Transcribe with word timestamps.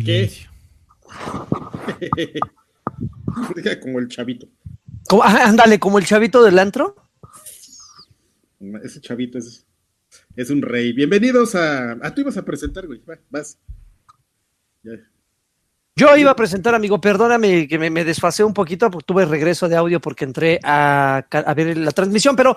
Silencio. 0.00 0.48
como 3.82 3.98
el 3.98 4.08
chavito. 4.08 4.48
ándale, 5.22 5.78
como 5.78 5.98
el 5.98 6.06
chavito 6.06 6.42
del 6.42 6.58
antro. 6.58 6.96
Ese 8.82 9.02
chavito 9.02 9.36
es, 9.36 9.66
es 10.36 10.48
un 10.48 10.62
rey. 10.62 10.94
Bienvenidos 10.94 11.54
a. 11.54 11.98
Ah, 12.00 12.14
tú 12.14 12.22
ibas 12.22 12.38
a 12.38 12.44
presentar, 12.46 12.86
güey. 12.86 13.02
vas. 13.28 13.58
Yo 15.96 16.16
iba 16.16 16.30
a 16.30 16.36
presentar, 16.36 16.74
amigo, 16.74 16.98
perdóname 16.98 17.68
que 17.68 17.78
me, 17.78 18.02
desfasé 18.02 18.42
un 18.42 18.54
poquito 18.54 18.90
porque 18.90 19.04
tuve 19.04 19.26
regreso 19.26 19.68
de 19.68 19.76
audio 19.76 20.00
porque 20.00 20.24
entré 20.24 20.58
a, 20.62 21.26
a 21.30 21.54
ver 21.54 21.76
la 21.76 21.90
transmisión, 21.90 22.34
pero 22.34 22.56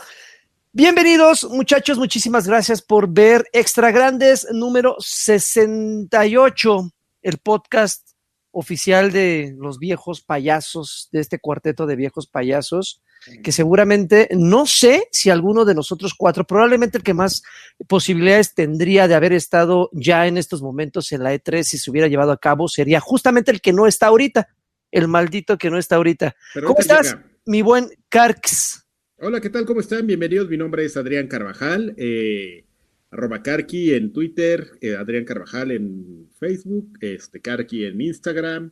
Bienvenidos, 0.75 1.43
muchachos. 1.51 1.99
Muchísimas 1.99 2.47
gracias 2.47 2.81
por 2.81 3.07
ver 3.07 3.45
Extra 3.53 3.91
Grandes 3.91 4.47
número 4.51 4.95
68, 4.97 6.89
el 7.23 7.39
podcast 7.39 8.13
oficial 8.51 9.11
de 9.11 9.55
los 9.57 9.79
viejos 9.79 10.21
payasos, 10.21 11.09
de 11.11 11.19
este 11.21 11.39
cuarteto 11.39 11.87
de 11.87 11.95
viejos 11.95 12.27
payasos, 12.27 13.01
que 13.41 13.51
seguramente 13.51 14.27
no 14.31 14.65
sé 14.65 15.07
si 15.11 15.29
alguno 15.29 15.65
de 15.65 15.73
nosotros 15.73 16.13
cuatro, 16.15 16.45
probablemente 16.45 16.97
el 16.97 17.03
que 17.03 17.13
más 17.13 17.41
posibilidades 17.87 18.53
tendría 18.53 19.07
de 19.07 19.15
haber 19.15 19.33
estado 19.33 19.89
ya 19.93 20.27
en 20.27 20.37
estos 20.37 20.61
momentos 20.61 21.11
en 21.13 21.23
la 21.23 21.33
E3 21.33 21.63
si 21.63 21.77
se 21.77 21.89
hubiera 21.89 22.07
llevado 22.07 22.31
a 22.31 22.37
cabo, 22.37 22.67
sería 22.67 22.99
justamente 22.99 23.49
el 23.49 23.61
que 23.61 23.73
no 23.73 23.87
está 23.87 24.07
ahorita, 24.07 24.49
el 24.91 25.07
maldito 25.07 25.57
que 25.57 25.71
no 25.71 25.79
está 25.79 25.95
ahorita. 25.95 26.35
¿Cómo 26.53 26.79
estás, 26.79 27.17
mi 27.45 27.61
buen 27.61 27.89
Carx? 28.09 28.85
Hola, 29.17 29.39
¿qué 29.39 29.49
tal? 29.49 29.65
¿Cómo 29.65 29.79
están? 29.79 30.05
Bienvenidos. 30.05 30.49
Mi 30.49 30.57
nombre 30.57 30.85
es 30.85 30.97
Adrián 30.97 31.27
Carvajal, 31.27 31.95
eh, 31.97 32.65
arroba 33.13 33.43
Carqui 33.43 33.93
en 33.93 34.11
Twitter, 34.11 34.71
eh, 34.81 34.95
Adrián 34.95 35.23
Carvajal 35.23 35.71
en 35.71 36.27
Facebook, 36.39 36.97
este, 36.99 37.39
Carqui 37.39 37.85
en 37.85 38.01
Instagram, 38.01 38.71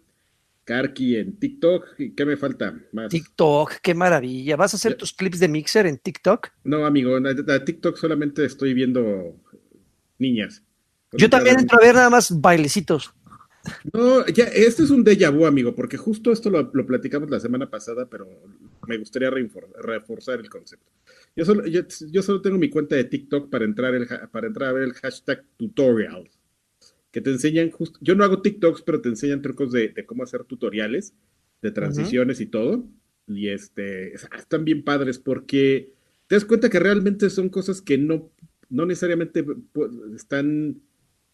Carqui 0.63 1.15
en 1.15 1.37
TikTok. 1.37 1.95
¿Qué 2.15 2.25
me 2.25 2.37
falta 2.37 2.75
más? 2.91 3.09
TikTok, 3.09 3.75
qué 3.81 3.93
maravilla. 3.93 4.55
¿Vas 4.55 4.73
a 4.73 4.77
hacer 4.77 4.95
tus 4.95 5.13
clips 5.13 5.39
de 5.39 5.47
Mixer 5.47 5.85
en 5.85 5.99
TikTok? 5.99 6.49
No, 6.63 6.85
amigo, 6.85 7.17
en 7.17 7.65
TikTok 7.65 7.97
solamente 7.97 8.43
estoy 8.43 8.73
viendo 8.73 9.35
niñas. 10.17 10.63
Yo 11.13 11.29
también 11.29 11.59
entro 11.59 11.77
a 11.77 11.85
ver 11.85 11.95
nada 11.95 12.09
más 12.09 12.39
bailecitos. 12.39 13.13
No, 13.93 14.25
ya, 14.27 14.45
este 14.45 14.83
es 14.83 14.89
un 14.89 15.03
déjà 15.03 15.29
vu, 15.29 15.45
amigo, 15.45 15.75
porque 15.75 15.97
justo 15.97 16.31
esto 16.31 16.49
lo, 16.49 16.71
platicamos 16.71 17.29
la 17.29 17.39
semana 17.39 17.69
pasada, 17.69 18.07
pero 18.09 18.27
me 18.87 18.97
gustaría 18.97 19.29
reforzar 19.29 20.39
el 20.39 20.49
concepto. 20.49 20.91
Yo 21.35 21.45
solo, 21.45 21.65
yo, 21.65 22.21
solo 22.21 22.41
tengo 22.41 22.57
mi 22.57 22.69
cuenta 22.69 22.95
de 22.95 23.05
TikTok 23.05 23.49
para 23.49 23.63
entrar, 23.63 23.95
el, 23.95 24.07
para 24.31 24.47
entrar 24.47 24.69
a 24.69 24.73
ver 24.73 24.83
el 24.83 24.93
hashtag 24.93 25.45
tutorial, 25.57 26.29
que 27.11 27.21
te 27.21 27.29
enseñan 27.29 27.71
justo, 27.71 27.97
yo 28.01 28.15
no 28.15 28.23
hago 28.23 28.41
TikToks, 28.41 28.81
pero 28.81 29.01
te 29.01 29.09
enseñan 29.09 29.41
trucos 29.41 29.71
de, 29.71 29.93
cómo 30.05 30.23
hacer 30.23 30.43
tutoriales, 30.43 31.13
de 31.61 31.71
transiciones 31.71 32.41
y 32.41 32.47
todo, 32.47 32.85
y 33.27 33.47
este, 33.47 34.13
están 34.13 34.65
bien 34.65 34.83
padres 34.83 35.19
porque 35.19 35.93
te 36.27 36.35
das 36.35 36.45
cuenta 36.45 36.69
que 36.69 36.79
realmente 36.79 37.29
son 37.29 37.49
cosas 37.49 37.81
que 37.81 37.97
no, 37.97 38.29
no 38.69 38.85
necesariamente 38.85 39.45
están 40.15 40.81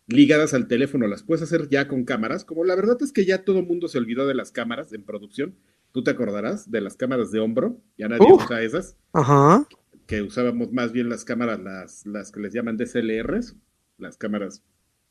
ligadas 0.08 0.54
al 0.54 0.68
teléfono, 0.68 1.08
las 1.08 1.24
puedes 1.24 1.42
hacer 1.42 1.70
ya 1.70 1.88
con 1.88 2.06
cámaras, 2.06 2.46
como 2.46 2.64
la 2.64 2.76
verdad 2.76 2.98
es 3.02 3.12
que 3.12 3.26
ya 3.26 3.44
todo 3.44 3.60
el 3.60 3.66
mundo 3.66 3.88
se 3.88 3.98
olvidó 3.98 4.26
de 4.28 4.36
las 4.36 4.52
cámaras 4.52 4.94
en 4.94 5.04
producción, 5.04 5.56
tú 5.92 6.04
te 6.04 6.12
acordarás 6.12 6.72
de 6.72 6.82
las 6.82 6.96
cámaras 6.96 7.32
de 7.32 7.40
hombro, 7.40 7.82
ya 7.98 8.08
nadie 8.08 8.28
usa 8.32 8.62
esas, 8.62 8.96
Ajá. 9.12 9.68
Que 10.08 10.22
usábamos 10.22 10.72
más 10.72 10.92
bien 10.92 11.10
las 11.10 11.26
cámaras, 11.26 11.60
las, 11.60 12.06
las 12.06 12.32
que 12.32 12.40
les 12.40 12.54
llaman 12.54 12.78
DSLRs, 12.78 13.56
las 13.98 14.18
cámaras, 14.18 14.64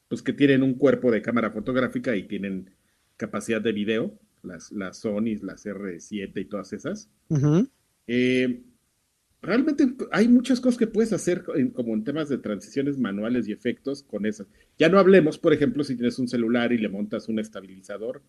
pues 0.09 0.23
que 0.23 0.33
tienen 0.33 0.63
un 0.63 0.75
cuerpo 0.75 1.11
de 1.11 1.23
cámara 1.23 1.51
fotográfica 1.51 2.17
y 2.17 2.27
tienen 2.27 2.71
capacidad 3.17 3.61
de 3.61 3.73
video, 3.73 4.19
las, 4.43 4.73
las 4.73 4.99
Sony, 4.99 5.37
las 5.43 5.67
R7 5.67 6.33
y 6.35 6.45
todas 6.47 6.73
esas. 6.73 7.11
eh, 8.07 8.63
realmente 9.43 9.95
hay 10.13 10.29
muchas 10.29 10.61
cosas 10.61 10.79
que 10.79 10.87
puedes 10.87 11.13
hacer 11.13 11.45
como 11.75 11.95
en 11.95 12.05
temas 12.05 12.29
de 12.29 12.39
transiciones 12.39 12.99
manuales 12.99 13.49
y 13.49 13.53
efectos 13.53 14.03
con 14.03 14.25
esas. 14.25 14.47
Ya 14.79 14.89
no 14.89 14.99
hablemos, 14.99 15.39
por 15.39 15.53
ejemplo, 15.53 15.85
si 15.85 15.97
tienes 15.97 16.19
un 16.19 16.29
celular 16.29 16.73
y 16.73 16.79
le 16.79 16.89
montas 16.89 17.29
un 17.29 17.39
estabilizador 17.39 18.23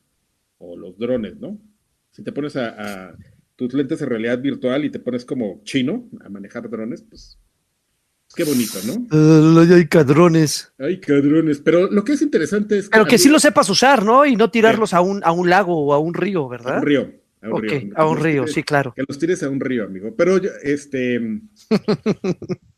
o 0.58 0.76
los 0.78 0.98
drones, 0.98 1.38
¿no? 1.38 1.60
Si 2.12 2.24
te 2.24 2.32
pones 2.32 2.56
a, 2.56 3.16
tus 3.58 3.74
lentes 3.74 4.00
de 4.00 4.06
realidad 4.06 4.40
virtual 4.40 4.86
y 4.86 4.90
te 4.90 5.00
pones 5.00 5.26
como 5.26 5.62
chino 5.64 6.08
a 6.24 6.30
manejar 6.30 6.70
drones, 6.70 7.02
pues 7.02 7.38
qué 8.36 8.44
bonito, 8.44 8.78
¿no? 8.86 9.60
hay 9.60 9.88
cadrones. 9.88 10.72
Hay 10.78 11.00
cadrones, 11.00 11.60
pero 11.60 11.92
lo 11.92 12.04
que 12.04 12.14
es 12.14 12.22
interesante 12.22 12.78
es 12.78 12.86
que... 12.86 12.92
Pero 12.92 13.06
que 13.06 13.18
sí 13.18 13.30
lo 13.30 13.40
sepas 13.40 13.70
usar, 13.70 14.06
¿no? 14.06 14.26
Y 14.26 14.36
no 14.36 14.52
tirarlos 14.52 14.94
a, 14.94 15.02
un, 15.02 15.24
a 15.24 15.32
un 15.32 15.50
lago 15.50 15.76
o 15.76 15.94
a 15.94 16.00
un 16.00 16.14
río, 16.14 16.48
¿verdad? 16.48 16.78
A 16.78 16.80
un 16.80 16.86
río. 16.86 17.12
A 17.42 17.50
un 17.50 17.62
río. 17.64 17.92
A 17.96 18.08
un 18.08 18.20
río, 18.20 18.48
sí, 18.48 18.64
claro. 18.64 18.94
Que 18.96 19.04
los 19.08 19.18
tires 19.18 19.42
a 19.44 19.50
un 19.50 19.60
río, 19.60 19.86
amigo. 19.86 20.14
Pero 20.16 20.38
este. 20.64 21.20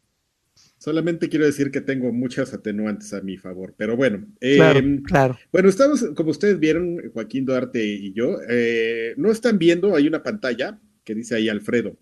solamente 0.79 1.29
quiero 1.29 1.45
decir 1.45 1.69
que 1.69 1.81
tengo 1.81 2.11
muchas 2.11 2.53
atenuantes 2.53 3.13
a 3.13 3.21
mi 3.21 3.37
favor. 3.37 3.75
Pero 3.77 3.95
bueno. 3.95 4.25
claro, 4.39 4.79
em, 4.79 5.03
claro. 5.03 5.37
Bueno, 5.51 5.69
estamos, 5.69 6.03
como 6.15 6.31
ustedes 6.31 6.59
vieron, 6.59 6.97
Joaquín 7.13 7.45
Duarte 7.45 7.85
y 7.85 8.13
yo, 8.13 8.37
eh, 8.49 9.13
no 9.17 9.29
están 9.29 9.59
viendo, 9.59 9.95
hay 9.95 10.07
una 10.07 10.23
pantalla 10.23 10.79
que 11.03 11.13
dice 11.13 11.35
ahí 11.35 11.49
Alfredo. 11.49 11.95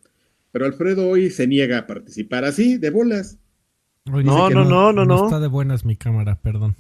Pero 0.52 0.66
Alfredo 0.66 1.10
hoy 1.10 1.30
se 1.30 1.48
niega 1.48 1.80
a 1.80 1.88
participar 1.88 2.46
así, 2.46 2.78
de 2.78 2.90
bolas. 2.90 3.38
no, 4.06 4.22
no, 4.22 4.50
no, 4.50 4.64
no, 4.64 4.94
no, 4.94 5.06
no. 5.06 5.26
Está 5.26 5.40
de 5.40 5.48
buenas 5.48 5.84
mi 5.84 5.98
cámara, 5.98 6.40
perdón. 6.42 6.76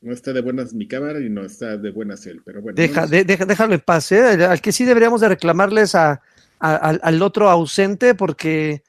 No 0.00 0.12
está 0.12 0.32
de 0.32 0.40
buenas 0.40 0.74
mi 0.74 0.88
cámara 0.88 1.20
y 1.20 1.30
no 1.30 1.44
está 1.44 1.76
de 1.76 1.90
buenas 1.90 2.26
él, 2.26 2.42
pero 2.44 2.60
bueno. 2.60 2.74
Deja, 2.74 3.06
déjalo 3.06 3.74
en 3.74 3.80
paz, 3.80 4.10
¿eh? 4.10 4.44
Al 4.44 4.60
que 4.60 4.72
sí 4.72 4.84
deberíamos 4.84 5.20
de 5.20 5.28
reclamarles 5.28 5.94
a, 5.94 6.20
al 6.58 7.22
otro 7.22 7.48
ausente 7.50 8.14
porque 8.14 8.82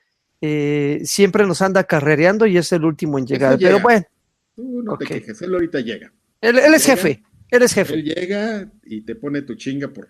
eh, 0.46 1.00
siempre 1.06 1.48
nos 1.48 1.62
anda 1.62 1.86
carrereando 1.86 2.46
y 2.46 2.58
es 2.58 2.70
el 2.74 2.84
último 2.84 3.18
en 3.18 3.26
llegar. 3.26 3.58
Pero 3.58 3.80
bueno. 3.80 4.06
Tú 4.54 4.84
no 4.84 4.98
te 4.98 5.06
quejes, 5.06 5.42
él 5.42 5.54
ahorita 5.54 5.80
llega. 5.80 6.12
Él, 6.42 6.58
es 6.58 6.86
jefe, 6.86 7.24
él 7.50 7.62
es 7.62 7.74
jefe. 7.74 7.94
Él 7.94 8.04
llega 8.04 8.70
y 8.84 9.02
te 9.04 9.16
pone 9.16 9.44
tu 9.44 9.56
chinga 9.56 9.88
por, 9.88 10.10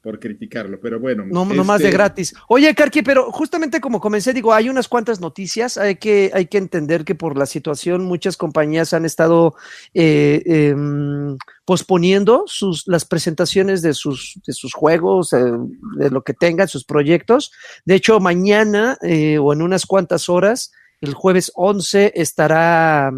por 0.00 0.20
criticarlo, 0.20 0.78
pero 0.80 1.00
bueno. 1.00 1.24
No, 1.26 1.44
no 1.44 1.64
más 1.64 1.80
de 1.80 1.86
este 1.86 1.96
gratis. 1.96 2.34
Oye, 2.48 2.72
Karki, 2.74 3.02
pero 3.02 3.32
justamente 3.32 3.80
como 3.80 4.00
comencé, 4.00 4.32
digo, 4.32 4.54
hay 4.54 4.68
unas 4.68 4.86
cuantas 4.86 5.20
noticias, 5.20 5.76
hay 5.76 5.96
que, 5.96 6.30
hay 6.32 6.46
que 6.46 6.58
entender 6.58 7.04
que 7.04 7.16
por 7.16 7.36
la 7.36 7.46
situación 7.46 8.04
muchas 8.04 8.36
compañías 8.36 8.92
han 8.92 9.04
estado 9.04 9.56
eh, 9.94 10.42
em, 10.46 11.36
posponiendo 11.64 12.44
sus, 12.46 12.86
las 12.86 13.04
presentaciones 13.04 13.82
de 13.82 13.92
sus, 13.92 14.40
de 14.46 14.52
sus 14.52 14.72
juegos, 14.72 15.32
eh, 15.32 15.42
de 15.96 16.10
lo 16.10 16.22
que 16.22 16.34
tengan, 16.34 16.68
sus 16.68 16.84
proyectos. 16.84 17.50
De 17.84 17.96
hecho, 17.96 18.20
mañana 18.20 18.98
eh, 19.02 19.38
o 19.38 19.52
en 19.52 19.62
unas 19.62 19.84
cuantas 19.84 20.28
horas, 20.28 20.70
el 21.00 21.14
jueves 21.14 21.50
11, 21.54 22.12
estará 22.14 23.12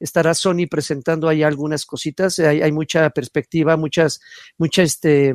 estará 0.00 0.34
Sony 0.34 0.66
presentando 0.68 1.28
ahí 1.28 1.42
algunas 1.42 1.86
cositas, 1.86 2.38
hay, 2.40 2.60
hay 2.60 2.72
mucha 2.72 3.08
perspectiva, 3.10 3.76
muchas, 3.76 4.20
muchas, 4.58 4.86
este, 4.86 5.34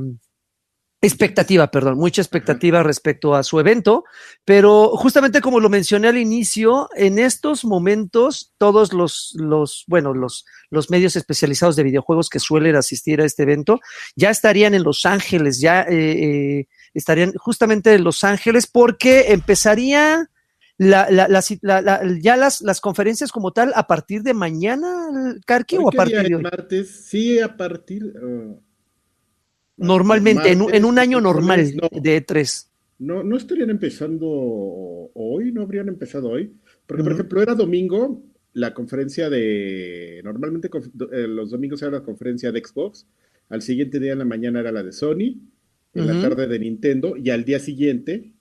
expectativa, 1.02 1.72
perdón, 1.72 1.98
mucha 1.98 2.22
expectativa 2.22 2.84
respecto 2.84 3.34
a 3.34 3.44
su 3.44 3.60
evento, 3.60 4.04
pero 4.44 4.90
justamente 4.98 5.40
como 5.40 5.62
lo 5.62 5.70
mencioné 5.70 6.10
al 6.10 6.18
inicio, 6.18 6.90
en 6.96 7.20
estos 7.20 7.64
momentos 7.64 8.54
todos 8.58 8.92
los, 8.92 9.34
los 9.36 9.86
bueno, 9.88 10.14
los, 10.14 10.46
los 10.70 10.90
medios 10.90 11.16
especializados 11.16 11.78
de 11.78 11.84
videojuegos 11.84 12.30
que 12.30 12.40
suelen 12.40 12.76
asistir 12.76 13.22
a 13.22 13.26
este 13.26 13.44
evento 13.44 13.80
ya 14.16 14.30
estarían 14.30 14.74
en 14.74 14.84
Los 14.84 15.06
Ángeles, 15.06 15.62
ya 15.62 15.84
eh, 15.84 16.60
eh, 16.60 16.68
estarían 16.94 17.34
justamente 17.34 17.94
en 17.94 18.04
Los 18.04 18.26
Ángeles 18.26 18.68
porque 18.68 19.32
empezaría 19.32 20.30
la, 20.78 21.10
la, 21.10 21.28
la, 21.30 22.02
ya 22.22 22.36
las, 22.36 22.60
las 22.62 22.82
conferencias 22.82 23.32
como 23.32 23.54
tal 23.54 23.72
a 23.76 23.88
partir 23.88 24.22
de 24.22 24.34
mañana, 24.34 25.08
Carqui, 25.46 25.78
o 25.78 25.88
a 25.88 25.92
partir 25.92 26.24
de 26.24 26.38
martes, 26.38 27.06
sí, 27.08 27.40
a 27.40 27.56
partir... 27.56 28.04
Uh, 28.22 28.69
Normalmente, 29.80 30.52
en, 30.52 30.86
un 30.86 31.00
año 31.00 31.22
normal 31.22 31.74
de 31.76 32.26
E3. 32.26 32.68
No, 33.00 33.24
no 33.24 33.38
estarían 33.38 33.70
empezando 33.70 34.28
hoy, 35.14 35.52
no 35.52 35.62
habrían 35.62 35.88
empezado 35.88 36.30
hoy. 36.30 36.54
Porque, 36.86 37.04
por 37.04 37.14
ejemplo, 37.14 37.42
era 37.42 37.56
domingo 37.56 38.22
la 38.54 38.74
conferencia 38.74 39.30
de. 39.30 40.22
Normalmente 40.24 40.70
eh, 41.12 41.28
los 41.28 41.52
domingos 41.52 41.82
era 41.82 41.92
la 41.92 42.04
conferencia 42.04 42.52
de 42.52 42.64
Xbox. 42.64 43.08
Al 43.50 43.62
siguiente 43.62 44.00
día 44.00 44.14
en 44.14 44.20
la 44.20 44.26
mañana 44.26 44.60
era 44.60 44.72
la 44.72 44.84
de 44.84 44.92
Sony. 44.92 45.40
En 45.94 46.08
la 46.08 46.22
tarde 46.22 46.48
de 46.48 46.60
Nintendo. 46.60 47.16
Y 47.18 47.30
al 47.30 47.46
día 47.46 47.60
siguiente 47.60 48.34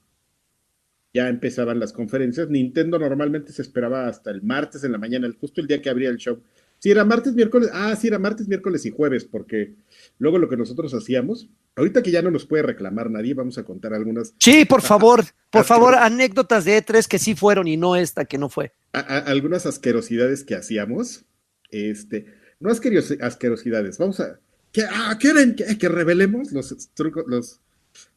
ya 1.15 1.29
empezaban 1.29 1.81
las 1.81 1.93
conferencias. 1.93 2.49
Nintendo 2.51 2.99
normalmente 2.99 3.53
se 3.53 3.63
esperaba 3.63 4.07
hasta 4.07 4.31
el 4.31 4.43
martes 4.43 4.85
en 4.85 4.93
la 4.93 4.99
mañana, 4.99 5.29
justo 5.41 5.61
el 5.61 5.67
día 5.67 5.81
que 5.81 5.91
abría 5.91 6.11
el 6.11 6.19
show. 6.19 6.43
Si 6.81 6.91
era 6.91 7.05
martes, 7.05 7.35
miércoles, 7.35 7.71
ah, 7.73 7.97
sí, 7.97 8.07
era 8.07 8.19
martes, 8.19 8.47
miércoles 8.47 8.87
y 8.87 8.91
jueves, 8.91 9.25
porque 9.25 9.75
luego 10.19 10.39
lo 10.39 10.49
que 10.49 10.57
nosotros 10.57 10.95
hacíamos, 10.95 11.49
ahorita 11.75 12.03
que 12.03 12.13
ya 12.13 12.23
no 12.23 12.31
nos 12.31 12.47
puede 12.47 12.63
reclamar 12.63 13.11
nadie, 13.11 13.35
vamos 13.35 13.59
a 13.59 13.65
contar 13.65 13.95
algunas. 13.95 14.35
Sí, 14.39 14.65
por 14.65 14.83
favor, 14.83 15.25
por 15.51 15.65
favor, 15.65 15.95
anécdotas 15.95 16.65
de 16.65 16.85
E3 16.85 17.07
que 17.07 17.19
sí 17.19 17.35
fueron 17.35 17.67
y 17.67 17.77
no 17.77 17.97
esta 17.97 18.25
que 18.25 18.39
no 18.39 18.49
fue. 18.49 18.73
algunas 18.93 19.67
asquerosidades 19.67 20.45
que 20.45 20.55
hacíamos. 20.55 21.25
Este, 21.71 22.27
no 22.61 22.71
asquerosidades, 22.71 23.99
vamos 23.99 24.21
a, 24.21 24.39
que, 24.73 24.83
ah, 24.83 25.17
¿quieren 25.19 25.55
que, 25.55 25.79
que, 25.79 25.89
revelemos 25.89 26.53
los 26.53 26.75
trucos, 26.95 27.25
los, 27.27 27.61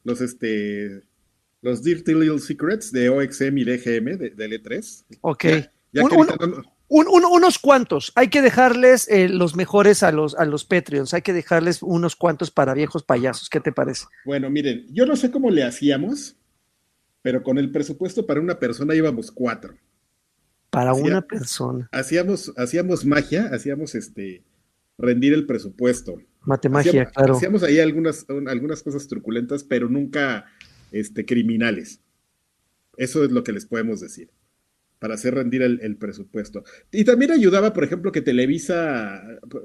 los, 0.04 0.20
este, 0.20 1.02
los 1.62 1.82
Dirty 1.82 2.14
Little 2.14 2.38
Secrets 2.38 2.92
de 2.92 3.08
OXM 3.08 3.58
y 3.58 3.64
DGM 3.64 4.18
de, 4.18 4.30
de 4.30 4.62
L3? 4.62 5.04
Ok. 5.22 5.44
Ya, 5.44 5.70
ya 5.92 6.04
un, 6.04 6.12
un, 6.12 6.66
un, 6.92 7.24
unos 7.24 7.58
cuantos. 7.58 8.12
Hay 8.14 8.28
que 8.28 8.42
dejarles 8.42 9.08
eh, 9.08 9.28
los 9.28 9.56
mejores 9.56 10.02
a 10.02 10.12
los, 10.12 10.34
a 10.34 10.44
los 10.44 10.64
Patreons. 10.64 11.14
Hay 11.14 11.22
que 11.22 11.32
dejarles 11.32 11.82
unos 11.82 12.16
cuantos 12.16 12.50
para 12.50 12.74
viejos 12.74 13.02
payasos. 13.02 13.48
¿Qué 13.48 13.60
te 13.60 13.72
parece? 13.72 14.04
Bueno, 14.26 14.50
miren, 14.50 14.86
yo 14.90 15.06
no 15.06 15.16
sé 15.16 15.30
cómo 15.30 15.50
le 15.50 15.64
hacíamos, 15.64 16.36
pero 17.22 17.42
con 17.42 17.56
el 17.56 17.72
presupuesto 17.72 18.26
para 18.26 18.40
una 18.40 18.58
persona 18.58 18.94
íbamos 18.94 19.30
cuatro. 19.30 19.74
Para 20.68 20.92
una 20.92 21.22
persona. 21.22 21.88
Hacíamos, 21.92 22.52
hacíamos 22.56 23.04
magia, 23.04 23.48
hacíamos 23.52 23.94
este 23.94 24.42
rendir 24.98 25.32
el 25.32 25.46
presupuesto. 25.46 26.16
Matemagia, 26.42 26.90
hacíamos, 26.90 27.12
claro. 27.12 27.36
Hacíamos 27.36 27.62
ahí 27.62 27.80
algunas, 27.80 28.26
algunas 28.28 28.82
cosas 28.82 29.08
truculentas, 29.08 29.64
pero 29.64 29.88
nunca 29.88 30.44
este, 30.90 31.24
criminales. 31.24 32.00
Eso 32.98 33.24
es 33.24 33.30
lo 33.30 33.42
que 33.42 33.52
les 33.52 33.64
podemos 33.64 34.00
decir 34.00 34.30
para 35.02 35.14
hacer 35.14 35.34
rendir 35.34 35.62
el, 35.62 35.80
el, 35.82 35.96
presupuesto. 35.96 36.62
Y 36.92 37.02
también 37.02 37.32
ayudaba, 37.32 37.72
por 37.72 37.82
ejemplo, 37.82 38.12
que 38.12 38.22
Televisa, 38.22 39.20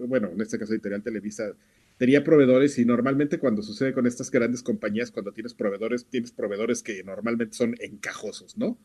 bueno, 0.08 0.32
en 0.34 0.42
este 0.42 0.58
caso 0.58 0.74
Editorial 0.74 1.04
Televisa, 1.04 1.54
tenía 1.98 2.24
proveedores 2.24 2.80
y 2.80 2.86
normalmente 2.86 3.38
cuando 3.38 3.62
sucede 3.62 3.94
con 3.94 4.08
estas 4.08 4.32
grandes 4.32 4.64
compañías, 4.64 5.12
cuando 5.12 5.34
tienes 5.34 5.54
proveedores, 5.54 6.08
tienes 6.08 6.32
proveedores 6.32 6.82
que 6.82 7.04
normalmente 7.04 7.56
son 7.56 7.76
encajosos, 7.80 8.58
¿no? 8.58 8.80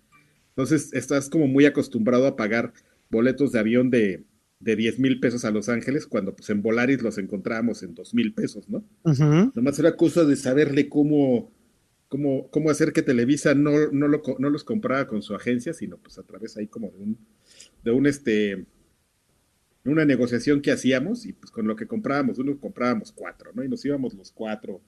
Entonces 0.51 0.93
estás 0.93 1.31
como 1.31 1.47
muy 1.49 1.65
acostumbrado 1.65 2.27
a 2.27 2.37
pagar 2.37 2.75
boletos 3.09 3.51
de 3.53 3.59
avión 3.59 3.89
de, 3.89 4.25
de 4.61 4.77
10 4.77 4.99
mil 4.99 5.21
pesos 5.21 5.47
a 5.47 5.51
Los 5.53 5.71
Ángeles, 5.71 6.07
cuando 6.07 6.37
pues 6.37 6.51
en 6.51 6.61
Volaris 6.61 7.01
los 7.01 7.17
encontrábamos 7.17 7.83
en 7.83 7.95
2 7.95 8.13
mil 8.13 8.35
pesos, 8.35 8.69
¿no? 8.69 8.85
Uh 9.05 9.13
-huh. 9.13 9.53
Nomás 9.55 9.79
era 9.79 9.97
cosa 9.97 10.27
de 10.27 10.37
saberle 10.37 10.91
cómo 10.91 11.51
cómo, 12.13 12.51
cómo 12.51 12.69
hacer 12.69 12.93
que 12.93 13.01
Televisa 13.01 13.55
no, 13.55 13.71
no, 13.91 14.07
lo, 14.07 14.23
no, 14.39 14.51
los 14.51 14.65
comprara 14.65 15.07
con 15.07 15.23
su 15.23 15.35
agencia, 15.35 15.73
sino 15.73 15.97
pues 15.97 16.19
a 16.19 16.23
través 16.23 16.59
ahí 16.59 16.67
como 16.67 16.91
de 16.91 16.99
un, 16.99 17.19
de 17.83 17.91
un 17.91 18.07
este, 18.07 18.67
una 19.87 20.05
negociación 20.05 20.61
que 20.61 20.73
hacíamos 20.73 21.25
y 21.25 21.33
pues 21.33 21.51
con 21.51 21.67
lo 21.67 21.75
que 21.75 21.87
comprábamos, 21.87 22.39
uno 22.39 22.61
comprábamos 22.61 23.13
cuatro, 23.13 23.53
¿no? 23.55 23.65
Y 23.65 23.69
nos 23.71 23.83
íbamos 23.87 24.13
los 24.13 24.31
cuatro 24.31 24.83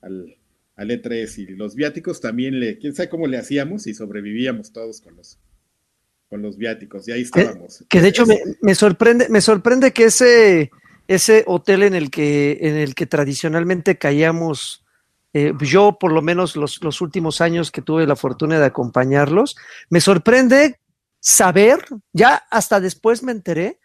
al, 0.00 0.38
al 0.76 0.88
E3 0.88 1.36
y 1.36 1.46
los 1.48 1.74
viáticos 1.74 2.22
también 2.22 2.58
le, 2.58 2.78
quién 2.78 2.94
sabe 2.94 3.10
cómo 3.10 3.26
le 3.26 3.36
hacíamos 3.36 3.86
y 3.86 3.92
sobrevivíamos 3.92 4.72
todos 4.72 5.02
con 5.02 5.16
los, 5.16 5.38
con 6.30 6.40
los 6.40 6.56
viáticos 6.56 7.06
y 7.08 7.12
ahí 7.12 7.20
estábamos. 7.20 7.80
Que, 7.80 7.98
que 7.98 8.00
de 8.00 8.08
hecho 8.08 8.24
me, 8.24 8.40
me, 8.62 8.74
sorprende, 8.74 9.28
me 9.28 9.42
sorprende 9.42 9.92
que 9.92 10.04
ese, 10.04 10.70
ese 11.08 11.44
hotel 11.46 11.82
en 11.82 11.94
el 11.94 12.10
que, 12.10 12.56
en 12.62 12.76
el 12.76 12.94
que 12.94 13.04
tradicionalmente 13.04 13.98
caíamos 13.98 14.83
eh, 15.36 15.52
yo 15.60 15.98
por 15.98 16.12
lo 16.12 16.22
menos 16.22 16.54
los, 16.54 17.00
últimos 17.00 17.40
años 17.40 17.72
que 17.72 17.82
tuve 17.82 18.06
la 18.06 18.14
fortuna 18.14 18.60
de 18.60 18.66
acompañarlos, 18.66 19.56
me 19.90 20.00
sorprende 20.00 20.78
saber, 21.18 21.84
ya 22.12 22.44
hasta 22.52 22.78
después 22.78 23.24
me 23.24 23.32
enteré, 23.32 23.80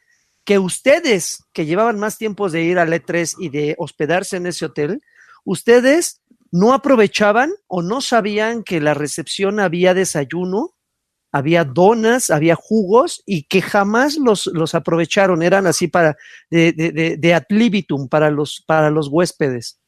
que 0.46 0.60
ustedes 0.60 1.44
que 1.52 1.66
llevaban 1.66 1.98
más 1.98 2.20
tiempos 2.20 2.52
de 2.52 2.62
ir 2.62 2.78
al 2.78 2.94
E3 2.94 3.36
y 3.40 3.50
de 3.50 3.76
hospedarse 3.80 4.38
en 4.38 4.46
ese 4.46 4.66
hotel, 4.66 5.02
ustedes 5.44 6.22
no 6.52 6.72
aprovechaban 6.72 7.52
o 7.68 7.82
no 7.82 8.02
sabían 8.02 8.64
que 8.64 8.80
la 8.80 8.94
recepción 8.94 9.60
había 9.60 9.96
desayuno, 9.96 10.76
había 11.32 11.64
donas, 11.64 12.30
había 12.30 12.56
jugos 12.56 13.24
y 13.26 13.44
que 13.44 13.64
jamás 13.64 14.18
los, 14.18 14.46
los 14.48 14.76
aprovecharon, 14.76 15.42
eran 15.42 15.66
así 15.66 15.88
para 15.88 16.16
de, 16.52 16.74
de, 16.74 16.92
de, 16.92 17.18
de 17.18 17.34
ad 17.34 17.46
libitum 17.50 18.08
para 18.08 18.30
los, 18.30 18.64
para 18.68 18.92
los 18.92 19.08
huéspedes. 19.08 19.80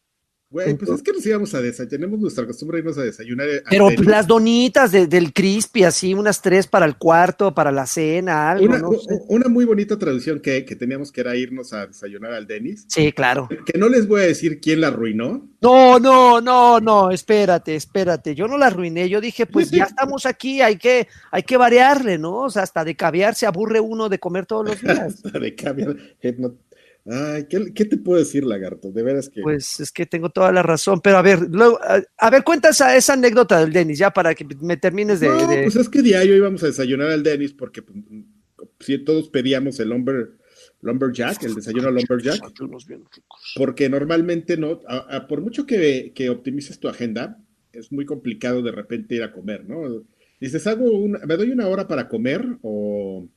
Güey, 0.52 0.76
pues 0.76 0.92
es 0.92 1.02
que 1.02 1.14
nos 1.14 1.26
íbamos 1.26 1.54
a 1.54 1.62
desayunar, 1.62 1.90
tenemos 1.90 2.20
nuestra 2.20 2.46
costumbre 2.46 2.76
de 2.76 2.80
irnos 2.82 2.98
a 2.98 3.04
desayunar. 3.04 3.48
A 3.66 3.70
Pero 3.70 3.90
las 3.90 4.28
donitas 4.28 4.92
de, 4.92 5.08
del 5.08 5.32
crispy, 5.32 5.86
así, 5.86 6.14
unas 6.14 6.42
tres 6.42 6.68
para 6.68 6.86
el 6.86 6.98
cuarto, 6.98 7.54
para 7.54 7.72
la 7.72 7.86
cena, 7.86 8.52
algo. 8.52 8.66
Una, 8.66 8.80
no 8.80 8.92
sé. 8.92 9.22
una 9.30 9.48
muy 9.48 9.64
bonita 9.64 9.98
tradición 9.98 10.42
que, 10.42 10.66
que, 10.66 10.76
teníamos 10.76 11.10
que 11.14 11.22
era 11.22 11.38
irnos 11.38 11.72
a 11.72 11.88
desayunar 11.88 12.34
al 12.34 12.48
Denis. 12.48 12.84
Sí, 12.90 13.14
claro. 13.14 13.48
Que 13.66 13.78
no 13.78 13.88
les 13.88 14.10
voy 14.10 14.24
a 14.24 14.26
decir 14.26 14.60
quién 14.60 14.82
la 14.82 14.88
arruinó. 14.88 15.50
No, 15.62 16.00
no, 16.00 16.42
no, 16.42 16.82
no, 16.82 17.12
espérate, 17.12 17.76
espérate. 17.76 18.36
Yo 18.36 18.50
no 18.50 18.58
la 18.58 18.68
arruiné, 18.68 19.08
yo 19.08 19.22
dije, 19.22 19.46
pues 19.46 19.72
ya 19.72 19.84
estamos 19.90 20.26
aquí, 20.26 20.62
hay 20.62 20.76
que, 20.76 21.08
hay 21.32 21.44
que 21.44 21.56
variarle, 21.56 22.18
¿no? 22.18 22.40
O 22.40 22.50
sea, 22.50 22.64
hasta 22.64 22.84
de 22.84 22.96
caviar 22.96 23.36
se 23.36 23.46
aburre 23.46 23.80
uno 23.80 24.10
de 24.10 24.20
comer 24.20 24.46
todos 24.46 24.68
los 24.68 24.82
días. 24.82 25.00
hasta 25.00 25.40
de 25.40 25.56
caviar. 25.56 25.96
No, 26.38 26.56
Ay, 27.06 27.46
¿qué, 27.50 27.74
¿qué, 27.74 27.86
te 27.86 27.98
puedo 27.98 28.20
decir, 28.20 28.44
lagarto? 28.44 28.92
De 28.92 29.02
veras 29.02 29.28
que. 29.30 29.42
Pues 29.42 29.80
es 29.80 29.92
que 29.92 30.06
tengo 30.06 30.30
toda 30.30 30.52
la 30.52 30.62
razón, 30.62 31.02
pero 31.02 31.18
a 31.18 31.24
ver, 31.24 31.40
luego, 31.50 31.80
a, 31.82 32.02
a, 32.18 32.30
ver, 32.30 32.44
cuentas 32.44 32.76
esa, 32.76 32.96
esa 32.96 33.14
anécdota 33.14 33.60
del 33.60 33.74
Denis, 33.74 33.98
ya 33.98 34.12
para 34.12 34.36
que 34.36 34.46
me 34.62 34.78
termines 34.78 35.20
de. 35.20 35.28
No, 35.28 35.48
de... 35.48 35.64
pues 35.64 35.76
es 35.76 35.90
que 35.90 36.04
diario 36.04 36.36
íbamos 36.36 36.62
a 36.64 36.68
desayunar 36.68 37.10
al 37.10 37.24
Denis 37.24 37.54
porque 37.54 37.82
pues, 37.82 37.98
si 38.80 39.00
todos 39.00 39.30
pedíamos 39.30 39.80
el 39.80 39.90
lumber, 39.90 40.34
lumberjack, 40.82 41.44
el 41.44 41.56
desayuno 41.56 41.90
lumberjack. 41.90 42.40
Porque 43.56 43.90
normalmente 43.90 44.56
no, 44.58 44.82
a, 44.88 45.16
a, 45.16 45.28
por 45.28 45.42
mucho 45.42 45.66
que, 45.66 46.12
que 46.14 46.30
optimices 46.30 46.80
tu 46.80 46.88
agenda, 46.88 47.40
es 47.74 47.92
muy 47.92 48.06
complicado 48.06 48.62
de 48.62 48.72
repente 48.72 49.16
ir 49.16 49.24
a 49.24 49.32
comer, 49.32 49.68
¿no? 49.68 50.04
Dices, 50.40 50.66
hago 50.68 50.92
una, 50.92 51.20
me 51.20 51.38
doy 51.38 51.52
una 51.52 51.68
hora 51.68 51.88
para 51.88 52.08
comer 52.08 52.46
o, 52.62 53.28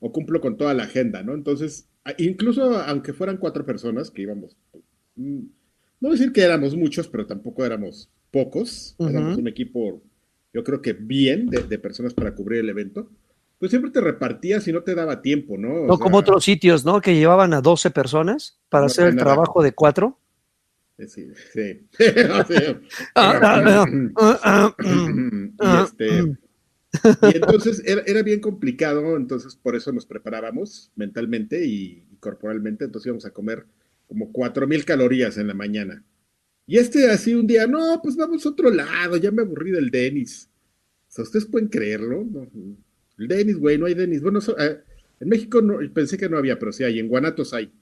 o 0.00 0.12
cumplo 0.12 0.40
con 0.40 0.56
toda 0.56 0.74
la 0.74 0.84
agenda, 0.84 1.22
¿no? 1.22 1.34
Entonces 1.34 1.88
incluso 2.18 2.78
aunque 2.78 3.12
fueran 3.12 3.36
cuatro 3.36 3.64
personas 3.64 4.10
que 4.10 4.22
íbamos, 4.22 4.56
no 5.16 5.48
voy 6.00 6.10
a 6.10 6.12
decir 6.12 6.32
que 6.32 6.42
éramos 6.42 6.74
muchos, 6.76 7.08
pero 7.08 7.26
tampoco 7.26 7.64
éramos 7.64 8.10
pocos, 8.30 8.94
uh 8.98 9.04
-huh. 9.04 9.10
éramos 9.10 9.38
un 9.38 9.48
equipo, 9.48 10.02
yo 10.52 10.64
creo 10.64 10.80
que 10.80 10.94
bien 10.94 11.46
de, 11.48 11.62
de, 11.62 11.78
personas 11.78 12.14
para 12.14 12.34
cubrir 12.34 12.60
el 12.60 12.70
evento, 12.70 13.10
pues 13.58 13.70
siempre 13.70 13.90
te 13.90 14.00
repartías 14.00 14.66
y 14.66 14.72
no 14.72 14.82
te 14.82 14.94
daba 14.94 15.20
tiempo, 15.20 15.58
¿no? 15.58 15.82
O 15.82 15.86
no 15.86 15.96
sea, 15.96 16.02
como 16.02 16.16
otros 16.18 16.42
sitios, 16.42 16.84
¿no? 16.84 17.00
Que 17.02 17.14
llevaban 17.14 17.52
a 17.52 17.60
12 17.60 17.90
personas 17.90 18.58
para 18.70 18.82
no 18.82 18.86
hacer 18.86 19.08
el 19.08 19.16
trabajo 19.16 19.62
de 19.62 19.72
cuatro. 19.72 20.18
Sí, 21.06 21.28
sí. 21.52 21.86
y 25.60 25.80
este... 25.82 26.38
Y 27.32 27.36
entonces 27.36 27.82
era, 27.86 28.02
era, 28.06 28.22
bien 28.22 28.40
complicado, 28.40 29.16
entonces 29.16 29.54
por 29.56 29.76
eso 29.76 29.92
nos 29.92 30.06
preparábamos 30.06 30.90
mentalmente 30.96 31.64
y, 31.64 32.04
y 32.10 32.16
corporalmente, 32.16 32.84
entonces 32.84 33.06
íbamos 33.06 33.24
a 33.26 33.30
comer 33.30 33.66
como 34.06 34.32
cuatro 34.32 34.66
mil 34.66 34.84
calorías 34.84 35.38
en 35.38 35.46
la 35.46 35.54
mañana. 35.54 36.04
Y 36.66 36.78
este 36.78 37.10
así 37.10 37.34
un 37.34 37.46
día, 37.46 37.66
no, 37.66 38.00
pues 38.02 38.16
vamos 38.16 38.44
a 38.44 38.48
otro 38.48 38.70
lado, 38.70 39.16
ya 39.16 39.30
me 39.30 39.42
aburrí 39.42 39.70
del 39.70 39.90
Denis. 39.90 40.50
O 41.08 41.12
sea, 41.12 41.24
¿ustedes 41.24 41.46
pueden 41.46 41.68
creerlo? 41.68 42.24
No, 42.24 42.48
el 43.18 43.28
Denis, 43.28 43.56
güey, 43.56 43.76
no 43.76 43.86
hay 43.86 43.94
Denis. 43.94 44.22
Bueno, 44.22 44.40
so, 44.40 44.56
eh, 44.58 44.80
en 45.18 45.28
México 45.28 45.60
no, 45.60 45.78
pensé 45.92 46.16
que 46.16 46.28
no 46.28 46.38
había, 46.38 46.58
pero 46.58 46.72
sí 46.72 46.84
hay, 46.84 46.98
en 46.98 47.08
Guanatos 47.08 47.52
hay. 47.52 47.72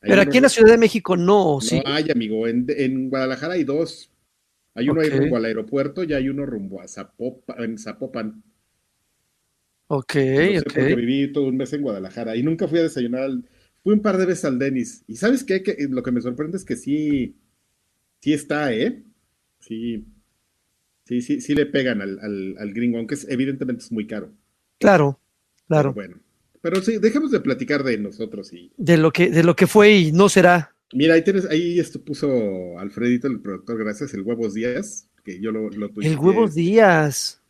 pero 0.00 0.22
aquí 0.22 0.36
en 0.36 0.42
la 0.44 0.48
Ciudad 0.48 0.72
de 0.72 0.78
México 0.78 1.16
no, 1.16 1.54
no 1.54 1.60
sí. 1.60 1.80
hay, 1.84 2.10
amigo, 2.10 2.46
en, 2.46 2.66
en 2.68 3.08
Guadalajara 3.10 3.54
hay 3.54 3.64
dos. 3.64 4.12
Hay 4.74 4.88
uno 4.88 5.00
okay. 5.00 5.10
ahí 5.10 5.18
rumbo 5.18 5.36
al 5.36 5.44
aeropuerto 5.44 6.04
y 6.04 6.12
hay 6.12 6.28
uno 6.28 6.46
rumbo 6.46 6.80
a 6.80 6.88
Zapopan, 6.88 7.62
en 7.62 7.78
Zapopan. 7.78 8.42
Ok, 9.88 10.14
no 10.14 10.20
sé 10.20 10.58
ok. 10.58 10.64
Porque 10.64 10.94
viví 10.94 11.32
todo 11.32 11.48
un 11.48 11.56
mes 11.56 11.72
en 11.72 11.82
Guadalajara 11.82 12.36
y 12.36 12.42
nunca 12.42 12.68
fui 12.68 12.78
a 12.78 12.82
desayunar 12.82 13.22
al... 13.22 13.44
Fui 13.82 13.94
un 13.94 14.02
par 14.02 14.18
de 14.18 14.26
veces 14.26 14.44
al 14.44 14.58
Denis. 14.58 15.04
Y 15.06 15.16
¿sabes 15.16 15.44
qué? 15.44 15.62
Que, 15.62 15.76
lo 15.88 16.02
que 16.02 16.12
me 16.12 16.20
sorprende 16.20 16.58
es 16.58 16.64
que 16.64 16.76
sí, 16.76 17.36
sí 18.20 18.32
está, 18.32 18.72
¿eh? 18.72 19.04
Sí, 19.60 20.04
sí, 21.04 21.22
sí, 21.22 21.40
sí 21.40 21.54
le 21.54 21.66
pegan 21.66 22.02
al, 22.02 22.18
al, 22.20 22.56
al 22.58 22.72
gringo, 22.72 22.98
aunque 22.98 23.14
es, 23.14 23.26
evidentemente 23.28 23.82
es 23.82 23.92
muy 23.92 24.06
caro. 24.06 24.32
Claro, 24.78 25.20
claro. 25.66 25.94
Pero 25.94 26.08
bueno, 26.08 26.22
pero 26.60 26.82
sí, 26.82 26.98
dejemos 26.98 27.30
de 27.30 27.40
platicar 27.40 27.82
de 27.82 27.98
nosotros 27.98 28.52
y... 28.52 28.72
De 28.76 28.98
lo 28.98 29.12
que, 29.12 29.30
de 29.30 29.42
lo 29.42 29.56
que 29.56 29.66
fue 29.66 29.92
y 29.92 30.12
no 30.12 30.28
será. 30.28 30.74
Mira, 30.92 31.14
ahí 31.14 31.22
tienes, 31.22 31.44
ahí 31.46 31.78
esto 31.78 32.00
puso 32.00 32.78
Alfredito, 32.78 33.26
el 33.28 33.40
productor, 33.40 33.78
gracias, 33.78 34.14
el 34.14 34.22
Huevos 34.22 34.54
Díaz, 34.54 35.06
que 35.22 35.40
yo 35.40 35.50
lo, 35.50 35.68
lo 35.70 35.90
tuiteé. 35.90 36.12
El 36.12 36.18
Huevos 36.18 36.54
Díaz. 36.54 37.42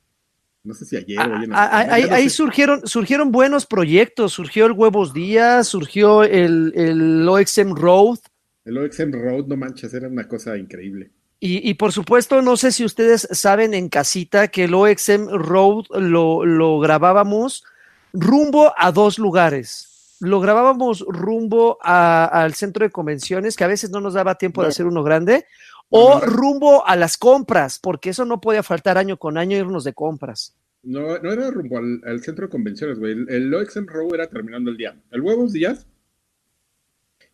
No 0.64 0.74
sé 0.74 0.84
si 0.84 0.96
ayer 0.96 1.20
o 1.20 1.38
hoy. 1.38 1.48
Ah, 1.52 1.86
ahí, 1.90 2.04
no 2.04 2.14
ahí 2.14 2.28
surgieron, 2.28 2.86
surgieron 2.86 3.30
buenos 3.30 3.64
proyectos, 3.64 4.32
surgió 4.32 4.66
el 4.66 4.72
Huevos 4.72 5.14
Díaz, 5.14 5.68
surgió 5.68 6.24
el, 6.24 6.72
el 6.74 7.28
OXM 7.28 7.74
Road. 7.76 8.18
El 8.64 8.76
OXM 8.78 9.12
Road, 9.12 9.46
no 9.46 9.56
manches, 9.56 9.94
era 9.94 10.08
una 10.08 10.26
cosa 10.26 10.58
increíble. 10.58 11.10
Y, 11.40 11.70
y, 11.70 11.74
por 11.74 11.92
supuesto, 11.92 12.42
no 12.42 12.56
sé 12.56 12.72
si 12.72 12.84
ustedes 12.84 13.28
saben 13.30 13.72
en 13.72 13.88
casita 13.88 14.48
que 14.48 14.64
el 14.64 14.74
OXM 14.74 15.28
Road 15.28 15.84
lo, 15.90 16.44
lo 16.44 16.80
grabábamos 16.80 17.64
rumbo 18.12 18.74
a 18.76 18.90
dos 18.90 19.20
lugares 19.20 19.97
lo 20.20 20.40
grabábamos 20.40 21.04
rumbo 21.08 21.78
a, 21.82 22.24
al 22.24 22.54
centro 22.54 22.84
de 22.84 22.90
convenciones, 22.90 23.56
que 23.56 23.64
a 23.64 23.68
veces 23.68 23.90
no 23.90 24.00
nos 24.00 24.14
daba 24.14 24.36
tiempo 24.36 24.62
de 24.62 24.68
hacer 24.68 24.86
uno 24.86 25.02
grande, 25.02 25.46
o 25.90 26.20
rumbo 26.20 26.86
a 26.86 26.96
las 26.96 27.16
compras, 27.16 27.78
porque 27.78 28.10
eso 28.10 28.24
no 28.24 28.40
podía 28.40 28.62
faltar 28.62 28.98
año 28.98 29.16
con 29.16 29.38
año 29.38 29.56
irnos 29.56 29.84
de 29.84 29.94
compras. 29.94 30.54
No, 30.82 31.18
no 31.18 31.32
era 31.32 31.50
rumbo 31.50 31.78
al, 31.78 32.00
al 32.04 32.22
centro 32.22 32.46
de 32.46 32.50
convenciones, 32.50 32.98
güey. 32.98 33.12
El, 33.12 33.28
el 33.28 33.54
OXM 33.54 33.86
Row 33.86 34.14
era 34.14 34.28
terminando 34.28 34.70
el 34.70 34.76
día. 34.76 34.96
El 35.10 35.22
Huevos 35.22 35.52
Díaz 35.52 35.86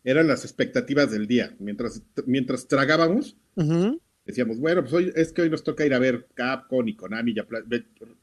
eran 0.05 0.27
las 0.27 0.45
expectativas 0.45 1.11
del 1.11 1.27
día. 1.27 1.55
Mientras, 1.59 2.01
mientras 2.25 2.67
tragábamos, 2.67 3.35
decíamos, 4.25 4.59
bueno, 4.59 4.81
pues 4.81 4.93
hoy 4.93 5.13
es 5.15 5.33
que 5.33 5.41
hoy 5.41 5.49
nos 5.49 5.63
toca 5.63 5.85
ir 5.85 5.93
a 5.93 5.99
ver 5.99 6.27
Capcom 6.33 6.87
y 6.87 6.95
Konami, 6.95 7.33
ya 7.33 7.45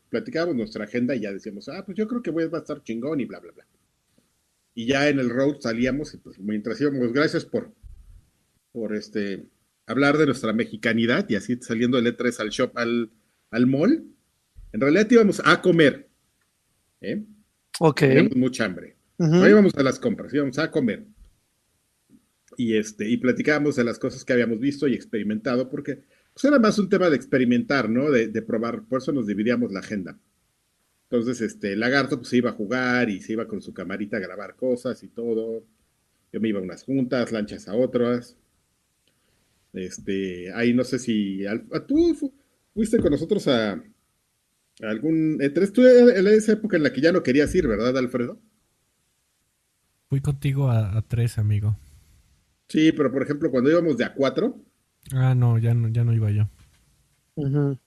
platicábamos 0.09 0.57
nuestra 0.57 0.85
agenda 0.85 1.15
y 1.15 1.21
ya 1.21 1.33
decíamos, 1.33 1.69
ah, 1.69 1.83
pues 1.85 1.97
yo 1.99 2.07
creo 2.07 2.23
que 2.23 2.31
voy 2.31 2.45
a 2.45 2.57
estar 2.57 2.83
chingón 2.83 3.21
y 3.21 3.25
bla, 3.25 3.41
bla, 3.41 3.53
bla. 3.53 3.67
Y 4.75 4.87
ya 4.87 5.09
en 5.09 5.19
el 5.19 5.31
road 5.31 5.57
salíamos 5.61 6.15
y 6.15 6.19
pues 6.19 6.39
mientras 6.39 6.81
íbamos, 6.81 7.13
gracias 7.13 7.45
por, 7.45 7.75
por 8.73 8.97
este, 8.97 9.47
hablar 9.87 10.17
de 10.17 10.27
nuestra 10.27 10.53
mexicanidad 10.53 11.29
y 11.29 11.37
así 11.37 11.57
saliendo 11.61 12.01
del 12.01 12.17
E3 12.17 12.41
al 12.41 12.49
shop, 12.49 12.79
al, 12.79 13.11
al 13.51 13.67
mall, 13.67 14.07
en 14.73 14.81
realidad 14.81 15.11
íbamos 15.11 15.43
a 15.45 15.61
comer, 15.61 16.09
¿eh? 17.03 17.23
Ok. 17.79 18.01
Teníamos 18.01 18.37
mucha 18.37 18.65
hambre. 18.65 18.97
No 19.19 19.49
íbamos 19.49 19.75
a 19.77 19.83
las 19.83 20.01
compras, 20.01 20.35
íbamos 20.35 20.59
a 20.59 20.71
comer. 20.71 21.07
Y 22.57 22.77
este, 22.77 23.09
y 23.09 23.19
platicábamos 23.19 23.77
de 23.77 23.85
las 23.85 23.99
cosas 23.99 24.25
que 24.25 24.33
habíamos 24.33 24.59
visto 24.59 24.89
y 24.89 24.95
experimentado, 24.95 25.71
porque 25.71 26.03
pues, 26.33 26.45
era 26.45 26.59
más 26.59 26.79
un 26.79 26.89
tema 26.89 27.09
de 27.09 27.17
experimentar, 27.17 27.89
¿no? 27.89 28.11
De, 28.11 28.29
de 28.29 28.43
probar, 28.43 28.83
por 28.89 29.01
eso 29.01 29.13
nos 29.13 29.27
dividíamos 29.27 29.71
la 29.71 29.81
agenda. 29.81 30.19
Entonces, 31.13 31.43
este, 31.43 31.77
Lagarto 31.77 32.17
pues 32.17 32.29
se 32.31 32.39
iba 32.39 32.51
a 32.51 32.55
jugar 32.55 33.11
y 33.11 33.21
se 33.21 33.35
iba 33.35 33.47
con 33.47 33.61
su 33.63 33.75
camarita 33.75 34.17
a 34.17 34.21
grabar 34.21 34.57
cosas 34.57 35.03
y 35.05 35.09
todo. 35.09 35.63
Yo 36.33 36.41
me 36.41 36.49
iba 36.51 36.61
a 36.61 36.63
unas 36.63 36.85
juntas, 36.85 37.33
lanchas 37.33 37.69
a 37.69 37.75
otras. 37.77 38.37
Este, 39.73 40.53
ahí 40.53 40.75
no 40.75 40.85
sé 40.85 40.99
si 40.99 41.47
al- 41.47 41.67
a 41.73 41.87
tú 41.87 42.15
fu- 42.15 42.33
fuiste 42.75 42.99
con 43.01 43.11
nosotros 43.11 43.49
a, 43.49 43.73
a 43.73 43.83
algún 44.83 45.39
E3. 45.41 45.73
Tú 45.73 45.83
en 45.87 46.27
esa 46.29 46.53
época 46.53 46.77
en 46.77 46.83
la 46.85 46.93
que 46.93 47.01
ya 47.01 47.13
no 47.13 47.23
querías 47.23 47.55
ir, 47.55 47.67
¿verdad, 47.69 47.97
Alfredo? 47.99 48.41
Fui 50.09 50.21
contigo 50.21 50.71
a, 50.71 50.97
a 50.97 51.03
tres, 51.03 51.39
amigo. 51.39 51.77
Sí, 52.69 52.91
pero 52.93 53.13
por 53.13 53.23
ejemplo, 53.23 53.51
cuando 53.53 53.71
íbamos 53.71 53.97
de 53.97 54.05
a 54.05 54.15
cuatro, 54.15 54.65
Ah, 55.13 55.35
no, 55.35 55.59
ya 55.59 55.75
no, 55.75 55.89
ya 55.89 56.03
no 56.05 56.13
iba 56.13 56.31
yo. 56.33 56.49
Ujú. 57.37 57.79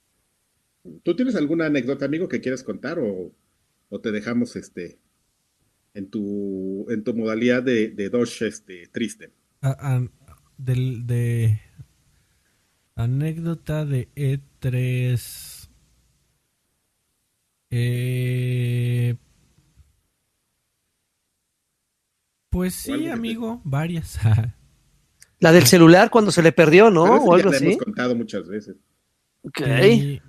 ¿Tú 1.03 1.15
tienes 1.15 1.35
alguna 1.35 1.65
anécdota, 1.67 2.05
amigo, 2.05 2.27
que 2.27 2.41
quieras 2.41 2.63
contar 2.63 2.99
o, 2.99 3.31
o 3.89 3.99
te 4.01 4.11
dejamos 4.11 4.55
este 4.55 4.99
en 5.93 6.09
tu 6.09 6.85
en 6.89 7.03
tu 7.03 7.13
modalidad 7.13 7.63
de, 7.63 7.89
de 7.89 8.09
Doge 8.09 8.47
este, 8.47 8.87
triste? 8.87 9.31
A- 9.61 9.95
a- 9.95 10.07
del, 10.57 11.05
de 11.07 11.59
anécdota 12.95 13.85
de 13.85 14.07
E3. 14.15 15.69
Eh, 17.71 19.15
pues 22.49 22.75
sí, 22.75 22.93
te- 23.03 23.11
amigo, 23.11 23.61
varias. 23.65 24.17
La 25.39 25.51
del 25.51 25.65
celular 25.65 26.09
cuando 26.09 26.31
se 26.31 26.41
le 26.41 26.51
perdió, 26.51 26.89
¿no? 26.89 27.03
Pero 27.03 27.15
O 27.23 27.37
ya 27.37 27.49
así. 27.49 27.65
hemos 27.65 27.77
contado 27.77 28.15
muchas 28.15 28.47
veces. 28.47 28.77
Ok. 29.43 29.61
Y, 29.91 30.21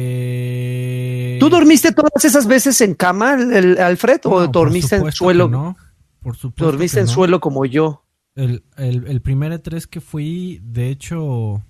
eh, 0.00 1.36
¿Tú 1.40 1.48
dormiste 1.48 1.92
todas 1.92 2.24
esas 2.24 2.46
veces 2.46 2.80
en 2.80 2.94
cama, 2.94 3.34
el- 3.34 3.52
el- 3.52 3.78
Alfred, 3.78 4.20
o 4.24 4.40
no, 4.40 4.46
dormiste 4.48 4.96
en 4.96 5.10
suelo? 5.12 5.48
no, 5.48 5.76
por 6.20 6.36
supuesto 6.36 6.66
Dormiste 6.66 6.96
que 6.96 7.00
en 7.00 7.06
no. 7.06 7.12
suelo 7.12 7.40
como 7.40 7.64
yo. 7.64 8.04
El, 8.34 8.62
el, 8.76 9.06
el 9.06 9.20
primer 9.22 9.52
E3 9.52 9.86
que 9.86 10.00
fui, 10.00 10.60
de 10.62 10.88
hecho, 10.90 11.62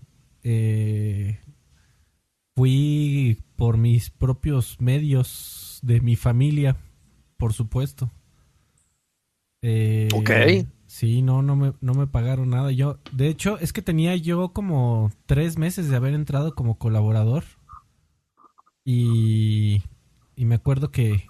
eh, 0.43 1.39
fui 2.57 3.39
por 3.57 3.77
mis 3.79 4.11
propios 4.11 4.77
medios 4.81 5.79
de 5.83 6.01
mi 6.01 6.17
familia, 6.17 6.77
por 7.39 7.53
supuesto. 7.53 8.11
Eh, 9.63 10.09
Ok. 10.15 10.31
Sí, 10.91 11.23
no, 11.23 11.41
no 11.41 11.55
me, 11.55 11.73
no 11.81 11.95
me 11.95 12.09
pagaron 12.09 12.51
nada. 12.51 12.73
Yo, 12.73 12.99
de 13.13 13.29
hecho, 13.29 13.59
es 13.61 13.73
que 13.73 13.81
tenía 13.81 14.17
yo 14.17 14.49
como 14.53 15.13
tres 15.27 15.57
meses 15.57 15.89
de 15.89 15.95
haber 15.95 16.15
entrado 16.15 16.57
como 16.57 16.79
colaborador. 16.79 17.45
Y, 18.85 19.85
y 20.35 20.45
me 20.47 20.57
acuerdo 20.57 20.91
que, 20.91 21.29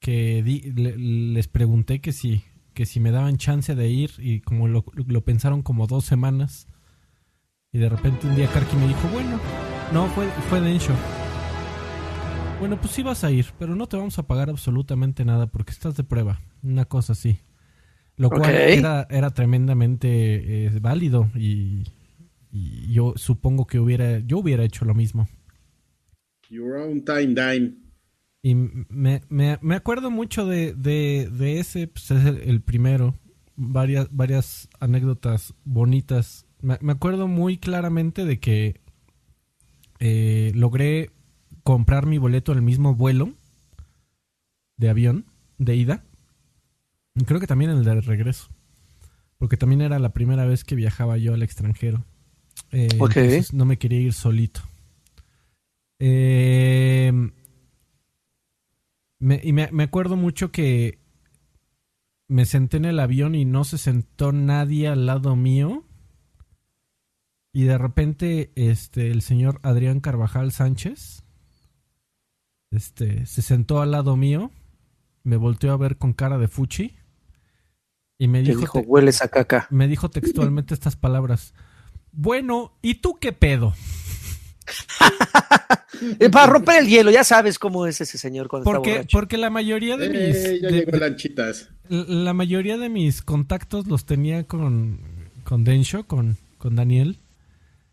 que 0.00 0.42
di- 0.42 0.72
le- 0.72 0.96
les 0.98 1.46
pregunté 1.46 2.00
que 2.00 2.12
si, 2.12 2.42
que 2.74 2.84
si 2.84 2.98
me 2.98 3.12
daban 3.12 3.36
chance 3.36 3.76
de 3.76 3.88
ir 3.88 4.10
y 4.18 4.40
como 4.40 4.66
lo, 4.66 4.84
lo 4.94 5.20
pensaron 5.24 5.62
como 5.62 5.86
dos 5.86 6.04
semanas. 6.04 6.66
Y 7.72 7.78
de 7.78 7.88
repente 7.88 8.26
un 8.26 8.34
día 8.34 8.50
Karki 8.50 8.74
me 8.74 8.88
dijo, 8.88 9.06
bueno, 9.12 9.38
no, 9.92 10.08
fue, 10.08 10.26
fue 10.50 10.60
Densho. 10.60 10.94
Bueno, 12.58 12.76
pues 12.80 12.90
sí 12.92 13.04
vas 13.04 13.22
a 13.22 13.30
ir, 13.30 13.46
pero 13.56 13.76
no 13.76 13.86
te 13.86 13.96
vamos 13.96 14.18
a 14.18 14.26
pagar 14.26 14.50
absolutamente 14.50 15.24
nada 15.24 15.46
porque 15.46 15.70
estás 15.70 15.94
de 15.96 16.02
prueba. 16.02 16.40
Una 16.64 16.86
cosa 16.86 17.12
así. 17.12 17.38
Lo 18.16 18.30
cual 18.30 18.54
era, 18.54 19.06
era 19.10 19.30
tremendamente 19.30 20.66
eh, 20.66 20.78
válido 20.80 21.30
y, 21.34 21.84
y 22.50 22.92
yo 22.92 23.14
supongo 23.16 23.66
que 23.66 23.80
hubiera, 23.80 24.18
yo 24.20 24.38
hubiera 24.38 24.64
hecho 24.64 24.84
lo 24.84 24.94
mismo. 24.94 25.28
Your 26.50 26.76
own 26.76 27.04
time 27.04 27.28
dime. 27.28 27.72
Y 28.42 28.54
me, 28.54 29.22
me, 29.28 29.58
me 29.62 29.74
acuerdo 29.76 30.10
mucho 30.10 30.46
de, 30.46 30.74
de, 30.74 31.30
de 31.32 31.60
ese, 31.60 31.86
pues 31.86 32.10
es 32.10 32.24
el, 32.26 32.38
el 32.38 32.60
primero. 32.60 33.14
Varias, 33.54 34.08
varias 34.10 34.68
anécdotas 34.80 35.54
bonitas. 35.64 36.46
Me, 36.60 36.78
me 36.80 36.92
acuerdo 36.92 37.28
muy 37.28 37.58
claramente 37.58 38.24
de 38.24 38.40
que 38.40 38.80
eh, 40.00 40.52
logré 40.54 41.10
comprar 41.62 42.06
mi 42.06 42.18
boleto 42.18 42.52
en 42.52 42.58
el 42.58 42.64
mismo 42.64 42.94
vuelo 42.94 43.34
de 44.76 44.88
avión, 44.88 45.26
de 45.58 45.76
ida. 45.76 46.04
Creo 47.26 47.40
que 47.40 47.46
también 47.46 47.70
el 47.70 47.84
de 47.84 48.00
regreso. 48.00 48.48
Porque 49.38 49.56
también 49.56 49.80
era 49.80 49.98
la 49.98 50.12
primera 50.12 50.44
vez 50.46 50.64
que 50.64 50.74
viajaba 50.76 51.18
yo 51.18 51.34
al 51.34 51.42
extranjero. 51.42 52.04
Eh, 52.70 52.88
entonces 53.32 53.52
no 53.52 53.64
me 53.64 53.76
quería 53.78 54.00
ir 54.00 54.12
solito. 54.12 54.60
Eh, 55.98 57.12
me- 59.18 59.40
y 59.42 59.52
me, 59.52 59.68
me 59.72 59.84
acuerdo 59.84 60.16
mucho 60.16 60.50
que 60.52 60.98
me 62.28 62.46
senté 62.46 62.78
en 62.78 62.84
el 62.86 62.98
avión 63.00 63.34
y 63.34 63.44
no 63.44 63.64
se 63.64 63.78
sentó 63.78 64.32
nadie 64.32 64.88
al 64.88 65.06
lado 65.06 65.36
mío. 65.36 65.84
Y 67.52 67.64
de 67.64 67.76
repente, 67.76 68.50
este, 68.54 69.10
el 69.10 69.20
señor 69.22 69.60
Adrián 69.62 70.00
Carvajal 70.00 70.52
Sánchez, 70.52 71.24
este, 72.70 73.26
se 73.26 73.42
sentó 73.42 73.82
al 73.82 73.90
lado 73.90 74.16
mío, 74.16 74.50
me 75.24 75.36
volteó 75.36 75.72
a 75.72 75.76
ver 75.76 75.98
con 75.98 76.14
cara 76.14 76.38
de 76.38 76.48
fuchi 76.48 76.96
y 78.24 78.28
me 78.28 78.42
dijo, 78.42 78.78
hueles 78.80 79.22
a 79.22 79.28
caca. 79.28 79.66
me 79.70 79.88
dijo 79.88 80.08
textualmente 80.10 80.74
estas 80.74 80.96
palabras. 80.96 81.54
Bueno, 82.12 82.72
¿y 82.82 82.94
tú 82.96 83.16
qué 83.20 83.32
pedo? 83.32 83.74
Eh, 86.18 86.30
para 86.30 86.46
romper 86.46 86.80
el 86.82 86.88
hielo, 86.88 87.10
ya 87.10 87.22
sabes 87.22 87.58
cómo 87.58 87.86
es 87.86 88.00
ese 88.00 88.18
señor 88.18 88.48
cuando 88.48 88.68
está 88.68 88.76
Porque, 88.78 88.90
borracho. 88.92 89.18
porque 89.18 89.36
la 89.38 89.50
mayoría 89.50 89.96
de 89.96 90.06
Eh, 90.06 90.10
mis 90.10 90.60
ya 90.62 90.68
de- 90.68 90.72
llegó 90.72 90.90
de- 90.92 90.98
lanchitas. 90.98 91.68
la 91.88 92.32
mayoría 92.32 92.76
de 92.78 92.88
mis 92.88 93.22
contactos 93.22 93.86
los 93.86 94.04
tenía 94.04 94.44
con, 94.44 94.98
con 95.44 95.62
Densho, 95.64 96.04
con, 96.04 96.38
con 96.58 96.74
Daniel. 96.74 97.18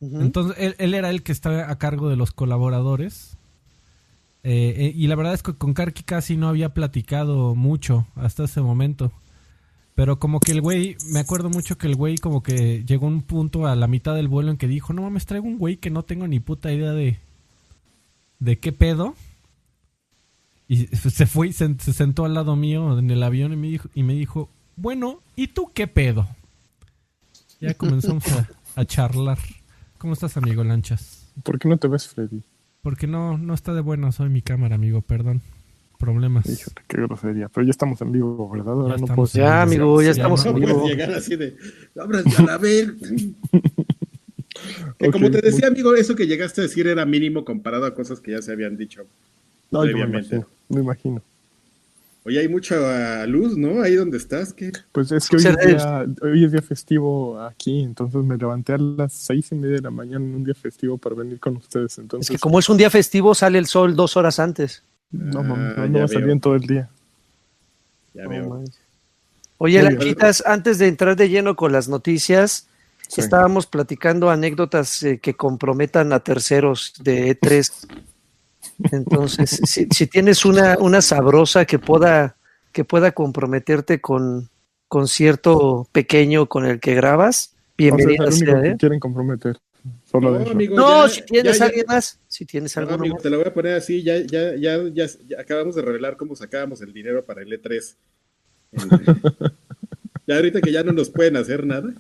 Entonces, 0.02 0.56
él, 0.60 0.76
él 0.80 0.94
era 0.96 1.10
el 1.10 1.22
que 1.24 1.32
estaba 1.34 1.70
a 1.70 1.78
cargo 1.78 2.10
de 2.10 2.16
los 2.16 2.32
colaboradores. 2.32 3.38
Eh, 4.44 4.74
eh, 4.78 4.94
y 4.96 5.08
la 5.08 5.16
verdad 5.16 5.34
es 5.34 5.44
que 5.44 5.54
con 5.54 5.74
Karki 5.74 6.04
casi 6.04 6.38
no 6.38 6.48
había 6.48 6.74
platicado 6.74 7.54
mucho 7.54 8.08
hasta 8.16 8.46
ese 8.46 8.62
momento. 8.62 9.12
Pero 10.00 10.18
como 10.18 10.40
que 10.40 10.54
el 10.54 10.62
güey, 10.62 10.96
me 11.12 11.20
acuerdo 11.20 11.50
mucho 11.50 11.78
que 11.78 11.86
el 11.86 11.98
güey 11.98 12.16
como 12.16 12.42
que 12.42 12.86
llegó 12.86 13.08
a 13.08 13.10
un 13.10 13.22
punto 13.22 13.68
a 13.68 13.76
la 13.76 13.86
mitad 13.86 14.16
del 14.16 14.30
vuelo 14.30 14.50
en 14.50 14.56
que 14.56 14.66
dijo, 14.66 14.94
no 14.94 15.02
mames, 15.02 15.26
traigo 15.26 15.46
un 15.46 15.58
güey 15.58 15.76
que 15.76 15.90
no 15.90 16.04
tengo 16.04 16.26
ni 16.26 16.40
puta 16.40 16.72
idea 16.72 16.94
de, 16.94 17.20
de 18.40 18.60
qué 18.60 18.72
pedo. 18.72 19.14
Y 20.70 20.86
se 20.88 21.26
fue 21.26 21.50
y 21.50 21.52
se, 21.52 21.78
se 21.80 21.92
sentó 21.92 22.24
al 22.24 22.34
lado 22.34 22.56
mío 22.56 22.98
en 22.98 23.12
el 23.12 23.22
avión 23.22 23.52
y 23.52 23.58
me 23.58 23.68
dijo, 23.68 23.90
y 23.94 24.04
me 24.04 24.14
dijo 24.14 24.48
bueno, 24.78 25.20
¿y 25.36 25.48
tú 25.48 25.70
qué 25.74 25.86
pedo? 25.86 26.30
Ya 27.60 27.74
comenzamos 27.74 28.26
a, 28.32 28.48
a 28.76 28.86
charlar. 28.86 29.40
¿Cómo 29.98 30.14
estás, 30.14 30.38
amigo 30.38 30.64
Lanchas? 30.64 31.30
¿Por 31.44 31.60
qué 31.60 31.68
no 31.68 31.76
te 31.76 31.90
ves, 31.90 32.08
Freddy? 32.08 32.42
Porque 32.82 33.06
no, 33.06 33.38
no 33.38 33.54
está 33.54 33.74
de 33.74 33.82
buena 33.82 34.14
soy 34.14 34.30
mi 34.30 34.42
cámara, 34.42 34.76
amigo, 34.76 35.02
perdón. 35.02 35.42
Problemas. 36.00 36.46
Híjole, 36.48 36.76
qué 36.88 36.98
grosería. 37.02 37.50
Pero 37.50 37.66
ya 37.66 37.72
estamos 37.72 38.02
en 38.02 38.12
vivo, 38.14 38.50
¿verdad? 38.50 38.74
Ahora 38.74 38.96
Ya 38.96 39.06
no 39.06 39.16
puedo 39.16 39.30
Ya, 39.34 39.62
amigo, 39.62 40.02
ya 40.02 40.06
Ya 40.08 40.12
estamos 40.12 40.44
no 40.46 40.52
en 40.52 40.60
No 40.62 40.66
vivo. 40.66 40.80
puedes 40.80 40.96
llegar 40.98 41.14
así 41.14 41.36
de, 41.36 41.56
abras 42.00 42.24
a 42.40 42.58
ver. 42.58 42.96
que 44.98 45.08
Ok, 45.08 45.12
como 45.14 45.30
te 45.30 45.42
decía, 45.42 45.70
muy- 45.70 45.80
amigo, 45.80 45.96
eso 45.96 46.16
que 46.16 46.26
llegaste 46.26 46.62
a 46.62 46.64
decir 46.64 46.88
era 46.88 47.06
mínimo 47.06 47.44
comparado 47.46 47.86
a 47.86 47.94
cosas 47.94 48.20
que 48.22 48.32
ya 48.32 48.42
se 48.42 48.52
habían 48.54 48.78
dicho. 48.78 49.04
No, 49.72 49.86
yo 49.86 49.98
me 49.98 50.04
previamente. 50.04 50.36
imagino, 50.38 50.48
me 50.70 50.82
imagino. 50.82 51.22
Oye, 52.26 52.40
hay 52.40 52.48
mucha 52.50 53.26
luz, 53.28 53.58
¿no? 53.58 53.82
Ahí 53.82 53.96
donde 53.96 54.18
estás, 54.18 54.54
que 54.54 54.72
Pues 54.92 55.12
es 55.12 55.28
que 55.30 55.38
hoy 55.38 55.44
es, 55.46 55.68
día, 55.68 56.06
hoy 56.22 56.44
es 56.46 56.52
día 56.52 56.62
festivo 56.62 57.42
aquí, 57.42 57.82
entonces 57.82 58.22
me 58.24 58.38
levanté 58.38 58.74
a 58.74 58.78
las 58.78 59.14
seis 59.14 59.52
y 59.52 59.56
media 59.56 59.76
de 59.78 59.82
la 59.82 59.90
mañana 59.92 60.24
en 60.26 60.36
un 60.36 60.44
día 60.44 60.54
festivo 60.54 60.98
para 60.98 61.16
venir 61.16 61.40
con 61.40 61.56
ustedes. 61.58 61.94
Es 61.94 62.00
Entonces, 62.00 62.30
que 62.30 62.38
como 62.40 62.60
es 62.60 62.68
un 62.70 62.78
día 62.78 62.90
festivo, 62.90 63.34
sale 63.34 63.58
el 63.58 63.66
sol 63.68 63.96
dos 63.96 64.18
horas 64.18 64.40
antes. 64.40 64.84
No, 65.12 65.44
mames, 65.44 65.78
Ah, 65.78 65.88
no, 65.88 66.00
va 66.00 66.06
a 66.06 66.08
salir 66.08 66.30
en 66.30 66.40
todo 66.40 66.56
el 66.56 66.62
día. 66.62 66.90
ya 68.14 68.24
No 68.24 68.30
veo. 68.30 68.64
Oye, 69.58 69.82
antes 70.46 70.78
de 70.80 70.88
entrar 70.88 71.16
de 71.16 71.30
lleno 71.30 71.56
con 71.56 71.72
las 71.72 71.88
noticias, 71.90 72.66
Sí. 73.10 73.22
estábamos 73.22 73.66
platicando 73.66 74.30
anécdotas 74.30 75.02
eh, 75.02 75.18
que 75.20 75.34
comprometan 75.34 76.14
a 76.14 76.20
terceros 76.20 76.94
de 77.04 77.32
E3. 77.40 77.88
Entonces, 78.92 79.50
si, 79.66 79.88
si 79.90 80.06
tienes 80.08 80.46
una, 80.46 80.78
una 80.80 81.02
sabrosa 81.02 81.66
que 81.66 81.80
pueda, 81.80 82.36
que 82.72 82.86
pueda 82.86 83.12
comprometerte 83.12 84.00
con 84.00 84.50
concierto 84.88 85.88
pequeño 85.92 86.46
con 86.48 86.66
el 86.68 86.80
que 86.80 86.94
grabas, 86.94 87.54
O 87.54 87.56
sea, 87.56 87.58
es 87.58 87.76
bienvenida 87.78 88.24
el 88.26 88.34
único 88.34 88.52
sea, 88.52 88.62
que 88.62 88.70
¿eh? 88.70 88.78
quieren 88.78 89.00
comprometer. 89.00 89.58
Solo 90.10 90.32
de 90.34 90.40
No, 90.40 90.44
eso. 90.46 90.52
amigo, 90.54 90.76
No, 90.76 91.06
ya- 91.08 91.14
si 91.14 91.22
tienes 91.24 91.54
ya- 91.54 91.60
ya- 91.60 91.66
alguien 91.68 91.86
más, 91.88 92.20
si 92.28 92.46
tienes 92.46 92.76
No, 92.76 92.80
alguno 92.82 92.98
amigo, 93.00 93.16
más. 93.16 93.24
te 93.24 93.30
lo 93.30 93.38
voy 93.38 93.48
a 93.48 93.54
poner 93.54 93.74
así, 93.76 94.02
ya, 94.04 94.18
ya, 94.20 94.56
ya, 94.56 94.78
ya, 94.92 95.06
ya 95.28 95.40
acabamos 95.40 95.76
de 95.76 95.82
revelar 95.84 96.18
cómo 96.18 96.36
sacábamos 96.36 96.82
el 96.82 96.92
dinero 96.94 97.24
para 97.24 97.42
el 97.44 97.52
E3. 97.52 97.96
En- 98.72 98.90
ya 100.28 100.36
ahorita 100.36 100.62
que 100.62 100.72
ya 100.72 100.84
no 100.84 100.92
nos 100.94 101.10
pueden 101.10 101.38
hacer 101.38 101.66
nada. 101.66 101.94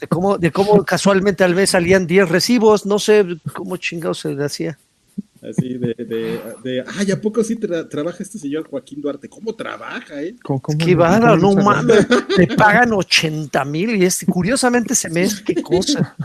De 0.00 0.06
cómo, 0.08 0.38
de 0.38 0.50
cómo 0.50 0.84
casualmente 0.84 1.44
al 1.44 1.54
mes 1.54 1.70
salían 1.70 2.06
10 2.06 2.28
recibos, 2.28 2.84
no 2.86 2.98
sé 2.98 3.24
cómo 3.54 3.76
chingados 3.76 4.18
se 4.20 4.34
le 4.34 4.44
hacía. 4.44 4.78
Así 5.40 5.74
de, 5.78 5.94
de, 5.94 6.40
de 6.64 6.84
ay, 6.96 7.12
¿a 7.12 7.20
poco 7.20 7.44
sí 7.44 7.54
tra- 7.56 7.88
trabaja 7.88 8.22
este 8.24 8.38
señor 8.40 8.68
Joaquín 8.68 9.00
Duarte? 9.00 9.28
¿Cómo 9.28 9.54
trabaja, 9.54 10.20
eh? 10.20 10.34
¿Cómo- 10.42 10.60
cómo 10.60 10.78
Qué 10.78 10.96
bárbaro, 10.96 11.36
no 11.36 11.52
mames. 11.54 12.06
Le 12.36 12.48
pagan 12.56 12.92
80 12.92 13.64
mil 13.64 13.94
y 13.94 14.04
este, 14.04 14.26
curiosamente 14.26 14.94
ese 14.94 15.08
mes, 15.10 15.40
qué 15.40 15.62
cosa. 15.62 16.16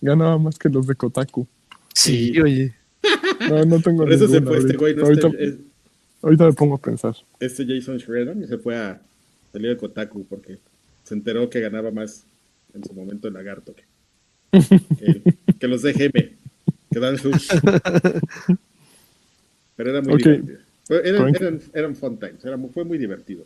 Ganaba 0.00 0.38
más 0.38 0.58
que 0.58 0.68
los 0.68 0.86
de 0.86 0.94
Kotaku. 0.94 1.46
Sí, 1.94 2.38
oye. 2.40 2.74
No, 3.48 3.64
no 3.64 3.80
tengo 3.80 3.98
Por 4.04 4.12
eso 4.12 4.26
se 4.28 4.40
ninguna 4.40 4.50
fue 4.50 4.58
este 4.58 4.76
ahorita. 4.76 4.78
güey, 4.78 4.94
no 4.96 5.04
ahorita, 5.04 5.28
este, 5.28 5.44
es- 5.44 5.54
ahorita 6.22 6.44
me 6.46 6.52
pongo 6.52 6.74
a 6.76 6.80
pensar. 6.80 7.14
este 7.40 7.66
Jason 7.66 7.98
Shredder 7.98 8.36
y 8.38 8.46
se 8.46 8.58
fue 8.58 8.76
a 8.76 9.00
salir 9.52 9.70
de 9.70 9.76
Kotaku 9.76 10.24
porque 10.26 10.58
se 11.04 11.14
enteró 11.14 11.48
que 11.48 11.60
ganaba 11.60 11.90
más 11.90 12.24
en 12.74 12.84
su 12.84 12.92
momento 12.92 13.28
el 13.28 13.34
lagarto 13.34 13.74
que, 13.74 13.84
que, 14.98 15.22
que 15.60 15.68
los 15.68 15.82
DGM, 15.82 16.12
que 16.92 16.98
dan 17.00 17.16
sus. 17.18 17.48
Pero 19.76 19.90
era 19.90 20.00
muy 20.02 20.14
Ok. 20.14 20.20
divertido. 20.20 20.58
Eran, 20.88 21.34
eran, 21.34 21.60
eran 21.74 21.96
fun 21.96 22.16
times, 22.18 22.44
era 22.44 22.56
fue 22.58 22.84
muy 22.84 22.96
divertido. 22.98 23.44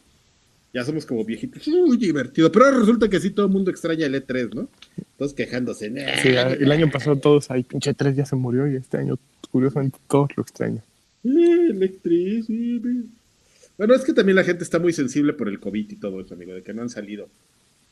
Ya 0.72 0.84
somos 0.84 1.04
como 1.04 1.24
viejitos, 1.24 1.66
muy 1.68 1.96
divertido. 1.96 2.50
Pero 2.52 2.66
ahora 2.66 2.78
resulta 2.78 3.08
que 3.08 3.18
sí 3.18 3.30
todo 3.30 3.46
el 3.46 3.52
mundo 3.52 3.70
extraña 3.70 4.06
el 4.06 4.14
E3, 4.14 4.54
¿no? 4.54 4.68
Todos 5.18 5.34
quejándose. 5.34 5.90
"Nah, 5.90 6.16
Sí, 6.22 6.28
el 6.28 6.70
año 6.70 6.88
pasado 6.90 7.16
todos 7.16 7.50
ahí, 7.50 7.64
pinche 7.64 7.92
3 7.92 8.14
ya 8.14 8.24
se 8.24 8.36
murió 8.36 8.66
y 8.70 8.76
este 8.76 8.98
año, 8.98 9.18
curiosamente, 9.50 9.98
todos 10.08 10.28
lo 10.36 10.42
extrañan. 10.42 10.82
Eh, 11.24 11.70
electricity. 11.70 13.06
Bueno, 13.76 13.94
es 13.94 14.02
que 14.02 14.12
también 14.12 14.36
la 14.36 14.44
gente 14.44 14.62
está 14.62 14.78
muy 14.78 14.92
sensible 14.92 15.32
por 15.32 15.48
el 15.48 15.58
COVID 15.58 15.90
y 15.90 15.96
todo 15.96 16.20
eso, 16.20 16.34
amigo, 16.34 16.52
de 16.54 16.62
que 16.62 16.72
no 16.72 16.82
han 16.82 16.88
salido. 16.90 17.28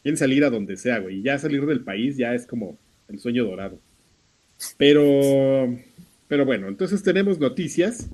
Quieren 0.03 0.17
salir 0.17 0.45
a 0.45 0.51
donde 0.51 0.77
sea, 0.77 0.99
güey. 1.01 1.19
Y 1.19 1.23
ya 1.23 1.39
salir 1.39 1.67
del 1.67 1.81
país 1.81 2.17
ya 2.17 2.35
es 2.35 2.47
como 2.47 2.79
el 3.09 3.19
sueño 3.19 3.45
dorado. 3.45 3.79
Pero, 4.77 5.77
pero 6.29 6.45
bueno, 6.45 6.69
entonces 6.69 7.03
tenemos 7.03 7.39
noticias. 7.39 8.09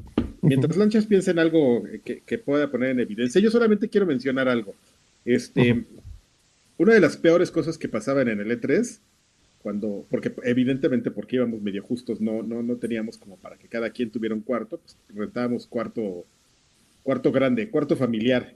Mientras 0.48 0.76
Lanchas 0.76 1.06
piensa 1.06 1.30
en 1.30 1.38
algo 1.38 1.84
que, 2.04 2.20
que 2.20 2.38
pueda 2.38 2.70
poner 2.70 2.90
en 2.90 3.00
evidencia, 3.00 3.40
yo 3.40 3.50
solamente 3.50 3.88
quiero 3.88 4.06
mencionar 4.06 4.48
algo. 4.48 4.74
Este, 5.24 5.84
una 6.78 6.95
de 6.95 7.00
las 7.00 7.16
peores 7.16 7.50
cosas 7.50 7.78
que 7.78 7.88
pasaban 7.88 8.28
en 8.28 8.40
el 8.40 8.50
E3, 8.60 8.99
cuando, 9.62 10.04
porque 10.10 10.32
evidentemente 10.42 11.10
porque 11.10 11.36
íbamos 11.36 11.62
medio 11.62 11.82
justos, 11.82 12.21
no, 12.21 12.42
no, 12.42 12.62
no 12.62 12.76
teníamos 12.76 13.16
como 13.16 13.36
para 13.36 13.56
que 13.56 13.69
cada 13.69 13.90
quien 13.90 14.10
tuviera 14.10 14.34
un 14.34 14.42
cuarto, 14.42 14.78
pues 14.78 14.97
rentábamos 15.14 15.66
cuarto, 15.66 16.25
cuarto 17.02 17.32
grande, 17.32 17.71
cuarto 17.71 17.97
familiar, 17.97 18.54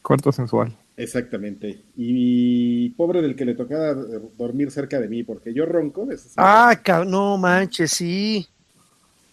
Cuarto 0.00 0.30
sensual. 0.30 0.72
exactamente. 0.96 1.82
Y 1.96 2.90
pobre 2.90 3.20
del 3.20 3.34
que 3.34 3.44
le 3.44 3.54
tocaba 3.54 3.90
eh, 3.90 4.20
dormir 4.38 4.70
cerca 4.70 5.00
de 5.00 5.08
mí, 5.08 5.24
porque 5.24 5.52
yo 5.52 5.66
ronco. 5.66 6.06
sí. 6.16 6.28
Ah, 6.36 6.80
no 7.06 7.36
manches, 7.36 7.90
sí. 7.90 8.46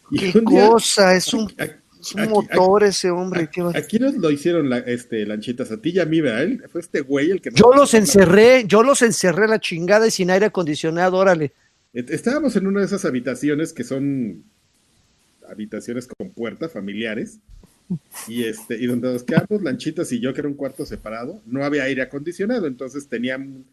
Qué 0.10 0.32
día- 0.32 0.68
cosa, 0.70 1.16
es 1.16 1.34
un, 1.34 1.52
a- 1.58 1.64
es 1.64 2.14
un 2.14 2.22
aquí- 2.22 2.30
motor 2.30 2.84
ese 2.84 3.10
hombre. 3.10 3.50
qué 3.52 3.62
va- 3.62 3.72
Aquí 3.76 3.98
nos 4.00 4.16
lo 4.16 4.30
hicieron 4.32 4.70
la, 4.70 4.78
este, 4.80 5.26
lanchitas 5.26 5.72
a 5.72 5.78
ti 5.78 5.90
y 5.92 6.00
a 6.00 6.06
mí, 6.06 6.22
¿verdad? 6.22 6.44
Él- 6.44 6.64
Fue 6.72 6.82
este 6.82 7.02
güey 7.02 7.32
el 7.32 7.42
que 7.42 7.50
Yo 7.54 7.72
los 7.74 7.94
encerré, 7.94 8.66
yo 8.68 8.84
los 8.84 9.02
encerré 9.02 9.48
la 9.48 9.60
chingada 9.60 10.08
y 10.08 10.12
sin 10.12 10.30
aire 10.32 10.46
acondicionado, 10.48 11.18
órale. 11.18 11.52
Estábamos 11.94 12.56
en 12.58 12.68
una 12.68 12.82
de 12.82 12.88
esas 12.88 13.06
habitaciones 13.06 13.72
que 13.72 13.84
son 13.86 14.44
habitaciones 15.50 16.08
con 16.08 16.30
puerta, 16.32 16.68
familiares, 16.70 17.38
y 18.28 18.44
este, 18.46 18.76
y 18.78 18.88
donde 18.88 19.14
nos 19.14 19.24
quedamos, 19.24 19.62
Lanchitas 19.62 20.12
y 20.12 20.20
yo, 20.20 20.34
que 20.34 20.42
era 20.42 20.48
un 20.48 20.56
cuarto 20.56 20.86
separado, 20.86 21.40
no 21.46 21.64
había 21.64 21.84
aire 21.84 22.02
acondicionado, 22.02 22.66
entonces 22.68 23.08
tenían 23.08 23.64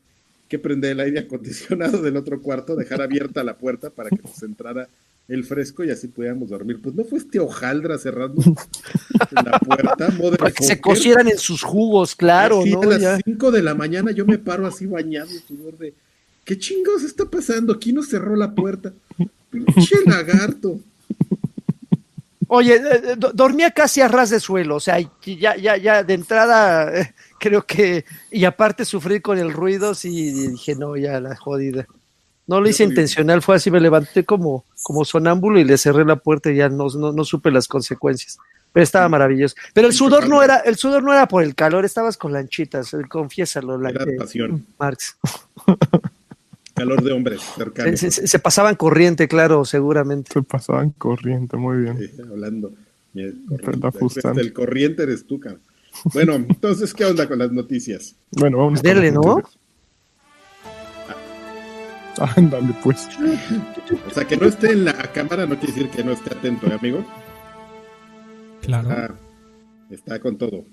que 0.49 0.59
prender 0.59 0.93
el 0.93 1.01
aire 1.01 1.19
acondicionado 1.27 2.03
del 2.03 2.17
otro 2.17 2.41
cuarto, 2.43 2.77
dejar 2.77 3.01
abierta 3.03 3.43
la 3.43 3.57
puerta 3.57 3.91
para 3.91 4.11
que 4.11 4.21
nos 4.23 4.43
entrara 4.43 4.87
el 5.29 5.45
fresco 5.45 5.85
y 5.85 5.91
así 5.91 6.09
pudiéramos 6.09 6.51
dormir. 6.51 6.81
Pues 6.83 6.95
no 6.95 7.05
fue 7.05 7.19
este 7.19 7.39
hojaldra 7.41 7.97
cerrando 7.99 8.43
la 9.31 9.59
puerta, 9.61 10.09
Para 10.39 10.51
que 10.51 10.65
se 10.65 10.81
cocieran 10.81 11.29
en 11.29 11.39
sus 11.39 11.63
jugos, 11.63 12.15
claro, 12.15 12.61
Así 12.61 12.73
¿no? 12.73 12.83
A 12.83 12.87
las 12.87 13.01
Ya. 13.01 13.19
5 13.25 13.51
de 13.51 13.63
la 13.63 13.75
mañana 13.75 14.11
yo 14.11 14.27
me 14.27 14.39
paro 14.39 14.67
así 14.67 14.87
bañado 14.87 15.31
en 15.31 15.41
sudor 15.47 15.79
de 15.79 15.95
¿qué 16.45 16.59
chingados 16.59 17.03
está 17.05 17.25
pasando? 17.25 17.79
¿Quién 17.79 17.95
nos 17.97 18.09
cerró 18.09 18.37
la 18.37 18.53
puerta? 18.55 18.93
Pinche 19.51 19.97
lagarto. 20.07 20.79
Oye, 22.49 22.75
eh, 22.77 22.81
eh, 23.13 23.15
do- 23.17 23.33
dormía 23.33 23.71
casi 23.71 24.03
a 24.03 24.09
ras 24.09 24.29
de 24.29 24.39
suelo, 24.41 24.77
o 24.77 24.81
sea, 24.81 24.99
ya, 25.25 25.57
ya, 25.57 25.77
ya 25.79 26.03
de 26.03 26.13
entrada 26.15 27.01
eh, 27.01 27.15
creo 27.39 27.65
que, 27.65 28.05
y 28.31 28.45
aparte 28.45 28.85
sufrir 28.85 29.23
con 29.23 29.39
el 29.39 29.53
ruido, 29.53 29.95
sí, 29.95 30.31
dije, 30.51 30.75
no, 30.75 30.97
ya 30.97 31.19
la 31.21 31.35
jodida. 31.37 31.87
No 32.47 32.61
lo 32.61 32.69
hice 32.69 32.85
intencional, 32.85 33.41
fue 33.43 33.57
así, 33.57 33.71
me 33.71 33.81
levanté 33.81 34.25
como, 34.25 34.65
como 34.83 35.05
sonámbulo 35.05 35.61
y 35.61 35.65
le 35.65 35.79
cerré 35.79 36.05
la 36.05 36.17
puerta 36.17 36.51
y 36.51 36.57
ya 36.57 36.69
no, 36.69 36.89
no, 36.89 37.13
no 37.13 37.25
supe 37.25 37.51
las 37.51 37.69
consecuencias. 37.69 38.39
Pero 38.73 38.83
estaba 38.85 39.09
maravilloso. 39.09 39.55
Pero 39.75 39.87
el 39.87 39.93
sudor 39.93 40.29
no 40.29 40.43
era, 40.43 40.57
el 40.59 40.77
sudor 40.77 41.03
no 41.03 41.13
era 41.13 41.29
por 41.29 41.43
el 41.43 41.55
calor, 41.55 41.85
estabas 41.85 42.17
con 42.17 42.33
lanchitas, 42.33 42.93
eh, 42.95 43.03
confiésalo, 43.09 43.79
la, 43.79 43.91
Era 43.91 44.07
pasión, 44.19 44.67
Marx. 44.79 45.17
calor 46.75 47.03
de 47.03 47.13
hombres 47.13 47.41
cercanos. 47.55 48.01
Se, 48.01 48.11
se- 48.11 48.27
se 48.27 48.39
pasaban 48.39 48.77
corriente, 48.77 49.29
claro, 49.29 49.65
seguramente. 49.65 50.33
Se 50.33 50.43
pasaban 50.43 50.91
corriente, 50.91 51.57
muy 51.57 51.83
bien. 51.83 51.99
Sí, 51.99 52.11
hablando. 52.31 52.73
¿Verdad, 53.15 53.93
corriente. 53.93 54.41
El 54.41 54.53
corriente 54.53 55.03
eres 55.03 55.27
tú, 55.27 55.39
cabrón. 55.39 55.61
Bueno, 56.15 56.35
entonces, 56.37 56.95
¿qué 56.95 57.05
onda 57.05 57.29
con 57.29 57.39
las 57.39 57.53
noticias? 57.53 58.15
Bueno, 58.31 58.57
vamos 58.59 58.81
con 58.81 58.89
Dele, 58.89 59.07
las 59.13 59.15
¿no? 59.15 59.21
noticias. 59.37 59.59
Ándale, 62.37 62.75
pues. 62.83 63.09
O 64.07 64.11
sea, 64.11 64.27
que 64.27 64.37
no 64.37 64.47
esté 64.47 64.73
en 64.73 64.85
la 64.85 64.95
cámara 65.13 65.47
no 65.47 65.59
quiere 65.59 65.75
decir 65.75 65.91
que 65.91 66.05
no 66.05 66.13
esté 66.13 66.35
atento, 66.35 66.67
¿eh, 66.67 66.75
amigo? 66.75 67.05
Claro. 68.63 68.89
Ah, 68.91 69.11
está 69.91 70.21
con 70.21 70.37
todo, 70.37 70.65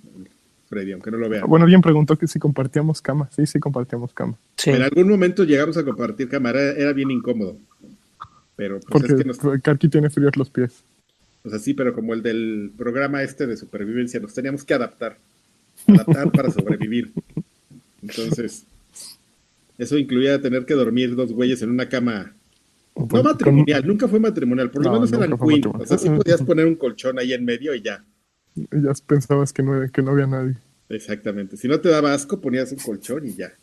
Freddy, 0.67 0.91
aunque 0.91 1.11
no 1.11 1.17
lo 1.17 1.29
vean. 1.29 1.47
Bueno, 1.47 1.63
alguien 1.63 1.81
preguntó 1.81 2.17
que 2.17 2.27
si 2.27 2.39
compartíamos 2.39 3.01
cama. 3.01 3.29
Sí, 3.35 3.45
sí, 3.45 3.59
compartíamos 3.59 4.13
cama. 4.13 4.35
Sí. 4.57 4.71
En 4.71 4.81
algún 4.81 5.09
momento 5.09 5.43
llegamos 5.43 5.77
a 5.77 5.83
compartir 5.83 6.29
cámara, 6.29 6.61
era 6.61 6.93
bien 6.93 7.11
incómodo. 7.11 7.57
Pero 8.55 8.79
pues 8.79 8.89
Porque 8.89 9.13
es 9.13 9.19
que 9.19 9.25
nos, 9.25 9.61
Karki 9.63 9.87
tiene 9.87 10.09
fríos 10.09 10.35
los 10.35 10.49
pies. 10.49 10.83
o 11.43 11.49
sea, 11.49 11.59
sí, 11.59 11.73
pero 11.73 11.93
como 11.93 12.13
el 12.13 12.21
del 12.21 12.71
programa 12.77 13.23
este 13.23 13.47
de 13.47 13.55
supervivencia, 13.55 14.19
nos 14.19 14.33
teníamos 14.33 14.63
que 14.63 14.73
adaptar. 14.73 15.17
Adaptar 15.87 16.31
para 16.31 16.51
sobrevivir. 16.51 17.13
Entonces, 18.01 18.65
eso 19.79 19.97
incluía 19.97 20.39
tener 20.39 20.65
que 20.65 20.75
dormir 20.75 21.15
dos 21.15 21.31
güeyes 21.33 21.61
en 21.63 21.71
una 21.71 21.89
cama. 21.89 22.35
No 22.95 23.23
matrimonial, 23.23 23.87
nunca 23.87 24.07
fue 24.07 24.19
matrimonial, 24.19 24.69
por 24.69 24.83
lo 24.83 24.89
No, 24.91 24.95
menos 24.99 25.11
eran 25.13 25.37
queen. 25.39 25.63
O 25.73 25.85
sea, 25.85 25.97
sí 25.97 26.09
podías 26.09 26.41
poner 26.43 26.65
un 26.67 26.75
colchón 26.75 27.17
ahí 27.17 27.33
en 27.33 27.45
medio 27.45 27.73
y 27.73 27.81
ya. 27.81 28.03
con- 28.69 28.83
ya 28.83 28.91
pensabas 29.07 29.53
que 29.53 29.63
no, 29.63 29.89
que 29.91 30.01
no 30.01 30.11
había 30.11 30.27
nadie. 30.27 30.55
Exactamente. 30.89 31.55
Si 31.55 31.67
no 31.67 31.79
te 31.79 31.87
daba 31.89 32.13
asco, 32.13 32.41
ponías 32.41 32.71
un 32.73 32.79
colchón 32.79 33.25
y 33.27 33.33
ya. 33.35 33.53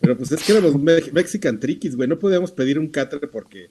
Pero 0.00 0.16
pues 0.16 0.32
es 0.32 0.42
que 0.42 0.52
éramos 0.52 0.74
me- 0.80 1.12
Mexican 1.12 1.60
Trickies, 1.60 1.94
güey. 1.94 2.08
No 2.08 2.18
podíamos 2.18 2.50
pedir 2.50 2.78
un 2.78 2.88
catre 2.88 3.20
porque 3.28 3.70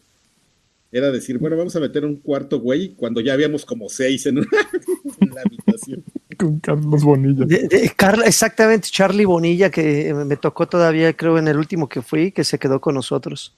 era 0.91 1.11
decir, 1.11 1.37
bueno, 1.37 1.57
vamos 1.57 1.75
a 1.75 1.79
meter 1.81 2.05
un 2.05 2.15
cuarto, 2.17 2.59
güey, 2.61 2.93
cuando 2.95 3.19
ya 3.21 3.33
habíamos 3.33 3.65
como 3.65 3.89
seis 3.89 4.25
en, 4.27 4.37
una- 4.37 4.47
en 5.19 5.29
la 5.29 5.41
habitación. 5.41 6.03
Con 6.41 6.59
Carlos 6.59 7.03
Bonilla. 7.03 7.45
De- 7.45 7.67
de- 7.67 7.93
Carla, 7.95 8.25
exactamente, 8.25 8.87
Charlie 8.89 9.25
Bonilla, 9.25 9.69
que 9.69 10.13
me 10.13 10.35
tocó 10.37 10.67
todavía, 10.67 11.13
creo, 11.13 11.37
en 11.37 11.47
el 11.47 11.57
último 11.57 11.87
que 11.87 12.01
fui, 12.01 12.31
que 12.31 12.43
se 12.43 12.57
quedó 12.59 12.79
con 12.81 12.95
nosotros. 12.95 13.53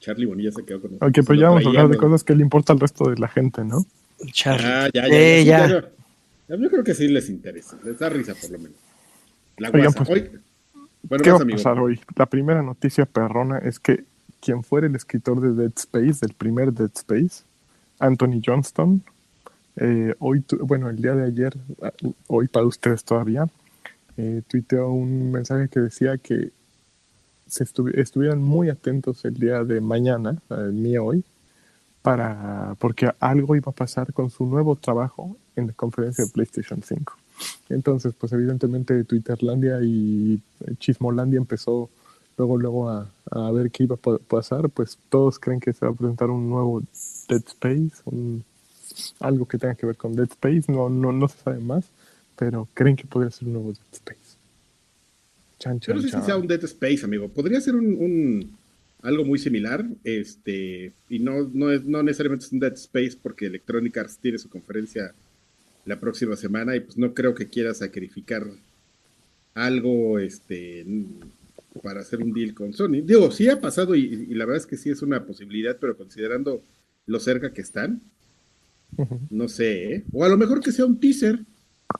Charlie 0.00 0.26
Bonilla 0.26 0.52
se 0.52 0.64
quedó 0.64 0.80
con 0.82 0.90
nosotros. 0.92 1.08
Ok, 1.10 1.26
pues 1.26 1.38
Lo 1.38 1.42
ya 1.42 1.48
vamos 1.48 1.64
a 1.64 1.68
hablar 1.68 1.88
de 1.88 1.96
cosas 1.96 2.22
que 2.24 2.34
le 2.34 2.42
importa 2.42 2.72
al 2.72 2.80
resto 2.80 3.08
de 3.10 3.16
la 3.18 3.28
gente, 3.28 3.64
¿no? 3.64 3.84
Charlie. 4.32 4.66
Ah, 4.66 4.88
ya, 4.92 5.08
ya. 5.08 5.14
Eh, 5.14 5.44
ya, 5.44 5.58
ya. 5.58 5.66
ya, 5.68 5.80
ya. 6.48 6.56
Yo 6.56 6.70
creo 6.70 6.84
que 6.84 6.94
sí 6.94 7.08
les 7.08 7.28
interesa. 7.30 7.78
Les 7.84 7.98
da 7.98 8.08
risa, 8.10 8.34
por 8.34 8.50
lo 8.50 8.58
menos. 8.58 8.76
La 9.56 9.70
Oigan, 9.70 9.92
pues, 9.94 10.08
Hoy- 10.10 10.30
Bueno, 11.06 11.22
¿Qué 11.22 11.30
va 11.30 11.34
más, 11.36 11.40
a 11.40 11.42
amigo. 11.44 11.56
pasar 11.58 11.78
hoy? 11.80 12.00
La 12.16 12.26
primera 12.26 12.62
noticia 12.62 13.04
perrona 13.06 13.58
es 13.58 13.78
que 13.78 14.04
quien 14.40 14.62
fuera 14.62 14.86
el 14.86 14.94
escritor 14.96 15.40
de 15.40 15.52
Dead 15.62 15.72
Space, 15.76 16.18
del 16.26 16.34
primer 16.34 16.72
Dead 16.72 16.90
Space, 16.94 17.44
Anthony 17.98 18.40
Johnston, 18.44 19.02
Eh, 19.76 20.14
hoy, 20.20 20.44
bueno, 20.60 20.88
el 20.88 20.96
día 20.96 21.14
de 21.14 21.24
ayer, 21.24 21.56
ah, 21.82 21.92
hoy 22.28 22.48
para 22.48 22.66
ustedes 22.66 23.04
todavía, 23.04 23.48
eh, 24.16 24.42
un 24.86 25.32
mensaje 25.32 25.68
que 25.68 25.80
decía 25.80 26.16
que 26.18 26.52
se 27.46 27.64
estuvi- 27.64 27.96
estuvieran 27.98 28.40
muy 28.42 28.70
atentos 28.70 29.24
el 29.24 29.34
día 29.34 29.64
de 29.64 29.80
mañana, 29.80 30.40
el 30.50 30.72
mío 30.72 31.04
hoy, 31.06 31.24
para, 32.02 32.76
porque 32.78 33.10
algo 33.18 33.56
iba 33.56 33.70
a 33.70 33.74
pasar 33.74 34.12
con 34.12 34.30
su 34.30 34.46
nuevo 34.46 34.76
trabajo 34.76 35.36
en 35.56 35.68
la 35.68 35.72
conferencia 35.72 36.24
de 36.24 36.30
PlayStation 36.30 36.82
5. 36.82 37.14
Entonces, 37.68 38.14
pues 38.14 38.32
evidentemente 38.32 39.02
Twitterlandia 39.04 39.80
y 39.82 40.40
Chismolandia 40.78 41.38
empezó 41.38 41.90
luego 42.36 42.58
luego 42.58 42.90
a, 42.90 43.08
a 43.30 43.50
ver 43.52 43.70
qué 43.70 43.84
iba 43.84 43.94
a 43.94 43.98
pa- 43.98 44.18
pasar, 44.18 44.68
pues 44.70 44.98
todos 45.08 45.38
creen 45.38 45.60
que 45.60 45.72
se 45.72 45.84
va 45.86 45.92
a 45.92 45.94
presentar 45.94 46.30
un 46.30 46.48
nuevo 46.48 46.80
Dead 47.28 47.42
Space, 47.46 48.02
un- 48.04 48.44
algo 49.20 49.46
que 49.46 49.58
tenga 49.58 49.74
que 49.74 49.86
ver 49.86 49.96
con 49.96 50.14
Dead 50.14 50.28
Space, 50.30 50.70
no, 50.70 50.88
no, 50.88 51.12
no 51.12 51.28
se 51.28 51.38
sabe 51.38 51.60
más, 51.60 51.84
pero 52.36 52.68
creen 52.74 52.96
que 52.96 53.06
podría 53.06 53.30
ser 53.30 53.46
un 53.48 53.54
nuevo 53.54 53.68
Dead 53.72 53.92
Space. 53.92 54.20
Chan, 55.58 55.80
Yo 55.80 55.94
no 55.94 56.00
chan, 56.00 56.10
sé 56.10 56.18
si 56.18 56.24
sea 56.26 56.36
un 56.36 56.46
Dead 56.46 56.62
Space, 56.64 57.04
amigo. 57.04 57.28
Podría 57.28 57.60
ser 57.60 57.74
un, 57.76 57.86
un- 57.94 58.56
algo 59.02 59.24
muy 59.24 59.38
similar, 59.38 59.84
este, 60.02 60.92
y 61.10 61.18
no, 61.18 61.50
no, 61.52 61.70
es, 61.70 61.84
no 61.84 62.02
necesariamente 62.02 62.46
es 62.46 62.52
un 62.52 62.60
Dead 62.60 62.72
Space 62.74 63.18
porque 63.22 63.46
Electronic 63.46 63.96
Arts 63.98 64.18
tiene 64.18 64.38
su 64.38 64.48
conferencia 64.48 65.14
la 65.84 66.00
próxima 66.00 66.36
semana 66.36 66.74
y 66.74 66.80
pues 66.80 66.96
no 66.96 67.12
creo 67.12 67.34
que 67.34 67.48
quiera 67.48 67.74
sacrificar 67.74 68.46
algo, 69.54 70.18
este, 70.18 70.84
para 71.82 72.00
hacer 72.00 72.22
un 72.22 72.32
deal 72.32 72.54
con 72.54 72.72
Sony. 72.72 73.02
Digo, 73.04 73.30
sí 73.30 73.48
ha 73.48 73.60
pasado 73.60 73.94
y, 73.94 74.26
y 74.30 74.34
la 74.34 74.44
verdad 74.46 74.62
es 74.62 74.66
que 74.66 74.76
sí 74.76 74.90
es 74.90 75.02
una 75.02 75.24
posibilidad, 75.24 75.76
pero 75.78 75.96
considerando 75.96 76.62
lo 77.06 77.20
cerca 77.20 77.52
que 77.52 77.60
están, 77.60 78.00
No 79.30 79.48
sé, 79.48 79.94
¿eh? 79.94 80.04
O 80.12 80.24
a 80.24 80.28
lo 80.28 80.36
mejor 80.36 80.60
que 80.60 80.72
sea 80.72 80.86
un 80.86 80.98
teaser. 80.98 81.40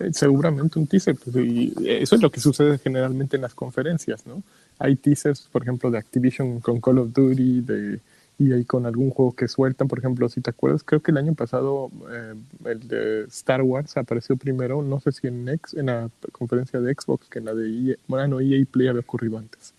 Eh, 0.01 0.11
Seguramente 0.13 0.79
un 0.79 0.87
teaser, 0.87 1.17
pues, 1.17 1.37
y 1.37 1.73
eso 1.87 2.17
es 2.17 2.23
lo 2.23 2.31
que 2.31 2.41
sucede 2.41 2.79
generalmente 2.79 3.37
en 3.37 3.43
las 3.43 3.55
conferencias, 3.55 4.27
¿no? 4.27 4.43
Hay 4.79 4.97
teasers, 4.97 5.49
por 5.53 5.63
ejemplo, 5.63 5.91
de 5.91 5.99
Activision 5.99 6.61
con 6.61 6.81
Call 6.81 6.99
of 6.99 7.13
Duty, 7.13 7.61
de 7.61 8.01
EA 8.39 8.65
con 8.67 8.87
algún 8.87 9.11
juego 9.11 9.33
que 9.33 9.47
sueltan, 9.47 9.87
por 9.89 9.99
ejemplo, 9.99 10.29
si 10.29 10.41
te 10.41 10.51
acuerdas, 10.51 10.83
creo 10.83 11.01
que 11.01 11.13
el 11.13 11.19
año 11.19 11.35
pasado 11.35 11.91
eh, 12.11 12.35
el 12.65 12.89
de 12.89 13.25
Star 13.25 13.63
Wars 13.63 13.97
apareció 13.97 14.37
primero, 14.37 14.83
no 14.83 15.01
sé 15.01 15.13
si 15.13 15.29
en, 15.29 15.49
en 15.49 15.87
la 15.87 16.11
conferencia 16.33 16.81
de 16.81 16.95
Xbox 16.95 17.29
que 17.29 17.39
en 17.39 17.45
la 17.45 17.55
de 17.55 17.69
EA, 17.69 17.97
bueno, 18.09 18.27
no, 18.29 18.41
EA 18.41 18.65
Play 18.69 18.89
había 18.89 19.01
ocurrido 19.01 19.39
antes, 19.39 19.73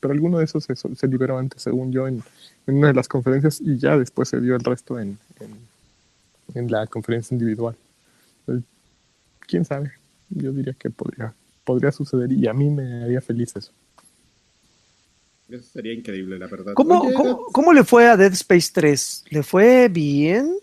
pero 0.00 0.14
alguno 0.14 0.38
de 0.38 0.44
esos 0.46 0.64
se, 0.64 0.74
se 0.74 1.06
liberó 1.06 1.38
antes, 1.38 1.62
según 1.62 1.92
yo, 1.92 2.08
en, 2.08 2.22
en 2.66 2.76
una 2.76 2.88
de 2.88 2.94
las 2.94 3.08
conferencias 3.08 3.60
y 3.60 3.76
ya 3.78 3.98
después 3.98 4.28
se 4.28 4.40
dio 4.40 4.54
el 4.56 4.64
resto 4.64 4.98
en, 4.98 5.18
en, 5.40 5.50
en 6.54 6.70
la 6.70 6.86
conferencia 6.86 7.34
individual. 7.34 7.76
Entonces, 8.40 8.64
quién 9.40 9.64
sabe, 9.64 9.92
yo 10.30 10.52
diría 10.52 10.74
que 10.74 10.90
podría, 10.90 11.34
podría 11.64 11.92
suceder 11.92 12.32
y 12.32 12.46
a 12.46 12.52
mí 12.52 12.70
me 12.70 13.04
haría 13.04 13.20
feliz 13.20 13.54
eso. 13.56 13.72
Eso 15.48 15.64
sería 15.72 15.94
increíble, 15.94 16.38
la 16.38 16.46
verdad. 16.46 16.74
¿Cómo, 16.74 17.00
Oye, 17.00 17.14
cómo, 17.14 17.46
cómo 17.46 17.72
le 17.72 17.82
fue 17.82 18.06
a 18.06 18.16
Dead 18.16 18.32
Space 18.32 18.70
3? 18.72 19.24
¿Le 19.30 19.42
fue 19.42 19.88
bien? 19.88 20.54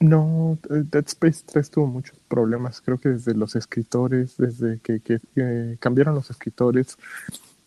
No, 0.00 0.58
eh, 0.68 0.82
Dead 0.90 1.04
Space 1.06 1.44
3 1.46 1.70
tuvo 1.70 1.86
muchos 1.86 2.18
problemas, 2.28 2.80
creo 2.80 2.98
que 2.98 3.10
desde 3.10 3.34
los 3.34 3.56
escritores, 3.56 4.36
desde 4.36 4.80
que, 4.80 5.00
que, 5.00 5.20
eh, 5.36 5.76
cambiaron 5.78 6.14
los 6.14 6.28
escritores, 6.28 6.98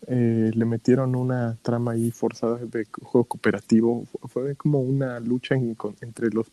eh, 0.08 0.52
le 0.54 0.66
metieron 0.66 1.16
una 1.16 1.58
trama 1.62 1.94
ahí 1.94 2.12
forzada 2.12 2.58
de 2.58 2.86
juego 2.86 3.26
cooperativo, 3.26 4.06
Fu- 4.06 4.28
fue 4.28 4.56
como 4.56 4.80
una 4.82 5.20
lucha 5.20 5.56
entre 5.56 6.30
los, 6.30 6.48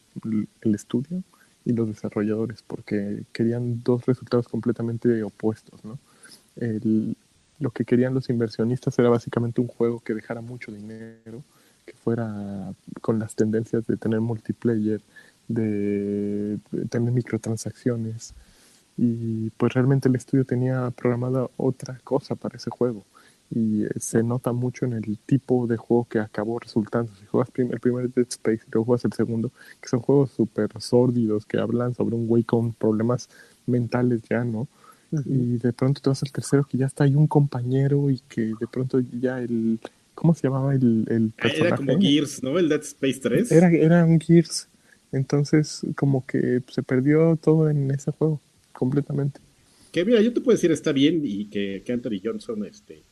el 0.62 0.74
estudio 0.74 1.22
y 1.64 1.72
los 1.72 1.86
desarrolladores, 1.88 2.62
porque 2.62 3.24
querían 3.32 3.82
dos 3.82 4.06
resultados 4.06 4.48
completamente 4.48 5.22
opuestos, 5.22 5.84
¿no? 5.84 5.98
Lo 7.60 7.70
que 7.70 7.84
querían 7.84 8.14
los 8.14 8.28
inversionistas 8.28 8.98
era 8.98 9.08
básicamente 9.08 9.60
un 9.60 9.68
juego 9.68 10.00
que 10.00 10.14
dejara 10.14 10.40
mucho 10.40 10.72
dinero, 10.72 11.44
que 11.86 11.92
fuera 11.92 12.74
con 13.00 13.18
las 13.18 13.34
tendencias 13.36 13.86
de 13.86 13.96
tener 13.96 14.20
multiplayer, 14.20 15.00
de 15.46 16.58
tener 16.90 17.12
microtransacciones, 17.12 18.34
y 18.96 19.50
pues 19.50 19.72
realmente 19.74 20.08
el 20.08 20.16
estudio 20.16 20.44
tenía 20.44 20.90
programada 20.90 21.48
otra 21.56 22.00
cosa 22.02 22.34
para 22.34 22.56
ese 22.56 22.70
juego 22.70 23.04
y 23.54 23.84
eh, 23.84 23.88
se 23.98 24.22
nota 24.22 24.52
mucho 24.52 24.86
en 24.86 24.94
el 24.94 25.18
tipo 25.18 25.66
de 25.66 25.76
juego 25.76 26.06
que 26.08 26.18
acabó 26.18 26.58
resultando. 26.58 27.12
Si 27.20 27.26
juegas 27.26 27.50
el 27.56 27.80
primer 27.80 28.10
Dead 28.10 28.26
Space 28.28 28.62
y 28.66 28.70
luego 28.70 28.86
juegas 28.86 29.04
el 29.04 29.12
segundo, 29.12 29.52
que 29.80 29.88
son 29.88 30.00
juegos 30.00 30.30
súper 30.30 30.70
sórdidos 30.78 31.44
que 31.44 31.58
hablan 31.58 31.94
sobre 31.94 32.16
un 32.16 32.26
güey 32.26 32.44
con 32.44 32.72
problemas 32.72 33.28
mentales 33.66 34.22
ya, 34.28 34.44
¿no? 34.44 34.68
Y 35.26 35.58
de 35.58 35.74
pronto 35.74 36.00
te 36.00 36.08
vas 36.08 36.22
al 36.22 36.32
tercero 36.32 36.64
que 36.64 36.78
ya 36.78 36.86
está 36.86 37.04
ahí 37.04 37.14
un 37.14 37.26
compañero 37.26 38.08
y 38.08 38.20
que 38.28 38.54
de 38.58 38.66
pronto 38.70 39.00
ya 39.00 39.40
el... 39.40 39.78
¿Cómo 40.14 40.34
se 40.34 40.42
llamaba 40.42 40.74
el, 40.74 41.06
el 41.08 41.30
personaje? 41.30 41.66
Era 41.66 41.76
como 41.76 42.00
Gears, 42.00 42.42
¿no? 42.42 42.58
El 42.58 42.68
Dead 42.68 42.80
Space 42.80 43.20
3. 43.20 43.52
Era, 43.52 43.70
era 43.70 44.04
un 44.04 44.18
Gears. 44.18 44.68
Entonces 45.10 45.82
como 45.96 46.24
que 46.24 46.62
se 46.70 46.82
perdió 46.82 47.36
todo 47.36 47.68
en 47.68 47.90
ese 47.90 48.12
juego, 48.12 48.40
completamente. 48.72 49.40
Que 49.90 50.06
mira, 50.06 50.22
yo 50.22 50.32
te 50.32 50.40
puedo 50.40 50.56
decir, 50.56 50.72
está 50.72 50.92
bien 50.92 51.20
y 51.22 51.46
que, 51.46 51.82
que 51.84 51.92
Anthony 51.92 52.20
Johnson 52.24 52.64
este, 52.64 53.02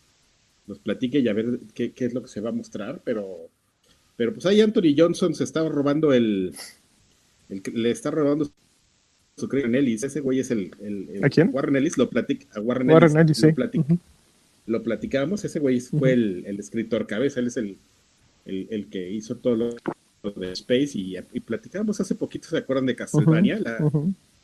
nos 0.71 0.79
platique 0.79 1.19
y 1.19 1.29
a 1.29 1.33
ver 1.35 1.59
qué, 1.75 1.93
qué 1.93 2.05
es 2.07 2.15
lo 2.15 2.23
que 2.23 2.29
se 2.29 2.41
va 2.41 2.49
a 2.49 2.53
mostrar, 2.53 3.01
pero, 3.05 3.49
pero 4.17 4.33
pues 4.33 4.47
ahí 4.47 4.61
Anthony 4.61 4.95
Johnson 4.97 5.35
se 5.35 5.45
estaba 5.45 5.69
robando 5.69 6.13
el, 6.15 6.55
le 7.75 7.91
está 7.91 8.11
robando 8.11 8.51
su 9.37 9.47
Warren 9.47 9.75
Ellis, 9.75 10.03
ese 10.05 10.21
güey 10.21 10.39
es 10.39 10.51
el, 10.51 10.71
el- 10.81 11.09
el- 11.15 11.25
¿A 11.25 11.29
quién? 11.29 11.51
Warren 11.53 11.77
Ellis 11.77 11.99
lo 11.99 12.09
platica, 12.09 12.47
a 12.55 12.61
Warren, 12.61 12.91
Warren 12.91 13.17
Ellis, 13.17 13.43
Ellis, 13.43 13.57
lo, 13.59 13.71
sí. 13.71 13.79
platic- 13.79 13.99
lo 14.67 14.83
platicamos, 14.83 15.45
ese 15.45 15.59
güey 15.59 15.81
fue 15.81 16.13
el, 16.13 16.45
el 16.47 16.59
escritor 16.61 17.07
cabeza, 17.07 17.41
él 17.41 17.49
es 17.49 17.57
el, 17.57 17.77
el, 18.45 18.69
que 18.89 19.11
hizo 19.11 19.37
todo 19.37 19.57
lo, 19.57 19.71
lo 20.23 20.31
de 20.33 20.53
Space 20.53 20.91
y, 20.95 21.17
y 21.33 21.41
platicamos 21.41 22.01
hace 22.01 22.15
poquito, 22.15 22.49
¿se 22.49 22.59
acuerdan 22.59 22.87
de 22.87 22.95
Castlevania? 22.97 23.59
La- 23.59 23.79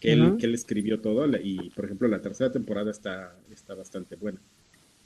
que 0.01 0.13
él, 0.13 0.37
que 0.39 0.45
él 0.47 0.55
escribió 0.55 1.01
todo 1.01 1.27
y 1.43 1.71
por 1.71 1.87
ejemplo 1.87 2.07
la 2.09 2.21
tercera 2.21 2.53
temporada 2.53 2.91
está, 2.91 3.35
está 3.51 3.75
bastante 3.75 4.17
buena. 4.17 4.39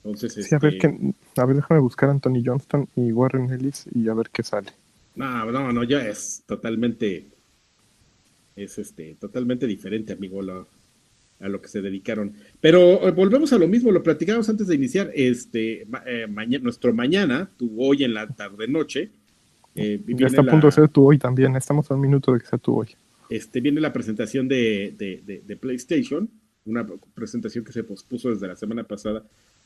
Entonces, 0.04 0.32
Sí, 0.46 0.54
a 0.54 0.58
ver, 0.58 0.74
este, 0.74 0.88
qué- 0.98 1.14
a 1.40 1.44
ver, 1.46 1.56
déjame 1.56 1.80
buscar 1.80 2.08
a 2.08 2.12
Anthony 2.12 2.42
Johnston 2.44 2.88
y 2.96 3.12
Warren 3.12 3.50
Ellis 3.50 3.86
y 3.94 4.08
a 4.08 4.14
ver 4.14 4.30
qué 4.30 4.42
sale. 4.42 4.68
no, 5.14 5.50
no, 5.52 5.72
no, 5.72 5.84
ya 5.84 6.06
es 6.08 6.42
totalmente, 6.46 7.26
es 8.56 8.78
este, 8.78 9.16
totalmente 9.20 9.66
diferente, 9.66 10.12
amigo, 10.12 10.40
lo- 10.42 10.66
a 11.40 11.48
lo 11.48 11.60
que 11.60 11.68
se 11.68 11.80
dedicaron. 11.80 12.34
Pero 12.60 13.08
eh, 13.08 13.10
volvemos 13.12 13.52
a 13.52 13.58
lo 13.58 13.66
mismo, 13.66 13.90
lo 13.90 14.02
platicamos 14.02 14.48
antes 14.48 14.66
de 14.66 14.74
iniciar, 14.74 15.10
este, 15.14 15.86
ma- 15.88 16.02
eh, 16.06 16.26
maña- 16.26 16.58
nuestro 16.58 16.92
mañana, 16.92 17.50
tu 17.56 17.82
hoy 17.82 18.04
en 18.04 18.12
la 18.14 18.26
tarde 18.28 18.68
noche, 18.68 19.10
eh, 19.74 20.00
Ya 20.06 20.26
está 20.26 20.40
a 20.42 20.44
la- 20.44 20.50
punto 20.52 20.66
de 20.66 20.72
ser 20.72 20.88
tú 20.88 21.06
hoy 21.08 21.18
también. 21.18 21.54
Estamos 21.56 21.90
a 21.90 21.94
un 21.94 22.00
minuto 22.00 22.32
de 22.32 22.40
que 22.40 22.46
sea 22.46 22.58
tú 22.58 22.80
hoy. 22.80 22.88
este, 23.30 23.60
viene 23.60 23.80
la 23.80 23.92
presentación 23.92 24.48
de, 24.48 24.92
de- 24.98 25.22
de- 25.24 25.42
de 25.46 25.56
PlayStation, 25.56 26.28
una 26.64 26.84
presentación 27.14 27.64
que 27.64 27.70
se 27.72 27.84
pospuso 27.84 28.28
desde 28.30 28.48
la 28.48 28.56
semana 28.56 28.82
pasada, 28.82 29.22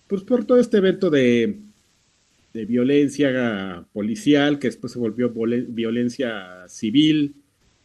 pues 0.07 0.23
por 0.23 0.45
todo 0.45 0.59
este 0.59 0.79
evento 0.79 1.11
de, 1.11 1.59
de 2.53 2.65
violencia 2.67 3.85
policial, 3.93 4.59
que 4.59 4.69
después 4.69 4.93
se 4.93 4.99
volvió 4.99 5.31
violencia 5.33 6.69
civil 6.69 7.35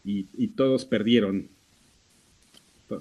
y, 0.05 0.25
y 0.37 0.47
todos 0.49 0.85
perdieron. 0.85 1.47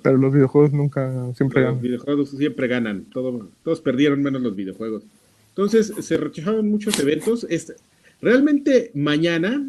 Pero 0.03 0.19
los 0.19 0.33
videojuegos 0.35 0.73
nunca, 0.73 1.33
siempre 1.35 1.63
Los 1.63 1.69
ganan. 1.71 1.83
videojuegos 1.83 2.31
siempre 2.31 2.69
ganan, 2.69 3.05
todo- 3.07 3.51
todos 3.65 3.81
perdieron 3.81 4.23
menos 4.23 4.43
los 4.43 4.55
videojuegos. 4.55 5.03
Entonces 5.51 5.93
se 6.01 6.17
rechazaron 6.17 6.69
muchos 6.69 6.99
eventos. 7.01 7.47
Este, 7.49 7.75
realmente 8.21 8.91
mañana, 8.95 9.67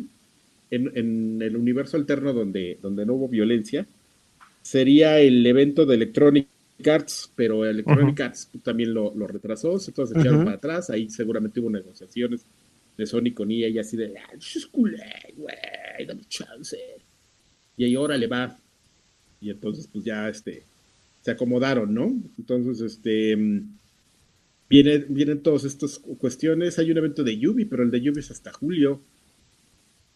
en, 0.72 0.92
en 0.96 1.42
el 1.42 1.56
universo 1.56 1.98
alterno 1.98 2.34
donde, 2.34 2.78
donde 2.82 3.06
no 3.06 3.14
hubo 3.16 3.28
violencia, 3.30 3.88
sería 4.62 5.20
el 5.20 5.46
evento 5.46 5.86
de 5.86 5.96
Electronic 5.96 6.48
Arts, 6.88 7.32
pero 7.36 7.66
Electronic 7.66 8.20
Arts 8.22 8.50
también 8.64 8.94
lo, 8.94 9.14
lo 9.16 9.28
retrasó, 9.28 9.78
se 9.80 9.92
echaron 9.92 10.36
Ujú. 10.38 10.46
para 10.46 10.58
atrás, 10.58 10.90
ahí 10.90 11.10
seguramente 11.10 11.60
hubo 11.60 11.70
negociaciones 11.70 12.42
de 12.98 13.06
Sony 13.06 13.34
con 13.34 13.50
EA 13.52 13.70
y 13.70 13.80
así 13.80 13.98
de, 13.98 14.14
ah, 14.18 14.34
es 14.38 14.66
culé, 14.68 14.98
güey, 15.36 16.06
dame 16.06 16.22
chance. 16.28 16.78
Y 17.78 17.86
ahí 17.86 17.96
órale 17.96 18.28
va. 18.28 18.58
Y 19.42 19.50
entonces 19.50 19.88
pues 19.92 20.04
ya 20.04 20.28
este 20.30 20.64
se 21.22 21.32
acomodaron, 21.32 21.94
¿no? 21.94 22.14
Entonces, 22.38 22.80
este 22.82 23.36
mm, 23.36 23.62
viene, 24.70 24.98
vienen 25.10 25.42
todas 25.42 25.64
estas 25.66 26.00
cu- 26.00 26.18
cuestiones. 26.18 26.80
Hay 26.80 26.92
un 26.92 26.98
evento 26.98 27.24
de 27.24 27.38
Yubi, 27.38 27.66
pero 27.66 27.84
el 27.84 27.92
de 27.92 28.02
Yubi 28.02 28.20
es 28.20 28.32
hasta 28.32 28.52
julio. 28.54 29.02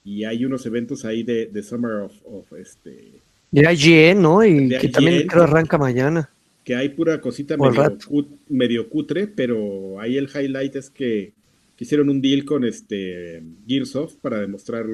Y 0.06 0.26
hay 0.26 0.44
unos 0.46 0.66
eventos 0.66 1.06
ahí 1.06 1.24
de, 1.24 1.46
de 1.48 1.64
Summer 1.64 1.92
of, 2.04 2.14
of, 2.26 2.54
este, 2.54 3.22
De 3.52 3.74
IGN, 3.74 4.22
¿no? 4.22 4.44
Y 4.44 4.68
De 4.68 4.78
que 4.80 4.90
también 4.90 5.28
creo 5.28 5.44
arranca 5.44 5.78
mañana. 5.78 6.30
Que 6.64 6.76
hay 6.76 6.90
pura 6.90 7.20
cosita 7.22 7.58
medio, 7.58 7.98
cut- 8.08 8.40
medio 8.50 8.90
cutre, 8.90 9.28
pero 9.28 10.00
ahí 10.00 10.18
el 10.18 10.30
highlight 10.34 10.76
es 10.78 10.90
que, 10.90 11.34
hicieron 11.80 12.10
un 12.10 12.22
deal 12.22 12.46
con 12.46 12.64
este 12.64 13.44
Gearsoft 13.68 14.16
para 14.22 14.40
demostrar 14.40 14.86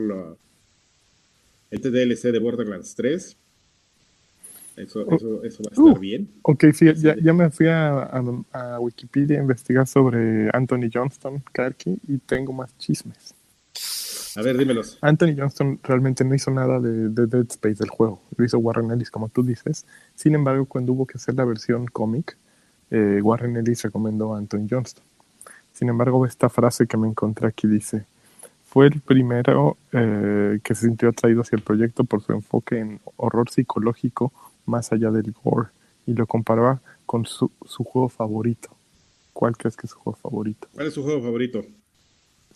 este 1.69 1.91
DLC 1.91 2.31
de 2.31 2.39
Borderlands 2.39 2.95
3. 2.95 3.37
Eso, 4.77 5.01
Oh. 5.05 5.15
eso, 5.15 5.43
eso 5.43 5.63
va 5.63 5.69
a 5.69 5.73
estar 5.73 5.85
Uh. 5.85 5.99
bien. 5.99 6.29
Ok, 6.41 6.65
sí, 6.73 6.85
ya, 6.95 7.15
ya 7.21 7.33
me 7.33 7.51
fui 7.51 7.67
a, 7.67 7.99
a- 8.03 8.43
a 8.53 8.79
Wikipedia 8.79 9.37
a 9.37 9.41
investigar 9.41 9.85
sobre 9.85 10.49
Anthony 10.53 10.89
Johnston, 10.91 11.43
Karki, 11.51 11.97
y 12.07 12.17
tengo 12.17 12.53
más 12.53 12.75
chismes. 12.79 13.35
A 14.35 14.41
ver, 14.41 14.57
dímelos. 14.57 14.97
Anthony 15.01 15.35
Johnston 15.37 15.79
realmente 15.83 16.23
no 16.23 16.35
hizo 16.35 16.51
nada 16.51 16.79
de, 16.79 17.09
de 17.09 17.27
Dead 17.27 17.47
Space 17.49 17.75
del 17.75 17.89
juego, 17.89 18.21
lo 18.37 18.45
hizo 18.45 18.59
Warren 18.59 18.91
Ellis, 18.91 19.09
como 19.09 19.29
tú 19.29 19.43
dices. 19.43 19.85
Sin 20.15 20.35
embargo, 20.35 20.65
cuando 20.65 20.93
hubo 20.93 21.05
que 21.05 21.17
hacer 21.17 21.35
la 21.35 21.45
versión 21.45 21.87
cómic, 21.87 22.37
eh, 22.91 23.19
Warren 23.21 23.57
Ellis 23.57 23.81
recomendó 23.83 24.33
a 24.33 24.37
Anthony 24.37 24.67
Johnston. 24.69 25.03
Sin 25.73 25.89
embargo, 25.89 26.25
esta 26.25 26.49
frase 26.49 26.87
que 26.87 26.97
me 26.97 27.07
encontré 27.07 27.47
aquí 27.47 27.67
dice, 27.67 28.05
fue 28.65 28.87
el 28.87 29.01
primero 29.01 29.77
eh, 29.91 30.59
que 30.63 30.75
se 30.75 30.85
sintió 30.87 31.09
atraído 31.09 31.41
hacia 31.41 31.55
el 31.55 31.63
proyecto 31.63 32.03
por 32.03 32.21
su 32.21 32.33
enfoque 32.33 32.79
en 32.79 33.01
horror 33.17 33.49
psicológico 33.49 34.31
más 34.65 34.91
allá 34.91 35.09
del 35.09 35.33
gore, 35.43 35.69
y 36.05 36.13
lo 36.13 36.27
comparaba 36.27 36.81
con 37.05 37.25
su, 37.25 37.51
su 37.65 37.83
juego 37.83 38.09
favorito. 38.09 38.69
¿Cuál 39.33 39.57
crees 39.57 39.75
que 39.75 39.87
es 39.87 39.91
su 39.91 39.99
juego 39.99 40.17
favorito? 40.17 40.67
¿Cuál 40.73 40.87
es 40.87 40.93
su 40.93 41.03
juego 41.03 41.21
favorito? 41.21 41.63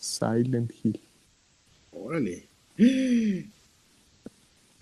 Silent 0.04 0.72
Hill. 0.84 1.00
Órale. 1.92 2.48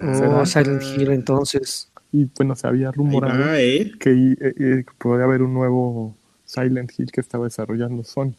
Oh. 0.03 0.43
Silent 0.47 0.81
Hill, 0.81 1.11
entonces. 1.11 1.87
Y 2.11 2.25
bueno, 2.35 2.55
se 2.55 2.65
había 2.65 2.91
rumorado 2.91 3.39
va, 3.39 3.61
¿eh? 3.61 3.91
que 3.99 4.09
eh, 4.09 4.35
eh, 4.59 4.83
podría 4.97 5.25
haber 5.25 5.43
un 5.43 5.53
nuevo 5.53 6.17
Silent 6.43 6.91
Hill 6.97 7.11
que 7.11 7.21
estaba 7.21 7.45
desarrollando 7.45 8.03
Sony. 8.03 8.33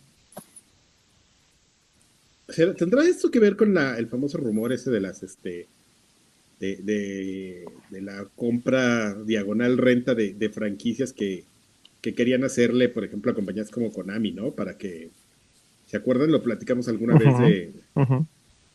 ¿Será- 2.48 2.74
¿Tendrá 2.74 3.04
esto 3.06 3.30
que 3.30 3.38
ver 3.38 3.56
con 3.56 3.72
la, 3.74 3.96
el 3.96 4.08
famoso 4.08 4.38
rumor 4.38 4.72
ese 4.72 4.90
de 4.90 5.00
las, 5.00 5.22
este, 5.22 5.68
de, 6.58 6.76
de, 6.78 7.64
de 7.90 8.02
la 8.02 8.26
compra 8.34 9.14
diagonal 9.14 9.78
renta 9.78 10.16
de, 10.16 10.34
de 10.34 10.48
franquicias 10.50 11.12
que, 11.12 11.44
que 12.00 12.12
querían 12.14 12.42
hacerle, 12.42 12.88
por 12.88 13.04
ejemplo, 13.04 13.30
a 13.30 13.34
compañías 13.36 13.70
como 13.70 13.92
Konami, 13.92 14.32
¿no? 14.32 14.50
Para 14.50 14.76
que, 14.76 15.10
¿se 15.92 15.98
acuerdan? 15.98 16.32
Lo 16.32 16.42
platicamos 16.42 16.88
alguna 16.88 17.14
vez 17.14 17.36
de, 17.38 17.74
Ujú, 17.94 18.26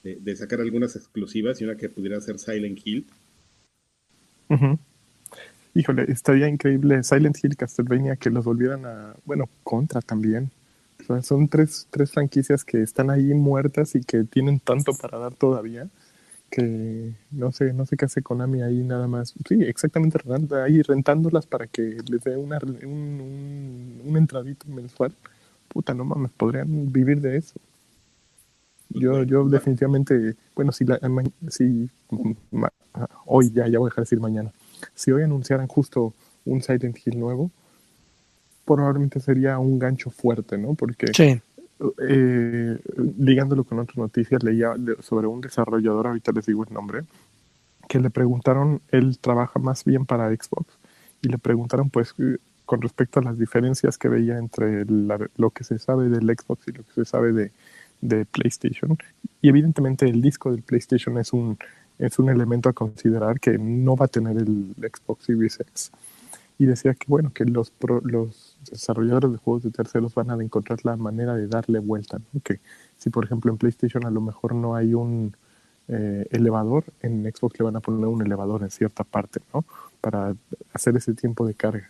de, 0.04 0.18
de 0.18 0.36
sacar 0.36 0.62
algunas 0.62 0.96
exclusivas 0.96 1.60
y 1.60 1.64
una 1.64 1.76
que 1.76 1.90
pudiera 1.90 2.22
ser 2.22 2.38
Silent 2.38 2.80
Hill. 2.86 3.08
Híjole, 5.74 6.06
estaría 6.12 6.48
increíble 6.48 7.04
Silent 7.04 7.44
Hill 7.44 7.56
Castlevania 7.56 8.18
que 8.18 8.30
los 8.30 8.46
volvieran 8.46 8.86
a, 8.86 9.16
bueno, 9.26 9.50
contra 9.64 10.00
también. 10.02 10.52
O 11.02 11.04
sea, 11.06 11.24
son 11.24 11.48
tres, 11.48 11.88
tres 11.90 12.12
franquicias 12.12 12.64
que 12.64 12.84
están 12.84 13.10
ahí 13.10 13.34
muertas 13.34 13.96
y 13.96 14.02
que 14.02 14.24
tienen 14.24 14.60
tanto 14.60 14.94
para 14.94 15.18
dar 15.18 15.34
todavía 15.34 15.90
que 16.52 17.14
no 17.32 17.52
sé, 17.52 17.74
no 17.74 17.86
sé 17.86 17.98
qué 17.98 18.06
hace 18.06 18.22
Konami 18.22 18.62
ahí 18.62 18.84
nada 18.84 19.08
más. 19.08 19.34
Sí, 19.50 19.56
exactamente, 19.64 20.20
ahí 20.64 20.82
rentándolas 20.84 21.48
para 21.48 21.68
que 21.68 21.98
les 22.10 22.24
dé 22.24 22.38
una, 22.38 22.60
un, 22.60 23.22
un, 23.22 24.02
un 24.06 24.18
entradito 24.18 24.68
mensual. 24.68 25.14
Puta, 25.68 25.94
no 25.94 26.06
mames, 26.06 26.32
podrían 26.32 26.92
vivir 26.92 27.22
de 27.22 27.38
eso. 27.38 27.60
Yo, 28.90 29.24
yo 29.24 29.44
definitivamente, 29.48 30.36
bueno, 30.56 30.72
si, 30.72 30.86
la, 30.86 30.98
ma- 31.10 31.24
si 31.50 31.90
ma- 32.52 32.72
hoy 33.26 33.52
ya, 33.52 33.68
ya 33.68 33.80
voy 33.80 33.88
a 33.88 33.90
dejar 33.90 34.04
de 34.04 34.08
decir 34.08 34.20
mañana, 34.22 34.52
si 34.96 35.12
hoy 35.12 35.24
anunciaran 35.24 35.68
justo 35.68 36.14
un 36.46 36.62
Silent 36.62 36.98
Hill 37.06 37.20
nuevo, 37.20 37.52
probablemente 38.66 39.20
sería 39.20 39.60
un 39.60 39.78
gancho 39.78 40.10
fuerte, 40.10 40.58
¿no? 40.58 40.74
Porque 40.74 41.08
Sí. 41.14 41.40
eh, 42.00 42.80
ligándolo 43.18 43.64
con 43.66 43.80
otras 43.80 43.98
noticias, 43.98 44.42
leía 44.44 44.74
sobre 45.02 45.28
un 45.28 45.42
desarrollador, 45.42 46.08
ahorita 46.08 46.32
les 46.32 46.46
digo 46.46 46.64
el 46.64 46.74
nombre, 46.74 47.04
que 47.88 48.00
le 48.00 48.10
preguntaron, 48.10 48.82
él 48.90 49.20
trabaja 49.20 49.60
más 49.60 49.84
bien 49.84 50.06
para 50.06 50.30
Xbox, 50.30 50.78
y 51.22 51.28
le 51.30 51.38
preguntaron 51.38 51.90
pues 51.90 52.14
con 52.68 52.82
respecto 52.82 53.20
a 53.22 53.24
las 53.24 53.40
diferencias 53.40 53.98
que 53.98 54.10
veía 54.10 54.38
entre 54.38 54.86
la- 54.86 55.28
lo 55.38 55.50
que 55.52 55.64
se 55.64 55.80
sabe 55.80 56.10
del 56.10 56.28
Xbox 56.28 56.68
y 56.68 56.74
lo 56.74 56.84
que 56.84 56.94
se 56.94 57.06
sabe 57.06 57.32
de, 57.32 57.52
PlayStation. 58.26 58.96
Y 59.42 59.50
evidentemente 59.50 60.06
el 60.06 60.22
disco 60.22 60.52
del 60.52 60.62
PlayStation 60.62 61.18
es 61.18 61.34
un, 61.34 61.58
es 61.98 62.20
un 62.20 62.30
elemento 62.30 62.70
a 62.70 62.74
considerar 62.74 63.40
que 63.40 63.58
no 63.58 63.96
va 63.96 64.06
a 64.06 64.10
tener 64.10 64.38
el 64.38 64.76
Xbox 64.78 65.26
Series 65.26 65.60
X. 65.62 65.92
Y 66.60 66.66
decía 66.66 66.94
que 66.94 67.06
bueno, 67.08 67.32
que 67.34 67.46
los, 67.46 67.72
pro- 67.72 68.02
los 68.04 68.58
desarrolladores 68.70 69.32
de 69.32 69.38
juegos 69.38 69.64
de 69.64 69.72
terceros 69.72 70.14
van 70.14 70.30
a 70.30 70.36
encontrar 70.44 70.80
la 70.84 70.96
manera 70.98 71.36
de 71.36 71.48
darle 71.48 71.80
vuelta. 71.80 72.20
Que 72.44 72.60
si 72.98 73.10
por 73.10 73.24
ejemplo 73.26 73.52
en 73.52 73.58
PlayStation 73.58 74.06
a 74.06 74.12
lo 74.12 74.22
mejor 74.22 74.54
no 74.54 74.76
hay 74.76 74.94
un 74.94 75.36
eh, 75.88 76.28
elevador, 76.32 76.84
en 77.02 77.24
Xbox 77.24 77.58
le 77.60 77.66
van 77.66 77.78
a 77.78 77.80
poner 77.80 78.06
un 78.08 78.22
elevador 78.22 78.62
en 78.64 78.70
cierta 78.72 79.04
parte, 79.06 79.40
¿no? 79.54 79.64
Para 80.02 80.36
hacer 80.74 80.98
ese 80.98 81.14
tiempo 81.14 81.48
de 81.48 81.54
carga. 81.54 81.90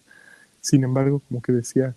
Sin 0.68 0.84
embargo, 0.84 1.22
como 1.30 1.42
que 1.42 1.54
decía, 1.54 1.96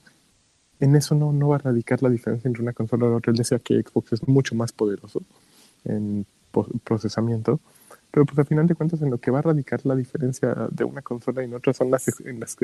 en 0.78 0.94
eso 0.94 1.16
no, 1.16 1.33
no 1.33 1.48
va 1.48 1.56
a 1.56 1.59
radicar 1.59 2.04
la 2.04 2.09
diferencia 2.09 2.46
entre 2.46 2.62
una 2.62 2.72
consola 2.72 3.06
y 3.06 3.09
otra. 3.09 3.33
Él 3.33 3.37
decía 3.37 3.59
que 3.59 3.83
Xbox 3.83 4.12
es 4.12 4.28
mucho 4.28 4.54
más 4.54 4.70
poderoso 4.70 5.22
en 5.85 6.24
procesamiento, 6.85 7.59
pero 8.12 8.24
pues 8.26 8.38
al 8.38 8.46
final 8.46 8.68
de 8.68 8.76
cuentas 8.76 9.02
en 9.02 9.11
lo 9.11 9.18
que 9.18 9.33
va 9.33 9.40
a 9.40 9.42
radicar 9.42 9.85
la 9.85 9.96
diferencia 9.96 10.68
de 10.70 10.85
una 10.85 11.02
consola 11.02 11.42
y 11.42 11.46
en 11.46 11.54
otra 11.54 11.72
son 11.72 11.90
las, 11.90 12.06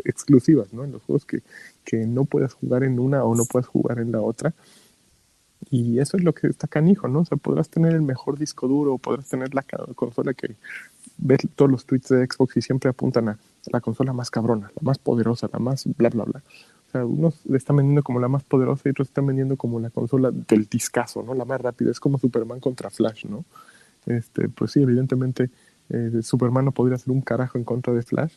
exclusivas, 0.05 0.73
¿no? 0.73 0.85
En 0.85 0.93
los 0.93 1.03
juegos 1.03 1.27
que, 1.27 1.43
que 1.85 2.07
no 2.07 2.25
puedas 2.25 2.53
jugar 2.53 2.85
en 2.85 3.01
una 3.01 3.25
o 3.25 3.35
no 3.35 3.45
puedas 3.45 3.67
jugar 3.67 3.99
en 3.99 4.13
la 4.13 4.21
otra. 4.21 4.55
Y 5.71 5.99
eso 5.99 6.17
es 6.17 6.23
lo 6.23 6.33
que 6.35 6.47
está 6.47 6.69
canijo, 6.69 7.09
¿no? 7.09 7.23
O 7.23 7.25
sea, 7.25 7.37
podrás 7.37 7.69
tener 7.69 7.95
el 7.95 8.03
mejor 8.03 8.39
disco 8.39 8.69
duro, 8.69 8.97
podrás 8.99 9.29
tener 9.29 9.57
la 9.57 9.65
consola 9.97 10.35
que 10.35 10.55
ves 11.19 11.41
todos 11.57 11.69
los 11.69 11.85
tweets 11.85 12.11
de 12.11 12.25
Xbox 12.25 12.59
y 12.59 12.63
siempre 12.63 12.91
apuntan 12.91 13.31
a 13.31 13.39
la 13.73 13.81
consola 13.81 14.13
más 14.13 14.31
cabrona, 14.31 14.71
la 14.75 14.83
más 14.83 14.99
poderosa, 14.99 15.49
la 15.53 15.59
más 15.59 15.85
bla, 15.97 16.09
bla, 16.11 16.25
bla. 16.25 16.43
O 16.89 16.91
sea, 16.91 17.05
unos 17.05 17.45
le 17.47 17.57
están 17.57 17.77
vendiendo 17.77 18.03
como 18.03 18.21
la 18.21 18.29
más 18.29 18.45
poderosa 18.45 18.83
y 18.87 18.91
otros 18.91 19.09
están 19.09 19.27
vendiendo 19.27 19.57
como 19.57 19.81
la 19.81 19.91
consola 19.91 20.31
del 20.31 20.67
discazo, 20.67 21.23
¿no? 21.23 21.35
La 21.35 21.45
más 21.45 21.61
rápida. 21.61 21.91
Es 21.91 22.01
como 22.01 22.19
Superman 22.19 22.61
contra 22.61 22.91
Flash, 22.91 23.27
¿no? 23.27 23.45
Este, 24.07 24.49
pues 24.49 24.71
sí, 24.73 24.83
evidentemente 24.83 25.51
eh, 25.89 26.21
Superman 26.23 26.65
no 26.65 26.73
podría 26.73 26.97
hacer 26.97 27.13
un 27.13 27.21
carajo 27.21 27.59
en 27.59 27.65
contra 27.65 27.93
de 27.93 28.03
Flash, 28.03 28.35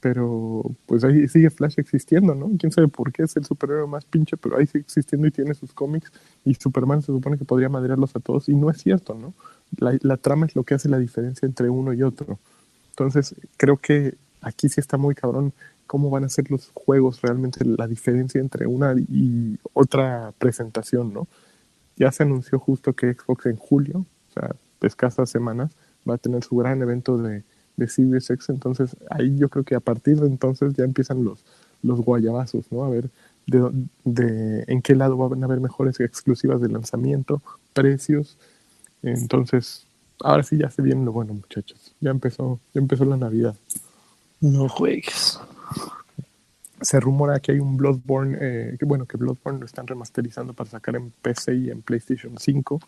pero 0.00 0.64
pues 0.86 1.04
ahí 1.04 1.28
sigue 1.28 1.50
Flash 1.50 1.74
existiendo, 1.78 2.34
¿no? 2.34 2.50
Quién 2.58 2.72
sabe 2.72 2.88
por 2.88 3.12
qué 3.12 3.22
es 3.22 3.36
el 3.36 3.44
superhéroe 3.44 3.86
más 3.86 4.04
pinche, 4.04 4.36
pero 4.36 4.58
ahí 4.58 4.66
sigue 4.66 4.80
existiendo 4.80 5.26
y 5.26 5.30
tiene 5.30 5.54
sus 5.54 5.72
cómics 5.72 6.12
y 6.44 6.54
Superman 6.54 7.02
se 7.02 7.06
supone 7.06 7.38
que 7.38 7.44
podría 7.44 7.68
madrearlos 7.68 8.14
a 8.16 8.20
todos 8.20 8.48
y 8.48 8.54
no 8.54 8.68
es 8.68 8.78
cierto, 8.78 9.14
¿no? 9.14 9.32
La, 9.78 9.96
la 10.02 10.16
trama 10.16 10.46
es 10.46 10.56
lo 10.56 10.64
que 10.64 10.74
hace 10.74 10.88
la 10.88 10.98
diferencia 10.98 11.46
entre 11.46 11.70
uno 11.70 11.92
y 11.92 12.02
otro. 12.02 12.38
Entonces, 12.90 13.34
creo 13.56 13.78
que 13.78 14.16
aquí 14.42 14.68
sí 14.68 14.80
está 14.80 14.98
muy 14.98 15.14
cabrón 15.14 15.52
cómo 15.86 16.10
van 16.10 16.24
a 16.24 16.28
ser 16.28 16.50
los 16.50 16.70
juegos 16.74 17.20
realmente, 17.22 17.64
la 17.64 17.86
diferencia 17.86 18.40
entre 18.40 18.66
una 18.66 18.94
y 18.96 19.58
otra 19.72 20.32
presentación, 20.38 21.12
¿no? 21.12 21.28
Ya 21.96 22.10
se 22.12 22.22
anunció 22.22 22.58
justo 22.58 22.94
que 22.94 23.12
Xbox 23.12 23.46
en 23.46 23.56
julio, 23.56 24.06
o 24.30 24.32
sea, 24.32 24.54
escasas 24.80 25.30
semanas, 25.30 25.72
va 26.08 26.14
a 26.14 26.18
tener 26.18 26.42
su 26.44 26.56
gran 26.56 26.80
evento 26.82 27.18
de, 27.18 27.44
de 27.76 27.88
Series 27.88 28.30
X, 28.30 28.48
entonces 28.48 28.96
ahí 29.10 29.36
yo 29.36 29.48
creo 29.48 29.64
que 29.64 29.74
a 29.74 29.80
partir 29.80 30.20
de 30.20 30.26
entonces 30.26 30.74
ya 30.74 30.84
empiezan 30.84 31.24
los, 31.24 31.44
los 31.82 32.00
guayabazos, 32.00 32.70
¿no? 32.72 32.84
A 32.84 32.88
ver 32.88 33.10
de, 33.46 33.88
de 34.04 34.64
en 34.68 34.82
qué 34.82 34.94
lado 34.94 35.16
van 35.16 35.42
a 35.42 35.46
haber 35.46 35.60
mejores 35.60 36.00
exclusivas 36.00 36.60
de 36.60 36.68
lanzamiento, 36.68 37.42
precios, 37.72 38.38
entonces 39.02 39.86
ahora 40.20 40.42
sí 40.42 40.56
ya 40.58 40.70
se 40.70 40.82
viene 40.82 41.04
lo 41.04 41.12
bueno, 41.12 41.34
muchachos, 41.34 41.94
ya 42.00 42.10
empezó, 42.10 42.60
ya 42.72 42.80
empezó 42.80 43.04
la 43.04 43.16
Navidad. 43.16 43.56
No 44.42 44.68
juegues. 44.68 45.40
Se 46.82 47.00
rumora 47.00 47.40
que 47.40 47.52
hay 47.52 47.60
un 47.60 47.78
Bloodborne, 47.78 48.36
eh, 48.40 48.76
que 48.78 48.84
bueno, 48.84 49.06
que 49.06 49.16
Bloodborne 49.16 49.60
lo 49.60 49.66
están 49.66 49.86
remasterizando 49.86 50.52
para 50.52 50.68
sacar 50.68 50.96
en 50.96 51.10
PC 51.22 51.54
y 51.54 51.70
en 51.70 51.80
PlayStation 51.80 52.36
5. 52.36 52.80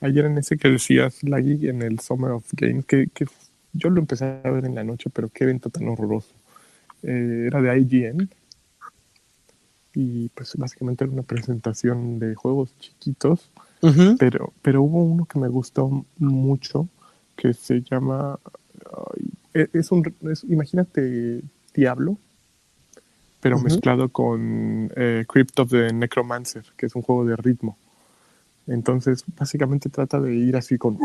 Ayer 0.00 0.24
en 0.24 0.38
ese 0.38 0.56
que 0.56 0.68
decías, 0.68 1.22
Laggy, 1.22 1.68
en 1.68 1.82
el 1.82 2.00
Summer 2.00 2.32
of 2.32 2.46
Games, 2.52 2.84
que, 2.86 3.08
que 3.14 3.26
yo 3.72 3.90
lo 3.90 4.00
empecé 4.00 4.24
a 4.24 4.50
ver 4.50 4.64
en 4.64 4.74
la 4.74 4.82
noche, 4.82 5.10
pero 5.10 5.28
qué 5.28 5.44
evento 5.44 5.70
tan 5.70 5.86
horroroso. 5.88 6.34
Eh, 7.02 7.44
era 7.46 7.60
de 7.60 7.78
IGN 7.78 8.28
y 9.94 10.28
pues 10.30 10.54
básicamente 10.56 11.04
era 11.04 11.12
una 11.12 11.22
presentación 11.22 12.18
de 12.18 12.34
juegos 12.34 12.74
chiquitos, 12.78 13.50
pero, 14.18 14.52
pero 14.62 14.82
hubo 14.82 15.02
uno 15.02 15.26
que 15.26 15.38
me 15.38 15.48
gustó 15.48 16.06
mucho 16.18 16.88
que 17.36 17.52
se 17.52 17.82
llama, 17.82 18.38
es 19.54 19.90
un, 19.92 20.14
es- 20.30 20.44
imagínate 20.44 21.42
Diablo, 21.74 22.16
pero 23.40 23.56
mezclado 23.64 24.08
con 24.08 24.90
eh, 24.96 25.24
Crypt 25.28 25.58
of 25.58 25.70
the 25.70 25.92
Necromancer, 25.92 26.64
que 26.76 26.86
es 26.86 26.94
un 26.94 27.02
juego 27.02 27.24
de 27.24 27.36
ritmo. 27.36 27.76
Entonces, 28.68 29.24
básicamente 29.36 29.88
trata 29.88 30.20
de 30.20 30.34
ir 30.34 30.56
así 30.56 30.78
con, 30.78 30.96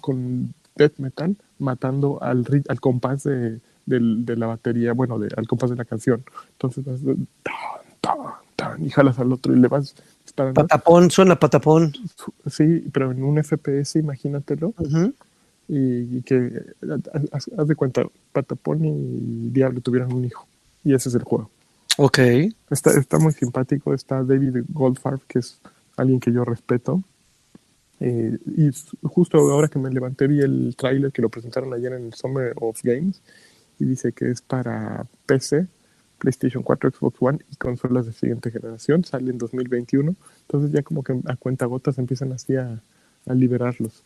con 0.00 0.54
death 0.76 0.98
metal, 0.98 1.36
matando 1.58 2.22
al, 2.22 2.46
al 2.68 2.80
compás 2.80 3.24
de, 3.24 3.58
del- 3.86 4.24
de 4.24 4.36
la 4.36 4.46
batería, 4.46 4.92
bueno, 4.92 5.18
de, 5.18 5.28
al 5.36 5.48
compás 5.48 5.70
de 5.70 5.76
la 5.76 5.84
canción. 5.84 6.22
Entonces 6.52 6.84
vas 6.84 7.02
de- 7.04 7.16
tan, 7.42 7.54
tan, 8.00 8.16
tan, 8.54 8.84
y 8.86 8.90
jalas 8.90 9.18
al 9.18 9.32
otro 9.32 9.52
y 9.52 9.58
le 9.58 9.66
vas 9.66 9.96
disparando. 10.24 10.62
Patapón, 10.62 11.10
suena 11.10 11.36
patapón. 11.36 11.92
Sí, 12.46 12.84
pero 12.92 13.10
en 13.10 13.24
un 13.24 13.38
FPS, 13.42 13.98
imagínatelo. 13.98 14.72
Ujú. 14.78 15.12
Y, 15.68 16.22
que, 16.22 16.62
haz, 17.30 17.50
haz 17.56 17.68
de 17.68 17.76
cuenta, 17.76 18.02
Patapón 18.32 18.84
y 18.84 19.50
Diablo 19.50 19.80
tuvieron 19.80 20.12
un 20.14 20.24
hijo. 20.24 20.46
Y 20.82 20.94
ese 20.94 21.10
es 21.10 21.14
el 21.14 21.22
juego. 21.22 21.50
Ok. 21.98 22.18
Está, 22.70 22.92
está 22.98 23.18
muy 23.18 23.32
simpático. 23.32 23.92
Está 23.92 24.22
David 24.22 24.64
Goldfarb, 24.68 25.20
que 25.26 25.40
es 25.40 25.60
alguien 25.96 26.20
que 26.20 26.32
yo 26.32 26.44
respeto. 26.44 27.02
Eh, 28.00 28.38
y 28.56 28.70
justo 29.02 29.38
ahora 29.38 29.68
que 29.68 29.78
me 29.78 29.90
levanté 29.90 30.28
vi 30.28 30.40
el 30.40 30.76
tráiler 30.76 31.10
que 31.10 31.20
lo 31.20 31.28
presentaron 31.28 31.74
ayer 31.74 31.92
en 31.92 32.06
el 32.06 32.14
Summer 32.14 32.54
of 32.60 32.80
Games 32.84 33.20
y 33.80 33.84
dice 33.84 34.12
que 34.12 34.30
es 34.30 34.40
para 34.40 35.04
PC, 35.26 35.66
PlayStation 36.18 36.62
4, 36.62 36.92
Xbox 36.92 37.16
One 37.20 37.38
y 37.50 37.56
consolas 37.56 38.06
de 38.06 38.12
siguiente 38.12 38.52
generación. 38.52 39.04
Sale 39.04 39.30
en 39.30 39.38
2021. 39.38 40.14
Entonces 40.42 40.70
ya 40.72 40.82
como 40.82 41.02
que 41.02 41.20
a 41.26 41.36
cuenta 41.36 41.66
gotas 41.66 41.98
empiezan 41.98 42.32
así 42.32 42.54
a, 42.54 42.80
a 43.26 43.34
liberarlos. 43.34 44.04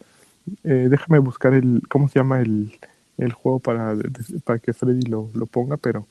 Eh, 0.65 0.89
déjame 0.91 1.19
buscar 1.19 1.55
el, 1.55 1.83
¿cómo 1.89 2.09
se 2.09 2.19
llama 2.19 2.41
el, 2.41 2.79
el 3.19 3.33
juego 3.33 3.59
para, 3.59 3.97
para 4.45 4.59
que 4.59 4.73
Freddy 4.73 5.03
lo, 5.03 5.31
lo 5.35 5.47
ponga? 5.47 5.77
Pero 5.77 6.07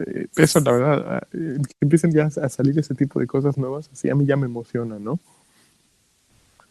eh, 0.00 0.26
eso 0.36 0.60
la 0.60 0.72
verdad, 0.72 1.22
eh, 1.32 1.58
que 1.62 1.74
empiecen 1.80 2.12
ya 2.12 2.24
a 2.24 2.48
salir 2.48 2.78
ese 2.78 2.94
tipo 2.94 3.20
de 3.20 3.26
cosas 3.26 3.56
nuevas, 3.56 3.88
así 3.92 4.10
a 4.10 4.14
mí 4.14 4.26
ya 4.26 4.36
me 4.36 4.46
emociona, 4.46 4.98
¿no? 4.98 5.18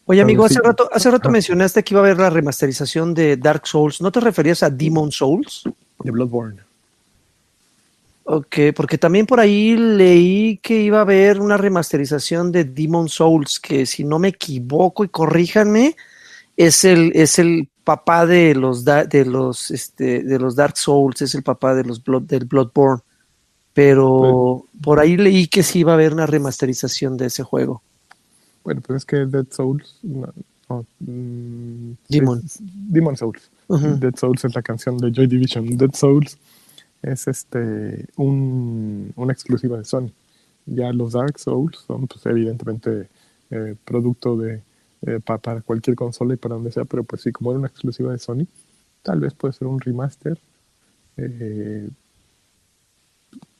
Oye, 0.08 0.20
amigo, 0.20 0.44
hace 0.44 0.60
rato, 0.60 0.88
hace 0.92 1.10
rato 1.10 1.30
mencionaste 1.30 1.82
que 1.82 1.92
iba 1.92 2.00
a 2.00 2.04
haber 2.04 2.18
la 2.18 2.30
remasterización 2.30 3.12
de 3.12 3.36
Dark 3.36 3.66
Souls. 3.66 4.00
¿No 4.00 4.12
te 4.12 4.20
referías 4.20 4.62
a 4.62 4.70
Demon 4.70 5.10
Souls? 5.10 5.64
De 6.04 6.12
Bloodborne. 6.12 6.60
Ok, 8.22 8.56
porque 8.76 8.98
también 8.98 9.26
por 9.26 9.40
ahí 9.40 9.76
leí 9.76 10.58
que 10.58 10.80
iba 10.80 10.98
a 10.98 11.02
haber 11.02 11.40
una 11.40 11.56
remasterización 11.56 12.52
de 12.52 12.64
Demon 12.64 13.08
Souls, 13.08 13.58
que 13.58 13.84
si 13.84 14.04
no 14.04 14.20
me 14.20 14.28
equivoco 14.28 15.04
y 15.04 15.08
corríjanme, 15.08 15.96
es 16.56 16.84
el, 16.84 17.12
es 17.14 17.38
el 17.38 17.68
papá 17.84 18.26
de 18.26 18.54
los 18.54 18.84
de 18.84 19.24
los 19.24 19.70
este 19.70 20.22
de 20.22 20.38
los 20.38 20.56
Dark 20.56 20.76
Souls, 20.76 21.22
es 21.22 21.34
el 21.34 21.42
papá 21.42 21.74
de 21.74 21.84
los 21.84 22.02
Blood, 22.02 22.22
del 22.22 22.44
Bloodborne. 22.46 23.02
Pero 23.74 24.64
por 24.82 25.00
ahí 25.00 25.16
leí 25.18 25.48
que 25.48 25.62
sí 25.62 25.80
iba 25.80 25.92
a 25.92 25.94
haber 25.96 26.14
una 26.14 26.24
remasterización 26.26 27.16
de 27.18 27.26
ese 27.26 27.42
juego. 27.42 27.82
Bueno, 28.64 28.80
pues 28.80 28.98
es 28.98 29.04
que 29.04 29.26
Dead 29.26 29.46
Souls. 29.50 29.98
No, 30.02 30.32
no, 30.70 30.86
mm, 31.00 31.92
Demon. 32.08 32.42
es- 32.44 32.58
Demon 32.60 33.16
Souls. 33.16 33.50
Dead 33.68 34.14
Souls 34.16 34.44
es 34.46 34.54
la 34.54 34.62
canción 34.62 34.96
de 34.96 35.12
Joy 35.12 35.26
Division. 35.26 35.76
Dead 35.76 35.94
Souls 35.94 36.38
es 37.02 37.28
este 37.28 38.06
un, 38.16 39.12
una 39.14 39.32
exclusiva 39.32 39.76
de 39.76 39.84
Sony. 39.84 40.10
Ya 40.64 40.90
los 40.92 41.12
Dark 41.12 41.38
Souls 41.38 41.78
son, 41.86 42.06
pues, 42.08 42.24
evidentemente, 42.26 43.08
eh, 43.50 43.76
producto 43.84 44.36
de 44.36 44.62
eh, 45.02 45.20
pa- 45.24 45.38
para 45.38 45.60
cualquier 45.62 45.96
consola 45.96 46.34
y 46.34 46.36
para 46.36 46.54
donde 46.54 46.72
sea, 46.72 46.84
pero 46.84 47.04
pues 47.04 47.22
sí, 47.22 47.32
como 47.32 47.50
era 47.50 47.58
una 47.58 47.68
exclusiva 47.68 48.12
de 48.12 48.18
Sony, 48.18 48.46
tal 49.02 49.20
vez 49.20 49.34
puede 49.34 49.52
ser 49.54 49.68
un 49.68 49.80
remaster. 49.80 50.38
Eh, 51.16 51.88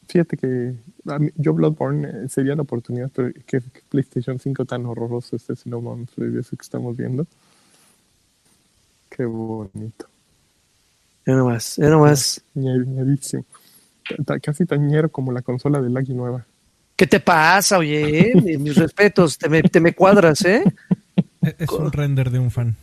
fíjate 0.08 0.36
que 0.36 0.74
a 1.06 1.18
mí- 1.18 1.30
yo 1.36 1.52
Bloodborne 1.52 2.08
eh, 2.08 2.28
sería 2.28 2.54
la 2.54 2.62
oportunidad, 2.62 3.10
pero 3.14 3.32
que, 3.32 3.60
que 3.60 3.62
PlayStation 3.88 4.38
5 4.38 4.64
tan 4.64 4.86
horroroso 4.86 5.36
este, 5.36 5.56
si 5.56 5.68
no 5.68 5.80
vamos 5.80 6.08
eso 6.16 6.56
que 6.56 6.62
estamos 6.62 6.96
viendo. 6.96 7.26
Qué 9.10 9.24
bonito. 9.24 10.06
Ya 11.26 11.34
nomás, 11.34 11.76
ya 11.76 11.88
nomás. 11.88 12.40
Ñer- 12.54 12.86
ñerísimo. 12.86 13.44
Casi 14.42 14.64
tan 14.66 14.86
ñero 14.86 15.08
como 15.10 15.32
la 15.32 15.42
consola 15.42 15.80
de 15.80 15.90
Laggy 15.90 16.14
nueva. 16.14 16.46
¿Qué 16.94 17.06
te 17.06 17.18
pasa, 17.20 17.78
oye? 17.78 18.32
Mi- 18.36 18.56
Mis 18.58 18.76
respetos, 18.76 19.36
te 19.36 19.48
me, 19.48 19.62
te 19.62 19.80
me 19.80 19.92
cuadras, 19.94 20.44
¿eh? 20.44 20.62
Es 21.58 21.70
un 21.70 21.90
render 21.92 22.30
de 22.30 22.38
un 22.38 22.50
fan. 22.50 22.76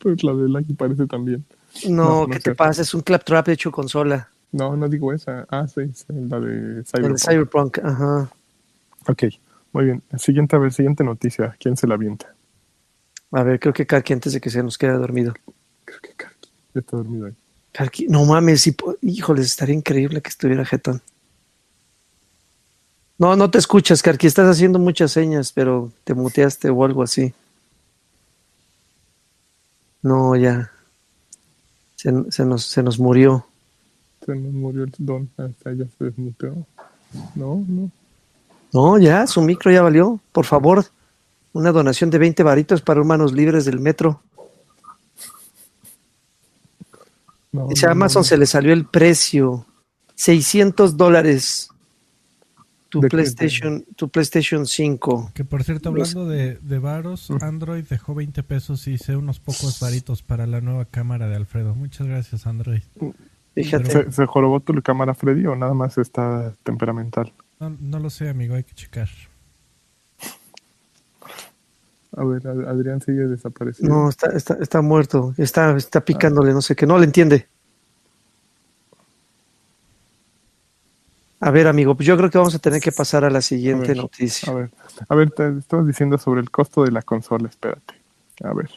Pues 0.00 0.22
la 0.24 0.32
de 0.34 0.48
Laggy 0.48 0.74
parece 0.74 1.06
también. 1.06 1.44
No, 1.88 2.04
No, 2.04 2.20
no 2.22 2.26
¿qué 2.28 2.34
te 2.38 2.42
cierto. 2.44 2.56
pasa? 2.56 2.82
Es 2.82 2.94
un 2.94 3.02
claptrap 3.02 3.48
hecho 3.48 3.70
consola. 3.70 4.28
No, 4.52 4.76
no 4.76 4.88
digo 4.88 5.12
esa. 5.12 5.46
Ah, 5.50 5.66
sí, 5.66 5.82
sí, 5.92 6.06
la 6.08 6.38
de 6.40 6.48
El 6.48 6.74
de 6.76 6.84
Cyberpunk. 6.84 7.18
Cyberpunk, 7.18 7.78
ajá. 7.84 8.30
Ok, 9.08 9.24
muy 9.72 9.84
bien. 9.86 10.02
Siguiente, 10.16 10.56
a 10.56 10.58
ver, 10.60 10.72
siguiente 10.72 11.02
noticia. 11.04 11.56
¿Quién 11.58 11.76
se 11.76 11.86
la 11.86 11.94
avienta? 11.94 12.34
A 13.32 13.42
ver, 13.42 13.58
creo 13.58 13.74
que 13.74 13.84
Karki 13.86 14.12
antes 14.12 14.32
de 14.32 14.40
que 14.40 14.48
se 14.50 14.62
nos 14.62 14.78
quede 14.78 14.92
dormido. 14.92 15.34
Creo 15.84 16.00
que 16.00 16.12
Karki. 16.16 16.48
Ya 16.74 16.80
está 16.80 16.96
dormido 16.96 17.26
ahí. 17.26 17.32
Karki, 17.72 18.06
no 18.06 18.24
mames, 18.24 18.72
po- 18.78 18.96
híjoles, 19.02 19.46
estaría 19.46 19.74
increíble 19.74 20.22
que 20.22 20.28
estuviera 20.30 20.64
Jetón. 20.64 21.02
No, 23.18 23.36
no 23.36 23.50
te 23.50 23.58
escuchas, 23.58 24.02
Karki, 24.02 24.26
estás 24.26 24.48
haciendo 24.48 24.78
muchas 24.78 25.12
señas, 25.12 25.52
pero 25.52 25.92
te 26.04 26.14
muteaste 26.14 26.70
o 26.70 26.84
algo 26.84 27.02
así. 27.02 27.32
No, 30.02 30.36
ya. 30.36 30.70
Se, 31.96 32.12
se 32.30 32.44
nos, 32.44 32.64
se 32.64 32.82
nos 32.82 32.98
murió. 32.98 33.46
Se 34.26 34.34
nos 34.34 34.52
murió 34.52 34.84
el 34.84 34.92
don. 34.98 35.30
Hasta 35.36 35.72
ya 35.72 35.84
se 35.96 36.04
desmuteó. 36.04 36.54
No, 37.34 37.64
no. 37.66 37.90
No, 38.72 38.98
ya, 38.98 39.26
su 39.28 39.40
micro 39.40 39.70
ya 39.70 39.82
valió. 39.82 40.18
Por 40.32 40.44
favor, 40.44 40.84
una 41.52 41.70
donación 41.70 42.10
de 42.10 42.18
20 42.18 42.42
varitos 42.42 42.82
para 42.82 43.00
Humanos 43.00 43.32
Libres 43.32 43.64
del 43.64 43.78
Metro. 43.78 44.20
no 47.52 47.68
Dice 47.68 47.86
no, 47.86 47.92
Amazon 47.92 48.20
no. 48.20 48.24
se 48.24 48.36
le 48.36 48.46
salió 48.46 48.72
el 48.72 48.84
precio. 48.86 49.64
600 50.16 50.96
dólares. 50.96 51.68
Tu. 53.00 53.08
PlayStation, 53.08 53.84
tu 53.96 54.08
PlayStation 54.08 54.66
5. 54.66 55.30
Que 55.34 55.44
por 55.44 55.62
cierto, 55.64 55.88
hablando 55.88 56.26
de, 56.26 56.58
de 56.62 56.78
varos, 56.78 57.30
Android 57.40 57.84
dejó 57.88 58.14
20 58.14 58.42
pesos 58.42 58.86
y 58.86 58.92
hice 58.94 59.16
unos 59.16 59.40
pocos 59.40 59.78
varitos 59.80 60.22
para 60.22 60.46
la 60.46 60.60
nueva 60.60 60.84
cámara 60.84 61.28
de 61.28 61.36
Alfredo. 61.36 61.74
Muchas 61.74 62.06
gracias, 62.06 62.46
Android. 62.46 62.82
Fíjate. 63.54 63.90
¿Se, 63.90 64.10
¿Se 64.12 64.26
jorobó 64.26 64.60
tu 64.60 64.74
cámara, 64.82 65.14
Freddy, 65.14 65.46
o 65.46 65.54
nada 65.56 65.74
más 65.74 65.96
está 65.98 66.54
temperamental? 66.64 67.32
No, 67.60 67.70
no 67.80 67.98
lo 68.00 68.10
sé, 68.10 68.28
amigo, 68.28 68.54
hay 68.54 68.64
que 68.64 68.74
checar. 68.74 69.08
A 72.16 72.24
ver, 72.24 72.46
Ad- 72.46 72.68
Adrián 72.68 73.00
sigue 73.00 73.26
desaparecido. 73.26 73.88
No, 73.88 74.08
está, 74.08 74.28
está, 74.36 74.54
está 74.60 74.82
muerto. 74.82 75.34
Está, 75.36 75.76
está 75.76 76.04
picándole, 76.04 76.52
no 76.52 76.62
sé 76.62 76.76
qué. 76.76 76.86
No 76.86 76.98
le 76.98 77.06
entiende. 77.06 77.48
A 81.40 81.50
ver, 81.50 81.66
amigo, 81.66 81.94
pues 81.94 82.06
yo 82.06 82.16
creo 82.16 82.30
que 82.30 82.38
vamos 82.38 82.54
a 82.54 82.58
tener 82.58 82.80
que 82.80 82.92
pasar 82.92 83.24
a 83.24 83.30
la 83.30 83.42
siguiente 83.42 83.86
A 83.86 83.88
ver, 83.88 83.96
noticia. 83.98 84.50
A 84.52 84.54
ver, 84.56 84.70
a 85.08 85.14
ver, 85.14 85.30
te 85.30 85.58
estabas 85.58 85.86
diciendo 85.86 86.16
sobre 86.16 86.40
el 86.40 86.50
costo 86.50 86.84
de 86.84 86.90
la 86.92 87.02
consola, 87.02 87.48
espérate. 87.48 87.94
A 88.42 88.54
ver. 88.54 88.70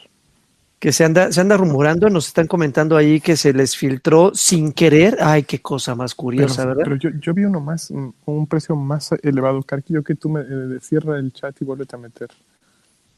Que 0.78 0.92
se 0.92 1.04
anda, 1.04 1.32
se 1.32 1.40
anda 1.40 1.56
rumorando, 1.56 2.08
nos 2.08 2.28
están 2.28 2.46
comentando 2.46 2.96
ahí 2.96 3.20
que 3.20 3.36
se 3.36 3.52
les 3.52 3.76
filtró 3.76 4.32
sin 4.34 4.72
querer. 4.72 5.16
Ay, 5.20 5.42
qué 5.42 5.60
cosa 5.60 5.94
más 5.94 6.12
Pero, 6.12 6.22
curiosa, 6.22 6.66
¿verdad? 6.66 6.82
pero 6.84 6.96
yo, 6.96 7.10
yo 7.20 7.34
vi 7.34 7.44
uno 7.44 7.58
más, 7.60 7.90
un 7.90 8.46
precio 8.46 8.76
más 8.76 9.10
elevado, 9.22 9.62
Carquillo, 9.62 10.04
que 10.04 10.14
tú 10.14 10.28
me 10.28 10.42
eh, 10.42 10.78
cierra 10.80 11.18
el 11.18 11.32
chat 11.32 11.60
y 11.60 11.64
vuelve 11.64 11.84
a 11.90 11.96
meter. 11.96 12.28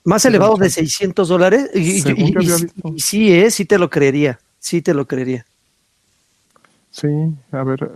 Más 0.05 0.24
elevado 0.24 0.57
de 0.57 0.70
600 0.70 1.29
dólares. 1.29 1.70
Y, 1.74 1.81
y- 1.81 2.03
y- 2.16 2.94
y 2.94 3.00
sí, 3.00 3.33
eh, 3.33 3.50
sí 3.50 3.66
te 3.66 3.79
lo 3.79 3.90
creería. 3.90 4.38
Sí 4.59 4.81
te 4.81 4.94
lo 4.94 5.07
creería. 5.07 5.44
Sí, 6.90 7.09
a 7.53 7.62
ver, 7.62 7.88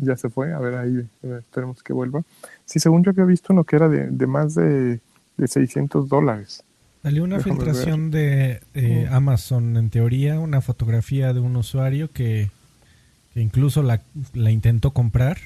ya 0.00 0.16
se 0.16 0.28
fue, 0.28 0.52
a 0.52 0.58
ver 0.58 0.74
ahí, 0.74 1.08
esperemos 1.38 1.82
que 1.82 1.92
vuelva. 1.92 2.22
Sí, 2.64 2.80
según 2.80 3.04
yo 3.04 3.10
había 3.10 3.24
visto 3.24 3.52
uno 3.52 3.64
que 3.64 3.76
era 3.76 3.88
de, 3.88 4.08
de 4.08 4.26
más 4.26 4.54
de, 4.54 5.00
de 5.36 5.48
600 5.48 6.08
dólares. 6.08 6.64
Salió 7.02 7.24
una 7.24 7.38
Déjame 7.38 7.56
filtración 7.56 8.10
de 8.10 8.60
eh, 8.74 9.06
Mm. 9.10 9.14
Amazon, 9.14 9.76
en 9.76 9.90
teoría, 9.90 10.38
una 10.40 10.60
fotografía 10.60 11.32
de 11.32 11.40
un 11.40 11.56
usuario 11.56 12.10
que, 12.10 12.50
que 13.34 13.40
incluso 13.40 13.82
la, 13.82 14.02
la 14.34 14.50
intentó 14.50 14.92
comprar 14.92 15.38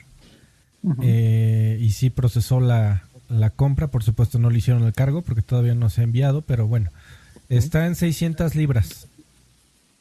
eh, 1.03 1.79
y 1.81 1.91
sí 1.91 2.11
procesó 2.11 2.61
la, 2.61 3.03
la 3.29 3.51
compra. 3.51 3.89
Por 3.89 4.03
supuesto, 4.03 4.39
no 4.39 4.51
le 4.51 4.59
hicieron 4.59 4.85
el 4.85 4.93
cargo 4.93 5.23
porque 5.23 5.43
todavía 5.43 5.75
no 5.75 5.91
se 5.91 6.01
ha 6.01 6.05
enviado, 6.05 6.43
pero 6.43 6.67
bueno, 6.67 6.91
está 7.49 7.87
en 7.87 7.95
600 7.95 8.55
libras. 8.55 9.09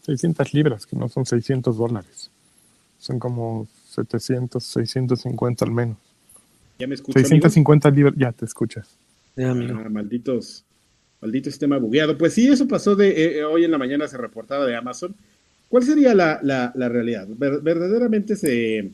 600 0.01 0.53
libras, 0.53 0.85
que 0.85 0.95
no 0.95 1.09
son 1.09 1.25
600 1.25 1.77
dólares. 1.77 2.29
Son 3.05 3.19
como 3.19 3.67
700, 3.91 4.63
650 4.63 5.63
al 5.63 5.71
menos. 5.71 5.97
¿Ya 6.79 6.87
me 6.87 6.95
escucho, 6.95 7.19
amigos? 7.19 7.29
650 7.29 7.91
libras, 7.91 8.15
ya 8.17 8.31
te 8.31 8.45
escuchas. 8.45 8.97
Ya, 9.35 9.51
amigo. 9.51 9.77
Ah, 9.79 9.89
malditos, 9.89 10.65
maldito 11.21 11.51
sistema 11.51 11.77
bugueado. 11.77 12.17
Pues 12.17 12.33
sí, 12.33 12.47
eso 12.47 12.67
pasó 12.67 12.95
de 12.95 13.09
eh, 13.09 13.37
eh, 13.39 13.43
hoy 13.43 13.63
en 13.63 13.69
la 13.69 13.77
mañana 13.77 14.07
se 14.07 14.17
reportaba 14.17 14.65
de 14.65 14.75
Amazon. 14.75 15.15
¿Cuál 15.69 15.83
sería 15.83 16.15
la, 16.15 16.39
la- 16.41 16.71
la 16.73 16.89
realidad? 16.89 17.27
Ver- 17.29 17.61
verdaderamente 17.61 18.35
se 18.35 18.89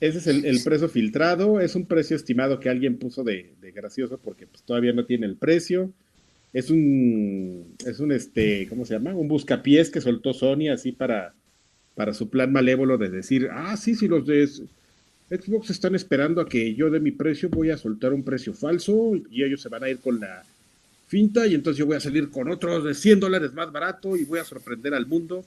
ese 0.00 0.16
es 0.18 0.26
el, 0.26 0.46
el 0.46 0.62
precio 0.64 0.88
filtrado, 0.88 1.60
es 1.60 1.74
un 1.74 1.84
precio 1.84 2.16
estimado 2.16 2.58
que 2.60 2.70
alguien 2.70 2.96
puso 2.96 3.22
de, 3.24 3.52
de 3.60 3.72
gracioso 3.72 4.16
porque 4.16 4.46
pues, 4.46 4.62
todavía 4.62 4.94
no 4.94 5.04
tiene 5.04 5.26
el 5.26 5.36
precio. 5.36 5.92
Es 6.54 6.70
un 6.70 7.76
es 7.84 8.00
un 8.00 8.10
este, 8.10 8.66
¿cómo 8.70 8.86
se 8.86 8.94
llama? 8.94 9.14
Un 9.14 9.28
buscapiés 9.28 9.90
que 9.90 10.00
soltó 10.00 10.32
Sony 10.32 10.70
así 10.72 10.92
para 10.92 11.34
para 12.00 12.14
su 12.14 12.30
plan 12.30 12.50
malévolo 12.50 12.96
de 12.96 13.10
decir, 13.10 13.50
ah, 13.52 13.76
sí, 13.76 13.94
si 13.94 14.08
los 14.08 14.24
de 14.24 14.48
Xbox 15.28 15.68
están 15.68 15.94
esperando 15.94 16.40
a 16.40 16.48
que 16.48 16.74
yo 16.74 16.88
dé 16.88 16.98
mi 16.98 17.10
precio, 17.10 17.50
voy 17.50 17.68
a 17.68 17.76
soltar 17.76 18.14
un 18.14 18.22
precio 18.22 18.54
falso 18.54 19.12
y 19.30 19.44
ellos 19.44 19.60
se 19.60 19.68
van 19.68 19.84
a 19.84 19.90
ir 19.90 19.98
con 19.98 20.18
la 20.18 20.42
finta 21.08 21.46
y 21.46 21.54
entonces 21.54 21.76
yo 21.76 21.84
voy 21.84 21.96
a 21.96 22.00
salir 22.00 22.30
con 22.30 22.50
otros 22.50 22.84
de 22.84 22.94
100 22.94 23.20
dólares 23.20 23.52
más 23.52 23.70
barato 23.70 24.16
y 24.16 24.24
voy 24.24 24.38
a 24.38 24.46
sorprender 24.46 24.94
al 24.94 25.06
mundo. 25.06 25.44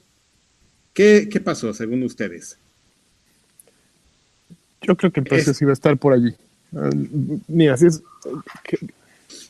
¿Qué, 0.93 1.27
qué 1.27 1.41
pasó 1.41 1.73
según 1.73 2.03
ustedes? 2.03 2.55
Yo 4.83 4.95
creo 4.95 5.11
que 5.11 5.21
el 5.21 5.25
precio 5.25 5.55
sí 5.55 5.65
va 5.65 5.71
a 5.71 5.73
estar 5.73 5.97
por 5.97 6.13
allí. 6.13 6.35
Uh, 6.71 7.39
mira, 7.47 7.75
si 7.77 7.87
es, 7.87 8.03
que, 8.63 8.77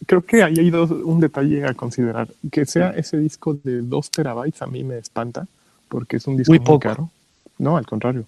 creo 0.06 0.22
que 0.22 0.42
ahí 0.42 0.58
hay 0.58 0.70
dos, 0.70 0.90
un 0.90 1.20
detalle 1.20 1.66
a 1.66 1.74
considerar. 1.74 2.30
Que 2.50 2.66
sea 2.66 2.92
ese 2.92 3.18
disco 3.18 3.60
de 3.62 3.82
2 3.82 4.10
terabytes 4.10 4.62
a 4.62 4.68
mí 4.68 4.86
me 4.86 5.00
espanta, 5.00 5.46
porque 5.94 6.18
es 6.18 6.26
un 6.26 6.38
disco 6.38 6.52
muy, 6.52 6.60
muy 6.60 6.80
caro. 6.80 7.12
No, 7.60 7.78
al 7.78 7.86
contrario, 7.86 8.26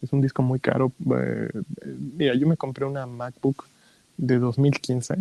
es 0.00 0.12
un 0.12 0.20
disco 0.20 0.40
muy 0.40 0.60
caro. 0.60 0.92
Eh, 1.16 1.50
mira, 2.16 2.36
yo 2.36 2.46
me 2.46 2.56
compré 2.56 2.84
una 2.84 3.06
MacBook 3.06 3.64
de 4.16 4.38
2015 4.38 5.16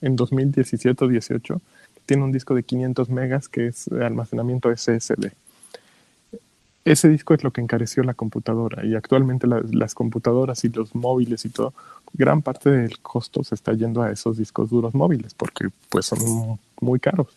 en 0.00 0.16
2017 0.16 1.04
o 1.04 1.08
18. 1.08 1.60
Tiene 2.06 2.24
un 2.24 2.32
disco 2.32 2.54
de 2.54 2.62
500 2.62 3.10
megas 3.10 3.50
que 3.50 3.66
es 3.66 3.86
almacenamiento 3.88 4.74
SSD. 4.74 5.32
Ese 6.86 7.08
disco 7.10 7.34
es 7.34 7.44
lo 7.44 7.50
que 7.50 7.60
encareció 7.60 8.02
la 8.02 8.14
computadora 8.14 8.86
y 8.86 8.94
actualmente 8.94 9.46
la, 9.46 9.60
las 9.72 9.94
computadoras 9.94 10.64
y 10.64 10.70
los 10.70 10.94
móviles 10.94 11.44
y 11.44 11.50
todo, 11.50 11.74
gran 12.14 12.40
parte 12.40 12.70
del 12.70 12.98
costo 13.00 13.44
se 13.44 13.54
está 13.54 13.74
yendo 13.74 14.00
a 14.00 14.10
esos 14.10 14.38
discos 14.38 14.70
duros 14.70 14.94
móviles 14.94 15.34
porque 15.34 15.68
pues 15.90 16.06
son 16.06 16.58
muy 16.80 16.98
caros. 16.98 17.28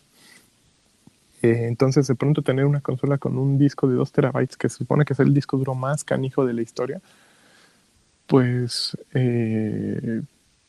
Eh, 1.42 1.66
entonces 1.66 2.06
de 2.06 2.14
pronto 2.14 2.42
tener 2.42 2.66
una 2.66 2.80
consola 2.80 3.18
con 3.18 3.38
un 3.38 3.58
disco 3.58 3.88
de 3.88 3.94
2 3.94 4.12
terabytes 4.12 4.56
que 4.56 4.68
se 4.68 4.76
supone 4.76 5.04
que 5.04 5.14
es 5.14 5.20
el 5.20 5.32
disco 5.32 5.56
duro 5.56 5.74
más 5.74 6.04
canijo 6.04 6.44
de 6.44 6.52
la 6.52 6.62
historia, 6.62 7.00
pues 8.26 8.96
eh, 9.14 10.22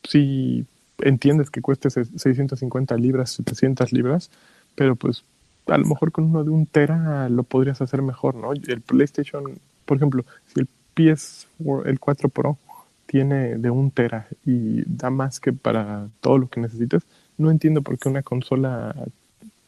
sí 0.04 0.66
entiendes 1.00 1.50
que 1.50 1.62
cueste 1.62 1.90
650 1.90 2.96
libras, 2.98 3.32
700 3.32 3.92
libras, 3.92 4.32
pero 4.76 4.96
pues 4.96 5.24
a 5.68 5.78
lo 5.78 5.86
mejor 5.86 6.12
con 6.12 6.26
uno 6.26 6.44
de 6.44 6.50
un 6.50 6.66
tera 6.66 7.30
lo 7.30 7.44
podrías 7.44 7.82
hacer 7.82 8.02
mejor, 8.02 8.36
¿no? 8.36 8.54
El 8.54 8.82
PlayStation, 8.82 9.60
por 9.86 9.98
ejemplo, 9.98 10.26
si 10.48 10.62
el 10.62 10.68
PS, 10.94 11.48
el 11.86 12.00
4 12.00 12.30
Pro 12.30 12.58
tiene 13.06 13.58
de 13.58 13.70
un 13.70 13.92
tera 13.92 14.28
y 14.46 14.84
da 14.86 15.10
más 15.10 15.40
que 15.40 15.54
para 15.54 16.08
todo 16.22 16.38
lo 16.38 16.50
que 16.50 16.62
necesitas, 16.62 17.04
no 17.38 17.52
entiendo 17.52 17.82
por 17.82 17.98
qué 17.98 18.10
una 18.10 18.24
consola, 18.24 18.96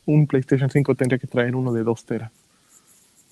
un 0.06 0.28
PlayStation 0.28 0.70
5 0.70 0.96
tendría 0.96 1.20
que 1.20 1.28
traer 1.28 1.56
uno 1.56 1.74
de 1.74 1.84
2 1.84 2.06
tera. 2.06 2.32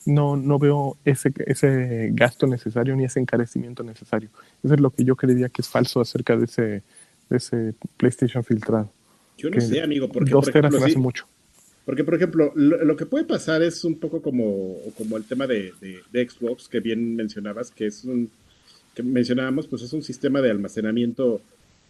No, 0.06 0.36
no 0.36 0.58
veo 0.58 0.98
ese, 1.06 1.32
ese 1.46 2.10
gasto 2.14 2.48
necesario 2.48 2.96
ni 2.96 3.04
ese 3.04 3.20
encarecimiento 3.20 3.84
necesario. 3.84 4.30
Eso 4.64 4.74
es 4.74 4.80
lo 4.80 4.90
que 4.90 5.04
yo 5.04 5.16
creería 5.16 5.50
que 5.50 5.62
es 5.62 5.70
falso 5.70 6.02
acerca 6.02 6.36
de 6.36 6.46
ese, 6.46 6.84
ese 7.30 7.76
PlayStation 7.98 8.44
filtrado. 8.44 8.92
Yo 9.38 9.50
no 9.50 9.62
sé, 9.62 9.82
amigo, 9.82 10.10
porque 10.10 10.32
dos 10.32 10.46
teras 10.46 10.74
ejemplo, 10.74 10.86
hace 10.86 10.98
mucho. 10.98 11.28
Porque, 11.86 12.04
por 12.04 12.16
ejemplo, 12.16 12.52
lo, 12.56 12.84
lo, 12.84 12.96
que 12.96 13.06
puede 13.06 13.26
pasar 13.26 13.62
es 13.62 13.84
un 13.84 14.00
poco 14.00 14.22
como, 14.22 14.78
como 14.98 15.18
el 15.18 15.24
tema 15.24 15.48
de, 15.48 15.74
de, 15.82 16.00
de, 16.12 16.30
Xbox 16.30 16.68
que 16.68 16.80
bien 16.80 17.16
mencionabas, 17.16 17.72
que 17.72 17.88
es 17.88 18.04
un, 18.04 18.30
que 18.96 19.04
mencionábamos, 19.04 19.68
pues 19.68 19.82
es 19.82 19.94
un 19.94 20.04
sistema 20.04 20.42
de 20.42 20.52
almacenamiento 20.52 21.42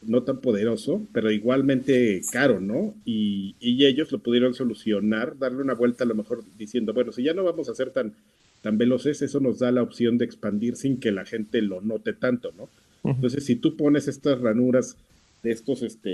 no 0.02 0.24
tan 0.24 0.42
poderoso, 0.42 1.06
pero 1.14 1.32
igualmente 1.32 2.22
caro, 2.32 2.60
¿no? 2.60 2.96
Y, 3.06 3.56
y 3.60 3.86
ellos 3.86 4.12
lo 4.12 4.20
pudieron 4.20 4.54
solucionar, 4.54 5.38
darle 5.38 5.62
una 5.62 5.74
vuelta 5.74 6.04
a 6.04 6.08
lo 6.08 6.16
mejor 6.16 6.44
diciendo, 6.58 6.94
bueno, 6.94 7.12
si 7.12 7.24
ya 7.24 7.34
no 7.34 7.44
vamos 7.44 7.70
a 7.70 7.76
ser 7.76 7.92
tan, 7.92 8.14
tan 8.62 8.78
veloces, 8.78 9.22
eso 9.22 9.40
nos 9.40 9.60
da 9.60 9.72
la 9.72 9.84
opción 9.84 10.18
de 10.18 10.26
expandir 10.26 10.76
sin 10.76 11.00
que 11.00 11.12
la 11.12 11.26
gente 11.26 11.62
lo 11.62 11.82
note 11.82 12.14
tanto, 12.14 12.52
¿no? 12.58 12.70
Entonces, 13.04 13.46
si 13.46 13.56
tú 13.56 13.76
pones 13.78 14.08
estas 14.08 14.40
ranuras 14.40 14.96
de 15.42 15.52
estos, 15.52 15.82
este, 15.82 16.10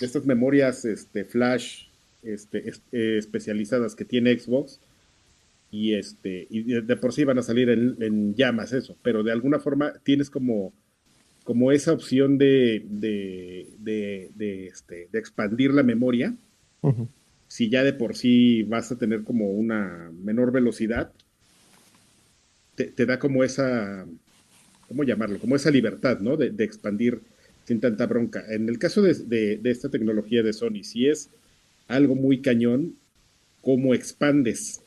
de 0.00 0.06
estas 0.06 0.26
memorias, 0.26 0.84
este, 0.84 1.24
flash, 1.24 1.84
este, 2.24 2.72
eh, 2.90 3.18
especializadas 3.18 3.94
que 3.94 4.04
tiene 4.04 4.36
Xbox, 4.36 4.80
y 5.70 5.94
este, 5.94 6.46
y 6.50 6.62
de 6.62 6.96
por 6.96 7.12
sí 7.12 7.24
van 7.24 7.38
a 7.38 7.42
salir 7.42 7.68
en, 7.68 7.96
en, 8.00 8.34
llamas 8.34 8.72
eso, 8.72 8.96
pero 9.02 9.22
de 9.22 9.32
alguna 9.32 9.60
forma 9.60 9.92
tienes 10.02 10.30
como, 10.30 10.72
como 11.48 11.72
esa 11.72 11.94
opción 11.94 12.36
de, 12.36 12.84
de, 12.90 13.68
de, 13.78 14.30
de 14.34 14.66
este, 14.66 15.08
de 15.10 15.18
expandir 15.18 15.72
la 15.72 15.82
memoria. 15.82 16.36
Uh 16.82 16.90
-huh. 16.90 17.08
Si 17.46 17.70
ya 17.70 17.82
de 17.82 17.94
por 17.94 18.16
sí 18.16 18.64
vas 18.64 18.92
a 18.92 18.98
tener 18.98 19.24
como 19.24 19.50
una 19.52 20.12
menor 20.12 20.52
velocidad, 20.52 21.10
te, 22.74 22.84
te 22.88 23.06
da 23.06 23.18
como 23.18 23.44
esa, 23.44 24.06
¿cómo 24.88 25.04
llamarlo? 25.04 25.38
Como 25.38 25.56
esa 25.56 25.70
libertad, 25.70 26.20
¿no? 26.20 26.36
De, 26.36 26.50
de 26.50 26.64
expandir 26.64 27.22
sin 27.64 27.80
tanta 27.80 28.04
bronca. 28.04 28.44
En 28.50 28.68
el 28.68 28.78
caso 28.78 29.00
de, 29.00 29.58
esta 29.64 29.88
tecnología 29.88 30.42
de 30.42 30.52
Sony, 30.52 30.82
si 30.82 31.08
es 31.08 31.30
algo 31.86 32.14
muy 32.14 32.42
cañón, 32.42 32.96
¿cómo 33.62 33.94
expandes? 33.94 34.82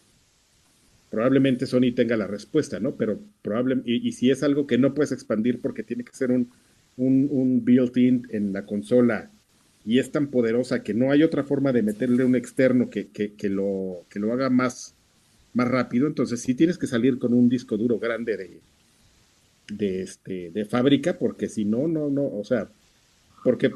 Probablemente 1.12 1.68
Sony 1.68 1.94
tenga 1.94 2.18
la 2.18 2.26
respuesta, 2.26 2.80
¿no? 2.80 2.96
Pero 2.96 3.20
probablemente, 3.44 3.92
y, 3.92 4.08
y, 4.08 4.14
si 4.14 4.32
es 4.32 4.42
algo 4.42 4.66
que 4.66 4.80
no 4.80 4.96
puedes 4.96 5.12
expandir 5.12 5.60
porque 5.60 5.84
tiene 5.84 6.04
que 6.04 6.16
ser 6.16 6.32
un, 6.32 6.50
un, 6.98 7.28
un 7.30 7.64
built-in 7.64 8.28
en 8.32 8.54
la 8.54 8.66
consola 8.66 9.30
y 9.86 10.00
es 10.00 10.12
tan 10.12 10.28
poderosa 10.28 10.84
que 10.84 10.94
no 10.94 11.12
hay 11.12 11.24
otra 11.24 11.44
forma 11.44 11.72
de 11.74 11.84
meterle 11.84 12.24
un 12.24 12.36
externo 12.36 12.90
que, 12.90 13.08
que, 13.08 13.34
que 13.34 13.50
lo, 13.50 14.06
que 14.10 14.20
lo 14.20 14.32
haga 14.32 14.50
más, 14.50 14.96
más 15.54 15.68
rápido, 15.68 16.08
entonces 16.08 16.42
sí 16.42 16.56
tienes 16.56 16.78
que 16.78 16.88
salir 16.88 17.20
con 17.20 17.34
un 17.34 17.50
disco 17.50 17.78
duro 17.78 18.00
grande 18.00 18.38
de, 18.38 18.62
de, 19.70 20.02
este, 20.04 20.52
de 20.52 20.66
fábrica, 20.66 21.18
porque 21.18 21.50
si 21.50 21.66
no, 21.66 21.88
no, 21.88 22.10
no, 22.10 22.26
o 22.26 22.44
sea, 22.44 22.70
porque 23.44 23.72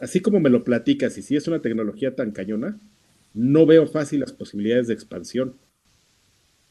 así 0.00 0.20
como 0.20 0.40
me 0.40 0.50
lo 0.50 0.64
platicas 0.64 1.16
y 1.16 1.22
si 1.22 1.36
es 1.36 1.46
una 1.48 1.62
tecnología 1.62 2.14
tan 2.14 2.32
cañona, 2.32 2.78
no 3.34 3.66
veo 3.66 3.86
fácil 3.86 4.20
las 4.20 4.32
posibilidades 4.32 4.88
de 4.88 4.94
expansión. 4.94 5.54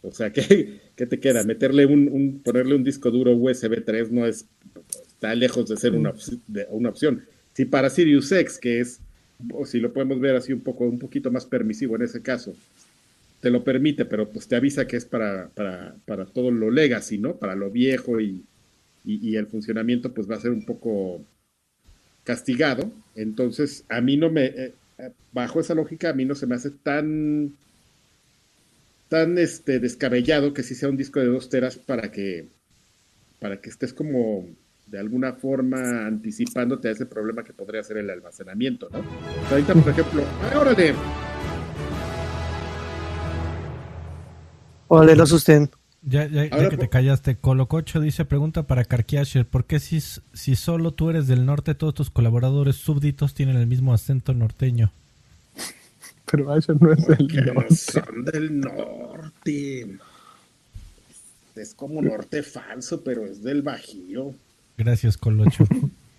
O 0.07 0.11
sea, 0.11 0.31
¿qué, 0.31 0.79
qué 0.95 1.05
te 1.05 1.19
queda? 1.19 1.43
Meterle 1.43 1.85
un, 1.85 2.09
un, 2.09 2.39
ponerle 2.39 2.75
un 2.75 2.83
disco 2.83 3.11
duro 3.11 3.35
USB 3.35 3.83
3 3.83 4.11
no 4.11 4.25
es, 4.25 4.45
está 5.07 5.35
lejos 5.35 5.69
de 5.69 5.77
ser 5.77 5.93
una, 5.93 6.13
de, 6.47 6.67
una 6.69 6.89
opción. 6.89 7.23
Si 7.53 7.65
para 7.65 7.89
Sirius 7.89 8.31
X, 8.31 8.59
que 8.59 8.79
es, 8.79 8.99
o 9.53 9.65
si 9.65 9.79
lo 9.79 9.93
podemos 9.93 10.19
ver 10.19 10.35
así 10.35 10.53
un 10.53 10.61
poco, 10.61 10.85
un 10.85 10.99
poquito 10.99 11.31
más 11.31 11.45
permisivo 11.45 11.95
en 11.95 12.03
ese 12.03 12.21
caso, 12.21 12.55
te 13.41 13.49
lo 13.49 13.63
permite, 13.63 14.05
pero 14.05 14.29
pues 14.29 14.47
te 14.47 14.55
avisa 14.55 14.87
que 14.87 14.97
es 14.97 15.05
para, 15.05 15.49
para, 15.49 15.95
para 16.05 16.25
todo 16.25 16.51
lo 16.51 16.71
legacy, 16.71 17.17
¿no? 17.17 17.35
Para 17.35 17.55
lo 17.55 17.69
viejo 17.69 18.19
y, 18.19 18.43
y, 19.03 19.29
y, 19.29 19.35
el 19.35 19.47
funcionamiento 19.47 20.13
pues 20.13 20.29
va 20.29 20.35
a 20.35 20.41
ser 20.41 20.51
un 20.51 20.65
poco 20.65 21.21
castigado. 22.23 22.91
Entonces, 23.15 23.85
a 23.87 24.01
mí 24.01 24.17
no 24.17 24.31
me, 24.31 24.45
eh, 24.45 24.73
bajo 25.31 25.59
esa 25.59 25.75
lógica, 25.75 26.09
a 26.09 26.13
mí 26.13 26.25
no 26.25 26.35
se 26.35 26.47
me 26.47 26.55
hace 26.55 26.71
tan, 26.71 27.53
tan 29.09 29.37
este, 29.37 29.79
descabellado 29.79 30.53
que 30.53 30.63
sí 30.63 30.75
sea 30.75 30.89
un 30.89 30.97
disco 30.97 31.19
de 31.19 31.27
dos 31.27 31.49
teras 31.49 31.77
para 31.77 32.11
que, 32.11 32.49
para 33.39 33.61
que 33.61 33.69
estés 33.69 33.93
como 33.93 34.47
de 34.87 34.99
alguna 34.99 35.33
forma 35.33 36.05
anticipándote 36.05 36.89
a 36.89 36.91
ese 36.91 37.05
problema 37.05 37.43
que 37.43 37.53
podría 37.53 37.83
ser 37.83 37.97
el 37.97 38.09
almacenamiento, 38.09 38.89
¿no? 38.91 39.03
Ahorita, 39.49 39.73
por 39.73 39.91
ejemplo, 39.91 40.23
órale. 40.55 40.93
Órale, 44.87 45.15
no 45.15 45.23
asusten. 45.23 45.69
Ya, 46.03 46.27
ya, 46.27 46.45
ya 46.45 46.69
que 46.69 46.77
te 46.77 46.87
callaste, 46.87 47.35
Colococho 47.37 47.99
dice, 47.99 48.25
pregunta 48.25 48.67
para 48.67 48.85
Karkiasher, 48.85 49.47
¿por 49.47 49.65
qué 49.65 49.79
si, 49.79 49.99
si 49.99 50.55
solo 50.55 50.93
tú 50.93 51.09
eres 51.09 51.25
del 51.25 51.47
norte, 51.47 51.73
todos 51.73 51.95
tus 51.95 52.11
colaboradores 52.11 52.75
súbditos 52.75 53.33
tienen 53.33 53.57
el 53.57 53.65
mismo 53.65 53.91
acento 53.91 54.35
norteño? 54.35 54.93
Pero 56.29 56.51
Asher 56.51 56.81
no 56.81 56.91
es 56.91 57.05
del 57.05 57.17
Porque 57.17 57.41
norte. 57.41 57.69
No 57.69 57.75
son 57.75 58.25
del 58.25 58.59
norte. 58.59 59.97
Es 61.55 61.73
como 61.73 62.01
norte 62.01 62.43
falso, 62.43 63.03
pero 63.03 63.25
es 63.25 63.41
del 63.41 63.61
Bajío. 63.61 64.33
Gracias, 64.77 65.17
Colocho. 65.17 65.65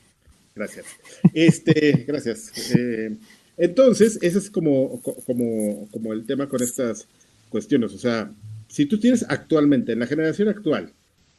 gracias. 0.55 0.87
Este, 1.35 2.05
gracias. 2.07 2.53
Eh, 2.75 3.17
entonces, 3.59 4.19
ese 4.23 4.39
es 4.39 4.51
como, 4.51 5.01
como, 5.03 5.89
como 5.91 6.13
el 6.13 6.25
tema 6.25 6.49
con 6.49 6.63
estas 6.63 7.07
cuestiones. 7.49 7.93
O 7.93 7.99
sea, 7.99 8.31
si 8.69 8.87
tú 8.87 8.99
tienes 8.99 9.25
actualmente, 9.29 9.93
en 9.93 9.99
la 9.99 10.07
generación 10.07 10.49
actual, 10.49 10.93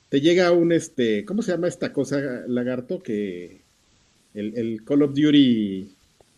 te 0.09 0.22
llega 0.22 0.51
un, 0.51 0.72
este, 0.72 1.26
¿cómo 1.26 1.41
se 1.41 1.51
llama 1.51 1.68
esta 1.68 1.91
cosa, 1.91 2.20
lagarto? 2.47 3.01
Que 3.01 3.61
el, 4.34 4.57
el 4.57 4.84
Call 4.86 5.03
of 5.03 5.15
Duty 5.15 5.96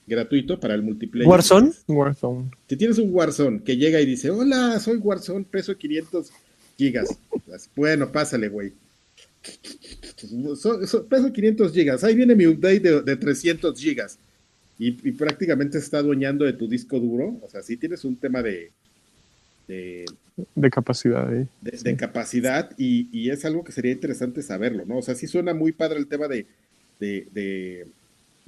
gratuito 0.10 0.60
para 0.60 0.76
el 0.76 0.82
multiplayer. 0.82 1.30
¿Warzone? 1.30 1.72
Warzone. 1.88 2.52
Si 2.68 2.76
tienes 2.76 2.98
un 2.98 3.14
Warzone 3.14 3.62
que 3.64 3.78
llega 3.78 4.02
y 4.02 4.06
dice, 4.06 4.30
hola, 4.30 4.80
soy 4.80 4.98
Warzone, 4.98 5.46
peso 5.46 5.78
500 5.78 6.32
gigas. 6.78 7.18
Bueno, 7.76 8.12
pásale, 8.12 8.50
güey. 8.50 8.74
So, 10.56 10.86
so, 10.86 11.06
peso 11.06 11.32
500 11.32 11.72
gigas. 11.72 12.04
Ahí 12.04 12.16
viene 12.16 12.36
mi 12.36 12.46
update 12.46 12.80
de, 12.82 13.02
de 13.02 13.16
300 13.16 13.80
gigas. 13.80 14.20
Y, 14.78 14.88
y, 15.08 15.12
prácticamente 15.12 15.78
está 15.78 16.00
adueñando 16.00 16.46
de 16.46 16.54
tu 16.54 16.68
disco 16.68 17.00
duro. 17.00 17.38
O 17.42 17.50
sea, 17.50 17.62
si 17.62 17.78
tienes 17.78 18.04
un 18.06 18.16
tema 18.16 18.42
de, 18.42 18.72
de, 19.68 20.06
de 20.56 20.70
capacidad. 20.70 21.34
¿eh? 21.34 21.48
De, 21.62 21.78
sí. 21.78 21.84
de, 21.84 21.96
capacidad 21.96 22.72
y, 22.78 23.10
y, 23.12 23.30
es 23.30 23.46
algo 23.46 23.64
que 23.64 23.72
sería 23.72 23.92
interesante 23.92 24.42
saberlo, 24.42 24.86
¿no? 24.86 24.98
O 24.98 25.02
sea, 25.02 25.16
sí 25.16 25.28
suena 25.28 25.54
muy 25.54 25.72
padre 25.72 26.00
el 26.00 26.08
tema 26.08 26.28
de, 26.28 26.46
de, 27.00 27.88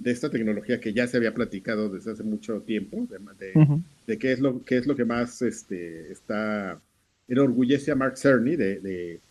de 0.04 0.12
esta 0.12 0.30
tecnología 0.30 0.80
que 0.80 0.93
ya 0.93 1.08
se 1.08 1.18
había 1.18 1.34
platicado 1.34 1.89
desde 1.89 2.12
hace 2.12 2.24
mucho 2.24 2.62
tiempo, 2.62 3.08
de, 3.10 3.20
Ujú. 3.54 3.82
de 4.08 4.18
qué 4.18 4.32
es 4.32 4.39
lo 4.39 4.64
qué 4.64 4.78
es 4.78 4.88
lo 4.88 4.95
que 4.95 5.06
más 5.06 5.41
este, 5.41 6.12
está 6.12 6.82
enorgullece 7.28 7.91
a 7.91 7.95
Mark 7.95 8.18
Cerny 8.18 8.56
de, 8.56 8.80
de- 8.80 9.22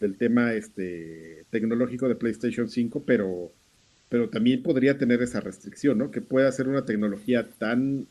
del 0.00 0.16
tema 0.18 0.52
este, 0.54 1.44
tecnológico 1.50 2.08
de 2.08 2.16
PlayStation 2.16 2.68
5, 2.68 3.04
pero, 3.06 3.52
pero 4.08 4.28
también 4.28 4.62
podría 4.62 4.98
tener 4.98 5.22
esa 5.22 5.40
restricción, 5.40 5.98
¿no? 5.98 6.10
Que 6.10 6.20
pueda 6.20 6.50
ser 6.52 6.68
una 6.68 6.84
tecnología 6.84 7.48
tan, 7.58 8.06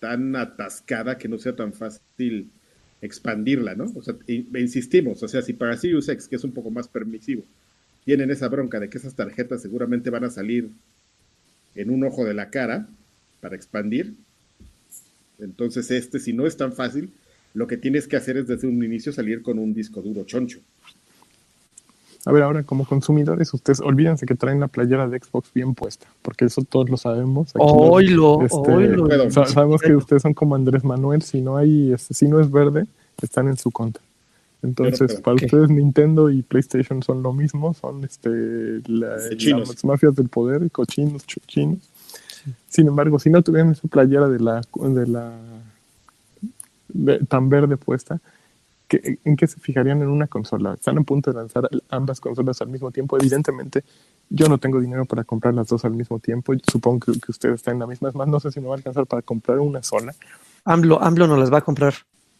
tan 0.00 0.36
atascada 0.36 1.16
que 1.18 1.28
no 1.28 1.38
sea 1.38 1.56
tan 1.56 1.72
fácil 1.72 2.50
expandirla, 3.00 3.74
¿no? 3.74 3.84
O 3.94 4.02
sea, 4.02 4.16
insistimos, 4.26 5.22
o 5.22 5.28
sea, 5.28 5.42
si 5.42 5.52
para 5.52 5.76
Sirius 5.76 6.08
X, 6.08 6.28
que 6.28 6.36
es 6.36 6.44
un 6.44 6.52
poco 6.52 6.70
más 6.70 6.88
permisivo, 6.88 7.44
tienen 8.04 8.30
esa 8.30 8.48
bronca 8.48 8.80
de 8.80 8.88
que 8.90 8.98
esas 8.98 9.14
tarjetas 9.14 9.62
seguramente 9.62 10.10
van 10.10 10.24
a 10.24 10.30
salir 10.30 10.70
en 11.78 11.90
un 11.90 12.04
ojo 12.04 12.24
de 12.24 12.34
la 12.34 12.50
cara 12.50 12.86
para 13.40 13.54
expandir, 13.54 14.14
entonces 15.38 15.90
este, 15.92 16.18
si 16.18 16.32
no 16.32 16.46
es 16.46 16.56
tan 16.56 16.72
fácil, 16.72 17.12
lo 17.54 17.66
que 17.66 17.76
tienes 17.76 18.08
que 18.08 18.16
hacer 18.16 18.36
es 18.36 18.48
desde 18.48 18.66
un 18.66 18.82
inicio 18.82 19.12
salir 19.12 19.42
con 19.42 19.58
un 19.58 19.72
disco 19.72 20.02
duro 20.02 20.24
choncho. 20.24 20.58
A 22.24 22.32
ver, 22.32 22.42
ahora 22.42 22.64
como 22.64 22.84
consumidores, 22.84 23.54
ustedes 23.54 23.80
olvídense 23.80 24.26
que 24.26 24.34
traen 24.34 24.58
la 24.58 24.66
playera 24.66 25.08
de 25.08 25.20
Xbox 25.20 25.52
bien 25.54 25.74
puesta, 25.74 26.06
porque 26.20 26.46
eso 26.46 26.62
todos 26.62 26.90
lo 26.90 26.96
sabemos. 26.96 27.50
Aquí 27.50 27.64
Oilo, 27.64 28.42
este, 28.42 28.72
oilo. 28.72 29.30
sabemos 29.30 29.80
que 29.80 29.94
ustedes 29.94 30.22
son 30.22 30.34
como 30.34 30.56
Andrés 30.56 30.82
Manuel, 30.82 31.22
si 31.22 31.40
no 31.40 31.56
hay, 31.56 31.92
este, 31.92 32.12
si 32.12 32.26
no 32.26 32.40
es 32.40 32.50
verde, 32.50 32.86
están 33.22 33.46
en 33.46 33.56
su 33.56 33.70
contra. 33.70 34.02
Entonces, 34.62 35.12
Pero, 35.12 35.22
para 35.22 35.34
ustedes 35.36 35.70
Nintendo 35.70 36.30
y 36.30 36.42
PlayStation 36.42 37.02
son 37.02 37.22
lo 37.22 37.32
mismo, 37.32 37.74
son 37.74 38.02
este 38.04 38.28
la- 38.88 39.16
Chinos. 39.36 39.68
las 39.68 39.84
mafias 39.84 40.16
del 40.16 40.28
poder, 40.28 40.68
cochinos, 40.70 41.24
chuchinos. 41.26 41.78
Sin 42.68 42.88
embargo, 42.88 43.18
si 43.18 43.30
no 43.30 43.42
tuvieran 43.42 43.70
esa 43.72 43.86
playera 43.88 44.28
de 44.28 44.40
la 44.40 44.60
de 44.74 45.06
la 45.06 45.32
de- 46.88 47.18
tan 47.20 47.48
verde 47.48 47.76
puesta, 47.76 48.20
¿qué- 48.88 49.18
¿en 49.24 49.36
qué 49.36 49.46
se 49.46 49.60
fijarían 49.60 50.02
en 50.02 50.08
una 50.08 50.26
consola? 50.26 50.74
Están 50.74 50.98
a 50.98 51.02
punto 51.02 51.30
de 51.30 51.36
lanzar 51.38 51.68
ambas 51.90 52.18
consolas 52.20 52.60
al 52.60 52.68
mismo 52.68 52.90
tiempo. 52.90 53.16
Evidentemente, 53.18 53.84
yo 54.30 54.48
no 54.48 54.58
tengo 54.58 54.80
dinero 54.80 55.04
para 55.04 55.22
comprar 55.24 55.54
las 55.54 55.68
dos 55.68 55.84
al 55.84 55.92
mismo 55.92 56.18
tiempo. 56.18 56.52
Supongo 56.70 57.00
que, 57.00 57.20
que 57.20 57.30
ustedes 57.30 57.56
están 57.56 57.74
en 57.74 57.80
la 57.80 57.86
misma. 57.86 58.08
Es 58.08 58.14
más, 58.14 58.26
no 58.28 58.40
sé 58.40 58.50
si 58.50 58.60
me 58.60 58.66
va 58.66 58.74
a 58.74 58.78
alcanzar 58.78 59.06
para 59.06 59.22
comprar 59.22 59.60
una 59.60 59.82
sola. 59.82 60.14
AMLO, 60.64 61.00
AMLO 61.02 61.26
no 61.28 61.36
las 61.36 61.52
va 61.52 61.58
a 61.58 61.62
comprar. 61.62 61.94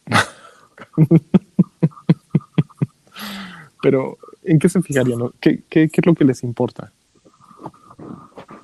Pero, 3.81 4.17
¿en 4.43 4.59
qué 4.59 4.69
se 4.69 4.81
fijarían? 4.81 5.19
¿Qué, 5.39 5.63
qué, 5.69 5.89
qué 5.89 6.01
es 6.01 6.05
lo 6.05 6.15
que 6.15 6.25
les 6.25 6.43
importa? 6.43 6.91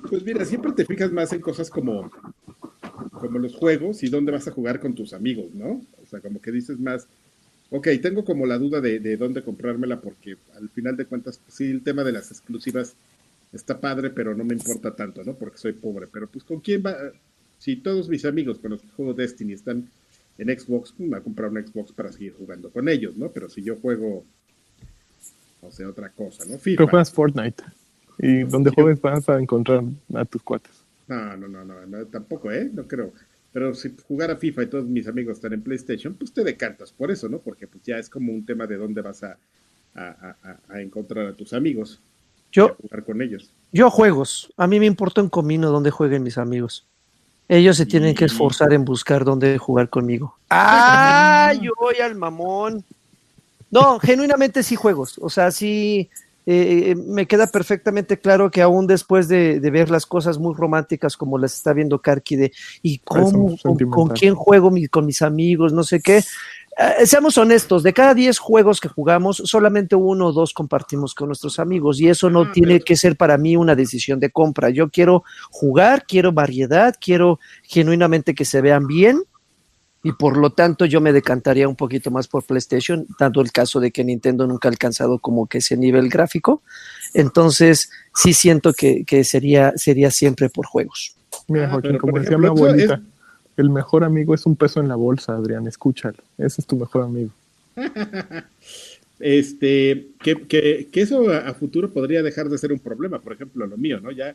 Pues 0.08 0.24
mira, 0.24 0.44
siempre 0.44 0.72
te 0.72 0.84
fijas 0.84 1.10
más 1.12 1.32
en 1.32 1.40
cosas 1.40 1.70
como, 1.70 2.10
como 3.12 3.38
los 3.38 3.56
juegos 3.56 4.02
y 4.02 4.08
dónde 4.08 4.32
vas 4.32 4.46
a 4.46 4.52
jugar 4.52 4.78
con 4.80 4.94
tus 4.94 5.12
amigos, 5.12 5.54
¿no? 5.54 5.82
O 6.02 6.06
sea, 6.08 6.20
como 6.20 6.40
que 6.40 6.52
dices 6.52 6.78
más, 6.78 7.08
ok, 7.70 7.88
tengo 8.00 8.24
como 8.24 8.46
la 8.46 8.58
duda 8.58 8.80
de, 8.80 9.00
de 9.00 9.16
dónde 9.16 9.42
comprármela 9.42 10.00
porque 10.00 10.36
al 10.54 10.68
final 10.68 10.96
de 10.96 11.06
cuentas, 11.06 11.40
sí, 11.48 11.70
el 11.70 11.82
tema 11.82 12.04
de 12.04 12.12
las 12.12 12.30
exclusivas 12.30 12.94
está 13.52 13.80
padre, 13.80 14.10
pero 14.10 14.34
no 14.34 14.44
me 14.44 14.54
importa 14.54 14.94
tanto, 14.94 15.24
¿no? 15.24 15.34
Porque 15.34 15.58
soy 15.58 15.72
pobre. 15.72 16.06
Pero 16.12 16.28
pues 16.28 16.44
con 16.44 16.60
quién 16.60 16.82
va, 16.84 16.96
si 17.58 17.76
todos 17.76 18.08
mis 18.08 18.24
amigos 18.24 18.58
con 18.58 18.72
los 18.72 18.82
que 18.82 18.88
juego 18.90 19.14
Destiny 19.14 19.54
están 19.54 19.88
en 20.38 20.48
Xbox, 20.48 20.92
pues, 20.92 21.00
me 21.00 21.08
voy 21.08 21.18
a 21.18 21.22
comprar 21.22 21.50
una 21.50 21.66
Xbox 21.66 21.92
para 21.92 22.12
seguir 22.12 22.34
jugando 22.34 22.70
con 22.70 22.88
ellos, 22.88 23.16
¿no? 23.16 23.30
Pero 23.30 23.48
si 23.48 23.62
yo 23.62 23.76
juego, 23.76 24.24
no 25.66 25.72
sé, 25.72 25.84
otra 25.84 26.10
cosa, 26.10 26.44
¿no? 26.44 26.50
Pero 26.50 26.60
FIFA. 26.60 26.86
juegas 26.90 27.10
Fortnite. 27.10 27.62
Y 28.18 28.44
donde 28.44 28.70
Yo- 28.70 28.74
juegues 28.74 29.00
vas 29.00 29.28
a 29.28 29.38
encontrar 29.38 29.82
a 30.14 30.24
tus 30.24 30.42
cuates. 30.42 30.72
No, 31.08 31.36
no, 31.36 31.48
no, 31.48 31.64
no, 31.64 31.86
no, 31.86 32.04
tampoco, 32.06 32.50
¿eh? 32.50 32.70
No 32.72 32.86
creo. 32.86 33.12
Pero 33.52 33.74
si 33.74 33.94
jugara 34.06 34.36
FIFA 34.36 34.62
y 34.64 34.66
todos 34.66 34.84
mis 34.86 35.06
amigos 35.08 35.36
están 35.38 35.52
en 35.54 35.62
PlayStation, 35.62 36.14
pues 36.14 36.32
te 36.32 36.44
decantas 36.44 36.92
por 36.92 37.10
eso, 37.10 37.28
¿no? 37.28 37.38
Porque 37.38 37.66
pues 37.66 37.82
ya 37.84 37.96
es 37.98 38.08
como 38.10 38.32
un 38.32 38.44
tema 38.44 38.66
de 38.66 38.76
dónde 38.76 39.00
vas 39.02 39.22
a, 39.22 39.38
a, 39.94 40.36
a- 40.42 40.56
a- 40.68 40.80
encontrar 40.80 41.26
a 41.26 41.32
tus 41.34 41.52
amigos 41.52 42.00
y 42.52 42.60
a 42.60 42.68
Yo, 42.68 42.76
jugar 42.80 43.04
con 43.04 43.22
ellos. 43.22 43.50
yo 43.72 43.90
juegos. 43.90 44.52
A 44.56 44.66
mí 44.66 44.78
me 44.80 44.86
importa 44.86 45.22
un 45.22 45.28
comino 45.30 45.70
donde 45.70 45.90
jueguen 45.90 46.22
mis 46.22 46.38
amigos. 46.38 46.86
Ellos 47.48 47.76
se 47.76 47.86
tienen 47.86 48.14
que 48.14 48.24
esforzar 48.24 48.72
en 48.72 48.84
buscar 48.84 49.24
dónde 49.24 49.56
jugar 49.58 49.88
conmigo. 49.88 50.36
¡Ah! 50.50 51.52
Yo 51.62 51.70
voy 51.78 51.96
al 52.02 52.14
mamón. 52.16 52.84
No, 53.70 53.98
genuinamente 53.98 54.62
sí 54.62 54.76
juegos. 54.76 55.18
O 55.20 55.28
sea, 55.28 55.50
sí 55.50 56.08
eh, 56.46 56.94
me 56.96 57.26
queda 57.26 57.48
perfectamente 57.48 58.18
claro 58.20 58.50
que 58.50 58.62
aún 58.62 58.86
después 58.86 59.26
de, 59.28 59.58
de 59.58 59.70
ver 59.70 59.90
las 59.90 60.06
cosas 60.06 60.38
muy 60.38 60.54
románticas 60.54 61.16
como 61.16 61.38
las 61.38 61.54
está 61.54 61.72
viendo 61.72 62.00
Karki 62.00 62.36
de 62.36 62.52
y 62.82 63.00
son 63.08 63.32
cómo, 63.32 63.56
con, 63.62 63.76
con 63.90 64.08
quién 64.10 64.34
juego 64.36 64.70
mi- 64.70 64.86
con 64.86 65.06
mis 65.06 65.22
amigos, 65.22 65.72
no 65.72 65.82
sé 65.82 66.00
qué. 66.00 66.18
Eh, 66.78 67.06
seamos 67.06 67.36
honestos, 67.38 67.82
de 67.82 67.92
cada 67.94 68.12
10 68.14 68.38
juegos 68.38 68.80
que 68.80 68.88
jugamos, 68.88 69.38
solamente 69.46 69.96
uno 69.96 70.26
o 70.26 70.32
dos 70.32 70.52
compartimos 70.52 71.14
con 71.14 71.28
nuestros 71.28 71.58
amigos 71.58 72.00
y 72.00 72.08
eso 72.08 72.28
no 72.30 72.42
Ah, 72.42 72.50
tiene 72.52 72.74
pero- 72.74 72.84
que 72.84 72.96
ser 72.96 73.16
para 73.16 73.38
mí 73.38 73.56
una 73.56 73.74
decisión 73.74 74.20
de 74.20 74.30
compra. 74.30 74.70
Yo 74.70 74.88
quiero 74.90 75.24
jugar, 75.50 76.04
quiero 76.06 76.32
variedad, 76.32 76.94
quiero 77.00 77.40
genuinamente 77.64 78.34
que 78.34 78.44
se 78.44 78.60
vean 78.60 78.86
bien 78.86 79.22
y 80.08 80.12
por 80.12 80.36
lo 80.36 80.50
tanto 80.50 80.84
yo 80.84 81.00
me 81.00 81.12
decantaría 81.12 81.68
un 81.68 81.74
poquito 81.76 82.10
más 82.10 82.28
por 82.28 82.44
PlayStation, 82.44 83.06
dado 83.18 83.40
el 83.40 83.50
caso 83.50 83.80
de 83.80 83.90
que 83.90 84.04
Nintendo 84.04 84.46
nunca 84.46 84.68
ha 84.68 84.70
alcanzado 84.70 85.18
como 85.18 85.46
que 85.46 85.58
ese 85.58 85.76
nivel 85.76 86.08
gráfico. 86.08 86.62
Entonces 87.12 87.90
sí 88.14 88.32
siento 88.32 88.72
que, 88.72 89.04
que 89.04 89.24
sería, 89.24 89.72
sería 89.76 90.10
siempre 90.10 90.48
por 90.48 90.66
juegos. 90.66 91.14
Mira, 91.48 91.66
Ah, 91.66 91.70
Joaquín, 91.70 91.98
como 91.98 92.18
decía 92.18 92.30
ejemplo, 92.36 92.48
abuelita, 92.50 92.94
es- 92.94 93.00
el 93.56 93.70
mejor 93.70 94.04
amigo 94.04 94.34
es 94.34 94.46
un 94.46 94.54
peso 94.54 94.80
en 94.80 94.88
la 94.88 94.94
bolsa, 94.96 95.34
Adrián, 95.34 95.66
escúchalo. 95.66 96.18
Ese 96.38 96.60
es 96.60 96.66
tu 96.66 96.76
mejor 96.76 97.02
amigo. 97.02 97.30
Este, 99.18 100.08
que, 100.22 100.46
que, 100.46 100.88
que 100.92 101.00
eso 101.00 101.30
a, 101.30 101.38
a 101.38 101.54
futuro 101.54 101.90
podría 101.90 102.22
dejar 102.22 102.50
de 102.50 102.58
ser 102.58 102.70
un 102.70 102.78
problema, 102.78 103.18
por 103.18 103.32
ejemplo, 103.32 103.66
lo 103.66 103.76
mío, 103.78 103.98
¿no? 103.98 104.10
Ya, 104.10 104.34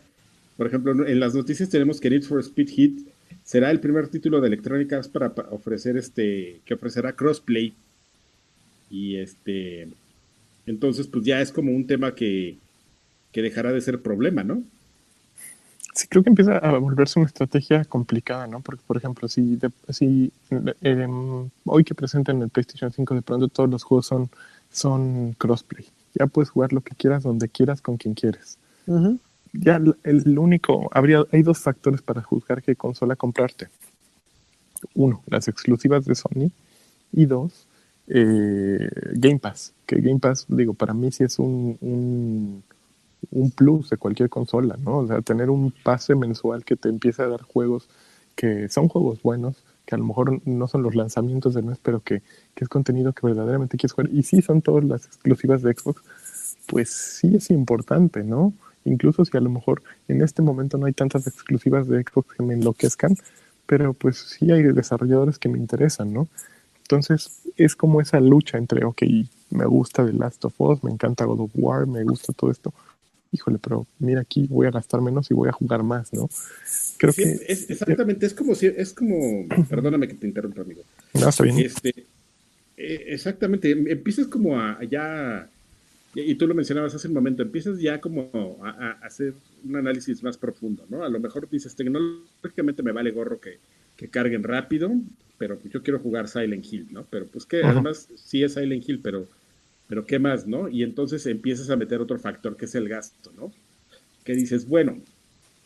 por 0.57 0.65
ejemplo, 0.65 1.05
en 1.05 1.19
las 1.19 1.35
noticias 1.35 1.69
tenemos 1.69 1.99
que 1.99 2.09
Need 2.09 2.23
for 2.23 2.39
Speed 2.39 2.69
Hit 2.69 3.07
será 3.43 3.71
el 3.71 3.79
primer 3.79 4.07
título 4.07 4.41
de 4.41 4.47
Electronic 4.47 4.91
Arts 4.93 5.07
para 5.07 5.33
pa- 5.33 5.47
ofrecer 5.51 5.97
este, 5.97 6.61
que 6.65 6.73
ofrecerá 6.73 7.13
crossplay. 7.13 7.73
Y 8.89 9.17
este, 9.17 9.87
entonces, 10.65 11.07
pues 11.07 11.25
ya 11.25 11.41
es 11.41 11.51
como 11.51 11.71
un 11.71 11.87
tema 11.87 12.13
que, 12.15 12.57
que 13.31 13.41
dejará 13.41 13.71
de 13.71 13.81
ser 13.81 14.01
problema, 14.01 14.43
¿no? 14.43 14.63
Sí, 15.93 16.07
creo 16.07 16.23
que 16.23 16.29
empieza 16.29 16.57
a 16.57 16.77
volverse 16.77 17.19
una 17.19 17.27
estrategia 17.27 17.83
complicada, 17.83 18.47
¿no? 18.47 18.61
Porque, 18.61 18.81
por 18.87 18.95
ejemplo, 18.97 19.27
si, 19.27 19.57
de- 19.57 19.71
si 19.89 20.31
eh, 20.81 21.07
hoy 21.65 21.83
que 21.83 21.95
presentan 21.95 22.41
el 22.41 22.49
PlayStation 22.49 22.91
5, 22.91 23.13
de 23.15 23.21
pronto 23.21 23.47
todos 23.49 23.69
los 23.69 23.83
juegos 23.83 24.05
son, 24.07 24.29
son 24.71 25.33
crossplay. 25.33 25.85
Ya 26.17 26.27
puedes 26.27 26.49
jugar 26.49 26.71
lo 26.73 26.81
que 26.81 26.95
quieras, 26.95 27.23
donde 27.23 27.49
quieras, 27.49 27.81
con 27.81 27.97
quien 27.97 28.13
quieres. 28.13 28.57
Ya 29.53 29.81
el, 30.03 30.39
único, 30.39 30.89
habría, 30.93 31.23
hay 31.31 31.43
dos 31.43 31.59
factores 31.59 32.01
para 32.01 32.21
juzgar 32.21 32.61
qué 32.61 32.75
consola 32.75 33.15
comprarte. 33.15 33.67
Uno, 34.95 35.21
las 35.27 35.47
exclusivas 35.47 36.05
de 36.05 36.15
Sony. 36.15 36.51
Y 37.11 37.25
dos, 37.25 37.67
eh, 38.07 38.89
Game 39.13 39.39
Pass. 39.39 39.73
Que 39.85 39.97
Game 39.97 40.19
Pass, 40.19 40.45
digo, 40.47 40.73
para 40.73 40.93
mí 40.93 41.11
sí 41.11 41.25
es 41.25 41.37
un, 41.39 41.77
un, 41.81 42.63
un 43.31 43.51
plus 43.51 43.89
de 43.89 43.97
cualquier 43.97 44.29
consola, 44.29 44.77
¿no? 44.83 44.99
O 44.99 45.07
sea, 45.07 45.21
tener 45.21 45.49
un 45.49 45.73
pase 45.83 46.15
mensual 46.15 46.63
que 46.63 46.77
te 46.77 46.89
empiece 46.89 47.21
a 47.21 47.27
dar 47.27 47.41
juegos 47.41 47.89
que 48.35 48.69
son 48.69 48.87
juegos 48.87 49.21
buenos, 49.21 49.63
que 49.85 49.95
a 49.95 49.97
lo 49.97 50.05
mejor 50.05 50.41
no 50.47 50.67
son 50.67 50.83
los 50.83 50.95
lanzamientos 50.95 51.53
del 51.53 51.65
mes, 51.65 51.77
pero 51.81 52.01
que, 52.01 52.21
que 52.55 52.63
es 52.63 52.69
contenido 52.69 53.13
que 53.13 53.25
verdaderamente 53.25 53.77
quieres 53.77 53.93
jugar. 53.93 54.09
Y 54.11 54.23
sí 54.23 54.41
son 54.41 54.61
todas 54.61 54.83
las 54.83 55.05
exclusivas 55.05 55.61
de 55.61 55.73
Xbox, 55.73 56.01
pues 56.67 56.89
sí 56.89 57.35
es 57.35 57.51
importante, 57.51 58.23
¿no? 58.23 58.53
Incluso 58.85 59.25
si 59.25 59.35
a 59.37 59.41
lo 59.41 59.49
mejor 59.49 59.83
en 60.07 60.21
este 60.21 60.41
momento 60.41 60.77
no 60.77 60.85
hay 60.87 60.93
tantas 60.93 61.27
exclusivas 61.27 61.87
de 61.87 62.01
Xbox 62.03 62.35
que 62.35 62.43
me 62.43 62.53
enloquezcan, 62.53 63.15
pero 63.65 63.93
pues 63.93 64.17
sí 64.17 64.51
hay 64.51 64.63
desarrolladores 64.63 65.37
que 65.37 65.49
me 65.49 65.57
interesan, 65.57 66.11
¿no? 66.13 66.27
Entonces 66.81 67.41
es 67.57 67.75
como 67.75 68.01
esa 68.01 68.19
lucha 68.19 68.57
entre, 68.57 68.83
ok, 68.83 69.03
me 69.51 69.65
gusta 69.65 70.05
The 70.05 70.13
Last 70.13 70.43
of 70.45 70.59
Us, 70.59 70.83
me 70.83 70.91
encanta 70.91 71.25
God 71.25 71.41
of 71.41 71.51
War, 71.53 71.87
me 71.87 72.03
gusta 72.03 72.33
todo 72.33 72.51
esto. 72.51 72.73
Híjole, 73.31 73.59
pero 73.59 73.85
mira 73.99 74.21
aquí 74.21 74.45
voy 74.49 74.67
a 74.67 74.71
gastar 74.71 74.99
menos 74.99 75.31
y 75.31 75.33
voy 75.33 75.47
a 75.47 75.53
jugar 75.53 75.83
más, 75.83 76.11
¿no? 76.11 76.29
Creo 76.97 77.13
Sí, 77.13 77.23
que... 77.23 77.31
es, 77.47 77.69
exactamente, 77.69 78.25
es 78.25 78.33
como 78.33 78.55
si, 78.55 78.67
es 78.67 78.93
como, 78.93 79.45
perdóname 79.69 80.07
que 80.07 80.15
te 80.15 80.27
interrumpa, 80.27 80.61
amigo. 80.61 80.81
No, 81.13 81.29
está 81.29 81.43
bien. 81.43 81.59
Este, 81.59 81.89
eh, 82.77 83.05
exactamente, 83.07 83.71
em- 83.71 83.87
empiezas 83.87 84.27
como 84.27 84.59
a 84.59 84.83
ya, 84.83 85.49
y 86.13 86.35
tú 86.35 86.47
lo 86.47 86.53
mencionabas 86.53 86.93
hace 86.93 87.07
un 87.07 87.13
momento, 87.13 87.41
empiezas 87.41 87.79
ya 87.79 88.01
como 88.01 88.59
a, 88.63 88.69
a 88.69 88.91
hacer 89.05 89.33
un 89.63 89.77
análisis 89.77 90.21
más 90.23 90.37
profundo, 90.37 90.85
¿no? 90.89 91.03
A 91.03 91.09
lo 91.09 91.19
mejor 91.19 91.49
dices, 91.49 91.75
tecnológicamente 91.75 92.83
me 92.83 92.91
vale 92.91 93.11
gorro 93.11 93.39
que, 93.39 93.59
que 93.95 94.09
carguen 94.09 94.43
rápido, 94.43 94.91
pero 95.37 95.59
yo 95.69 95.83
quiero 95.83 95.99
jugar 95.99 96.27
Silent 96.27 96.65
Hill, 96.71 96.87
¿no? 96.91 97.05
Pero 97.09 97.27
pues 97.27 97.45
que 97.45 97.61
Ajá. 97.61 97.71
además 97.71 98.09
sí 98.15 98.43
es 98.43 98.55
Silent 98.55 98.87
Hill, 98.87 98.99
pero, 99.01 99.27
pero 99.87 100.05
¿qué 100.05 100.19
más, 100.19 100.47
no? 100.47 100.67
Y 100.67 100.83
entonces 100.83 101.25
empiezas 101.25 101.69
a 101.69 101.77
meter 101.77 102.01
otro 102.01 102.19
factor 102.19 102.57
que 102.57 102.65
es 102.65 102.75
el 102.75 102.89
gasto, 102.89 103.31
¿no? 103.37 103.51
Que 104.23 104.33
dices, 104.35 104.67
bueno, 104.67 105.01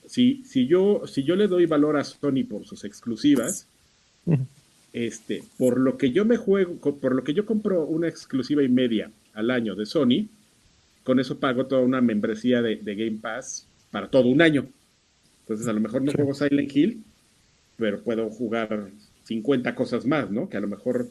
si, 0.06 0.44
si, 0.46 0.68
yo, 0.68 1.04
si 1.08 1.24
yo 1.24 1.36
le 1.36 1.48
doy 1.48 1.66
valor 1.66 1.98
a 1.98 2.04
Sony 2.04 2.44
por 2.48 2.66
sus 2.66 2.84
exclusivas, 2.84 3.68
este, 4.94 5.44
por 5.58 5.80
lo 5.80 5.98
que 5.98 6.12
yo 6.12 6.24
me 6.24 6.38
juego, 6.38 6.76
por 6.80 7.16
lo 7.16 7.24
que 7.24 7.34
yo 7.34 7.46
compro 7.46 7.86
una 7.86 8.08
exclusiva 8.08 8.64
y 8.64 8.70
media 8.70 9.12
al 9.36 9.52
año 9.52 9.76
de 9.76 9.86
Sony, 9.86 10.28
con 11.04 11.20
eso 11.20 11.40
pago 11.40 11.68
toda 11.68 11.82
una 11.82 12.02
membresía 12.02 12.62
de, 12.62 12.78
Game 12.78 13.20
Pass 13.22 13.68
para 13.92 14.08
todo 14.10 14.28
un 14.28 14.42
año. 14.42 14.68
Entonces 15.42 15.68
a 15.68 15.74
lo 15.74 15.80
mejor 15.80 16.02
no 16.02 16.12
juego 16.12 16.34
Silent 16.34 16.76
Hill, 16.76 17.04
pero 17.78 18.02
puedo 18.02 18.30
jugar 18.30 18.90
50 19.26 19.76
cosas 19.76 20.06
más, 20.06 20.32
¿no? 20.32 20.50
Que 20.50 20.58
a 20.58 20.62
lo 20.62 20.68
mejor 20.68 21.08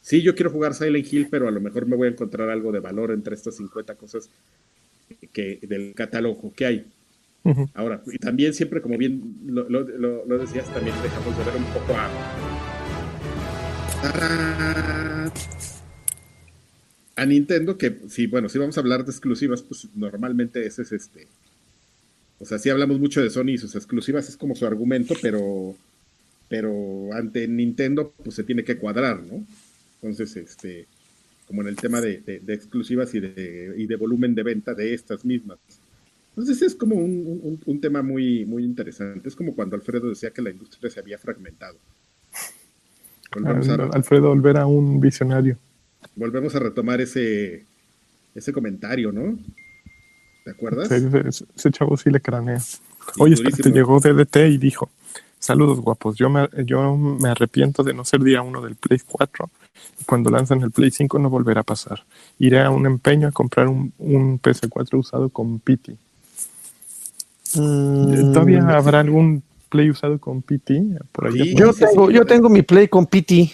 sí 0.00 0.22
yo 0.22 0.34
quiero 0.36 0.50
jugar 0.50 0.74
Silent 0.74 1.12
Hill, 1.12 1.26
pero 1.30 1.48
a 1.48 1.50
lo 1.50 1.60
mejor 1.60 1.86
me 1.86 1.96
voy 1.96 2.06
a 2.06 2.12
encontrar 2.12 2.48
algo 2.50 2.70
de 2.70 2.78
valor 2.78 3.10
entre 3.10 3.34
estas 3.34 3.56
50 3.56 3.96
cosas 3.96 4.30
que 5.32 5.58
del 5.62 5.94
catálogo 5.94 6.52
que 6.54 6.66
hay. 6.66 6.86
Ahora, 7.74 8.00
y 8.06 8.18
también 8.18 8.54
siempre, 8.54 8.80
como 8.80 8.96
bien 8.96 9.38
lo, 9.46 9.68
lo, 9.68 10.38
decías, 10.38 10.72
también 10.72 10.94
dejamos 11.02 11.36
de 11.36 11.44
ver 11.44 11.56
un 11.56 11.64
poco 11.64 11.92
a, 11.96 12.08
a, 17.16 17.26
Nintendo, 17.26 17.78
que 17.78 18.00
sí, 18.08 18.26
bueno, 18.26 18.48
si 18.48 18.58
vamos 18.58 18.76
a 18.76 18.80
hablar 18.80 19.04
de 19.04 19.10
exclusivas, 19.10 19.62
pues 19.62 19.88
normalmente 19.94 20.66
ese 20.66 20.82
es 20.82 20.92
este. 20.92 21.26
O 22.38 22.44
sea, 22.44 22.58
sí 22.58 22.70
hablamos 22.70 22.98
mucho 22.98 23.22
de 23.22 23.30
Sony 23.30 23.50
y 23.50 23.58
sus 23.58 23.74
exclusivas, 23.74 24.28
es 24.28 24.36
como 24.36 24.56
su 24.56 24.66
argumento, 24.66 25.14
pero, 25.22 25.76
pero 26.48 27.12
ante 27.12 27.46
Nintendo, 27.46 28.12
pues 28.22 28.34
se 28.34 28.44
tiene 28.44 28.64
que 28.64 28.78
cuadrar, 28.78 29.22
¿no? 29.22 29.46
Entonces, 30.00 30.36
este, 30.36 30.86
como 31.46 31.62
en 31.62 31.68
el 31.68 31.76
tema 31.76 32.00
de, 32.00 32.22
exclusivas 32.48 33.14
y 33.14 33.20
de, 33.20 33.74
y 33.76 33.86
de 33.86 33.96
volumen 33.96 34.34
de 34.34 34.42
venta 34.42 34.74
de 34.74 34.94
estas 34.94 35.24
mismas. 35.24 35.58
Entonces 36.34 36.62
es 36.62 36.74
como 36.74 36.96
un, 36.96 37.80
tema 37.80 38.02
muy, 38.02 38.46
muy 38.46 38.64
interesante. 38.64 39.28
Es 39.28 39.36
como 39.36 39.54
cuando 39.54 39.76
Alfredo 39.76 40.08
decía 40.08 40.30
que 40.30 40.40
la 40.40 40.50
industria 40.50 40.90
se 40.90 40.98
había 40.98 41.18
fragmentado. 41.18 41.76
Alfredo 43.92 44.28
volver 44.28 44.56
a 44.56 44.66
un 44.66 44.98
visionario. 44.98 45.58
Volvemos 46.16 46.54
a 46.54 46.58
retomar 46.58 47.00
ese, 47.00 47.64
ese 48.34 48.52
comentario, 48.52 49.12
¿no? 49.12 49.38
¿Te 50.44 50.50
acuerdas? 50.50 50.90
ese, 50.90 51.70
chavo 51.70 51.96
sí 51.96 52.10
le 52.10 52.20
cranea. 52.20 52.60
Oye, 53.18 53.36
te 53.36 53.70
llegó 53.70 54.00
DDT 54.00 54.36
y 54.48 54.58
dijo, 54.58 54.90
saludos 55.38 55.80
guapos, 55.80 56.16
yo 56.16 56.28
me, 56.30 56.48
yo 56.64 56.96
me 56.96 57.28
arrepiento 57.28 57.82
de 57.82 57.94
no 57.94 58.04
ser 58.04 58.22
día 58.22 58.42
uno 58.42 58.60
del 58.60 58.76
Play 58.76 59.00
4 59.06 59.50
y 60.00 60.04
cuando 60.04 60.30
lanzan 60.30 60.62
el 60.62 60.70
Play 60.70 60.90
5 60.90 61.18
no 61.18 61.30
volverá 61.30 61.60
a 61.60 61.64
pasar. 61.64 62.04
Iré 62.38 62.60
a 62.60 62.70
un 62.70 62.86
empeño 62.86 63.28
a 63.28 63.32
comprar 63.32 63.68
un, 63.68 63.92
un 63.98 64.40
PS4 64.40 64.98
usado 64.98 65.28
con 65.28 65.58
Pity. 65.58 65.96
Mm. 67.54 68.32
¿Todavía 68.32 68.68
habrá 68.68 69.00
algún 69.00 69.42
Play 69.68 69.90
usado 69.90 70.18
con 70.18 70.42
PT? 70.42 70.98
Por 71.12 71.34
yo, 71.34 71.72
tengo, 71.72 72.10
yo 72.10 72.24
tengo 72.26 72.48
mi 72.48 72.62
Play 72.62 72.88
con 72.88 73.06
PT. 73.06 73.52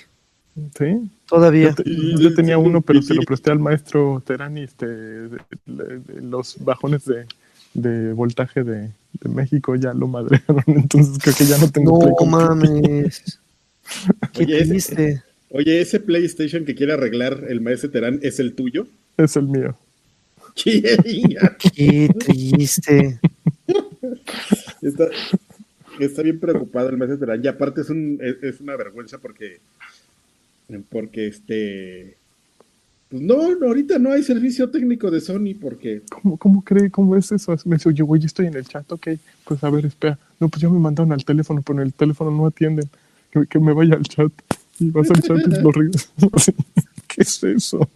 ¿Sí? 0.77 1.11
Todavía. 1.29 1.75
Yo, 1.85 2.35
tenía 2.35 2.59
uno, 2.59 2.81
pero 2.81 3.03
se 3.03 3.15
lo 3.15 3.23
presté 3.23 3.51
al 3.51 3.59
maestro 3.59 4.23
Terani, 4.27 4.63
este, 4.63 5.29
los 5.67 6.57
bajones 6.65 7.05
de, 7.05 7.27
de 7.75 8.13
voltaje 8.13 8.65
de, 8.65 8.91
de, 9.13 9.29
México 9.29 9.77
ya 9.77 9.93
lo 9.93 10.09
madrearon, 10.09 10.65
entonces 10.67 11.19
creo 11.23 11.35
que 11.37 11.45
ya 11.45 11.59
no 11.59 11.71
tengo 11.71 11.99
no, 11.99 12.17
Play 12.17 12.31
mames. 12.31 13.41
Qué 14.33 14.45
oye, 14.45 14.65
triste. 14.67 15.23
oye, 15.51 15.81
ese 15.81 16.01
PlayStation 16.01 16.65
que 16.65 16.75
quiere 16.75 16.95
arreglar 16.95 17.45
el 17.49 17.61
maestro 17.61 17.91
Terán, 17.91 18.21
¿es 18.23 18.41
el 18.41 18.55
tuyo? 18.55 18.87
Es 19.17 19.37
el 19.37 19.49
mío. 19.49 19.77
Qué 20.55 22.11
triste. 22.19 23.21
Está, 25.99 26.23
bien 26.23 26.41
preocupado 26.41 26.89
el 26.89 26.99
de 26.99 27.17
verano. 27.17 27.43
Y 27.43 27.49
aparte 27.49 27.83
es, 27.83 27.91
un, 27.91 28.19
es, 28.21 28.61
una 28.61 28.77
vergüenza 28.77 29.19
porque, 29.19 29.61
porque 30.91 31.29
este, 31.29 32.17
pues 33.09 33.23
no, 33.23 33.37
ahorita 33.67 33.99
no 33.99 34.13
hay 34.13 34.23
servicio 34.23 34.71
técnico 34.71 35.11
de 35.11 35.21
Sony 35.21 35.55
porque... 35.59 36.03
¿Cómo, 36.11 36.37
cómo 36.37 36.63
cree? 36.63 36.91
¿Cómo 36.91 37.17
es 37.17 37.33
eso? 37.33 37.57
Me 37.65 37.77
dice, 37.77 37.89
oye, 37.89 38.03
güey, 38.03 38.25
estoy 38.25 38.47
en 38.47 38.55
el 38.55 38.67
chat, 38.67 38.91
ok, 38.93 39.09
pues 39.45 39.65
a 39.65 39.71
ver, 39.71 39.87
espera. 39.87 40.19
No, 40.39 40.49
pues 40.49 40.61
ya 40.61 40.69
me 40.69 40.79
mandaron 40.79 41.13
al 41.13 41.25
teléfono, 41.25 41.63
pero 41.63 41.81
en 41.81 41.87
el 41.87 41.95
teléfono 41.95 42.31
no 42.31 42.47
atienden. 42.47 42.89
Que, 43.49 43.59
me 43.59 43.73
vaya 43.73 43.95
al 43.95 44.03
chat. 44.03 44.31
Y 44.79 44.91
vas 44.91 45.11
al 45.11 45.23
chat 45.23 45.39
y 45.39 45.63
lo 45.63 45.71
¿Qué 47.09 47.23
es 47.23 47.43
eso? 47.43 47.89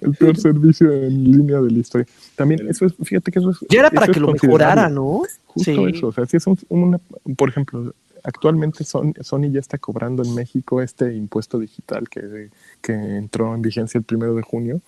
el 0.00 0.14
peor 0.14 0.36
servicio 0.38 0.90
en 0.92 1.24
línea 1.24 1.60
de 1.60 1.70
la 1.70 1.78
historia. 1.78 2.06
También 2.36 2.66
eso 2.68 2.86
es, 2.86 2.94
fíjate 3.02 3.30
que 3.30 3.38
eso 3.38 3.50
es... 3.50 3.58
Ya 3.68 3.80
era 3.80 3.90
para 3.90 4.06
que 4.06 4.20
lo 4.20 4.32
mejorara, 4.32 4.88
¿no? 4.88 5.22
Justo 5.46 5.88
eso, 5.88 6.08
o 6.08 6.12
sea, 6.12 6.26
si 6.26 6.36
es 6.36 6.44
una, 6.68 6.98
por 7.36 7.48
ejemplo, 7.48 7.94
actualmente 8.24 8.84
Sony, 8.84 9.12
Sony, 9.20 9.50
ya 9.50 9.60
está 9.60 9.78
cobrando 9.78 10.22
en 10.22 10.34
México 10.34 10.82
este 10.82 11.14
impuesto 11.14 11.58
digital 11.58 12.08
que, 12.08 12.50
que 12.80 12.92
entró 12.92 13.54
en 13.54 13.62
vigencia 13.62 13.98
el 13.98 14.04
primero 14.04 14.34
de 14.34 14.42
junio. 14.42 14.80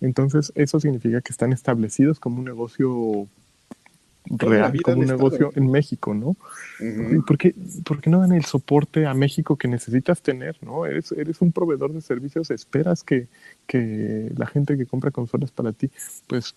Entonces, 0.00 0.52
eso 0.54 0.80
significa 0.80 1.20
que 1.20 1.32
están 1.32 1.52
establecidos 1.52 2.18
como 2.18 2.38
un 2.38 2.44
negocio 2.44 3.28
real 4.26 4.80
como 4.82 5.00
un 5.00 5.06
negocio 5.06 5.52
en 5.54 5.70
México, 5.70 6.14
¿no? 6.14 6.36
¿Por, 7.26 7.38
qué, 7.38 7.54
no 8.06 8.20
dan 8.20 8.32
el 8.32 8.44
soporte 8.44 9.06
a 9.06 9.14
México 9.14 9.56
que 9.56 9.68
necesitas 9.68 10.22
tener, 10.22 10.56
¿no? 10.62 10.86
Eres, 10.86 11.12
eres 11.12 11.40
un 11.40 11.52
proveedor 11.52 11.92
de 11.92 12.00
servicios, 12.00 12.50
esperas 12.50 13.02
que, 13.02 13.28
que 13.66 14.30
la 14.36 14.46
gente 14.46 14.76
que 14.76 14.86
compra 14.86 15.10
consolas 15.10 15.50
para 15.50 15.72
ti, 15.72 15.90
pues 16.26 16.54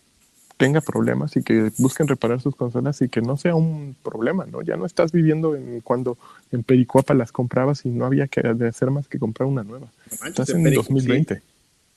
tenga 0.63 0.79
problemas 0.79 1.35
y 1.35 1.43
que 1.43 1.73
busquen 1.77 2.07
reparar 2.07 2.39
sus 2.39 2.55
consolas 2.55 3.01
y 3.01 3.09
que 3.09 3.21
no 3.21 3.35
sea 3.35 3.53
un 3.53 3.97
problema, 4.01 4.45
¿no? 4.45 4.61
Ya 4.61 4.77
no 4.77 4.85
estás 4.85 5.11
viviendo 5.11 5.57
en 5.57 5.81
cuando 5.81 6.17
en 6.53 6.63
Pericuapa 6.63 7.13
las 7.13 7.33
comprabas 7.33 7.85
y 7.85 7.89
no 7.89 8.05
había 8.05 8.27
que 8.29 8.39
hacer 8.65 8.89
más 8.89 9.09
que 9.09 9.19
comprar 9.19 9.49
una 9.49 9.63
nueva. 9.63 9.91
estás 10.25 10.51
en, 10.51 10.63
2020. 10.63 11.41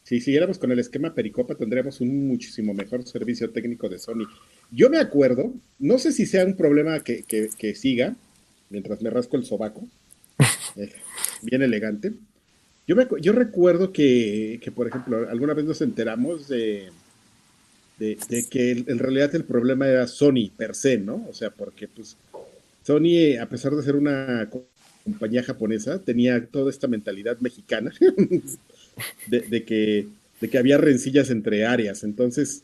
Si 0.02 0.20
siguiéramos 0.20 0.58
con 0.58 0.72
el 0.72 0.80
esquema 0.80 1.14
Pericopa, 1.14 1.54
tendríamos 1.54 2.00
un 2.00 2.26
muchísimo 2.26 2.74
mejor 2.74 3.06
servicio 3.06 3.50
técnico 3.50 3.88
de 3.88 4.00
Sony. 4.00 4.26
Yo 4.72 4.90
me 4.90 4.98
acuerdo, 4.98 5.52
no 5.78 5.98
sé 5.98 6.10
si 6.10 6.26
sea 6.26 6.44
un 6.44 6.56
problema 6.56 6.98
que, 6.98 7.22
que, 7.22 7.74
siga, 7.76 8.16
mientras 8.68 9.00
me 9.00 9.10
rasco 9.10 9.36
el 9.36 9.44
sobaco, 9.44 9.86
eh, 10.74 10.90
bien 11.42 11.62
elegante. 11.62 12.14
Yo, 12.88 12.96
me, 12.96 13.06
yo 13.20 13.32
recuerdo 13.32 13.92
que, 13.92 14.58
que, 14.60 14.72
por 14.72 14.88
ejemplo, 14.88 15.28
alguna 15.28 15.54
vez 15.54 15.64
nos 15.64 15.80
enteramos 15.82 16.48
de, 16.48 16.88
de, 17.99 18.47
que 18.51 18.72
en 18.72 18.99
realidad 18.99 19.34
el 19.34 19.44
problema 19.44 19.88
era 19.88 20.07
Sony 20.07 20.51
per 20.57 20.74
se, 20.74 20.99
¿no? 20.99 21.26
O 21.28 21.32
sea, 21.32 21.51
porque 21.51 21.88
pues 21.88 22.16
Sony, 22.82 23.38
a 23.40 23.47
pesar 23.49 23.74
de 23.74 23.82
ser 23.82 23.97
una 23.97 24.49
compañía 25.03 25.42
japonesa, 25.42 25.99
tenía 25.99 26.44
toda 26.47 26.70
esta 26.70 26.88
mentalidad 26.88 27.38
mexicana 27.40 27.92
de, 29.28 29.64
que, 29.64 30.07
de 30.40 30.49
que 30.49 30.59
había 30.59 30.78
rencillas 30.78 31.30
entre 31.30 31.64
áreas. 31.64 32.05
Entonces, 32.05 32.62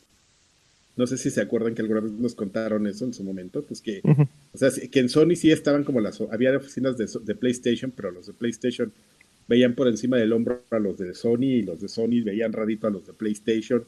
no 0.95 1.07
sé 1.07 1.17
si 1.17 1.31
se 1.31 1.41
acuerdan 1.41 1.73
que 1.73 1.81
alguna 1.81 2.01
vez 2.01 2.11
nos 2.11 2.35
contaron 2.35 2.85
eso 2.85 3.05
en 3.05 3.13
su 3.13 3.23
momento, 3.23 3.63
pues 3.63 3.81
que, 3.81 4.01
o 4.53 4.57
sea, 4.57 4.69
que 4.91 4.99
en 4.99 5.09
Sony 5.09 5.35
sí 5.35 5.51
estaban 5.51 5.83
como 5.83 5.99
las, 5.99 6.21
había 6.21 6.55
oficinas 6.55 6.95
de, 6.97 7.35
PlayStation, 7.35 7.91
pero 7.91 8.11
los 8.11 8.27
de 8.27 8.33
PlayStation 8.33 8.93
veían 9.47 9.73
por 9.73 9.87
encima 9.87 10.17
del 10.17 10.33
hombro 10.33 10.61
a 10.69 10.79
los 10.79 10.97
de 10.97 11.15
Sony 11.15 11.45
y 11.45 11.61
los 11.63 11.81
de 11.81 11.89
Sony 11.89 12.21
veían 12.23 12.53
radito 12.53 12.87
a 12.87 12.91
los 12.91 13.07
de 13.07 13.13
PlayStation 13.13 13.83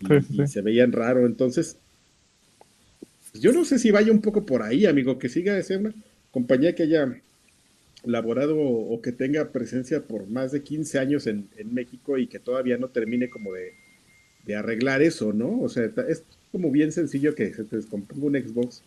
y, 0.00 0.46
se 0.46 0.62
veían 0.62 0.92
raro. 0.92 1.26
Entonces, 1.26 1.76
yo 3.34 3.52
no 3.52 3.64
sé 3.64 3.78
si 3.78 3.90
vaya 3.90 4.12
un 4.12 4.20
poco 4.20 4.46
por 4.46 4.62
ahí, 4.62 4.86
amigo, 4.86 5.18
que 5.18 5.28
siga 5.28 5.54
de 5.54 5.62
ser 5.62 5.78
una 5.78 5.94
compañía 6.30 6.74
que 6.74 6.84
haya 6.84 7.20
laborado 8.04 8.56
o 8.58 9.02
que 9.02 9.12
tenga 9.12 9.50
presencia 9.50 10.02
por 10.02 10.28
más 10.28 10.52
de 10.52 10.62
15 10.62 10.98
años 10.98 11.26
en, 11.26 11.48
México 11.72 12.16
y 12.16 12.26
que 12.26 12.38
todavía 12.38 12.78
no 12.78 12.88
termine 12.88 13.28
como 13.28 13.52
de, 13.52 13.74
arreglar 14.56 15.02
eso, 15.02 15.34
¿no? 15.34 15.60
O 15.60 15.68
sea, 15.68 15.90
es 16.08 16.22
como 16.50 16.70
bien 16.70 16.90
sencillo 16.90 17.34
que 17.34 17.52
se 17.52 17.64
te 17.64 17.76
descomponga 17.76 18.24
un 18.24 18.34
Xbox 18.34 18.82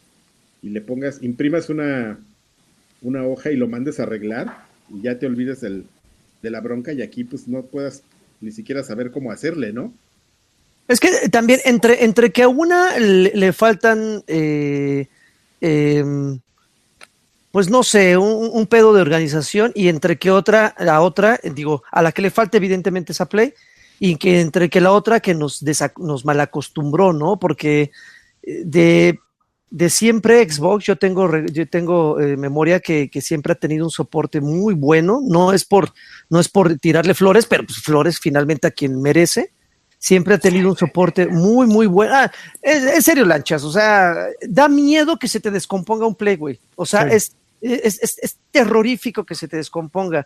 y 0.63 0.69
le 0.69 0.81
pongas, 0.81 1.21
imprimas 1.21 1.69
una, 1.69 2.19
una 3.03 3.27
hoja 3.27 3.51
y 3.51 3.57
lo 3.57 3.67
mandes 3.67 3.99
a 3.99 4.03
arreglar 4.03 4.65
y 4.89 5.03
ya 5.03 5.19
te 5.19 5.27
olvides 5.27 5.61
del, 5.61 5.85
de 6.41 6.49
la 6.49 6.61
bronca 6.61 6.93
y 6.93 7.03
aquí 7.03 7.23
pues 7.23 7.47
no 7.47 7.61
puedas 7.63 8.01
ni 8.41 8.51
siquiera 8.51 8.83
saber 8.83 9.11
cómo 9.11 9.31
hacerle, 9.31 9.71
¿no? 9.71 9.93
Es 10.87 10.99
que 10.99 11.29
también 11.29 11.59
entre, 11.65 12.03
entre 12.03 12.31
que 12.31 12.43
a 12.43 12.47
una 12.47 12.97
le, 12.97 13.53
faltan 13.53 14.23
eh, 14.27 15.07
em, 15.61 16.39
pues 17.51 17.69
no 17.69 17.83
sé, 17.83 18.17
un, 18.17 18.65
pedo 18.67 18.93
de 18.93 19.01
organización 19.01 19.73
y 19.75 19.89
entre 19.89 20.17
que 20.17 20.31
otra, 20.31 20.73
la 20.79 21.01
otra, 21.01 21.39
digo, 21.43 21.83
a 21.91 22.01
la 22.01 22.13
que 22.13 22.21
le 22.21 22.31
falta 22.31 22.57
evidentemente 22.57 23.11
esa 23.11 23.27
play 23.27 23.53
y 23.99 24.15
que 24.15 24.39
entre 24.39 24.69
que 24.69 24.79
la 24.79 24.93
otra 24.93 25.19
que 25.19 25.35
nos, 25.35 25.61
nos 25.97 26.25
malacostumbró, 26.25 27.11
¿no? 27.11 27.37
Porque 27.37 27.91
eh, 28.41 28.61
de, 28.63 29.19
de 29.69 29.89
siempre 29.89 30.49
Xbox 30.49 30.85
yo 30.85 30.95
tengo, 30.95 31.29
yo 31.47 31.67
tengo 31.67 32.21
eh, 32.21 32.37
memoria 32.37 32.79
que, 32.79 33.09
que, 33.09 33.19
siempre 33.19 33.51
ha 33.51 33.55
tenido 33.55 33.85
un 33.85 33.91
soporte 33.91 34.39
muy 34.39 34.73
bueno, 34.73 35.19
no 35.21 35.51
es 35.51 35.65
por, 35.65 35.93
no 36.29 36.39
es 36.39 36.47
por 36.47 36.77
tirarle 36.77 37.13
flores, 37.13 37.45
pero 37.45 37.65
pues 37.65 37.79
flores 37.79 38.17
finalmente 38.19 38.67
a 38.67 38.71
quien 38.71 39.01
merece. 39.01 39.51
Siempre 40.01 40.33
ha 40.33 40.39
tenido 40.39 40.67
un 40.67 40.75
soporte 40.75 41.27
muy, 41.27 41.67
muy 41.67 41.85
bueno. 41.85 42.15
Ah, 42.15 42.31
es, 42.59 42.83
en 42.83 43.01
serio, 43.03 43.23
lanchas, 43.23 43.63
o 43.63 43.71
sea, 43.71 44.15
da 44.41 44.67
miedo 44.67 45.19
que 45.19 45.27
se 45.27 45.39
te 45.39 45.51
descomponga 45.51 46.07
un 46.07 46.15
Play, 46.15 46.37
güey. 46.37 46.59
O 46.75 46.87
sea, 46.87 47.03
es, 47.03 47.35
es, 47.61 48.01
es, 48.01 48.17
es 48.19 48.37
terrorífico 48.49 49.23
que 49.25 49.35
se 49.35 49.47
te 49.47 49.57
descomponga 49.57 50.25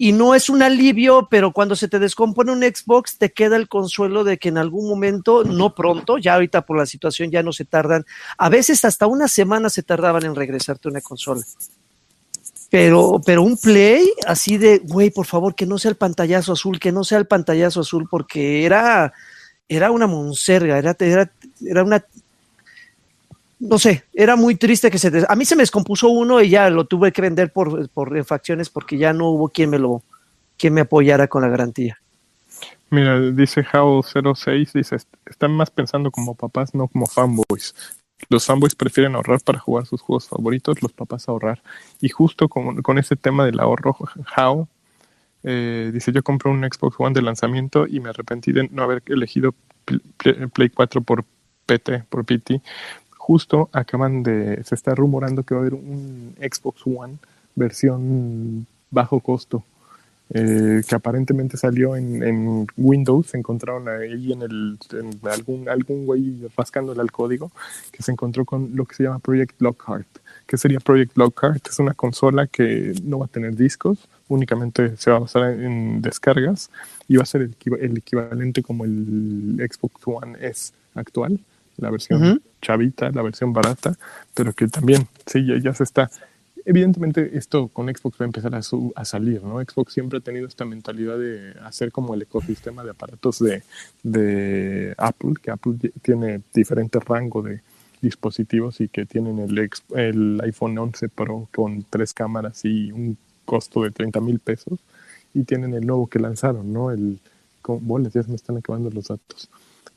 y 0.00 0.12
no 0.12 0.36
es 0.36 0.48
un 0.48 0.62
alivio, 0.62 1.26
pero 1.28 1.52
cuando 1.52 1.74
se 1.74 1.88
te 1.88 1.98
descompone 1.98 2.52
un 2.52 2.62
Xbox 2.62 3.18
te 3.18 3.32
queda 3.32 3.56
el 3.56 3.68
consuelo 3.68 4.22
de 4.22 4.38
que 4.38 4.50
en 4.50 4.56
algún 4.56 4.88
momento, 4.88 5.42
no 5.42 5.74
pronto, 5.74 6.18
ya 6.18 6.34
ahorita 6.34 6.62
por 6.62 6.78
la 6.78 6.86
situación 6.86 7.32
ya 7.32 7.42
no 7.42 7.52
se 7.52 7.64
tardan, 7.64 8.06
a 8.38 8.48
veces 8.48 8.84
hasta 8.84 9.08
una 9.08 9.26
semana 9.26 9.68
se 9.68 9.82
tardaban 9.82 10.24
en 10.24 10.36
regresarte 10.36 10.86
una 10.88 11.00
consola. 11.00 11.42
Pero, 12.70 13.20
pero 13.24 13.42
un 13.42 13.56
play 13.56 14.10
así 14.26 14.58
de, 14.58 14.78
güey, 14.78 15.10
por 15.10 15.26
favor, 15.26 15.54
que 15.54 15.66
no 15.66 15.78
sea 15.78 15.90
el 15.90 15.96
pantallazo 15.96 16.52
azul, 16.52 16.78
que 16.78 16.92
no 16.92 17.02
sea 17.02 17.18
el 17.18 17.26
pantallazo 17.26 17.80
azul, 17.80 18.06
porque 18.10 18.66
era, 18.66 19.12
era 19.68 19.90
una 19.90 20.06
monserga, 20.06 20.78
era, 20.78 20.94
era, 20.98 21.30
era 21.64 21.82
una 21.82 22.04
no 23.60 23.78
sé, 23.78 24.04
era 24.14 24.36
muy 24.36 24.54
triste 24.54 24.90
que 24.90 24.98
se... 24.98 25.26
A 25.28 25.34
mí 25.34 25.44
se 25.44 25.56
me 25.56 25.62
descompuso 25.62 26.08
uno 26.08 26.40
y 26.40 26.48
ya 26.48 26.70
lo 26.70 26.84
tuve 26.84 27.10
que 27.12 27.22
vender 27.22 27.52
por, 27.52 27.88
por 27.90 28.10
refacciones 28.10 28.70
porque 28.70 28.96
ya 28.98 29.12
no 29.12 29.30
hubo 29.30 29.48
quien 29.48 29.70
me 29.70 29.78
lo 29.78 30.02
quien 30.56 30.74
me 30.74 30.80
apoyara 30.82 31.28
con 31.28 31.42
la 31.42 31.48
garantía. 31.48 31.98
Mira, 32.90 33.20
dice 33.20 33.64
How06, 33.64 34.72
dice, 34.72 34.96
están 35.26 35.52
más 35.52 35.70
pensando 35.70 36.10
como 36.10 36.34
papás, 36.34 36.74
no 36.74 36.88
como 36.88 37.06
fanboys. 37.06 37.74
Los 38.28 38.46
fanboys 38.46 38.74
prefieren 38.74 39.14
ahorrar 39.14 39.40
para 39.40 39.58
jugar 39.58 39.86
sus 39.86 40.00
juegos 40.02 40.28
favoritos, 40.28 40.82
los 40.82 40.92
papás 40.92 41.28
ahorrar. 41.28 41.62
Y 42.00 42.08
justo 42.08 42.48
con, 42.48 42.98
ese 42.98 43.16
tema 43.16 43.44
del 43.44 43.60
ahorro, 43.60 43.96
How 44.36 44.68
eh, 45.44 45.90
dice, 45.92 46.12
yo 46.12 46.22
compré 46.22 46.50
un 46.50 46.62
Xbox 46.64 46.96
One 46.98 47.14
de 47.14 47.22
lanzamiento 47.22 47.86
y 47.86 48.00
me 48.00 48.10
arrepentí 48.10 48.52
de 48.52 48.68
no 48.68 48.82
haber 48.82 49.02
elegido 49.06 49.54
Play 50.52 50.68
4 50.68 51.00
por 51.00 51.24
PT, 51.64 52.04
por 52.08 52.24
PT, 52.24 52.60
justo 53.16 53.68
acaban 53.72 54.22
de, 54.22 54.62
se 54.64 54.74
está 54.74 54.94
rumorando 54.94 55.42
que 55.44 55.54
va 55.54 55.60
a 55.60 55.62
haber 55.62 55.74
un 55.74 56.34
Xbox 56.38 56.82
One 56.86 57.18
versión 57.54 58.66
bajo 58.90 59.20
costo, 59.20 59.64
eh, 60.30 60.82
que 60.86 60.94
aparentemente 60.94 61.56
salió 61.56 61.96
en, 61.96 62.66
Windows, 62.76 63.28
se 63.28 63.38
encontraron 63.38 63.88
ahí 63.88 64.32
en, 64.32 64.42
el, 64.42 64.78
en 64.92 65.18
algún, 65.28 65.68
algún 65.68 66.06
güey 66.06 66.48
rascándole 66.56 67.00
al 67.00 67.10
código, 67.10 67.50
que 67.92 68.02
se 68.02 68.12
encontró 68.12 68.44
con 68.44 68.74
lo 68.74 68.84
que 68.84 68.94
se 68.94 69.04
llama 69.04 69.18
Project 69.18 69.60
Lockhart. 69.60 70.08
¿Qué 70.46 70.56
sería 70.56 70.80
Project 70.80 71.16
Lockhart? 71.16 71.66
Es 71.68 71.78
una 71.78 71.94
consola 71.94 72.46
que 72.46 72.94
no 73.02 73.18
va 73.18 73.26
a 73.26 73.28
tener 73.28 73.56
discos, 73.56 74.08
únicamente 74.28 74.96
se 74.96 75.10
va 75.10 75.16
a 75.16 75.20
basar 75.20 75.52
en 75.52 76.02
descargas 76.02 76.70
y 77.06 77.16
va 77.16 77.22
a 77.22 77.26
ser 77.26 77.42
el, 77.42 77.56
el 77.80 77.98
equivalente 77.98 78.62
como 78.62 78.84
el 78.84 79.56
Xbox 79.70 80.02
One 80.06 80.36
S 80.40 80.72
actual 80.94 81.40
la 81.78 81.90
versión 81.90 82.42
chavita, 82.60 83.10
la 83.10 83.22
versión 83.22 83.52
barata, 83.52 83.96
pero 84.34 84.52
que 84.52 84.68
también, 84.68 85.06
sí, 85.26 85.46
ya, 85.62 85.72
se 85.72 85.84
está. 85.84 86.10
Evidentemente 86.70 87.30
esto 87.38 87.68
con 87.68 87.86
Xbox 87.88 88.20
va 88.20 88.24
a 88.24 88.26
empezar 88.26 88.54
a, 88.54 88.58
a, 88.58 89.04
salir, 89.06 89.42
¿no? 89.42 89.58
Xbox 89.58 89.94
siempre 89.94 90.18
ha 90.18 90.20
tenido 90.20 90.46
esta 90.46 90.66
mentalidad 90.66 91.18
de 91.18 91.54
hacer 91.62 91.90
como 91.90 92.12
el 92.12 92.20
ecosistema 92.20 92.84
de 92.84 92.90
aparatos 92.90 93.38
de, 93.38 93.62
de 94.02 94.94
Apple, 94.98 95.32
que 95.42 95.50
Apple 95.50 95.78
tiene 96.02 96.42
diferentes 96.52 97.02
rangos 97.02 97.46
de 97.46 97.62
dispositivos 98.02 98.82
y 98.82 98.88
que 98.88 99.06
tienen 99.06 99.38
el, 99.38 99.70
el 99.96 100.40
iPhone 100.42 100.76
11 100.76 101.08
Pro 101.08 101.48
con 101.54 101.86
tres 101.88 102.12
cámaras 102.12 102.62
y 102.66 102.92
un 102.92 103.16
costo 103.46 103.84
de 103.84 103.90
30 103.90 104.20
mil 104.20 104.38
pesos 104.38 104.78
y 105.32 105.44
tienen 105.44 105.72
el 105.72 105.86
nuevo 105.86 106.06
que 106.06 106.18
lanzaron, 106.18 106.70
¿no? 106.70 106.90
El, 106.90 107.18
con, 107.62 107.86
boles, 107.86 108.12
ya 108.12 108.22
se 108.22 108.28
me 108.28 108.36
están 108.36 108.58
acabando 108.58 108.90
los 108.90 109.08
datos. 109.08 109.48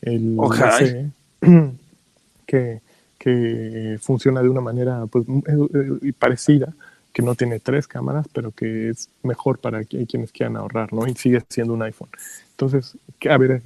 El 0.01 0.37
Ojalá 0.37 1.11
que, 2.47 2.81
que 3.21 3.99
funciona 4.01 4.41
de 4.41 4.49
una 4.49 4.61
manera 4.61 5.05
pues, 5.05 5.25
eh, 5.29 5.99
eh, 6.01 6.13
parecida, 6.17 6.73
que 7.13 7.21
no 7.21 7.35
tiene 7.35 7.59
tres 7.59 7.87
cámaras, 7.87 8.25
pero 8.33 8.49
que 8.49 8.89
es 8.89 9.09
mejor 9.21 9.59
para 9.59 9.83
quienes 9.83 10.31
quieran 10.31 10.57
ahorrar, 10.57 10.91
¿no? 10.91 11.05
Y 11.05 11.13
sigue 11.13 11.39
siendo 11.47 11.75
un 11.75 11.83
iPhone. 11.83 12.09
Entonces, 12.49 12.97
a 13.29 13.37
ver, 13.37 13.61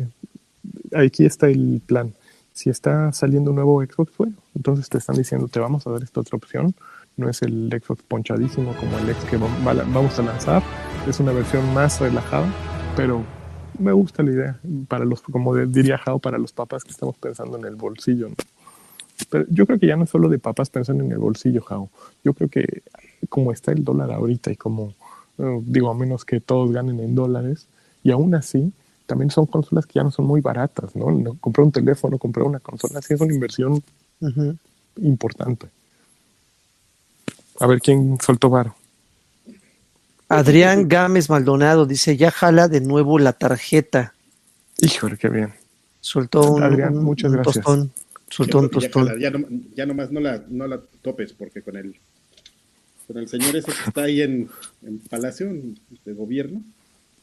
aquí 0.94 1.26
está 1.26 1.48
el 1.48 1.82
plan. 1.86 2.14
Si 2.52 2.70
está 2.70 3.14
saliendo 3.14 3.52
un 3.52 3.56
nuevo 3.56 3.82
Xbox, 3.82 4.12
bueno, 4.18 4.36
entonces 4.56 4.90
te 4.90 4.98
están 4.98 5.16
diciendo, 5.16 5.48
te 5.48 5.62
vamos 5.62 5.88
a 5.88 5.92
dar 5.92 6.04
esta 6.04 6.20
otra 6.20 6.36
opción. 6.36 6.76
No 7.16 7.30
es 7.30 7.42
el 7.42 7.70
Xbox 7.70 8.04
ponchadísimo 8.04 8.76
como 8.76 8.98
el 8.98 9.10
X 9.10 9.24
que 9.30 9.38
vamos 9.38 10.20
a 10.20 10.22
lanzar. 10.22 10.64
Es 11.08 11.22
una 11.22 11.32
versión 11.32 11.74
más 11.74 12.02
relajada, 12.02 12.52
pero 12.98 13.24
me 13.80 13.94
gusta 13.94 14.22
la 14.22 14.32
idea 14.32 14.60
para 14.90 15.06
los, 15.06 15.22
como 15.22 15.56
diría 15.56 15.98
Jao, 15.98 16.20
para 16.20 16.38
los 16.38 16.52
papás 16.52 16.84
que 16.84 16.92
estamos 16.92 17.18
pensando 17.18 17.58
en 17.58 17.64
el 17.64 17.76
bolsillo. 17.76 18.32
Pero 19.30 19.46
yo 19.50 19.66
creo 19.66 19.80
que 19.80 19.88
ya 19.88 19.96
no 19.96 20.04
es 20.04 20.10
solo 20.10 20.30
de 20.30 20.40
papás 20.40 20.70
pensando 20.70 21.04
en 21.04 21.12
el 21.12 21.18
bolsillo, 21.18 21.62
Jao. 21.62 21.90
Yo 22.24 22.34
creo 22.34 22.50
que 22.50 22.84
como 23.30 23.52
está 23.52 23.72
el 23.72 23.84
dólar 23.84 24.12
ahorita 24.12 24.52
y 24.52 24.56
como, 24.56 24.94
eh, 25.38 25.62
digo, 25.64 25.90
a 25.90 25.94
menos 25.94 26.26
que 26.26 26.40
todos 26.40 26.72
ganen 26.72 27.00
en 27.00 27.16
dólares, 27.16 27.68
y 28.04 28.12
aún 28.12 28.36
así, 28.36 28.72
también 29.06 29.32
son 29.32 29.46
consolas 29.46 29.86
que 29.86 29.94
ya 29.96 30.04
no 30.04 30.12
son 30.12 30.26
muy 30.26 30.42
baratas, 30.42 30.96
¿no? 30.96 31.36
comprar 31.40 31.66
un 31.66 31.72
teléfono, 31.72 32.18
comprar 32.18 32.46
una 32.46 32.60
consola, 32.60 33.02
sí 33.02 33.14
es 33.14 33.22
una 33.22 33.34
inversión 33.34 33.82
importante. 34.98 35.68
A 37.60 37.68
ver 37.68 37.82
quién 37.82 38.18
soltó 38.22 38.50
varo. 38.50 38.76
Adrián 40.28 40.88
Gámez 40.88 41.30
Maldonado 41.30 41.86
dice, 41.86 42.18
ya 42.18 42.32
jala 42.32 42.68
de 42.68 42.82
nuevo 42.82 43.20
la 43.20 43.34
tarjeta. 43.34 44.14
Híjole, 44.80 45.18
qué 45.18 45.30
bien. 45.30 45.54
Soltó 46.02 46.52
un, 46.52 46.64
Adrián, 46.64 46.98
muchas 46.98 47.32
gracias. 47.32 47.64
tostón. 47.64 47.92
Un 48.40 48.70
tostón. 48.70 49.20
Ya, 49.20 49.32
ya, 49.76 49.86
nomás 49.86 50.12
no 50.12 50.20
la, 50.20 50.44
no 50.50 50.68
la 50.68 50.82
topes, 51.02 51.34
porque 51.34 51.62
con 51.62 51.78
el, 51.78 51.96
con 53.08 53.18
el 53.18 53.28
señor 53.28 53.56
ese 53.56 53.72
que 53.72 53.88
está 53.88 54.04
ahí 54.04 54.22
en, 54.22 54.50
en 54.84 55.00
Palacio 55.00 55.52
de 56.04 56.14
Gobierno, 56.14 56.64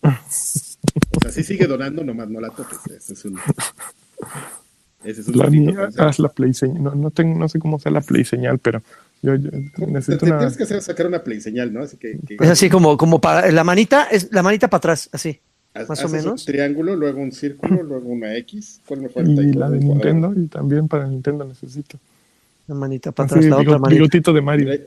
o 0.03 1.21
sea, 1.21 1.31
sí 1.31 1.45
sigue 1.45 1.67
donando, 1.67 2.03
nomás 2.03 2.29
no 2.29 2.41
la 2.41 2.51
topes. 2.51 2.79
Ese 2.97 3.13
es 3.13 3.25
un... 3.25 3.39
Ese 5.05 5.21
es 5.21 5.29
un 5.29 5.39
la 5.39 5.51
mía, 5.51 5.91
haz 5.99 6.19
la 6.19 6.29
play 6.29 6.55
señal. 6.55 6.83
No, 6.83 6.95
no, 6.95 7.11
tengo, 7.11 7.39
no 7.39 7.49
sé 7.49 7.59
cómo 7.59 7.79
sea 7.79 7.93
la 7.93 8.01
play 8.01 8.25
señal, 8.25 8.59
pero 8.59 8.83
yo, 9.21 9.37
necesito 9.37 10.27
una... 10.27 10.39
Tienes 10.39 10.57
que 10.57 10.65
hacer, 10.65 10.83
sacar 10.83 11.07
una 11.07 11.23
play 11.23 11.41
señal, 11.41 11.73
¿no? 11.73 11.83
Así 11.83 11.97
que, 11.97 12.19
Es 12.29 12.51
así 12.51 12.69
como, 12.69 12.97
como 12.97 13.21
para 13.21 13.51
la 13.53 13.65
manita, 13.65 14.05
es 14.05 14.33
la 14.33 14.43
manita 14.43 14.69
para 14.69 14.79
atrás, 14.79 15.09
así. 15.13 15.41
Más 15.75 16.05
o 16.05 16.09
menos. 16.09 16.41
Un 16.41 16.47
triángulo, 16.47 16.97
luego 16.97 17.21
un 17.21 17.33
círculo, 17.33 17.83
luego 17.83 18.09
una 18.09 18.37
X. 18.37 18.81
¿Cuál 18.87 19.03
me 19.03 19.09
falta? 19.09 19.31
Y 19.43 19.53
la 19.53 19.71
de 19.71 19.79
Nintendo, 19.79 20.33
y 20.37 20.47
también 20.47 20.89
para 20.89 21.07
Nintendo 21.07 21.45
necesito. 21.45 21.99
La 22.67 22.75
manita 22.75 23.13
para 23.13 23.27
atrás, 23.27 23.45
la 23.45 23.59
otra 23.59 23.79
manita. 23.79 23.89
Bigotito 23.97 24.33
de 24.33 24.41
Mario. 24.41 24.81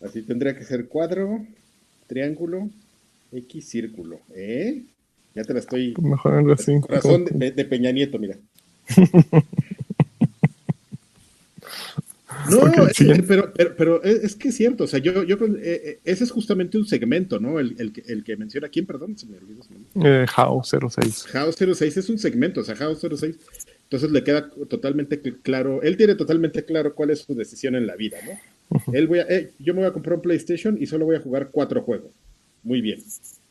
Así 0.00 0.22
tendría 0.22 0.56
que 0.56 0.64
ser 0.64 0.86
cuadro, 0.86 1.44
triángulo, 2.06 2.68
X, 3.32 3.68
círculo. 3.68 4.20
¿Eh? 4.34 4.84
Ya 5.34 5.44
te 5.44 5.52
la 5.52 5.60
estoy. 5.60 5.94
Mejor 6.00 6.34
algo 6.34 6.52
así. 6.52 6.80
Corazón 6.80 7.26
de, 7.30 7.50
de 7.50 7.64
Peña 7.64 7.90
Nieto, 7.92 8.18
mira. 8.18 8.36
No, 12.50 12.70
pero, 13.26 13.52
pero, 13.52 13.76
pero, 13.76 14.02
es 14.02 14.36
que 14.36 14.48
es 14.48 14.56
cierto, 14.56 14.84
o 14.84 14.86
sea, 14.86 14.98
yo, 14.98 15.22
yo 15.24 15.36
eh, 15.36 15.60
eh, 15.62 16.00
ese 16.04 16.24
es 16.24 16.30
justamente 16.30 16.78
un 16.78 16.86
segmento, 16.86 17.38
¿no? 17.38 17.58
El, 17.58 17.74
el, 17.78 17.92
el 18.06 18.24
que 18.24 18.36
menciona, 18.36 18.68
¿quién, 18.68 18.86
perdón? 18.86 19.18
Se 19.18 19.26
me 19.26 19.36
olvidó 19.38 19.62
eh, 20.04 20.26
How 20.36 20.62
06. 20.64 21.26
How 21.34 21.52
06 21.52 21.96
es 21.96 22.08
un 22.08 22.18
segmento, 22.18 22.60
o 22.60 22.64
sea, 22.64 22.74
How 22.74 22.94
06, 22.96 23.36
entonces 23.84 24.10
le 24.10 24.22
queda 24.22 24.50
totalmente 24.68 25.20
claro, 25.42 25.82
él 25.82 25.96
tiene 25.96 26.14
totalmente 26.14 26.64
claro 26.64 26.94
cuál 26.94 27.10
es 27.10 27.20
su 27.20 27.34
decisión 27.34 27.74
en 27.74 27.86
la 27.86 27.96
vida, 27.96 28.18
¿no? 28.24 28.38
Él 28.92 29.06
voy 29.06 29.20
a, 29.20 29.22
eh, 29.22 29.52
yo 29.58 29.72
me 29.74 29.80
voy 29.80 29.88
a 29.88 29.92
comprar 29.92 30.16
un 30.16 30.22
PlayStation 30.22 30.76
y 30.80 30.86
solo 30.86 31.06
voy 31.06 31.16
a 31.16 31.20
jugar 31.20 31.48
cuatro 31.50 31.82
juegos. 31.82 32.12
Muy 32.62 32.80
bien, 32.80 33.02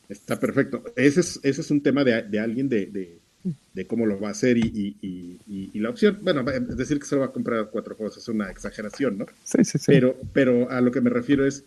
está 0.09 0.39
perfecto. 0.39 0.83
Ese 0.95 1.21
es, 1.21 1.39
ese 1.43 1.61
es 1.61 1.71
un 1.71 1.81
tema 1.81 2.03
de, 2.03 2.21
de 2.21 2.39
alguien 2.39 2.69
de, 2.69 2.85
de 2.85 3.17
de 3.73 3.87
cómo 3.87 4.05
lo 4.05 4.19
va 4.19 4.29
a 4.29 4.31
hacer 4.31 4.57
y, 4.57 4.95
y, 5.01 5.79
la 5.79 5.89
opción, 5.89 6.19
bueno, 6.21 6.43
decir 6.43 6.99
que 6.99 7.05
se 7.05 7.15
lo 7.15 7.21
va 7.21 7.27
a 7.27 7.31
comprar 7.31 7.69
cuatro 7.71 7.95
juegos 7.95 8.17
es 8.17 8.27
una 8.27 8.49
exageración, 8.49 9.19
¿no? 9.19 9.25
Sí, 9.43 9.63
sí, 9.63 9.77
sí. 9.77 9.85
Pero, 9.87 10.17
pero 10.33 10.69
a 10.71 10.81
lo 10.81 10.91
que 10.91 11.01
me 11.01 11.09
refiero 11.09 11.45
es, 11.45 11.63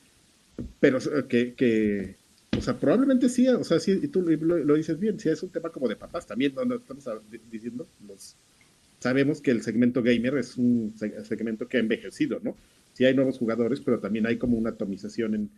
pero 0.81 0.99
que, 1.28 1.55
que 1.55 2.16
o 2.57 2.61
sea, 2.61 2.78
probablemente 2.78 3.28
sí, 3.28 3.49
o 3.49 3.64
sea, 3.64 3.78
sí, 3.78 4.01
y 4.03 4.09
tú 4.09 4.22
lo, 4.22 4.74
dices 4.74 4.99
bien, 4.99 5.18
sí 5.20 5.28
es 5.28 5.43
un 5.43 5.51
tema 5.51 5.70
como 5.70 5.89
de 5.89 5.97
papás 5.97 6.26
también, 6.26 6.55
donde 6.55 6.76
estamos 6.76 7.05
diciendo, 7.51 7.87
los, 8.07 8.35
sabemos 8.99 9.41
que 9.41 9.53
el 9.53 9.62
segmento 9.62 10.03
gamer 10.03 10.37
es 10.37 10.57
un 10.57 10.95
segmento 11.24 11.68
que 11.68 11.76
ha 11.76 11.81
envejecido, 11.81 12.41
¿no? 12.43 12.57
Sí 12.93 13.05
hay 13.05 13.14
nuevos 13.14 13.39
jugadores, 13.39 13.81
pero 13.81 14.01
también 14.01 14.26
hay 14.26 14.37
como 14.37 14.59
una 14.59 14.70
atomización 14.70 15.35
en 15.35 15.51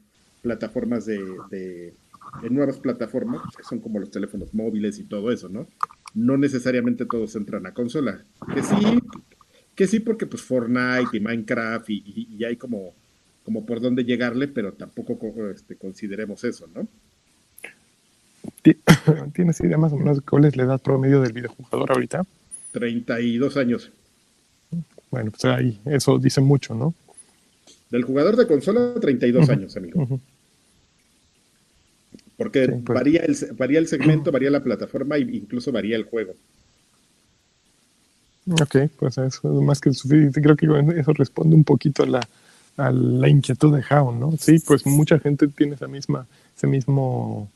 plataformas 0.43 1.07
de, 1.07 1.19
de 1.51 1.95
en 2.43 2.55
nuevas 2.55 2.79
plataformas, 2.79 3.43
que 3.57 3.63
son 3.65 3.81
como 3.81 3.99
los 3.99 4.11
teléfonos 4.11 4.55
móviles 4.55 4.99
y 4.99 5.05
todo 5.05 5.33
eso, 5.33 5.49
¿no? 5.49 5.67
No 6.15 6.37
necesariamente 6.37 7.07
todos 7.07 7.35
entran 7.37 7.67
a 7.67 7.75
consola. 7.75 8.25
Que 8.55 8.63
sí, 8.63 8.75
que 9.75 9.87
sí, 9.87 10.01
porque 10.01 10.27
pues 10.27 10.43
Fortnite 10.43 11.17
y 11.17 11.21
Minecraft 11.21 11.89
y, 11.91 12.45
hay 12.45 12.57
como, 12.57 12.95
como 13.45 13.65
por 13.65 13.81
dónde 13.81 14.05
llegarle, 14.05 14.49
pero 14.49 14.73
tampoco 14.73 15.19
este, 15.51 15.77
consideremos 15.77 16.45
eso, 16.45 16.69
¿no? 16.75 16.87
¿Tienes 19.35 19.61
idea 19.61 19.79
más 19.79 19.93
o 19.93 19.97
menos 19.97 20.21
cuál 20.23 20.45
es 20.45 20.57
la 20.57 20.65
edad 20.65 20.81
promedio 20.81 21.21
del 21.21 21.33
videojugador 21.33 21.93
ahorita? 21.93 22.25
32 22.73 23.57
años. 23.57 23.91
Bueno, 25.11 25.31
pues 25.31 25.45
ahí, 25.45 25.81
eso 25.85 26.19
dice 26.19 26.41
mucho, 26.41 26.75
¿no? 26.75 26.95
Del 27.91 28.05
jugador 28.05 28.37
de 28.37 28.47
consola, 28.47 28.95
32 29.01 29.49
años, 29.51 29.77
amigo. 29.77 30.03
Ujú. 30.03 30.21
Porque 32.43 32.67
Sí, 32.67 32.73
pues. 32.85 32.95
varía, 32.99 33.21
el, 33.23 33.37
varía 33.57 33.79
el 33.79 33.87
segmento, 33.87 34.33
varía 34.33 34.51
la 34.51 34.65
plataforma 34.65 35.17
e 35.17 35.21
incluso 35.21 35.71
varía 35.71 35.97
el 35.97 36.05
juego. 36.05 36.35
Ok, 38.51 38.77
pues 38.99 39.19
eso 39.19 39.59
es 39.59 39.65
más 39.65 39.81
que 39.81 39.93
suficiente. 39.93 40.43
Creo 40.43 40.57
que 40.57 40.67
eso 40.99 41.13
responde 41.13 41.55
un 41.55 41.63
poquito 41.65 42.03
a 42.03 42.07
la, 42.07 42.29
a 42.77 42.91
la 42.91 43.29
inquietud 43.29 43.75
de 43.75 43.83
Jao, 43.83 44.13
¿no? 44.13 44.37
Sí, 44.39 44.59
pues 44.67 44.85
mucha 44.87 45.21
gente 45.21 45.47
tiene 45.49 45.75
esa 45.77 45.87
misma, 45.87 46.27
ese 46.57 46.67
mismo 46.67 47.49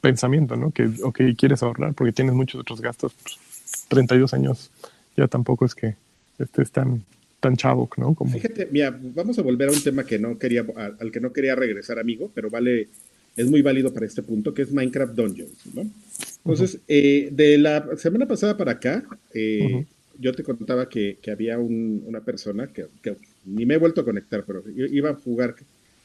pensamiento, 0.00 0.54
¿no? 0.56 0.70
Que, 0.70 0.88
ok, 1.02 1.20
quieres 1.36 1.62
ahorrar 1.64 1.94
porque 1.94 2.12
tienes 2.12 2.34
muchos 2.34 2.60
otros 2.60 2.80
gastos. 2.80 3.12
Pues, 3.20 3.38
32 3.88 4.32
años 4.34 4.70
ya 5.16 5.26
tampoco 5.26 5.64
es 5.64 5.74
que 5.74 5.96
estés 6.38 6.70
tan, 6.70 7.02
tan 7.40 7.56
chavo, 7.56 7.88
¿no? 7.96 8.14
Como, 8.14 8.30
Fíjate, 8.32 8.68
mira, 8.70 8.96
vamos 9.14 9.38
a 9.38 9.42
volver 9.42 9.68
a 9.68 9.72
un 9.72 9.82
tema 9.82 10.04
que 10.04 10.18
no 10.18 10.38
quería, 10.38 10.64
al 11.00 11.10
que 11.10 11.20
no 11.20 11.32
quería 11.32 11.56
regresar, 11.56 11.98
amigo, 11.98 12.30
pero 12.34 12.50
vale, 12.50 12.88
es 13.36 13.46
muy 13.48 13.62
válido 13.62 13.92
para 13.92 14.06
este 14.06 14.22
punto, 14.22 14.54
que 14.54 14.62
es 14.62 14.72
Minecraft 14.72 15.14
Dungeons, 15.14 15.66
¿no? 15.74 15.82
Entonces, 16.44 16.78
eh, 16.88 17.28
de 17.32 17.58
la 17.58 17.86
semana 17.96 18.26
pasada 18.26 18.56
para 18.56 18.72
acá, 18.72 19.04
eh, 19.34 19.84
yo 20.18 20.32
te 20.32 20.42
contaba 20.42 20.88
que, 20.88 21.18
que 21.20 21.30
había 21.30 21.58
un- 21.58 22.02
una 22.06 22.20
persona 22.20 22.68
que, 22.68 22.86
que 23.02 23.16
ni 23.44 23.66
me 23.66 23.74
he 23.74 23.78
vuelto 23.78 24.00
a 24.00 24.04
conectar, 24.04 24.44
pero 24.46 24.62
iba 24.74 25.10
a 25.10 25.14
jugar, 25.14 25.54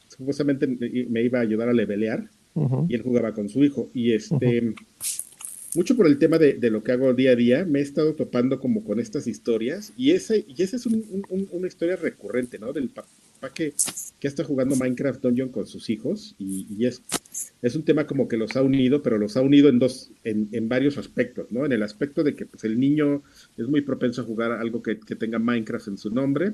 supuestamente 0.08 0.66
me 0.66 1.22
iba 1.22 1.38
a 1.38 1.42
ayudar 1.42 1.68
a 1.68 1.72
levelear, 1.72 2.28
y 2.88 2.94
él 2.94 3.00
jugaba 3.02 3.32
con 3.32 3.48
su 3.48 3.64
hijo. 3.64 3.88
Y 3.94 4.12
este, 4.12 4.74
mucho 5.74 5.96
por 5.96 6.06
el 6.06 6.18
tema 6.18 6.36
de, 6.38 6.52
de 6.54 6.70
lo 6.70 6.82
que 6.82 6.92
hago 6.92 7.14
día 7.14 7.30
a 7.30 7.36
día, 7.36 7.64
me 7.64 7.78
he 7.78 7.82
estado 7.82 8.12
topando 8.14 8.60
como 8.60 8.84
con 8.84 9.00
estas 9.00 9.26
historias, 9.26 9.92
y 9.96 10.10
ese, 10.10 10.44
y 10.46 10.62
esa 10.62 10.76
es 10.76 10.84
un- 10.84 11.04
un- 11.10 11.24
un- 11.30 11.48
una 11.52 11.66
historia 11.68 11.96
recurrente, 11.96 12.58
¿no? 12.58 12.72
Del 12.74 12.90
que, 13.50 13.74
está 14.20 14.44
jugando 14.44 14.76
Minecraft 14.76 15.22
Dungeon 15.22 15.48
con 15.48 15.66
sus 15.66 15.90
hijos, 15.90 16.34
y, 16.38 16.66
y 16.70 16.86
es, 16.86 17.02
es 17.60 17.74
un 17.74 17.84
tema 17.84 18.06
como 18.06 18.28
que 18.28 18.36
los 18.36 18.56
ha 18.56 18.62
unido, 18.62 19.02
pero 19.02 19.18
los 19.18 19.36
ha 19.36 19.40
unido 19.40 19.68
en 19.68 19.78
dos, 19.78 20.10
en, 20.24 20.48
en 20.52 20.68
varios 20.68 20.98
aspectos, 20.98 21.50
¿no? 21.50 21.66
En 21.66 21.72
el 21.72 21.82
aspecto 21.82 22.22
de 22.22 22.34
que 22.34 22.46
pues, 22.46 22.64
el 22.64 22.78
niño 22.78 23.22
es 23.56 23.66
muy 23.66 23.80
propenso 23.80 24.22
a 24.22 24.24
jugar 24.24 24.52
algo 24.52 24.82
que, 24.82 24.98
que 25.00 25.16
tenga 25.16 25.38
Minecraft 25.38 25.88
en 25.88 25.98
su 25.98 26.10
nombre, 26.10 26.52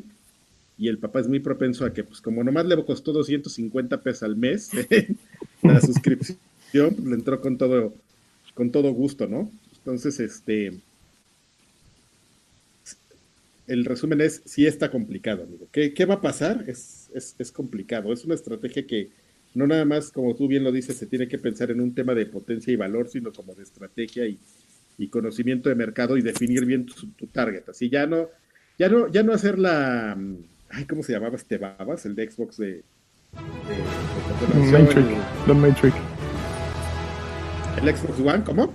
y 0.78 0.88
el 0.88 0.98
papá 0.98 1.20
es 1.20 1.28
muy 1.28 1.40
propenso 1.40 1.84
a 1.84 1.92
que, 1.92 2.04
pues 2.04 2.20
como 2.20 2.42
nomás 2.44 2.66
le 2.66 2.82
costó 2.84 3.12
250 3.12 4.00
pesos 4.00 4.22
al 4.22 4.36
mes 4.36 4.70
la 5.62 5.80
suscripción, 5.80 6.38
pues, 6.72 7.04
le 7.04 7.14
entró 7.14 7.40
con 7.40 7.58
todo, 7.58 7.94
con 8.54 8.70
todo 8.70 8.92
gusto, 8.92 9.26
¿no? 9.26 9.50
Entonces, 9.76 10.20
este, 10.20 10.78
el 13.68 13.84
resumen 13.84 14.20
es, 14.20 14.42
sí 14.44 14.66
está 14.66 14.90
complicado, 14.90 15.44
amigo. 15.44 15.68
¿Qué, 15.70 15.94
qué 15.94 16.04
va 16.06 16.14
a 16.14 16.20
pasar? 16.20 16.64
Es, 16.66 17.10
es, 17.14 17.34
es 17.38 17.52
complicado. 17.52 18.12
Es 18.12 18.24
una 18.24 18.34
estrategia 18.34 18.86
que 18.86 19.10
no 19.54 19.66
nada 19.66 19.84
más, 19.84 20.10
como 20.10 20.34
tú 20.34 20.48
bien 20.48 20.64
lo 20.64 20.72
dices, 20.72 20.96
se 20.96 21.06
tiene 21.06 21.28
que 21.28 21.38
pensar 21.38 21.70
en 21.70 21.80
un 21.80 21.94
tema 21.94 22.14
de 22.14 22.26
potencia 22.26 22.72
y 22.72 22.76
valor, 22.76 23.08
sino 23.08 23.32
como 23.32 23.54
de 23.54 23.62
estrategia 23.62 24.26
y, 24.26 24.38
y 24.98 25.08
conocimiento 25.08 25.68
de 25.68 25.74
mercado 25.74 26.16
y 26.16 26.22
definir 26.22 26.64
bien 26.64 26.86
tu, 26.86 26.94
tu 27.12 27.26
target. 27.28 27.68
Así 27.68 27.88
ya 27.88 28.06
no, 28.06 28.28
ya 28.78 28.88
no, 28.88 29.10
ya 29.10 29.22
no 29.22 29.32
hacer 29.32 29.58
la, 29.58 30.14
mm, 30.18 30.36
ay, 30.70 30.84
¿cómo 30.84 31.02
se 31.02 31.12
llamaba 31.12 31.36
este 31.36 31.58
babas? 31.58 32.04
El 32.06 32.14
de 32.14 32.30
Xbox 32.30 32.56
de, 32.58 32.66
de- 32.66 32.82
de 34.54 34.72
Matrix, 34.78 35.06
Don 35.46 35.60
Matrix, 35.60 35.94
el, 37.82 37.88
el 37.88 37.96
Xbox 37.96 38.20
One, 38.20 38.44
¿cómo? 38.44 38.72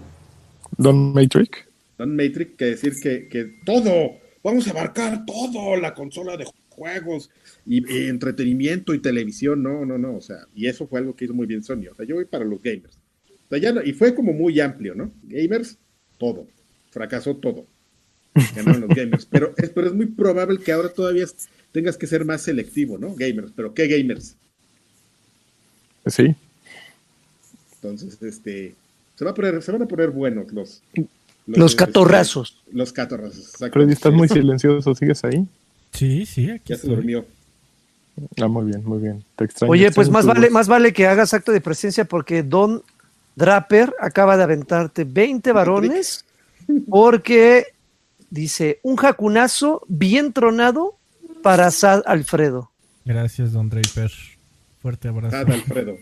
Don 0.78 1.14
Matrix. 1.14 1.66
Don 1.98 2.16
Matrix 2.16 2.56
que 2.58 2.66
decir 2.66 2.94
que, 3.02 3.28
que 3.30 3.60
todo, 3.66 4.16
vamos 4.44 4.68
a 4.68 4.72
abarcar 4.72 5.26
todo, 5.26 5.78
la 5.78 5.94
consola 5.94 6.38
de 6.38 6.46
juegos 6.70 7.30
y, 7.66 7.78
y 7.92 8.10
entretenimiento 8.10 8.94
y 8.94 9.00
televisión, 9.02 9.64
no, 9.64 9.86
no, 9.86 9.98
no, 9.98 10.18
o 10.18 10.22
sea, 10.22 10.48
y 10.56 10.68
eso 10.68 10.88
fue 10.88 11.00
algo 11.00 11.16
que 11.16 11.26
hizo 11.26 11.34
muy 11.34 11.48
bien 11.48 11.64
Sony, 11.64 11.88
o 11.92 11.96
sea, 11.96 12.06
yo 12.06 12.16
voy 12.16 12.26
para 12.26 12.46
los 12.46 12.62
gamers. 12.62 12.98
O 13.46 13.50
sea, 13.50 13.58
ya 13.60 13.72
no- 13.74 13.84
y 13.84 13.94
fue 13.94 14.16
como 14.16 14.34
muy 14.34 14.60
amplio, 14.60 14.96
¿no? 14.96 15.12
Gamers, 15.24 15.78
todo, 16.18 16.48
fracasó 16.92 17.38
todo. 17.38 17.68
Ganaron 18.52 18.82
los 18.82 18.94
gamers, 18.94 19.26
pero 19.26 19.54
es, 19.58 19.70
pero 19.72 19.88
es 19.88 19.94
muy 19.94 20.08
probable 20.08 20.60
que 20.60 20.72
ahora 20.72 20.90
todavía 20.90 21.26
tengas 21.72 21.98
que 21.98 22.08
ser 22.08 22.26
más 22.26 22.42
selectivo, 22.44 22.98
¿no? 22.98 23.16
Gamers, 23.16 23.52
pero 23.56 23.74
¿qué 23.74 23.88
gamers? 23.88 24.38
Sí, 26.08 26.36
Entonces, 27.82 28.22
este, 28.22 28.76
se, 29.16 29.26
va 29.26 29.32
a 29.32 29.34
poner, 29.34 29.62
se 29.62 29.72
van 29.72 29.82
a 29.82 29.88
poner 29.88 30.12
buenos 30.12 30.52
los... 30.54 30.84
Los 31.46 31.72
este, 31.74 31.86
catorrazos. 31.86 32.62
los 32.72 32.94
catorrazos, 32.94 33.40
exacto. 33.50 33.74
Freddy, 33.80 33.94
estás 33.94 34.14
muy 34.14 34.28
silencioso, 34.30 34.96
¿sigues 34.96 35.24
ahí? 35.24 35.46
Sí, 35.92 36.26
sí, 36.26 36.50
aquí 36.50 36.62
Ya 36.70 36.76
se 36.78 36.82
estoy. 36.84 36.96
durmió. 36.96 37.26
Ah, 38.40 38.48
muy 38.48 38.66
bien, 38.66 38.84
muy 38.86 39.00
bien. 39.02 39.24
Te 39.36 39.46
extraño. 39.46 39.72
Oye, 39.72 39.92
pues 39.92 40.10
más 40.10 40.26
vale, 40.26 40.42
voz. 40.48 40.52
más 40.52 40.68
vale 40.68 40.94
que 40.94 41.08
hagas 41.08 41.34
acto 41.34 41.52
de 41.52 41.62
presencia 41.62 42.06
porque 42.06 42.44
Don 42.44 42.84
Draper 43.36 43.94
acaba 44.00 44.38
de 44.38 44.44
aventarte 44.44 45.04
20 45.04 45.52
varones 45.52 46.24
porque 46.90 47.66
dice 48.30 48.80
un 48.84 48.96
jacunazo 48.96 49.82
bien 49.88 50.32
tronado 50.32 50.96
para 51.42 51.72
Sad 51.72 52.04
Alfredo. 52.06 52.70
Gracias, 53.04 53.52
don 53.52 53.70
Draper. 53.70 54.12
Fuerte 54.82 55.08
abrazo. 55.10 55.36
Sad 55.36 55.52
Alfredo. 55.52 55.98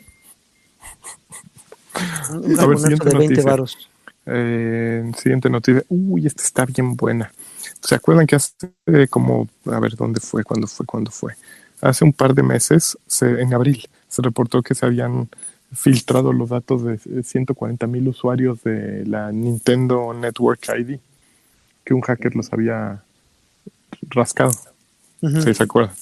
Un 2.31 2.59
A 2.59 2.65
ver, 2.65 2.77
jacunazo 2.77 2.87
de 2.89 2.95
20 2.95 3.13
noticia. 3.13 3.43
varos. 3.43 3.89
Eh, 4.26 5.11
siguiente 5.17 5.49
noticia. 5.49 5.84
Uy, 5.89 6.28
esta 6.28 6.43
está 6.43 6.65
bien 6.65 6.95
buena. 6.95 7.32
¿Se 7.82 7.95
acuerdan 7.95 8.28
que 8.28 8.36
hace 8.36 8.53
eh, 8.86 9.07
como, 9.09 9.47
a 9.65 9.80
ver, 9.80 9.95
¿dónde 9.95 10.19
fue? 10.19 10.43
¿Cuándo 10.43 10.67
fue? 10.67 10.86
¿Cuándo 10.86 11.11
fue? 11.11 11.34
Hace 11.82 12.05
un 12.05 12.13
par 12.13 12.36
de 12.36 12.43
meses, 12.43 12.97
se- 13.07 13.41
en 13.41 13.53
abril, 13.53 13.84
se 14.07 14.22
reportó 14.22 14.61
que 14.61 14.76
se 14.76 14.86
habían 14.86 15.30
filtrado 15.74 16.34
los 16.34 16.49
datos 16.49 16.84
de 16.84 17.24
140 17.24 17.88
mil 17.88 18.07
usuarios 18.07 18.61
de 18.63 19.05
la 19.05 19.32
Nintendo 19.32 20.13
Network 20.13 20.61
ID, 20.78 20.99
que 21.86 21.93
un 21.93 22.01
hacker 22.01 22.36
los 22.36 22.51
había 22.53 23.03
rascado. 24.09 24.51
Ujú. 25.22 25.41
¿Sí 25.41 25.53
se 25.53 25.63
acuerdan? 25.63 25.95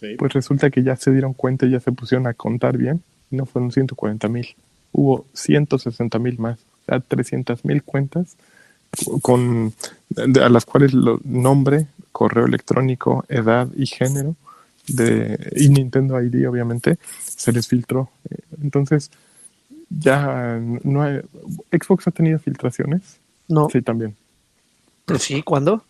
Sí. 0.00 0.16
Pues 0.18 0.32
resulta 0.32 0.70
que 0.70 0.82
ya 0.82 0.96
se 0.96 1.10
dieron 1.12 1.34
cuenta 1.34 1.66
y 1.66 1.70
ya 1.70 1.80
se 1.80 1.92
pusieron 1.92 2.26
a 2.26 2.34
contar 2.34 2.76
bien. 2.78 3.02
No 3.30 3.46
fueron 3.46 3.72
140 3.72 4.28
mil. 4.28 4.48
Hubo 4.92 5.26
160 5.32 6.18
mil 6.18 6.38
más. 6.38 6.58
O 6.82 6.84
sea, 6.86 7.00
300 7.00 7.64
mil 7.64 7.82
cuentas 7.82 8.36
con, 9.22 9.72
a 10.16 10.48
las 10.48 10.64
cuales 10.66 10.92
lo, 10.92 11.20
nombre, 11.24 11.86
correo 12.12 12.44
electrónico, 12.46 13.24
edad 13.28 13.68
y 13.76 13.86
género 13.86 14.36
de, 14.88 15.52
y 15.56 15.68
Nintendo 15.70 16.20
ID, 16.20 16.46
obviamente, 16.48 16.98
se 17.24 17.52
les 17.52 17.66
filtró. 17.68 18.10
Entonces, 18.62 19.10
ya 19.88 20.58
no 20.82 21.02
hay, 21.02 21.20
Xbox 21.70 22.08
ha 22.08 22.10
tenido 22.10 22.38
filtraciones. 22.38 23.18
No, 23.48 23.68
Sí, 23.70 23.82
también. 23.82 24.14
pues 25.04 25.22
sí, 25.22 25.42
¿cuándo? 25.42 25.84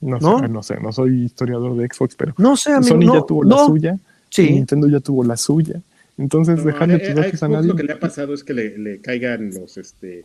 No, 0.00 0.18
¿No? 0.18 0.38
sé, 0.40 0.48
no 0.48 0.62
sé, 0.62 0.80
no 0.80 0.92
soy 0.92 1.24
historiador 1.24 1.76
de 1.76 1.86
Xbox, 1.88 2.14
pero 2.16 2.34
No 2.36 2.56
sé, 2.56 2.72
amigo. 2.72 2.88
Sony 2.94 3.00
no, 3.06 3.14
ya 3.14 3.26
tuvo 3.26 3.44
la 3.44 3.56
no. 3.56 3.66
suya. 3.66 3.98
Sí, 4.28 4.50
Nintendo 4.50 4.88
ya 4.88 5.00
tuvo 5.00 5.24
la 5.24 5.36
suya. 5.36 5.80
Entonces, 6.18 6.58
No, 6.58 6.64
dejarle 6.64 6.96
eh, 6.96 6.98
tus 7.06 7.14
datos 7.14 7.42
a 7.42 7.48
nadie. 7.48 7.68
Lo 7.68 7.76
que 7.76 7.82
le 7.84 7.92
ha 7.92 7.98
pasado 8.00 8.34
es 8.34 8.44
que 8.44 8.52
le, 8.52 8.76
le 8.78 9.00
caigan 9.00 9.50
los, 9.50 9.76
este, 9.78 10.24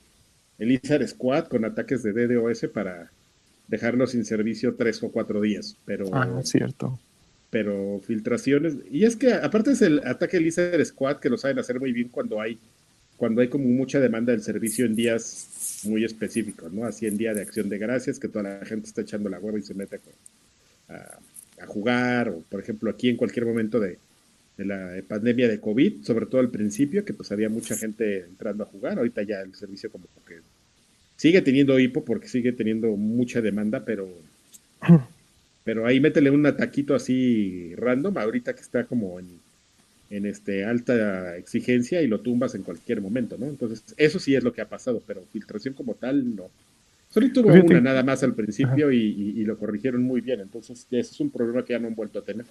el 0.60 0.70
Lizard 0.70 1.08
Squad 1.08 1.48
con 1.48 1.66
ataques 1.66 2.04
de 2.04 2.14
DDoS 2.14 2.68
para 2.74 3.10
dejarnos 3.68 4.12
sin 4.12 4.26
servicio 4.26 4.76
tres 4.76 5.02
o 5.04 5.10
cuatro 5.12 5.42
días. 5.42 5.76
Pero, 5.86 6.10
Ah, 6.14 6.42
cierto. 6.44 7.00
pero 7.50 8.00
filtraciones. 8.06 8.76
Y 8.92 9.06
es 9.06 9.16
que 9.16 9.34
aparte 9.34 9.72
es 9.72 9.82
el 9.82 10.00
ataque 10.06 10.40
Lizard 10.40 10.84
Squad 10.86 11.18
que 11.18 11.30
lo 11.30 11.38
saben 11.38 11.60
hacer 11.60 11.80
muy 11.80 11.92
bien 11.94 12.10
cuando 12.10 12.40
hay, 12.42 12.60
cuando 13.18 13.42
hay 13.42 13.48
como 13.48 13.66
mucha 13.66 14.00
demanda 14.00 14.32
del 14.32 14.42
servicio 14.44 14.86
en 14.86 14.96
días 14.96 15.82
muy 15.86 16.04
específicos, 16.04 16.72
¿no? 16.74 16.86
Así 16.86 17.06
en 17.08 17.18
día 17.18 17.34
de 17.34 17.42
acción 17.42 17.70
de 17.70 17.78
gracias, 17.78 18.20
que 18.20 18.28
toda 18.28 18.44
la 18.60 18.66
gente 18.66 18.88
está 18.88 19.02
echando 19.02 19.30
la 19.30 19.40
hueva 19.40 19.58
y 19.60 19.64
se 19.64 19.74
mete 19.74 20.00
a, 20.90 20.94
a- 20.94 21.20
a 21.62 21.66
jugar, 21.68 22.30
o 22.30 22.42
por 22.50 22.62
ejemplo 22.62 22.90
aquí 22.90 23.10
en 23.10 23.18
cualquier 23.18 23.46
momento 23.46 23.80
de, 23.82 23.98
de 24.60 24.66
la 24.66 25.02
pandemia 25.08 25.48
de 25.48 25.60
COVID, 25.60 26.04
sobre 26.04 26.26
todo 26.26 26.42
al 26.42 26.52
principio, 26.52 27.06
que 27.06 27.14
pues 27.14 27.32
había 27.32 27.48
mucha 27.50 27.76
gente 27.78 28.26
entrando 28.26 28.64
a 28.64 28.68
jugar, 28.68 28.98
ahorita 28.98 29.24
ya 29.24 29.40
el 29.42 29.56
servicio 29.56 29.90
como 29.90 30.06
que 30.28 30.36
sigue 31.16 31.42
teniendo 31.42 31.80
hipo 31.80 32.04
porque 32.04 32.28
sigue 32.28 32.52
teniendo 32.52 32.88
mucha 32.98 33.42
demanda, 33.42 33.84
pero 33.86 34.08
pero 35.64 35.86
ahí 35.86 36.00
métele 36.00 36.30
un 36.32 36.46
ataquito 36.46 36.94
así 36.96 37.74
random, 37.76 38.18
ahorita 38.18 38.54
que 38.54 38.62
está 38.62 38.84
como 38.86 39.20
en, 39.20 39.28
en 40.10 40.26
este 40.26 40.66
alta 40.66 41.38
exigencia 41.38 42.02
y 42.02 42.08
lo 42.08 42.20
tumbas 42.20 42.56
en 42.56 42.64
cualquier 42.64 43.02
momento, 43.02 43.38
¿no? 43.38 43.46
Entonces, 43.48 43.84
eso 43.98 44.20
sí 44.20 44.36
es 44.36 44.44
lo 44.44 44.52
que 44.54 44.62
ha 44.62 44.70
pasado, 44.70 45.02
pero 45.06 45.24
filtración 45.32 45.74
como 45.74 45.94
tal, 45.94 46.36
no. 46.36 46.50
Solo 47.12 47.32
tuvo 47.32 47.52
Fíjate. 47.52 47.68
una 47.68 47.82
nada 47.82 48.04
más 48.04 48.24
al 48.24 48.36
principio 48.36 48.92
y, 48.92 48.98
y- 48.98 49.42
y 49.42 49.46
lo 49.46 49.58
corrigieron 49.58 50.04
muy 50.04 50.22
bien, 50.22 50.42
entonces 50.42 50.86
ese 50.92 51.00
es 51.14 51.20
un 51.20 51.30
problema 51.32 51.64
que 51.64 51.74
ya 51.74 51.80
no 51.80 51.88
han 51.88 51.96
vuelto 51.96 52.20
a 52.20 52.24
tener. 52.24 52.46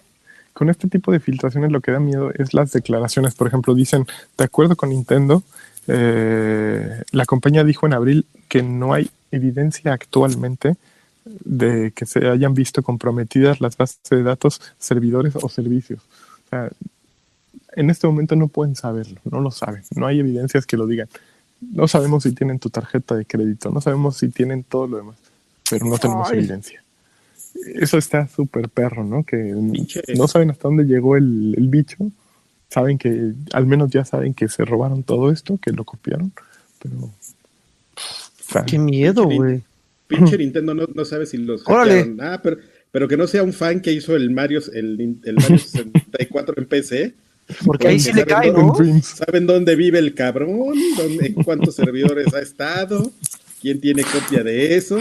Con 0.59 0.69
este 0.69 0.89
tipo 0.89 1.13
de 1.13 1.21
filtraciones 1.21 1.71
lo 1.71 1.81
que 1.81 1.93
da 1.93 2.01
miedo 2.01 2.33
es 2.35 2.53
las 2.53 2.73
declaraciones. 2.73 3.35
Por 3.35 3.47
ejemplo, 3.47 3.75
dicen, 3.75 4.07
de 4.37 4.45
acuerdo 4.45 4.75
con 4.75 4.89
Nintendo, 4.91 5.43
Eh, 5.91 7.03
la 7.13 7.25
compañía 7.25 7.65
dijo 7.65 7.87
en 7.87 7.95
abril 7.95 8.27
que 8.51 8.63
no 8.63 8.93
hay 8.93 9.09
evidencia 9.31 9.95
actualmente 9.95 10.77
de 11.25 11.93
que 11.97 12.05
se 12.05 12.29
hayan 12.29 12.53
visto 12.53 12.83
comprometidas 12.83 13.63
las 13.63 13.79
bases 13.79 13.99
de 14.11 14.23
datos, 14.23 14.61
servidores 14.79 15.33
o 15.37 15.49
servicios. 15.49 16.01
O 16.45 16.49
sea, 16.51 16.71
en 17.73 17.89
este 17.89 18.07
momento 18.07 18.37
no 18.37 18.49
pueden 18.49 18.77
saberlo, 18.77 19.19
no 19.25 19.41
lo 19.41 19.51
saben, 19.51 19.83
no 19.97 20.07
hay 20.07 20.21
evidencias 20.21 20.67
que 20.67 20.77
lo 20.77 20.87
digan. 20.87 21.09
No 21.61 21.89
sabemos 21.89 22.25
si 22.25 22.33
tienen 22.33 22.59
tu 22.59 22.69
tarjeta 22.69 23.15
de 23.17 23.25
crédito, 23.25 23.71
no 23.71 23.81
sabemos 23.81 24.19
si 24.19 24.29
tienen 24.29 24.65
todo 24.65 24.87
lo 24.89 24.97
demás, 24.99 25.17
pero 25.71 25.87
no 25.87 25.97
tenemos 25.97 26.29
Ay. 26.31 26.41
evidencia. 26.41 26.83
Eso 27.75 27.99
está 27.99 28.29
súper 28.29 28.69
perro, 28.69 29.05
¿no? 29.05 29.25
Que 29.25 29.37
Pinche- 29.37 30.03
no 30.17 30.27
saben 30.29 30.51
hasta 30.51 30.69
dónde 30.69 30.85
llegó 30.85 31.17
el, 31.17 31.55
el 31.57 31.69
bicho, 31.69 32.11
saben 32.69 32.99
que, 32.99 33.33
al 33.53 33.67
menos 33.67 33.91
ya 33.91 34.05
saben 34.05 34.35
que 34.35 34.49
se 34.49 34.65
robaron 34.65 35.03
todo 35.03 35.31
esto, 35.31 35.59
que 35.63 35.73
lo 35.73 35.85
copiaron, 35.85 36.33
pero... 36.83 36.97
o 36.99 37.13
sea, 38.51 38.65
Qué 38.65 38.79
miedo, 38.79 39.23
Pinche 39.29 39.37
güey. 39.37 39.63
Pinche 40.07 40.39
Nintendo 40.39 40.75
no, 40.75 40.85
no 40.95 41.05
sabe 41.05 41.27
si 41.27 41.37
los 41.37 41.63
Órale. 41.67 41.93
hackearon. 41.99 42.21
Ah, 42.23 42.41
pero, 42.43 42.57
pero 42.91 43.09
que 43.09 43.17
no 43.19 43.27
sea 43.27 43.43
un 43.43 43.53
fan 43.53 43.81
que 43.81 43.93
hizo 43.93 44.17
el 44.17 44.31
Mario, 44.31 44.61
el, 44.73 45.19
el 45.25 45.35
Mario 45.35 45.59
64 45.59 46.55
en 46.57 46.65
PC. 46.67 47.15
Porque 47.65 47.89
ahí 47.89 47.99
sí 48.01 48.13
le 48.13 48.25
cae, 48.25 48.51
¿no? 48.51 48.73
Dreams. 48.73 49.07
¿Saben 49.07 49.47
dónde 49.47 49.75
vive 49.77 49.99
el 49.99 50.15
cabrón? 50.15 50.75
¿Dónde, 50.97 51.27
¿En 51.27 51.35
cuántos 51.35 51.75
servidores 51.75 52.33
ha 52.35 52.41
estado? 52.41 53.11
¿Quién 53.61 53.81
tiene 53.81 54.03
copia 54.03 54.43
de 54.43 54.77
eso? 54.77 54.99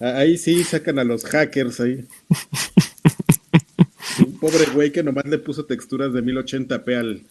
Ah, 0.00 0.18
Ahí 0.18 0.36
sí 0.38 0.62
sacan 0.64 0.98
a 0.98 1.04
los 1.04 1.24
hackers 1.24 1.80
ahí. 1.80 2.04
Un 4.24 4.38
pobre 4.38 4.64
güey 4.74 4.92
que 4.92 5.02
nomás 5.02 5.26
le 5.26 5.38
puso 5.38 5.64
texturas 5.64 6.12
de 6.12 6.22
1080p 6.22 6.96
al, 6.98 7.22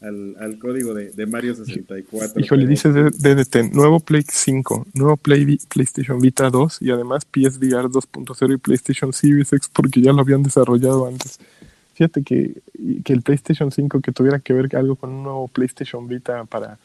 al, 0.00 0.36
al 0.38 0.58
código 0.58 0.94
de, 0.94 1.10
de 1.10 1.26
Mario 1.26 1.54
64. 1.54 2.40
Híjole, 2.40 2.62
pero- 2.62 2.70
dice 2.70 2.88
DDT, 2.90 3.72
nuevo 3.74 4.00
Play 4.00 4.24
5, 4.28 4.86
nuevo 4.94 5.16
Play 5.16 5.58
PlayStation 5.68 6.18
Vita 6.20 6.48
2 6.50 6.78
y 6.80 6.90
además 6.90 7.24
PSVR 7.24 7.88
2.0 7.90 8.54
y 8.54 8.56
PlayStation 8.58 9.12
Series 9.12 9.52
X 9.52 9.68
porque 9.72 10.00
ya 10.00 10.12
lo 10.12 10.20
habían 10.20 10.42
desarrollado 10.42 11.06
antes. 11.06 11.38
Fíjate 11.94 12.22
que, 12.22 12.54
que 13.04 13.12
el 13.12 13.20
PlayStation 13.22 13.70
5 13.70 14.00
que 14.00 14.12
tuviera 14.12 14.38
que 14.38 14.54
ver 14.54 14.74
algo 14.76 14.96
con 14.96 15.10
un 15.10 15.22
nuevo 15.22 15.48
PlayStation 15.48 16.08
Vita 16.08 16.44
para 16.44 16.78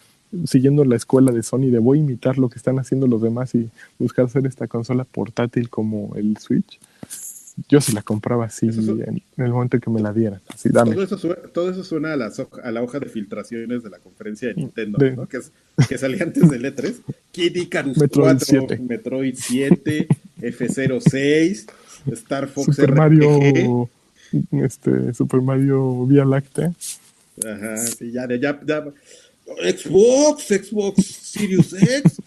siguiendo 0.45 0.83
la 0.85 0.95
escuela 0.95 1.31
de 1.31 1.43
Sony 1.43 1.69
de 1.71 1.79
voy 1.79 1.99
a 1.99 2.01
imitar 2.01 2.37
lo 2.37 2.49
que 2.49 2.57
están 2.57 2.77
haciendo 2.79 3.07
los 3.07 3.21
demás 3.21 3.55
y 3.55 3.69
buscar 3.99 4.25
hacer 4.25 4.45
esta 4.45 4.67
consola 4.67 5.03
portátil 5.05 5.69
como 5.69 6.13
el 6.15 6.37
Switch. 6.37 6.79
Yo 7.69 7.79
sí 7.79 7.93
la 7.93 8.01
compraba 8.01 8.43
así 8.45 8.67
en, 8.67 9.21
el 9.37 9.51
momento 9.53 9.79
que 9.79 9.89
me 9.89 10.01
la 10.01 10.11
dieran. 10.11 10.41
Así, 10.49 10.67
dame. 10.69 10.91
Todo 10.93 11.03
eso, 11.05 11.17
suena, 11.17 11.35
todo 11.53 11.69
eso 11.69 11.85
suena 11.85 12.11
a, 12.13 12.17
hoj- 12.17 12.59
a 12.61 12.69
la 12.71 12.83
hoja 12.83 12.99
de 12.99 13.05
filtraciones 13.05 13.81
de 13.81 13.89
la 13.89 13.99
conferencia 13.99 14.49
de 14.49 14.55
Nintendo, 14.55 14.97
De- 14.97 15.15
¿no? 15.15 15.25
que, 15.25 15.37
es- 15.37 15.53
que 15.87 15.97
salía 15.97 16.23
antes 16.23 16.49
del 16.49 16.65
E3. 16.65 16.95
Kid 17.31 17.55
Icarus 17.55 17.97
Metroid 17.97 18.39
4, 18.39 18.45
7. 18.67 18.77
Metroid 18.79 19.35
7, 19.37 20.07
F06, 20.41 21.65
Star 22.11 22.47
Fox 22.47 22.75
Super 22.75 22.91
RPG. 22.91 22.97
Mario, 22.97 23.89
este, 24.51 25.13
Super 25.13 25.41
Mario 25.41 26.05
Vía 26.07 26.25
Láctea. 26.25 26.73
Ajá, 27.45 27.77
sí, 27.77 28.11
ya, 28.11 28.27
ya, 28.29 28.59
ya. 28.65 28.85
Xbox, 29.45 30.47
Xbox 30.47 31.05
Series 31.05 31.73
X, 31.73 32.21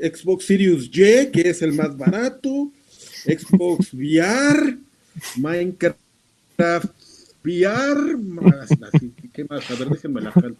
Xbox 0.00 0.46
Series 0.46 0.86
Y, 0.86 1.30
que 1.30 1.50
es 1.50 1.62
el 1.62 1.72
más 1.72 1.96
barato, 1.96 2.70
Xbox 3.24 3.92
VR, 3.92 4.78
Minecraft 5.36 5.98
VR, 7.44 8.16
más, 8.16 8.70
así, 8.92 9.12
¿qué 9.32 9.44
más? 9.44 9.70
A 9.70 9.74
ver, 9.74 9.88
déjenme 9.90 10.20
la 10.22 10.32
jalo. 10.32 10.56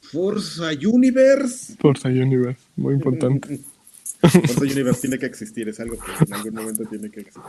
Forza 0.00 0.70
Universe. 0.70 1.76
Forza 1.78 2.08
Universe, 2.08 2.60
muy 2.76 2.94
importante. 2.94 3.60
Forza 4.20 4.60
Universe 4.60 5.00
tiene 5.02 5.18
que 5.18 5.26
existir, 5.26 5.68
es 5.68 5.80
algo 5.80 5.96
que 5.96 6.24
en 6.24 6.32
algún 6.32 6.54
momento 6.54 6.84
tiene 6.84 7.10
que 7.10 7.20
existir. 7.20 7.42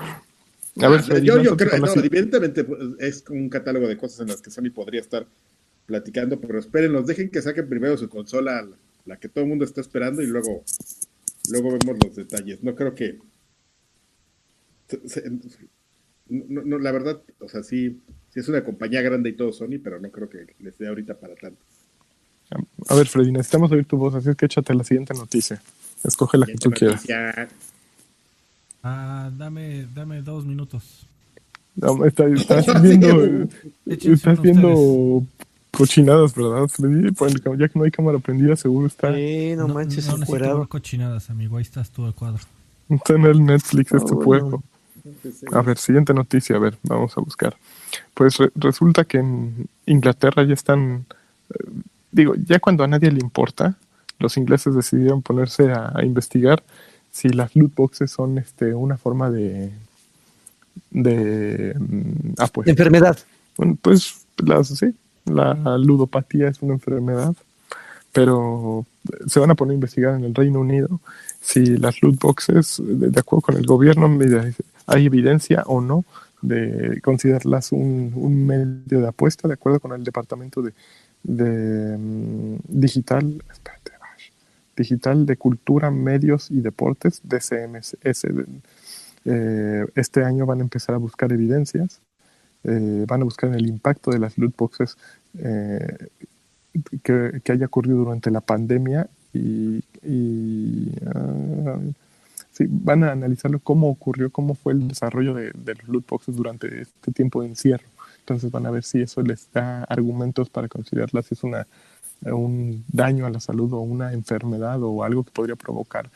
A 0.82 0.90
ver, 0.90 1.02
Ah, 1.10 1.20
yo, 1.20 1.42
yo 1.42 1.56
creo, 1.56 1.80
no, 1.80 1.94
evidentemente 1.96 2.64
pues, 2.66 2.82
es 3.00 3.24
un 3.30 3.50
catálogo 3.50 3.88
de 3.88 3.98
cosas 3.98 4.20
en 4.22 4.28
las 4.28 4.42
que 4.42 4.52
Sony 4.52 4.72
podría 4.74 5.00
estar 5.00 5.26
platicando, 5.86 6.40
pero 6.40 6.60
espérenlos, 6.60 7.06
dejen 7.08 7.30
que 7.30 7.42
saquen 7.42 7.70
primero 7.70 7.98
su 7.98 8.10
consola, 8.10 8.62
la, 8.62 8.78
la 9.06 9.18
que 9.18 9.30
todo 9.30 9.44
el 9.44 9.50
mundo 9.50 9.66
está 9.66 9.82
esperando, 9.82 10.22
y 10.22 10.28
luego, 10.28 10.64
luego 11.52 11.78
vemos 11.78 11.98
los 12.04 12.16
detalles. 12.16 12.64
No 12.64 12.76
creo 12.76 12.96
que. 12.96 13.20
no, 16.30 16.62
no, 16.64 16.80
la 16.80 16.92
verdad, 16.92 17.22
o 17.40 17.48
sea, 17.50 17.64
sí, 17.64 18.00
sí 18.30 18.40
es 18.40 18.48
una 18.48 18.64
compañía 18.64 19.02
grande 19.02 19.30
y 19.30 19.34
todo 19.34 19.54
Sony, 19.54 19.80
pero 19.84 20.00
no 20.00 20.10
creo 20.12 20.30
que 20.30 20.56
les 20.60 20.78
dé 20.78 20.88
ahorita 20.88 21.16
para 21.20 21.36
tanto. 21.36 21.62
A 22.90 22.96
ver, 22.96 23.08
Freddy, 23.08 23.32
necesitamos 23.32 23.72
oír 23.72 23.86
tu 23.86 23.98
voz, 23.98 24.14
así 24.16 24.30
es 24.30 24.36
que 24.36 24.46
échate 24.46 24.74
la 24.74 24.84
siguiente 24.84 25.14
noticia. 25.14 25.62
Escoge 26.04 26.38
la 26.38 26.46
que 26.46 26.56
tú 26.56 26.72
quieras. 26.72 27.04
Ya, 27.04 27.48
Ah, 28.88 29.32
dame, 29.36 29.88
dame 29.96 30.22
dos 30.22 30.46
minutos. 30.46 31.08
No, 31.76 32.06
está- 32.06 32.28
estás 32.28 32.66
viendo, 32.84 33.48
estás 33.88 34.40
viendo 34.42 35.26
cochinadas, 35.76 36.34
¿verdad, 36.36 36.68
el- 36.80 37.14
Ya 37.60 37.68
que 37.70 37.78
no 37.80 37.86
hay 37.86 37.92
cámara 37.92 38.20
prendida, 38.20 38.56
seguro 38.56 38.88
está, 38.88 39.14
Sí, 39.14 39.54
no, 39.56 39.68
manches, 39.68 40.06
no 40.08 40.14
necesito 40.14 40.24
encuerado. 40.24 40.60
ver 40.60 40.68
cochinadas, 40.68 41.30
amigo. 41.30 41.58
Ahí 41.58 41.64
estás 41.64 41.90
tú 41.92 42.06
al 42.06 42.14
cuadro. 42.14 42.40
está 42.90 43.14
en 43.14 43.26
el 43.26 43.44
Netflix 43.46 43.94
Ah, 43.94 43.98
este 43.98 44.12
bueno. 44.14 44.24
puerco. 44.50 44.64
A 45.52 45.62
ver, 45.62 45.78
siguiente 45.78 46.14
noticia, 46.14 46.56
a 46.56 46.60
ver, 46.60 46.78
vamos 46.84 47.16
a 47.18 47.22
buscar. 47.22 47.56
Pues 48.14 48.38
re- 48.38 48.52
resulta 48.56 49.04
que 49.06 49.20
en 49.20 49.68
Inglaterra 49.86 50.44
ya 50.44 50.54
están, 50.54 51.06
eh, 51.52 51.70
digo, 52.12 52.34
ya 52.36 52.60
cuando 52.60 52.84
a 52.84 52.88
nadie 52.88 53.12
le 53.12 53.20
importa, 53.20 53.76
los 54.20 54.36
ingleses 54.38 54.74
decidieron 54.76 55.22
ponerse 55.22 55.72
a, 55.72 55.92
a 55.96 56.04
investigar 56.04 56.64
si 57.12 57.30
las 57.30 57.56
loot 57.56 57.74
boxes 57.76 58.12
son 58.12 58.38
este 58.40 58.74
una 58.74 58.98
forma 58.98 59.30
de 59.30 59.72
de 60.92 61.76
mm, 61.78 62.34
ah, 62.38 62.48
pues, 62.52 62.68
Enfermedad. 62.68 63.18
bueno, 63.58 63.78
pues 63.82 64.26
las, 64.38 64.68
sí, 64.70 64.94
la 65.26 65.78
ludopatía 65.78 66.50
es 66.50 66.62
una 66.62 66.74
enfermedad, 66.74 67.36
pero 68.12 68.86
se 69.28 69.40
van 69.40 69.52
a 69.52 69.56
poner 69.56 69.72
a 69.72 69.76
investigar 69.76 70.16
en 70.16 70.24
el 70.24 70.34
Reino 70.34 70.62
Unido 70.62 71.02
si 71.42 71.78
las 71.78 72.02
loot 72.02 72.20
boxes, 72.20 72.82
de, 72.84 73.20
acuerdo 73.20 73.42
con 73.42 73.58
el 73.58 73.66
gobierno, 73.66 74.10
hay 74.88 75.06
evidencia 75.06 75.64
o 75.68 75.82
no 75.82 76.06
de 76.42 77.00
considerarlas 77.04 77.72
un, 77.72 78.46
medio 78.48 79.02
de 79.02 79.08
apuesta, 79.08 79.48
de 79.48 79.56
acuerdo 79.56 79.80
con 79.80 79.94
el 79.94 80.04
Departamento 80.04 80.64
de, 81.24 81.98
mm, 81.98 82.56
Digital, 82.68 83.44
espérate, 83.52 83.92
Digital 84.76 85.26
de 85.26 85.38
Cultura, 85.38 85.92
Medios 85.92 86.52
y 86.52 86.62
Deportes, 86.62 87.22
DCMS. 87.24 87.98
Eh, 89.28 89.86
este 89.96 90.24
año 90.24 90.46
van 90.46 90.60
a 90.60 90.64
empezar 90.64 90.96
a 90.96 91.00
buscar 91.00 91.32
evidencias 91.32 92.00
eh, 92.66 93.06
van 93.08 93.22
a 93.22 93.26
buscar 93.26 93.54
el 93.54 93.68
impacto 93.68 94.12
de 94.12 94.20
las 94.20 94.38
loot 94.38 94.56
boxes 94.58 94.98
eh, 95.38 96.10
que, 97.04 97.42
que 97.44 97.52
haya 97.52 97.68
ocurrido 97.68 97.98
durante 97.98 98.32
la 98.32 98.42
pandemia 98.42 99.08
y, 99.34 99.84
y, 100.04 100.92
ah, 101.14 101.78
sí, 102.52 102.66
van 102.70 103.04
a 103.04 103.12
analizarlo 103.12 103.60
cómo 103.60 103.90
ocurrió, 103.90 104.30
cómo 104.32 104.56
fue 104.56 104.74
el 104.74 104.88
desarrollo 104.88 105.34
de, 105.34 105.52
de 105.54 105.76
los 105.76 105.88
loot 105.88 106.08
boxes 106.08 106.36
durante 106.36 106.82
este 106.82 107.12
tiempo 107.12 107.42
de 107.42 107.50
encierro. 107.50 107.86
Entonces 108.20 108.50
van 108.50 108.66
a 108.66 108.72
ver 108.72 108.84
si 108.84 109.02
eso 109.02 109.22
les 109.22 109.48
da 109.54 109.84
argumentos 109.84 110.50
para 110.50 110.68
considerarla 110.68 111.22
si 111.22 111.36
es 111.36 111.44
una, 111.44 111.68
un 112.22 112.84
daño 112.92 113.26
a 113.26 113.30
la 113.30 113.40
salud 113.40 113.72
o 113.74 113.80
una 113.82 114.14
enfermedad 114.14 114.82
o 114.82 115.04
algo 115.04 115.24
que 115.24 115.32
podría 115.32 115.56
provocar. 115.56 116.10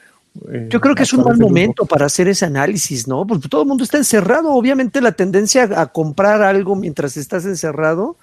Eh, 0.51 0.67
Yo 0.69 0.79
creo 0.81 0.95
que 0.95 1.01
a 1.01 1.03
es 1.03 1.13
un 1.13 1.23
loot 1.23 1.37
momento 1.39 1.85
para 1.85 2.05
hacer 2.05 2.27
ese 2.27 2.45
análisis, 2.45 3.07
¿no? 3.07 3.25
Porque 3.27 3.47
todo 3.49 3.61
el 3.63 3.67
mundo 3.67 3.83
está 3.83 3.97
encerrado. 3.97 4.51
Obviamente 4.53 5.01
la 5.01 5.11
tendencia 5.11 5.69
a 5.75 5.87
comprar 5.87 6.41
algo 6.41 6.75
mientras 6.75 7.17
estás 7.17 7.45
encerrado 7.45 8.17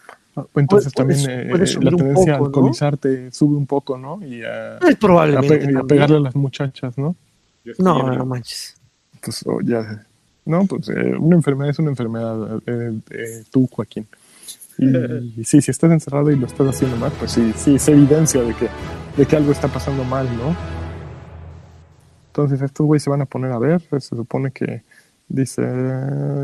Entonces 0.55 0.93
Puede- 0.93 1.15
también 1.15 1.21
puede- 1.25 1.43
eh, 1.43 1.51
puede 1.51 1.61
la 1.65 1.67
subir 1.67 1.95
un 1.95 1.99
tendencia 1.99 2.35
a 2.35 2.39
poco, 2.39 2.51
¿no? 2.51 2.57
alcoholizarte 2.57 3.33
sube 3.33 3.57
un 3.57 3.67
poco, 3.67 3.97
¿no? 3.99 4.21
Y 4.25 4.43
a, 4.43 4.77
es 4.79 4.95
a 4.95 4.99
probablemente. 4.99 5.77
a 5.79 5.83
pegarle 5.85 6.17
a 6.17 6.21
las 6.21 6.35
muchachas, 6.37 6.97
¿no? 6.99 7.17
No, 7.79 8.01
ebrio. 8.01 8.19
no 8.19 8.27
manches. 8.27 8.77
Pues 9.23 9.43
oh, 9.47 9.61
ya, 9.63 10.05
no, 10.45 10.67
pues 10.67 10.89
eh, 10.91 11.15
una 11.19 11.37
enfermedad 11.37 11.71
es 11.71 11.79
una 11.79 11.89
enfermedad, 11.91 12.61
eh, 12.67 12.93
eh, 13.11 13.45
tú, 13.51 13.67
Joaquín. 13.73 14.07
Y, 14.79 14.87
y 15.41 15.45
sí, 15.45 15.63
si 15.63 15.71
estás 15.71 15.91
encerrado 15.91 16.31
y 16.31 16.37
lo 16.37 16.47
estás 16.47 16.69
haciendo 16.69 16.97
mal, 16.99 17.13
pues 17.19 17.33
sí, 17.33 17.53
sí, 17.57 17.77
es 17.77 17.89
evidencia 17.89 18.43
de 18.43 18.55
que, 18.55 18.69
de 19.17 19.25
que 19.27 19.37
algo 19.37 19.51
está 19.53 19.69
pasando 19.69 20.05
mal, 20.05 20.27
¿no? 20.37 20.55
Entonces 22.37 22.61
estos 22.61 22.85
güeyes 22.85 23.03
se 23.03 23.09
van 23.09 23.23
a 23.23 23.25
poner 23.25 23.51
a 23.51 23.59
ver, 23.59 23.81
se 23.81 24.15
supone 24.15 24.51
que 24.51 24.83
dice, 25.27 25.63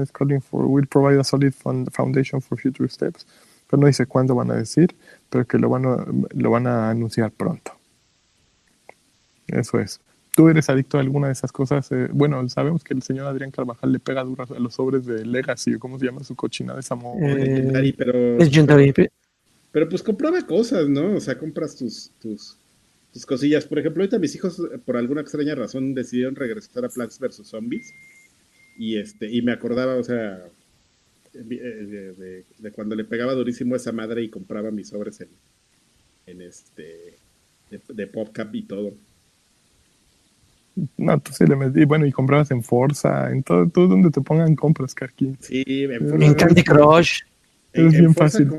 it's 0.01 0.11
calling 0.11 0.41
for, 0.41 0.65
will 0.65 0.87
provide 0.87 1.21
a 1.21 1.25
solid 1.25 1.53
fund- 1.53 1.91
foundation 1.91 2.41
for 2.41 2.59
future 2.59 2.89
steps, 2.89 3.27
pero 3.69 3.83
no 3.83 3.87
dice 3.89 4.07
cuándo 4.07 4.35
van 4.35 4.51
a 4.53 4.55
decir, 4.55 4.97
pero 5.29 5.47
que 5.47 5.59
lo 5.59 5.69
van 5.69 5.85
a, 5.85 6.07
lo 6.35 6.51
van 6.51 6.67
a 6.67 6.89
anunciar 6.89 7.31
pronto. 7.31 7.73
Eso 9.47 9.81
es. 9.81 10.01
¿Tú 10.35 10.49
eres 10.49 10.71
adicto 10.71 10.97
a 10.97 11.03
alguna 11.03 11.27
de 11.27 11.35
esas 11.35 11.53
cosas? 11.53 11.93
Eh, 11.93 12.09
bueno, 12.11 12.49
sabemos 12.49 12.83
que 12.83 12.95
el 12.95 13.03
señor 13.03 13.27
Adrián 13.27 13.51
Carvajal 13.51 13.93
le 13.93 13.99
pega 13.99 14.25
duro 14.25 14.47
a 14.49 14.59
los 14.59 14.73
sobres 14.73 15.05
de 15.05 15.27
Legacy, 15.27 15.75
o 15.75 15.79
¿cómo 15.79 15.99
se 15.99 16.07
llama 16.07 16.25
su 16.25 16.35
cochina 16.35 16.73
de 16.73 16.81
esa 16.81 16.95
Eh, 17.21 17.95
pero, 17.99 18.39
Legendary. 18.39 18.95
pero 19.71 19.91
pues 19.91 20.03
comprueba 20.03 20.41
cosas, 20.47 20.89
¿no? 20.89 21.17
O 21.17 21.21
sea, 21.21 21.37
compras 21.37 21.77
tus, 21.77 22.11
tus, 22.19 22.57
tus 23.13 23.27
cosillas. 23.27 23.65
Por 23.65 23.79
ejemplo, 23.79 24.03
ahorita 24.03 24.19
mis 24.19 24.35
hijos, 24.35 24.61
por 24.85 24.97
alguna 24.97 25.21
extraña 25.21 25.55
razón, 25.55 25.95
decidieron 25.95 26.35
regresar 26.35 26.85
a 26.85 26.89
Plants 26.89 27.19
vs. 27.19 27.47
Zombies. 27.47 27.93
Y, 28.79 28.97
este, 28.97 29.31
y 29.31 29.43
me 29.43 29.53
acordaba, 29.53 29.97
o 29.97 30.03
sea, 30.03 30.43
de, 31.33 32.45
de, 32.59 32.71
cuando 32.73 32.95
le 32.95 33.05
pegaba 33.05 33.35
durísimo 33.35 33.75
a 33.75 33.77
esa 33.77 33.93
madre 33.93 34.23
y 34.23 34.29
compraba 34.29 34.71
mis 34.71 34.89
sobres 34.89 35.21
en, 35.21 35.29
en 36.27 36.43
este 36.43 37.19
de, 37.71 37.81
de 37.89 38.07
PopCap 38.07 38.55
y 38.55 38.63
todo. 38.63 38.95
No, 40.97 41.21
tú 41.21 41.33
sí 41.33 41.45
le 41.47 41.55
metí, 41.55 41.85
bueno, 41.85 42.07
y 42.07 42.13
comprabas 42.13 42.51
en 42.51 42.63
Forza, 42.63 43.31
en 43.31 43.43
todo, 43.43 43.69
todo 43.69 43.89
donde 43.89 44.11
te 44.11 44.23
pongan 44.23 44.57
compras, 44.57 44.95
Karki. 44.95 45.37
Sí, 45.41 45.65
en, 45.67 46.23
en 46.23 46.35
Candy 46.35 46.63
Crush. 46.63 47.21
Es 47.73 47.93
bien 47.93 48.15
fácil. 48.15 48.51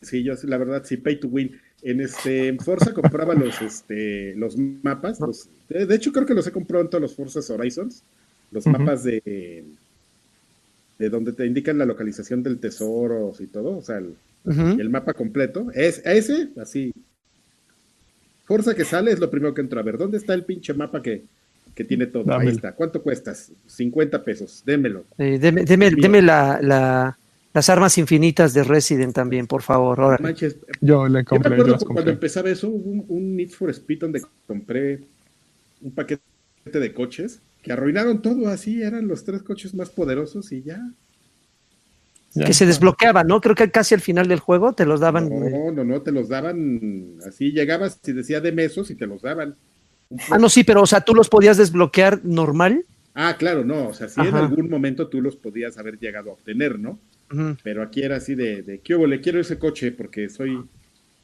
sí, 0.00 0.22
yo 0.22 0.34
la 0.44 0.58
verdad, 0.58 0.82
sí, 0.84 0.96
pay 0.98 1.18
to 1.20 1.28
win. 1.28 1.58
En 1.82 2.00
este 2.00 2.56
Forza 2.58 2.94
compraba 2.94 3.34
los 3.34 3.60
este 3.60 4.34
los 4.36 4.56
mapas, 4.56 5.18
los, 5.20 5.48
de, 5.68 5.94
hecho 5.94 6.12
creo 6.12 6.26
que 6.26 6.34
los 6.34 6.46
he 6.46 6.52
comprado 6.52 6.84
en 6.84 6.90
todos 6.90 7.02
los 7.02 7.14
Forza 7.14 7.40
Horizons, 7.52 8.02
los 8.50 8.66
mapas 8.66 9.04
de 9.04 9.64
de 10.98 11.10
donde 11.10 11.32
te 11.32 11.46
indican 11.46 11.78
la 11.78 11.86
localización 11.86 12.42
del 12.44 12.58
tesoro 12.58 13.32
y 13.40 13.46
todo, 13.46 13.78
o 13.78 13.82
sea, 13.82 13.98
el, 13.98 14.14
el 14.78 14.88
mapa 14.88 15.14
completo. 15.14 15.66
Es 15.74 16.00
ese, 16.04 16.50
así, 16.60 16.92
Forza 18.44 18.74
que 18.74 18.84
sale 18.84 19.12
es 19.12 19.18
lo 19.18 19.30
primero 19.30 19.54
que 19.54 19.60
entra 19.60 19.80
a 19.80 19.84
ver. 19.84 19.98
¿Dónde 19.98 20.18
está 20.18 20.34
el 20.34 20.44
pinche 20.44 20.74
mapa 20.74 21.02
que, 21.02 21.24
tiene 21.88 22.06
todo? 22.06 22.32
Ahí 22.36 22.48
está. 22.48 22.72
¿Cuánto 22.72 23.02
cuestas? 23.02 23.50
50 23.66 24.22
pesos. 24.22 24.62
Démelo. 24.64 25.04
deme, 25.16 25.64
deme, 25.64 26.22
la, 26.22 27.18
las 27.54 27.68
armas 27.68 27.98
infinitas 27.98 28.54
de 28.54 28.64
Resident 28.64 29.14
también, 29.14 29.46
por 29.46 29.62
favor. 29.62 30.18
yo 30.80 31.08
le 31.08 31.24
compré. 31.24 31.56
Yo 31.58 31.64
me 31.64 31.72
acuerdo 31.72 31.86
cuando 31.86 32.10
empezaba 32.10 32.50
eso, 32.50 32.68
hubo 32.68 32.90
un, 32.90 33.04
un, 33.08 33.36
Need 33.36 33.50
for 33.50 33.70
Speed 33.70 34.00
donde 34.00 34.22
compré 34.46 35.00
un 35.80 35.92
paquete 35.92 36.22
de 36.64 36.92
coches 36.94 37.40
que 37.62 37.72
arruinaron 37.72 38.22
todo 38.22 38.48
así. 38.48 38.82
Eran 38.82 39.08
los 39.08 39.24
tres 39.24 39.42
coches 39.42 39.74
más 39.74 39.90
poderosos 39.90 40.50
y 40.52 40.62
ya 40.62 40.80
que 42.34 42.54
se 42.54 42.66
desbloqueaba, 42.66 43.24
¿no? 43.24 43.40
Creo 43.40 43.54
que 43.54 43.70
casi 43.70 43.94
al 43.94 44.00
final 44.00 44.26
del 44.26 44.40
juego 44.40 44.72
te 44.72 44.86
los 44.86 45.00
daban. 45.00 45.28
No, 45.28 45.70
no, 45.70 45.84
no, 45.84 46.00
te 46.00 46.12
los 46.12 46.28
daban 46.28 47.18
así, 47.26 47.52
llegabas 47.52 48.00
y 48.06 48.12
decía 48.12 48.40
de 48.40 48.52
mesos 48.52 48.90
y 48.90 48.94
te 48.94 49.06
los 49.06 49.22
daban. 49.22 49.56
Ah, 50.30 50.38
no, 50.38 50.48
sí, 50.48 50.64
pero 50.64 50.82
o 50.82 50.86
sea, 50.86 51.02
tú 51.02 51.14
los 51.14 51.28
podías 51.28 51.56
desbloquear 51.56 52.24
normal. 52.24 52.84
Ah, 53.14 53.36
claro, 53.38 53.64
no, 53.64 53.88
o 53.88 53.94
sea, 53.94 54.08
sí 54.08 54.20
en 54.20 54.34
algún 54.34 54.70
momento 54.70 55.08
tú 55.08 55.20
los 55.20 55.36
podías 55.36 55.76
haber 55.76 55.98
llegado 55.98 56.30
a 56.30 56.34
obtener, 56.34 56.78
¿no? 56.78 56.98
Pero 57.62 57.82
aquí 57.82 58.02
era 58.02 58.16
así 58.16 58.34
de, 58.34 58.62
de 58.62 58.80
¿qué 58.80 58.94
hubo? 58.94 59.06
Le 59.06 59.20
quiero 59.20 59.40
ese 59.40 59.58
coche 59.58 59.92
porque 59.92 60.28
soy, 60.28 60.62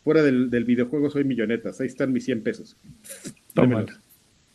fuera 0.05 0.23
del, 0.23 0.65
videojuego 0.65 1.11
soy 1.11 1.25
millonetas, 1.25 1.81
ahí 1.81 1.87
están 1.87 2.13
mis 2.13 2.25
100 2.25 2.43
pesos. 2.43 2.77
Toma. 3.55 3.85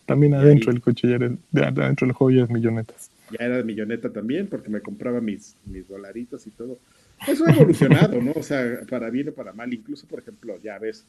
También 0.05 0.33
adentro 0.33 0.71
del 0.71 0.81
coche, 0.81 1.07
ya 1.07 1.15
eres, 1.15 1.31
adentro 1.55 2.07
del 2.07 2.13
juego 2.13 2.31
ya 2.31 2.43
es 2.43 2.49
millonetas 2.49 3.13
ya 3.33 3.45
era 3.45 3.63
milloneta 3.63 4.11
también 4.11 4.47
porque 4.47 4.69
me 4.69 4.81
compraba 4.81 5.21
mis, 5.21 5.55
mis 5.65 5.87
dolaritos 5.87 6.45
y 6.47 6.51
todo. 6.51 6.79
Eso 7.27 7.45
ha 7.45 7.51
evolucionado, 7.51 8.21
¿no? 8.21 8.31
O 8.35 8.43
sea, 8.43 8.81
para 8.89 9.09
bien 9.09 9.29
o 9.29 9.33
para 9.33 9.53
mal. 9.53 9.73
Incluso, 9.73 10.07
por 10.07 10.19
ejemplo, 10.19 10.59
ya 10.61 10.77
ves 10.77 11.05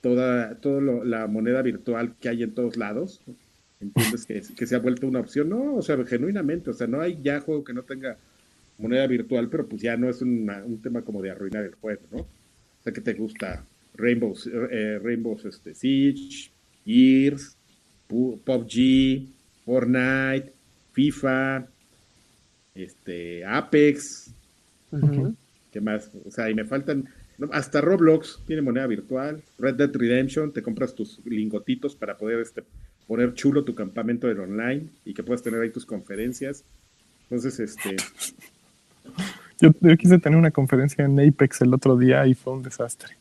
toda, 0.00 0.56
toda 0.56 0.80
la 1.04 1.26
moneda 1.26 1.62
virtual 1.62 2.14
que 2.20 2.28
hay 2.28 2.42
en 2.42 2.52
todos 2.52 2.76
lados. 2.76 3.22
¿Entiendes 3.80 4.26
que, 4.26 4.42
que 4.56 4.66
se 4.66 4.74
ha 4.74 4.78
vuelto 4.78 5.06
una 5.06 5.20
opción? 5.20 5.48
No, 5.48 5.74
o 5.74 5.82
sea, 5.82 5.96
genuinamente. 6.04 6.70
O 6.70 6.74
sea, 6.74 6.86
no 6.86 7.00
hay 7.00 7.18
ya 7.22 7.40
juego 7.40 7.64
que 7.64 7.74
no 7.74 7.82
tenga 7.82 8.16
moneda 8.78 9.06
virtual, 9.06 9.48
pero 9.48 9.66
pues 9.66 9.82
ya 9.82 9.96
no 9.96 10.08
es 10.08 10.22
un 10.22 10.80
tema 10.82 11.02
como 11.02 11.22
de 11.22 11.30
arruinar 11.30 11.64
el 11.64 11.74
juego, 11.74 12.02
¿no? 12.10 12.18
O 12.18 12.82
sea, 12.82 12.92
que 12.92 13.00
te 13.00 13.14
gusta 13.14 13.64
Rainbows, 13.94 14.48
eh, 14.70 14.98
Rainbows 15.02 15.44
este, 15.44 15.74
Siege, 15.74 16.50
Gears, 16.84 17.56
PUBG, 18.06 19.26
Fortnite, 19.64 20.52
FIFA, 20.92 21.66
este, 22.74 23.44
Apex, 23.44 24.30
¿qué 25.72 25.80
más? 25.80 26.10
O 26.24 26.30
sea, 26.30 26.48
y 26.50 26.54
me 26.54 26.64
faltan, 26.64 27.08
hasta 27.50 27.80
Roblox 27.80 28.40
tiene 28.46 28.62
moneda 28.62 28.86
virtual, 28.86 29.42
Red 29.58 29.74
Dead 29.74 29.90
Redemption, 29.92 30.52
te 30.52 30.62
compras 30.62 30.94
tus 30.94 31.20
lingotitos 31.24 31.96
para 31.96 32.16
poder 32.16 32.40
este, 32.40 32.62
poner 33.06 33.34
chulo 33.34 33.64
tu 33.64 33.74
campamento 33.74 34.26
del 34.26 34.40
online 34.40 34.88
y 35.04 35.14
que 35.14 35.22
puedas 35.22 35.42
tener 35.42 35.60
ahí 35.60 35.70
tus 35.70 35.86
conferencias. 35.86 36.64
Entonces, 37.24 37.58
este... 37.58 37.96
Yo, 39.60 39.70
yo 39.80 39.96
quise 39.96 40.18
tener 40.18 40.38
una 40.38 40.50
conferencia 40.50 41.04
en 41.04 41.18
Apex 41.18 41.62
el 41.62 41.72
otro 41.72 41.96
día 41.96 42.26
y 42.26 42.34
fue 42.34 42.52
un 42.52 42.62
desastre. 42.62 43.16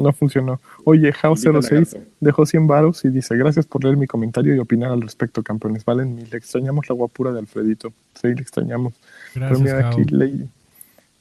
No 0.00 0.12
funcionó. 0.12 0.60
Oye, 0.84 1.12
House06 1.12 1.98
dejó 2.20 2.46
100 2.46 2.66
varos 2.66 3.04
y 3.04 3.10
dice, 3.10 3.36
gracias 3.36 3.66
por 3.66 3.82
leer 3.84 3.96
mi 3.96 4.06
comentario 4.06 4.54
y 4.54 4.58
opinar 4.58 4.92
al 4.92 5.02
respecto, 5.02 5.42
campeones. 5.42 5.84
Valen 5.84 6.14
mil. 6.14 6.28
extrañamos 6.32 6.88
la 6.88 6.94
guapura 6.94 7.32
de 7.32 7.40
Alfredito. 7.40 7.92
Sí, 8.20 8.28
le 8.28 8.40
extrañamos. 8.40 8.94
Gracias, 9.34 9.84
aquí, 9.84 10.04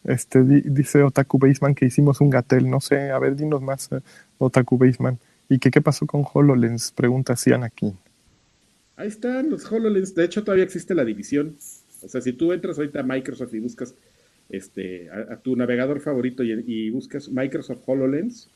este, 0.04 0.44
dice 0.44 1.04
Otaku 1.04 1.38
Baseman 1.38 1.76
que 1.76 1.86
hicimos 1.86 2.22
un 2.22 2.30
gatel. 2.30 2.70
No 2.70 2.80
sé, 2.80 3.12
a 3.12 3.20
ver, 3.20 3.36
dinos 3.36 3.62
más, 3.62 3.92
eh, 3.92 4.00
Otaku 4.38 4.78
Baseman. 4.78 5.20
¿Y 5.50 5.60
que, 5.60 5.70
qué 5.70 5.82
pasó 5.82 6.06
con 6.06 6.24
HoloLens? 6.32 6.92
Pregunta 6.92 7.36
Sian 7.36 7.64
aquí. 7.64 7.94
Ahí 8.96 9.08
están 9.08 9.50
los 9.50 9.70
HoloLens. 9.72 10.16
De 10.16 10.26
hecho, 10.26 10.44
todavía 10.44 10.64
existe 10.64 10.96
la 10.96 11.04
división. 11.04 11.56
O 12.04 12.08
sea, 12.08 12.22
si 12.22 12.34
tú 12.34 12.52
entras 12.52 12.78
ahorita 12.78 13.02
a 13.02 13.04
Microsoft 13.04 13.54
y 13.54 13.60
buscas 13.60 13.96
este, 14.50 15.10
a, 15.10 15.38
tu 15.38 15.56
navegador 15.56 16.02
favorito 16.02 16.44
y, 16.44 16.90
buscas 16.90 17.30
Microsoft 17.30 17.82
HoloLens, 17.86 18.50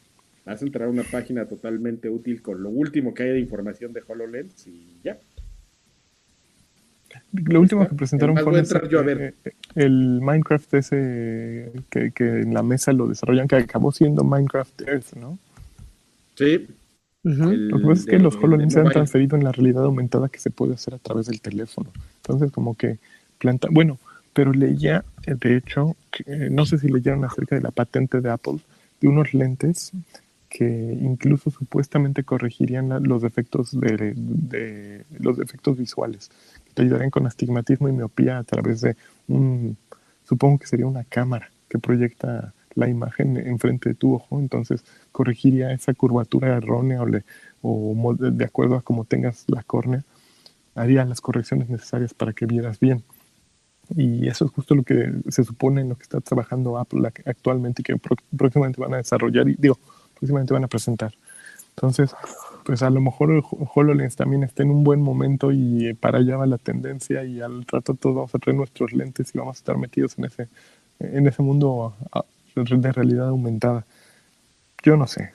vas 0.46 0.62
a 0.62 0.66
entrar 0.66 0.88
a 0.88 0.92
una 0.92 1.04
página 1.04 1.46
totalmente 1.46 2.10
útil 2.10 2.42
con 2.42 2.62
lo 2.62 2.70
último 2.70 3.14
que 3.14 3.24
hay 3.24 3.30
de 3.30 3.40
información 3.40 3.94
de 3.94 4.04
HoloLens 4.06 4.68
y 4.68 4.98
ya. 5.04 5.18
Lo 7.32 7.62
último 7.62 7.88
que 7.88 7.96
presentaron 7.96 8.36
fue 8.38 8.60
eh, 8.60 9.34
el 9.76 10.20
Minecraft 10.22 10.74
ese 10.74 11.72
que, 11.90 12.12
en 12.20 12.54
la 12.54 12.62
mesa 12.62 12.92
lo 12.92 13.08
desarrollan, 13.08 13.48
que 13.48 13.56
acabó 13.56 13.94
siendo 13.94 14.26
Minecraft 14.26 14.82
Earth, 14.82 15.14
¿no? 15.14 15.40
Sí. 16.36 16.68
lo 17.24 17.78
que 17.80 17.86
pasa 17.86 18.02
es 18.02 18.06
que 18.06 18.20
los 18.20 18.36
HoloLens 18.36 18.74
se 18.74 18.82
han 18.82 18.90
transferido 18.90 19.38
en 19.38 19.46
la 19.46 19.54
realidad 19.54 19.86
aumentada 19.86 20.28
que 20.28 20.40
se 20.40 20.50
puede 20.50 20.74
hacer 20.74 20.94
a 20.94 20.98
través 20.98 21.28
del 21.28 21.40
teléfono. 21.40 21.90
Entonces, 22.18 22.52
como 22.52 22.76
que 22.76 23.00
planta. 23.38 23.68
Bueno, 23.72 24.00
pero 24.34 24.52
leía, 24.52 25.06
de 25.26 25.58
hecho, 25.58 25.96
no 26.52 26.66
sé 26.66 26.78
si 26.78 26.90
leyeron 26.90 27.24
acerca 27.24 27.56
de 27.56 27.62
la 27.62 27.72
patente 27.72 28.22
de 28.22 28.30
Apple, 28.30 28.60
de 29.00 29.08
unos 29.08 29.34
lentes 29.34 29.92
que 30.50 30.66
incluso 31.02 31.52
supuestamente 31.52 32.24
corregirían 32.24 33.04
los 33.04 33.22
defectos 33.22 33.78
de, 33.78 35.06
los 35.20 35.38
defectos 35.38 35.78
visuales, 35.78 36.30
que 36.64 36.72
te 36.74 36.82
ayudarían 36.84 37.12
con 37.12 37.28
astigmatismo 37.28 37.90
y 37.90 37.92
miopía 37.92 38.38
a 38.38 38.44
través 38.44 38.82
de 38.82 38.96
un, 39.28 39.78
supongo 40.24 40.60
que 40.60 40.68
sería 40.68 40.86
una 40.86 41.04
cámara 41.04 41.52
que 41.68 41.78
proyecta 41.78 42.54
la 42.74 42.90
imagen 42.90 43.38
enfrente 43.38 43.90
de 43.90 43.96
tu 43.96 44.14
ojo, 44.14 44.40
entonces 44.40 44.86
corregiría 45.12 45.72
esa 45.72 45.94
curvatura 45.94 46.56
errónea 46.56 47.02
o, 47.02 47.10
o 47.62 48.14
de 48.14 48.46
acuerdo 48.46 48.76
a 48.76 48.82
cómo 48.82 49.06
tengas 49.06 49.46
la 49.48 49.64
córnea, 49.64 50.04
haría 50.74 51.04
las 51.06 51.22
correcciones 51.22 51.70
necesarias 51.70 52.14
para 52.14 52.34
que 52.34 52.46
vieras 52.46 52.80
bien. 52.80 53.04
Y 53.96 54.28
eso 54.28 54.46
es 54.46 54.52
justo 54.52 54.76
lo 54.76 54.84
que 54.84 55.12
se 55.30 55.44
supone 55.44 55.82
en 55.82 55.90
lo 55.90 55.96
que 55.96 56.04
está 56.04 56.22
trabajando 56.22 56.78
Apple 56.78 57.12
actualmente 57.26 57.84
que 57.84 57.96
próximamente 58.36 58.82
van 58.82 58.94
a 58.94 58.98
desarrollar 58.98 59.48
y 59.50 59.56
digo, 59.56 59.78
próximamente 60.14 60.54
van 60.54 60.64
a 60.64 60.68
presentar. 60.68 61.14
Entonces, 61.70 62.16
pues 62.64 62.82
a 62.84 62.90
lo 62.90 63.02
mejor 63.02 63.32
el 63.32 63.44
HoloLens 63.44 64.16
también 64.16 64.44
está 64.44 64.64
en 64.64 64.72
un 64.72 64.84
buen 64.84 65.02
momento 65.02 65.52
y 65.52 65.94
para 65.94 66.20
allá 66.20 66.38
va 66.38 66.46
la 66.46 66.58
tendencia 66.58 67.24
y 67.26 67.42
al 67.42 67.66
rato 67.66 67.94
todos 67.94 68.16
vamos 68.16 68.36
a 68.36 68.40
traer 68.40 68.58
nuestros 68.58 68.94
lentes 68.94 69.36
y 69.36 69.38
vamos 69.38 69.58
a 69.58 69.60
estar 69.60 69.78
metidos 69.78 70.18
en 70.18 70.26
ese, 70.26 70.48
en 71.00 71.28
ese 71.28 71.42
mundo 71.42 71.94
de 72.56 72.92
realidad 72.92 73.28
aumentada. 73.28 73.86
Yo 74.84 74.96
no 74.96 75.06
sé. 75.08 75.34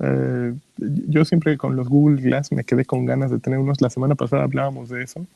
Eh, 0.00 0.54
yo 0.76 1.24
siempre 1.24 1.56
con 1.56 1.76
los 1.76 1.88
Google 1.88 2.20
Glass 2.22 2.52
me 2.52 2.64
quedé 2.64 2.84
con 2.84 3.04
ganas 3.04 3.30
de 3.30 3.38
tener 3.38 3.58
unos. 3.58 3.80
La 3.80 3.90
semana 3.90 4.14
pasada 4.14 4.44
hablábamos 4.44 4.88
de 4.88 5.02
eso 5.02 5.26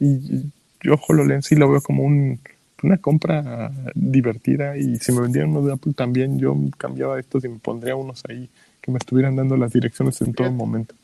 y 0.00 0.50
yo 0.82 0.98
HoloLens 1.08 1.46
sí 1.46 1.56
lo 1.56 1.70
veo 1.70 1.80
como 1.80 2.04
un, 2.04 2.38
una 2.82 2.98
compra 2.98 3.72
divertida 3.94 4.76
y 4.76 4.96
si 4.96 5.12
me 5.12 5.22
vendieran 5.22 5.50
uno 5.50 5.66
de 5.66 5.72
Apple 5.72 5.92
también 5.94 6.38
yo 6.38 6.56
cambiaba 6.76 7.18
estos 7.18 7.44
y 7.44 7.48
me 7.48 7.58
pondría 7.58 7.96
unos 7.96 8.22
ahí 8.28 8.48
que 8.80 8.92
me 8.92 8.98
estuvieran 8.98 9.36
dando 9.36 9.56
las 9.56 9.72
direcciones 9.72 10.20
en 10.20 10.32
todo 10.32 10.50
momento. 10.50 10.94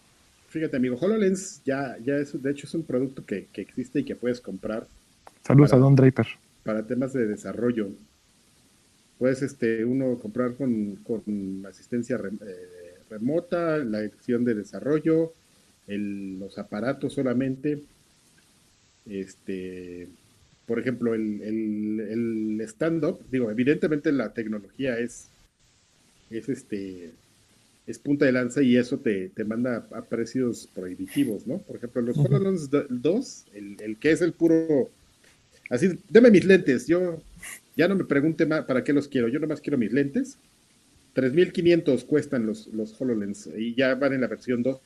Fíjate 0.49 0.77
amigo, 0.77 0.97
HoloLens 1.01 1.63
ya, 1.65 1.97
ya 2.05 2.17
es, 2.17 2.41
de 2.41 2.51
hecho 2.51 2.67
es 2.67 2.75
un 2.75 2.83
producto 2.83 3.25
que, 3.25 3.49
existe 3.55 4.01
y 4.01 4.05
que 4.05 4.15
puedes 4.15 4.41
comprar. 4.41 4.87
Saludos 5.43 5.73
a 5.73 5.79
Don 5.79 5.97
Draper. 5.97 6.27
Para 6.63 6.83
temas 6.87 7.13
de 7.13 7.27
desarrollo. 7.27 7.89
Puedes 9.19 9.43
este, 9.43 9.85
uno 9.85 10.19
comprar 10.19 10.55
con, 10.55 11.65
asistencia 11.67 12.17
eh, 12.17 12.99
remota, 13.09 13.79
la 13.79 14.01
edición 14.01 14.45
de 14.45 14.55
desarrollo, 14.55 15.33
los 15.87 16.59
aparatos 16.59 17.15
solamente 17.15 17.83
este, 19.07 20.09
por 20.67 20.79
ejemplo, 20.79 21.15
el, 21.15 21.41
el, 21.43 22.61
stand-up, 22.63 23.21
digo, 23.31 23.51
evidentemente 23.51 24.13
la 24.13 24.33
tecnología 24.33 24.99
es, 24.99 25.29
es 26.31 26.49
este, 26.49 27.11
es 27.87 27.99
punta 27.99 28.25
de 28.25 28.33
lanza 28.33 28.63
y 28.63 28.77
eso 28.77 28.99
te, 28.99 29.29
te 29.31 29.45
manda 29.45 29.87
a, 29.91 30.03
precios 30.03 30.69
prohibitivos, 30.75 31.47
¿no? 31.47 31.59
Por 31.59 31.77
ejemplo, 31.77 32.03
los 32.03 32.17
HoloLens 32.17 32.71
2, 32.71 33.45
el, 33.55 33.77
el, 33.81 33.97
que 33.99 34.13
es 34.13 34.23
el 34.23 34.33
puro... 34.33 34.91
Así, 35.69 35.99
deme 36.09 36.31
mis 36.31 36.45
lentes, 36.45 36.87
yo 36.87 37.23
ya 37.77 37.89
no 37.89 37.95
me 37.95 38.05
pregunte 38.05 38.47
más 38.47 38.65
para 38.65 38.85
qué 38.85 38.93
los 38.93 39.09
quiero, 39.09 39.29
yo 39.29 39.41
nomás 39.41 39.61
quiero 39.61 39.79
mis 39.79 39.93
lentes. 39.93 40.39
3.500 41.15 42.07
cuestan 42.07 42.47
los, 42.47 42.69
los 42.69 42.99
HoloLens 42.99 43.49
y 43.57 43.75
ya 43.75 43.95
van 43.95 44.15
en 44.15 44.23
la 44.23 44.29
versión 44.29 44.63
2. 44.63 44.79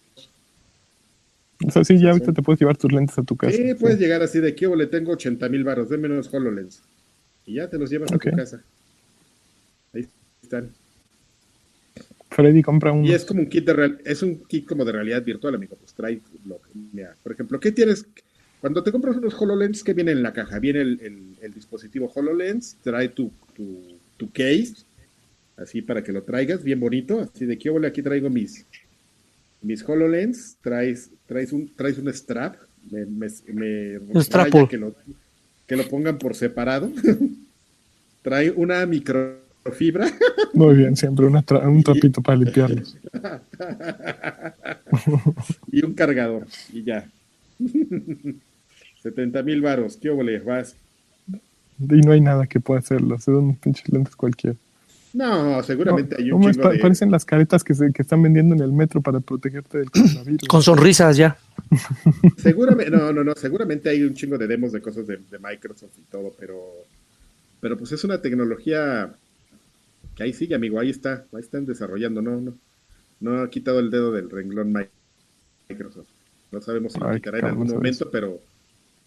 O 1.65 1.71
sea, 1.71 1.85
sí, 1.85 1.99
ya 1.99 2.11
ahorita 2.11 2.33
te 2.33 2.43
puedes 2.43 2.61
llevar 2.61 2.77
tus 2.77 2.93
lentes 2.93 3.19
a 3.19 3.23
tu 3.23 3.37
casa. 3.37 3.57
Sí, 3.57 3.75
puedes 3.75 3.99
llegar 3.99 4.23
así 4.23 4.41
de 4.41 4.55
que 4.55 4.67
le 4.67 4.87
tengo 4.87 5.13
80 5.13 5.49
mil 5.49 5.65
baros, 5.65 5.89
de 5.89 5.97
menos 5.97 6.33
HoloLens. 6.33 6.83
Y 7.47 7.55
ya 7.55 7.69
te 7.69 7.79
los 7.79 7.89
llevas 7.91 8.13
a 8.13 8.19
tu 8.19 8.31
casa. 8.31 8.63
Ahí 9.95 10.07
están. 10.43 10.71
Freddy 12.31 12.63
compra 12.63 12.93
un. 12.93 13.05
Y 13.05 13.13
es 13.13 13.25
como 13.25 13.41
un 13.41 13.47
kit 13.47 13.65
de 13.65 13.73
real, 13.73 13.99
es 14.05 14.23
un 14.23 14.45
kit 14.45 14.67
como 14.67 14.85
de 14.85 14.93
realidad 14.93 15.25
virtual, 15.25 15.55
amigo. 15.55 15.77
Pues 15.77 15.95
trae 15.95 16.21
lo 16.45 16.61
por 17.23 17.33
ejemplo, 17.33 17.59
¿qué 17.59 17.73
tienes? 17.73 18.07
Cuando 18.61 18.83
te 18.83 18.93
compras 18.93 19.17
unos 19.17 19.35
HoloLens, 19.41 19.83
¿qué 19.85 19.95
viene 19.95 20.13
en 20.13 20.23
la 20.23 20.33
caja? 20.33 20.59
Viene 20.59 20.81
el, 20.81 21.37
el, 21.41 21.55
dispositivo 21.55 22.11
HoloLens, 22.15 22.77
trae 22.83 23.09
tu, 23.09 23.31
tu, 23.55 23.97
tu, 24.17 24.31
case, 24.33 24.75
así 25.57 25.83
para 25.83 26.03
que 26.03 26.13
lo 26.13 26.23
traigas, 26.23 26.65
bien 26.65 26.81
bonito. 26.81 27.21
Así 27.21 27.47
de 27.47 27.57
que 27.59 27.71
aquí 27.87 28.03
traigo 28.03 28.29
mis, 28.29 28.67
mis 29.63 29.87
HoloLens, 29.87 30.57
traes, 30.63 31.11
traes, 31.27 31.53
un, 31.53 31.71
traes 31.75 31.99
un 31.99 32.13
strap, 32.13 32.57
me, 32.91 33.07
me, 33.07 33.29
me 33.53 34.69
que 34.69 34.77
lo, 34.77 34.95
que 35.67 35.77
lo 35.77 35.89
pongan 35.89 36.19
por 36.19 36.35
separado. 36.35 36.91
trae 38.23 38.51
una 38.51 38.85
microfibra. 38.87 40.11
Muy 40.53 40.75
bien, 40.75 40.97
siempre 40.97 41.27
una 41.27 41.45
un 41.65 41.83
trapito 41.83 42.21
para 42.21 42.39
limpiarlos. 42.39 42.97
y 45.71 45.85
un 45.85 45.95
cargador, 45.95 46.47
y 46.73 46.83
ya. 46.83 47.09
70 49.03 49.43
mil 49.43 49.61
varos, 49.61 49.97
¿qué 49.97 50.11
óvole? 50.11 50.41
Vas. 50.41 50.77
Y 51.79 52.01
no 52.01 52.13
hay 52.13 52.21
nada 52.21 52.47
que 52.47 52.59
pueda 52.59 52.81
hacerlo, 52.81 53.19
son 53.19 53.37
unos 53.37 53.59
pinches 53.59 53.89
lentes 53.91 54.17
cualquiera. 54.17 54.57
No, 55.17 55.63
seguramente 55.63 56.15
hay 56.19 56.31
un 56.31 56.43
chingo 56.53 56.69
de... 56.69 56.79
Parecen 56.79 57.11
las 57.11 57.25
caretas 57.25 57.65
que, 57.65 57.75
se, 57.75 57.91
que 57.91 58.03
están 58.03 58.23
vendiendo 58.23 58.55
en 58.55 58.61
el 58.61 58.71
metro 58.71 59.01
para 59.01 59.19
protegerte 59.21 59.79
del 59.79 59.91
coronavirus. 59.91 60.47
Con 60.47 60.63
sonrisas 60.63 61.17
ya. 61.17 61.39
seguramente, 62.37 62.91
no, 62.91 63.15
no, 63.15 63.25
no, 63.25 63.33
seguramente 63.35 63.89
hay 63.89 64.03
un 64.03 64.13
chingo 64.13 64.37
de 64.37 64.47
demos 64.47 64.73
de 64.73 64.83
cosas 64.83 65.07
de, 65.07 65.19
Microsoft 65.43 65.97
y 65.97 66.03
todo, 66.11 66.35
pero, 66.39 66.61
pero 67.61 67.79
pues 67.79 67.93
es 67.93 68.05
una 68.05 68.21
tecnología 68.21 69.11
que 70.15 70.23
ahí 70.23 70.35
sigue, 70.35 70.55
amigo, 70.55 70.79
ahí 70.79 70.91
está, 70.91 71.25
ahí 71.33 71.41
están 71.41 71.65
desarrollando, 71.65 72.21
no, 72.21 72.39
no, 72.39 72.53
no 73.21 73.41
ha 73.41 73.49
quitado 73.49 73.79
el 73.79 73.91
dedo 73.91 74.13
del 74.13 74.29
renglón 74.29 74.75
Microsoft. 75.71 76.09
No 76.53 76.61
sabemos 76.61 76.93
si 76.93 77.01
lo 77.01 77.11
quitará 77.15 77.39
en 77.39 77.47
algún 77.47 77.69
momento, 77.69 78.11
pero, 78.11 78.39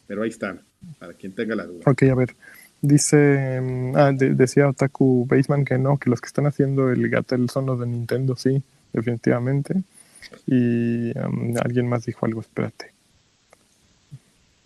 pero 0.07 0.23
ahí 0.23 0.29
está, 0.29 0.57
para 0.97 1.13
quien 1.13 1.33
tenga 1.33 1.55
la 1.55 1.67
duda. 1.67 1.83
Ok, 1.85 2.01
a 2.01 2.15
ver. 2.15 2.35
Dice, 2.81 3.59
mm, 3.61 3.95
ah, 3.95 4.11
decía 4.13 4.69
Otaku 4.69 5.25
Baseman 5.27 5.65
que 5.65 5.77
no, 5.77 5.97
que 5.97 6.09
los 6.09 6.21
que 6.21 6.27
están 6.27 6.47
haciendo 6.47 6.89
el 6.89 7.09
Gatel 7.09 7.49
son 7.49 7.65
los 7.65 7.79
de 7.79 7.87
Nintendo, 7.87 8.35
sí, 8.35 8.61
definitivamente. 8.93 9.83
Y 10.45 11.17
um, 11.17 11.55
alguien 11.61 11.87
más 11.87 12.05
dijo 12.05 12.25
algo, 12.25 12.41
espérate. 12.41 12.93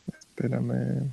Espérame. 0.07 1.11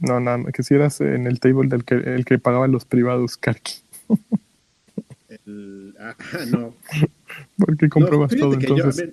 No, 0.00 0.18
nada, 0.18 0.50
que 0.52 0.62
si 0.62 0.74
eras 0.74 1.00
en 1.00 1.26
el 1.26 1.38
table 1.38 1.68
del 1.68 1.84
que, 1.84 1.94
el 1.94 2.24
que 2.24 2.38
pagaba 2.38 2.66
los 2.66 2.84
privados, 2.84 3.36
Karki. 3.36 3.74
ah, 6.00 6.16
no. 6.50 6.74
Porque 7.56 7.88
compruebas 7.88 8.34
todo 8.36 8.54
entonces. 8.54 9.10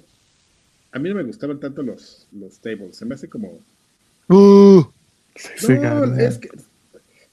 a, 0.91 0.99
mí, 0.99 1.09
no 1.09 1.15
me 1.15 1.23
gustaban 1.23 1.59
tanto 1.59 1.83
los, 1.83 2.27
los 2.31 2.59
tables, 2.59 2.97
se 2.97 3.05
me 3.05 3.15
hace 3.15 3.29
como... 3.29 3.59
Uh, 4.29 4.83
no, 5.67 6.17
es 6.19 6.37
que, 6.37 6.49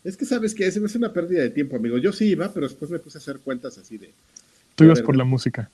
es 0.04 0.16
que 0.16 0.24
sabes 0.24 0.54
que 0.54 0.66
es, 0.66 0.76
es 0.76 0.94
una 0.94 1.12
pérdida 1.12 1.42
de 1.42 1.50
tiempo, 1.50 1.76
amigo. 1.76 1.98
Yo 1.98 2.12
sí 2.12 2.26
iba, 2.26 2.52
pero 2.52 2.68
después 2.68 2.90
me 2.90 2.98
puse 2.98 3.18
a 3.18 3.20
hacer 3.20 3.38
cuentas 3.38 3.76
así 3.78 3.98
de... 3.98 4.12
Tú 4.74 4.84
ibas 4.84 5.02
por 5.02 5.16
la 5.16 5.24
música. 5.24 5.70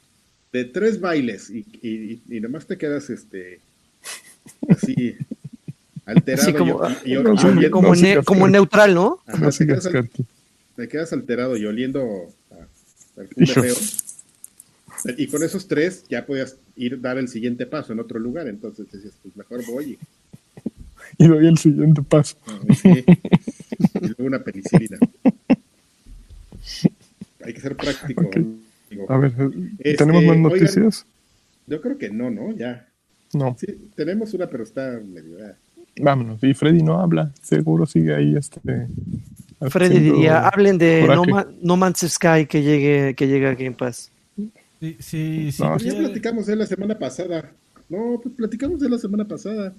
De 0.52 0.64
tres 0.64 1.00
bailes 1.00 1.50
y, 1.50 1.66
y, 1.82 2.22
y, 2.28 2.40
nomás 2.40 2.66
te 2.66 2.78
quedas 2.78 3.10
este 3.10 3.60
así 4.68 5.16
alterado. 6.04 6.58
como, 6.58 6.88
y, 7.04 7.70
como, 7.70 7.94
como, 8.24 8.48
neutral, 8.48 8.94
¿no? 8.94 9.20
te, 9.26 9.66
quedas, 9.66 9.88
te, 10.76 10.88
quedas, 10.88 11.12
alterado 11.12 11.56
y 11.56 11.66
oliendo 11.66 12.28
a, 12.50 13.46
feo. 13.46 13.74
Y 15.16 15.26
con 15.26 15.42
esos 15.42 15.66
tres 15.66 16.04
ya 16.08 16.24
podías 16.24 16.56
ir 16.76 17.00
dar 17.00 17.18
el 17.18 17.28
siguiente 17.28 17.66
paso 17.66 17.92
en 17.92 18.00
otro 18.00 18.18
lugar. 18.18 18.46
Entonces 18.46 18.86
decías, 18.90 19.14
pues 19.22 19.36
mejor 19.36 19.64
voy. 19.66 19.84
Y, 19.92 19.98
doy 21.18 21.46
el 21.46 21.58
siguiente 21.58 22.02
paso. 22.02 22.36
y 22.84 24.00
luego 24.00 24.24
una 24.24 24.42
penicilina. 24.42 24.98
Hay 27.44 27.54
que 27.54 27.60
ser 27.60 27.76
práctico. 27.76 28.22
A 29.08 29.18
ver, 29.18 29.32
este, 29.78 29.94
¿tenemos 29.96 30.24
más 30.24 30.38
noticias? 30.38 31.06
yo 31.66 31.80
creo 31.80 31.98
que 31.98 32.10
no, 32.10 32.30
¿no? 32.30 32.52
Ya. 32.52 32.86
No. 33.32 33.56
Sí, 33.58 33.90
tenemos 33.94 34.34
una, 34.34 34.46
pero 34.46 34.62
está 34.62 35.00
medio. 35.04 35.38
Vámonos. 35.96 36.42
Y 36.42 36.54
Freddy 36.54 36.82
no 36.82 37.00
habla. 37.00 37.32
Seguro 37.40 37.86
sigue 37.86 38.14
ahí 38.14 38.36
este. 38.36 38.60
Freddy 39.70 39.98
diría, 40.00 40.48
hablen 40.48 40.76
de 40.78 41.06
no, 41.62 41.76
Man's 41.76 42.00
Sky 42.00 42.46
que 42.48 42.62
llegue, 42.62 43.14
que 43.14 43.28
llegue 43.28 43.46
a 43.46 43.54
Game 43.54 43.72
Pass. 43.72 44.10
Sí, 44.80 44.96
sí, 44.98 45.52
sí. 45.52 45.62
No, 45.62 45.78
ya 45.78 45.94
platicamos 45.96 46.46
de 46.46 46.56
la 46.56 46.66
semana 46.66 46.98
pasada. 46.98 47.52
No, 47.88 48.18
pues 48.22 48.34
platicamos 48.34 48.80
de 48.80 48.88
la 48.88 48.98
semana 48.98 49.26
pasada. 49.26 49.72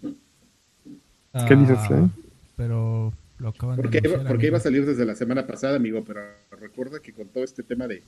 ¿Qué 1.47 1.55
dices, 1.55 1.79
Freddy? 1.87 2.09
Pero 2.55 3.13
lo 3.39 3.49
acaban 3.49 3.77
porque 3.77 4.01
de 4.01 4.09
iba, 4.09 4.23
Porque 4.27 4.47
iba 4.47 4.57
a 4.57 4.61
salir 4.61 4.85
desde 4.85 5.05
la 5.05 5.15
semana 5.15 5.47
pasada, 5.47 5.75
amigo, 5.75 6.03
pero 6.05 6.21
recuerda 6.59 6.99
que 6.99 7.13
con 7.13 7.27
todo 7.27 7.43
este 7.43 7.63
tema 7.63 7.87
de, 7.87 8.03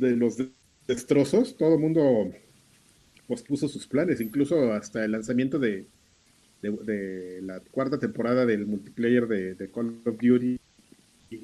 de 0.00 0.16
los 0.16 0.36
destrozos, 0.86 1.56
todo 1.56 1.74
el 1.74 1.80
mundo 1.80 2.30
pospuso 3.26 3.68
sus 3.68 3.86
planes, 3.86 4.20
incluso 4.20 4.72
hasta 4.72 5.04
el 5.04 5.12
lanzamiento 5.12 5.58
de, 5.58 5.86
de, 6.62 7.40
la 7.42 7.60
cuarta 7.60 7.98
temporada 7.98 8.46
del 8.46 8.66
multiplayer 8.66 9.26
de, 9.28 9.70
Call 9.72 10.00
of 10.06 10.16
Duty 10.20 10.58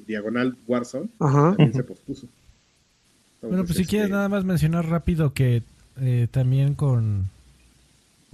Diagonal 0.07 0.57
Warzone 0.67 1.09
también 1.19 1.73
se 1.73 1.83
pospuso. 1.83 2.27
bueno, 3.41 3.63
pues 3.65 3.77
si 3.77 3.85
quieres 3.85 4.07
este, 4.07 4.15
nada 4.15 4.29
más 4.29 4.43
mencionar 4.43 4.87
rápido 4.89 5.33
que 5.33 5.61
eh, 6.01 6.27
también 6.31 6.73
con, 6.73 7.29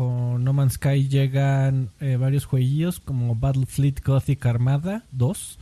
con 0.02 0.44
No 0.44 0.52
Man's 0.52 0.74
Sky 0.74 1.08
llegan 1.08 1.90
eh, 2.00 2.16
varios 2.16 2.46
jueguillos 2.46 3.00
como 3.00 3.36
Battlefleet 3.36 4.04
Gothic 4.04 4.44
Armada 4.48 5.04
2, 5.12 5.60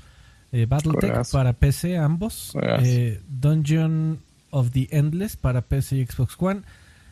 eh, 0.53 0.66
Battletech 0.66 1.30
para 1.30 1.52
PC 1.52 1.98
ambos, 1.98 2.53
eh, 2.61 3.20
Dungeon 3.28 4.20
of 4.52 4.72
the 4.72 4.88
Endless 4.91 5.36
para 5.36 5.61
PC 5.61 5.98
y 5.98 6.06
Xbox 6.06 6.38
One, 6.40 6.61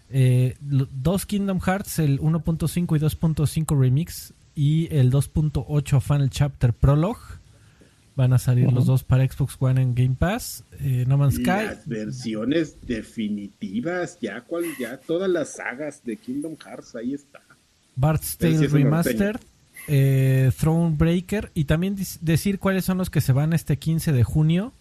eh, 0.09 0.55
dos 0.61 1.25
Kingdom 1.25 1.59
Hearts, 1.59 1.99
el 1.99 2.21
1.5 2.21 2.95
y 2.95 2.99
2.5 2.99 3.77
Remix 3.77 4.33
y 4.55 4.87
el 4.95 5.11
2.8 5.11 5.99
Final 5.99 6.29
Chapter 6.29 6.71
Prologue. 6.71 7.36
Van 8.17 8.33
a 8.33 8.39
salir 8.39 8.73
los 8.73 8.87
dos 8.87 9.03
para 9.03 9.25
Xbox 9.29 9.55
One 9.59 9.79
en 9.79 9.93
Game 9.93 10.15
Pass. 10.17 10.63
Eh, 10.79 11.05
no 11.07 11.19
Man's 11.19 11.35
Sky. 11.35 11.45
Las 11.45 11.87
versiones 11.87 12.75
definitivas, 12.81 14.17
ya, 14.19 14.41
cual, 14.41 14.65
ya 14.79 14.97
todas 14.97 15.29
las 15.29 15.49
sagas 15.49 16.03
de 16.03 16.17
Kingdom 16.17 16.57
Hearts, 16.57 16.95
ahí 16.95 17.13
está. 17.13 17.41
Bart's 17.95 18.35
Tale 18.37 18.67
Remastered, 18.67 19.39
eh, 19.87 20.51
Thronebreaker 20.59 21.51
y 21.53 21.65
también 21.65 21.95
decir 22.21 22.57
cuáles 22.57 22.85
son 22.85 22.97
los 22.97 23.11
que 23.11 23.21
se 23.21 23.33
van 23.33 23.53
este 23.53 23.77
15 23.77 24.11
de 24.11 24.23
junio. 24.23 24.73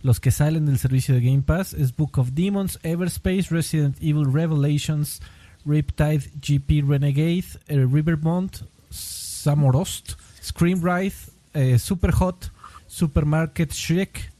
Los 0.00 0.20
que 0.20 0.30
salen 0.30 0.66
del 0.66 0.78
servicio 0.78 1.16
de 1.16 1.20
Game 1.20 1.42
Pass 1.42 1.74
es 1.74 1.96
Book 1.96 2.16
of 2.18 2.30
Demons, 2.34 2.78
Everspace, 2.84 3.46
Resident 3.50 3.96
Evil 4.00 4.32
Revelations, 4.32 5.20
Riptide, 5.66 6.30
GP 6.40 6.86
Renegade, 6.86 7.44
eh, 7.66 7.86
Rivermont, 7.90 8.58
Samorost, 8.90 10.12
Scream 10.40 10.80
Ride, 10.80 11.14
eh, 11.54 11.76
Super 11.80 12.12
Hot, 12.12 12.52
Supermarket 12.94 13.72
Shrek, 13.72 14.30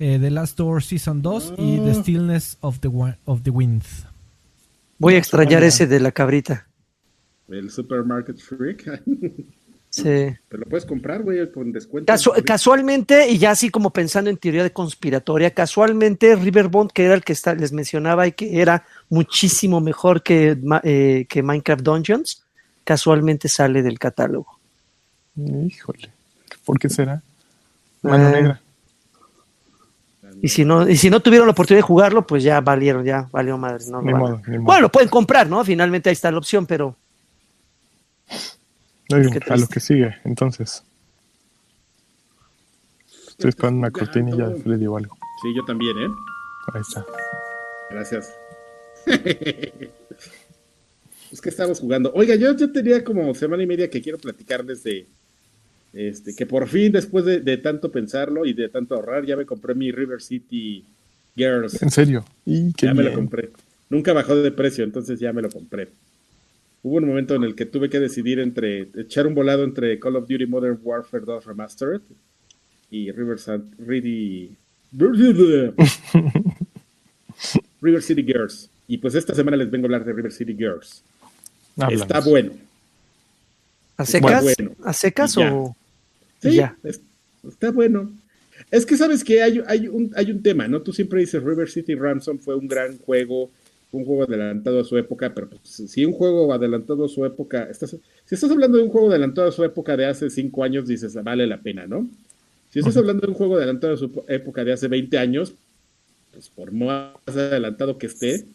eh, 0.00 0.18
The 0.20 0.30
Last 0.30 0.58
Door 0.58 0.82
Season 0.82 1.22
2 1.22 1.54
y 1.56 1.78
The 1.78 1.90
ah. 1.90 1.94
Stillness 1.94 2.58
of 2.60 2.80
the, 2.80 2.88
of 3.24 3.42
the 3.44 3.50
Wind. 3.50 3.84
Voy 4.98 5.14
a 5.14 5.18
extrañar 5.18 5.62
ese 5.62 5.86
de 5.86 6.00
la 6.00 6.10
cabrita. 6.10 6.66
El 7.48 7.70
Supermarket 7.70 8.36
Shrek. 8.36 9.02
Sí. 9.94 10.02
Pero 10.48 10.60
lo 10.60 10.64
puedes 10.70 10.86
comprar, 10.86 11.22
güey, 11.22 11.52
con 11.52 11.70
descuento. 11.70 12.10
casualmente, 12.46 13.28
y 13.28 13.36
ya 13.36 13.50
así 13.50 13.68
como 13.68 13.90
pensando 13.90 14.30
en 14.30 14.38
teoría 14.38 14.62
de 14.62 14.72
conspiratoria, 14.72 15.50
casualmente 15.50 16.34
Riverbond, 16.34 16.90
que 16.90 17.04
era 17.04 17.12
el 17.12 17.22
que 17.22 17.34
está, 17.34 17.54
les 17.54 17.72
mencionaba 17.72 18.26
y 18.26 18.32
que 18.32 18.62
era 18.62 18.86
muchísimo 19.10 19.82
mejor 19.82 20.22
que, 20.22 20.56
eh, 20.84 21.26
que 21.28 21.42
Minecraft 21.42 21.82
Dungeons, 21.82 22.42
casualmente 22.84 23.50
sale 23.50 23.82
del 23.82 23.98
catálogo. 23.98 24.58
Híjole, 25.36 26.10
¿por 26.64 26.78
qué 26.78 26.88
será? 26.88 27.22
Mano 28.02 28.28
eh, 28.28 28.32
negra. 28.32 28.60
Y 30.40 30.48
si 30.48 30.64
no, 30.64 30.88
y 30.88 30.96
si 30.96 31.08
no 31.08 31.20
tuvieron 31.20 31.46
la 31.46 31.52
oportunidad 31.52 31.78
de 31.78 31.86
jugarlo, 31.86 32.26
pues 32.26 32.42
ya 32.42 32.60
valieron, 32.60 33.04
ya 33.04 33.28
valió 33.30 33.56
madre. 33.56 33.84
No, 33.88 34.02
lo 34.02 34.16
modo, 34.16 34.42
ni 34.46 34.58
modo. 34.58 34.64
Bueno, 34.64 34.80
lo 34.82 34.88
pueden 34.90 35.08
comprar, 35.08 35.48
¿no? 35.48 35.64
Finalmente 35.64 36.08
ahí 36.08 36.14
está 36.14 36.32
la 36.32 36.38
opción, 36.38 36.66
pero 36.66 36.96
a 39.48 39.56
lo 39.56 39.66
que 39.68 39.80
sigue, 39.80 40.16
entonces. 40.24 40.82
Estoy 43.28 43.50
esperando 43.50 43.78
una 43.78 43.88
Ya, 43.88 43.92
cortinilla 43.92 44.48
de 44.48 44.58
no. 44.58 44.62
Freddy 44.62 44.86
o 44.86 44.96
algo. 44.96 45.16
Sí, 45.42 45.54
yo 45.54 45.64
también, 45.64 45.96
¿eh? 45.98 46.08
Ahí 46.72 46.80
está. 46.80 47.04
Gracias. 47.90 48.32
es 51.30 51.40
que 51.40 51.48
estamos 51.48 51.80
jugando. 51.80 52.12
Oiga, 52.14 52.36
yo, 52.36 52.56
yo 52.56 52.72
tenía 52.72 53.02
como 53.04 53.34
semana 53.34 53.62
y 53.62 53.66
media 53.66 53.90
que 53.90 54.00
quiero 54.00 54.18
platicarles 54.18 54.82
de 54.84 55.06
este, 55.92 56.34
que 56.34 56.46
por 56.46 56.68
fin, 56.68 56.92
después 56.92 57.24
de, 57.24 57.40
de 57.40 57.56
tanto 57.58 57.90
pensarlo 57.92 58.44
y 58.46 58.52
de 58.52 58.68
tanto 58.68 58.94
ahorrar, 58.94 59.24
ya 59.26 59.36
me 59.36 59.44
compré 59.46 59.74
mi 59.74 59.90
River 59.92 60.22
City 60.22 60.84
Girls. 61.36 61.80
En 61.82 61.90
serio. 61.90 62.24
Y 62.46 62.72
qué 62.72 62.86
Ya 62.86 62.94
me 62.94 63.02
lo 63.02 63.12
compré. 63.12 63.50
Nunca 63.90 64.12
bajó 64.12 64.34
de 64.36 64.50
precio, 64.52 64.84
entonces 64.84 65.20
ya 65.20 65.32
me 65.32 65.42
lo 65.42 65.50
compré. 65.50 65.88
Hubo 66.82 66.96
un 66.96 67.06
momento 67.06 67.34
en 67.34 67.44
el 67.44 67.54
que 67.54 67.66
tuve 67.66 67.88
que 67.90 68.00
decidir 68.00 68.38
entre 68.40 68.88
echar 68.96 69.26
un 69.26 69.34
volado 69.34 69.62
entre 69.64 69.98
Call 70.00 70.16
of 70.16 70.26
Duty 70.28 70.46
Modern 70.46 70.78
Warfare 70.82 71.24
2 71.24 71.44
Remastered 71.44 72.00
y 72.90 73.10
River, 73.12 73.38
San- 73.38 73.70
Ready- 73.78 74.50
River 77.80 78.02
City 78.02 78.22
Girls. 78.22 78.68
Y 78.88 78.98
pues 78.98 79.14
esta 79.14 79.34
semana 79.34 79.56
les 79.56 79.70
vengo 79.70 79.84
a 79.84 79.88
hablar 79.88 80.04
de 80.04 80.12
River 80.12 80.32
City 80.32 80.54
Girls. 80.54 81.02
Está 81.90 82.20
bueno. 82.20 82.52
¿a 83.96 84.04
secas? 84.04 84.42
bueno. 84.42 84.72
¿A 84.84 84.92
secas 84.92 85.36
o...? 85.38 85.76
Sí, 86.42 86.54
Ya. 86.56 86.76
es- 86.82 87.00
está 87.48 87.70
bueno. 87.70 88.12
Es 88.70 88.84
que 88.86 88.96
sabes 88.96 89.24
que 89.24 89.42
hay, 89.42 89.62
hay, 89.66 89.88
un, 89.88 90.10
hay 90.14 90.30
un 90.30 90.42
tema, 90.42 90.68
¿no? 90.68 90.82
Tú 90.82 90.92
siempre 90.92 91.20
dices 91.20 91.42
River 91.42 91.68
City 91.70 91.94
Ransom 91.94 92.38
fue 92.38 92.54
un 92.54 92.68
gran 92.68 92.98
juego, 92.98 93.50
un 93.90 94.04
juego 94.04 94.24
adelantado 94.24 94.80
a 94.80 94.84
su 94.84 94.96
época, 94.98 95.32
pero 95.34 95.48
pues, 95.48 95.62
si 95.90 96.04
un 96.04 96.12
juego 96.12 96.52
adelantado 96.52 97.04
a 97.04 97.08
su 97.08 97.24
época, 97.26 97.64
estás, 97.64 97.90
si 98.24 98.34
estás 98.34 98.50
hablando 98.50 98.78
de 98.78 98.84
un 98.84 98.90
juego 98.90 99.10
adelantado 99.10 99.48
a 99.48 99.52
su 99.52 99.64
época 99.64 99.96
de 99.96 100.06
hace 100.06 100.30
cinco 100.30 100.62
años, 100.64 100.86
dices, 100.86 101.14
vale 101.22 101.46
la 101.46 101.60
pena, 101.60 101.86
¿no? 101.86 102.08
Si 102.70 102.78
estás 102.78 102.96
hablando 102.96 103.22
de 103.26 103.28
un 103.32 103.34
juego 103.34 103.56
adelantado 103.56 103.94
a 103.94 103.96
su 103.98 104.24
época 104.28 104.64
de 104.64 104.72
hace 104.72 104.88
20 104.88 105.18
años, 105.18 105.54
pues 106.32 106.48
por 106.48 106.72
más 106.72 107.12
adelantado 107.26 107.98
que 107.98 108.06
esté, 108.06 108.46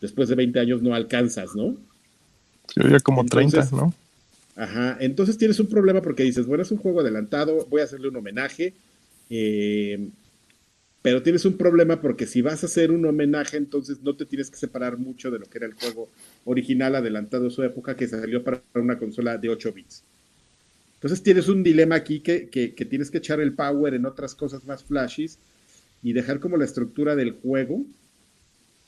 después 0.00 0.28
de 0.28 0.36
20 0.36 0.60
años 0.60 0.80
no 0.82 0.94
alcanzas, 0.94 1.56
¿no? 1.56 1.76
Yo 2.76 2.88
ya 2.88 3.00
como 3.00 3.22
Entonces- 3.22 3.68
30, 3.70 3.76
¿no? 3.76 3.94
Ajá, 4.56 4.96
entonces 5.00 5.36
tienes 5.36 5.58
un 5.58 5.68
problema 5.68 6.00
porque 6.00 6.22
dices, 6.22 6.46
bueno, 6.46 6.62
es 6.62 6.70
un 6.70 6.78
juego 6.78 7.00
adelantado, 7.00 7.66
voy 7.66 7.80
a 7.80 7.84
hacerle 7.84 8.08
un 8.08 8.16
homenaje, 8.16 8.74
eh, 9.28 10.10
pero 11.02 11.22
tienes 11.22 11.44
un 11.44 11.58
problema 11.58 12.00
porque 12.00 12.26
si 12.26 12.42
vas 12.42 12.62
a 12.62 12.66
hacer 12.66 12.90
un 12.92 13.04
homenaje, 13.06 13.56
entonces 13.58 14.00
no 14.02 14.16
te 14.16 14.26
tienes 14.26 14.50
que 14.50 14.56
separar 14.58 14.98
mucho 14.98 15.30
de 15.30 15.38
lo 15.38 15.46
que 15.46 15.58
era 15.58 15.66
el 15.66 15.74
juego 15.74 16.10
original 16.44 16.94
adelantado 16.96 17.48
a 17.48 17.50
su 17.50 17.62
época 17.62 17.96
que 17.96 18.08
salió 18.08 18.44
para 18.44 18.62
una 18.74 18.98
consola 18.98 19.38
de 19.38 19.50
8 19.50 19.72
bits. 19.72 20.04
Entonces 20.96 21.22
tienes 21.22 21.48
un 21.48 21.62
dilema 21.62 21.96
aquí 21.96 22.20
que, 22.20 22.48
que- 22.50 22.74
que 22.74 22.84
tienes 22.86 23.10
que 23.10 23.18
echar 23.18 23.40
el 23.40 23.54
power 23.54 23.94
en 23.94 24.06
otras 24.06 24.34
cosas 24.34 24.64
más 24.66 24.84
flashes 24.84 25.38
y 26.02 26.12
dejar 26.14 26.40
como 26.40 26.56
la 26.58 26.64
estructura 26.66 27.16
del 27.16 27.32
juego 27.32 27.84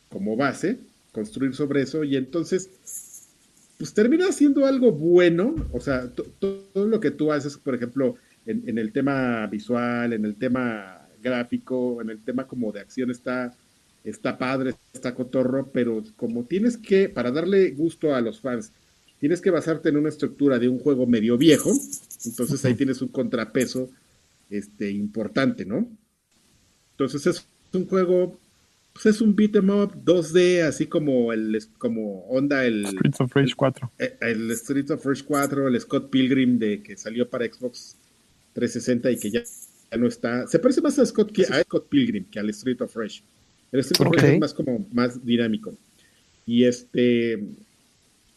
como 0.09 0.37
base, 0.37 0.79
construir 1.13 1.55
sobre 1.55 1.83
eso 1.83 2.05
y 2.05 2.17
entonces 2.17 2.71
pues 3.79 3.93
termina 3.93 4.31
siendo 4.33 4.65
algo 4.67 4.93
bueno, 4.93 5.55
o 5.73 5.81
sea, 5.81 6.09
to- 6.11 6.25
to- 6.39 6.69
todo 6.73 6.87
lo 6.87 7.01
que 7.01 7.11
tú 7.11 7.33
haces, 7.33 7.57
por 7.57 7.75
ejemplo, 7.75 8.17
en, 8.47 8.63
en 8.69 8.79
el 8.79 8.93
tema 8.93 9.47
visual, 9.49 10.13
en 10.13 10.25
el 10.25 10.37
tema 10.37 11.07
gráfico, 11.23 12.01
en 12.01 12.11
el 12.11 12.23
tema 12.23 12.47
como 12.47 12.73
de 12.73 12.81
acción 12.81 13.11
está, 13.11 13.55
está 14.05 14.39
padre, 14.39 14.75
está 14.93 15.15
cotorro, 15.15 15.71
pero 15.73 16.03
como 16.17 16.45
tienes 16.45 16.77
que, 16.77 17.09
para 17.09 17.31
darle 17.31 17.71
gusto 17.73 18.15
a 18.15 18.21
los 18.21 18.41
fans, 18.41 18.73
tienes 19.19 19.41
que 19.41 19.51
basarte 19.51 19.89
en 19.89 19.97
una 19.97 20.09
estructura 20.11 20.59
de 20.59 20.69
un 20.69 20.79
juego 20.79 21.07
medio 21.07 21.37
viejo, 21.37 21.73
entonces 22.25 22.65
ahí 22.65 22.75
tienes 22.75 23.03
un 23.03 23.09
contrapeso 23.09 23.91
este, 24.51 24.91
importante, 24.91 25.65
¿no? 25.65 25.89
Entonces 26.93 27.27
es 27.27 27.47
un 27.75 27.87
juego, 27.87 28.39
pues 29.03 29.15
es 29.15 29.21
un 29.21 29.37
beat 29.37 29.55
'em 29.57 29.69
up 29.69 29.93
2D, 30.05 30.63
así 30.63 30.87
como 30.87 31.33
el 31.33 31.59
como 31.79 32.21
onda 32.29 32.65
el, 32.65 32.87
Streets 32.87 33.21
of 33.21 33.35
Rage 33.35 33.55
4. 33.55 33.93
eh, 33.99 34.17
el 34.23 34.51
Street 34.53 34.91
of 34.91 35.05
Rage 35.05 35.23
4, 35.25 35.69
el 35.69 35.79
Scott 35.81 36.09
Pilgrim 36.11 36.59
de 36.59 36.83
que 36.83 36.97
salió 36.97 37.29
para 37.29 37.45
Xbox 37.45 37.97
360 38.55 39.11
y 39.11 39.19
que 39.19 39.31
ya, 39.31 39.43
ya 39.91 39.99
no 39.99 40.07
está. 40.07 40.47
Se 40.47 40.59
parece 40.59 40.81
más 40.81 40.99
a 40.99 41.05
Scott, 41.05 41.31
Ki- 41.31 41.45
a 41.45 41.61
Scott 41.63 41.89
Pilgrim 41.91 42.25
que 42.31 42.39
al 42.39 42.49
Street 42.51 42.81
of 42.81 42.97
Rage. 42.97 43.23
El 43.71 43.81
Street 43.81 44.01
of 44.01 44.07
Ok. 44.09 44.17
Rage 44.17 44.35
es 44.35 44.41
más 44.41 44.55
como 44.55 44.87
más 44.93 45.25
dinámico. 45.25 45.77
Y 46.47 46.65
este 46.65 47.39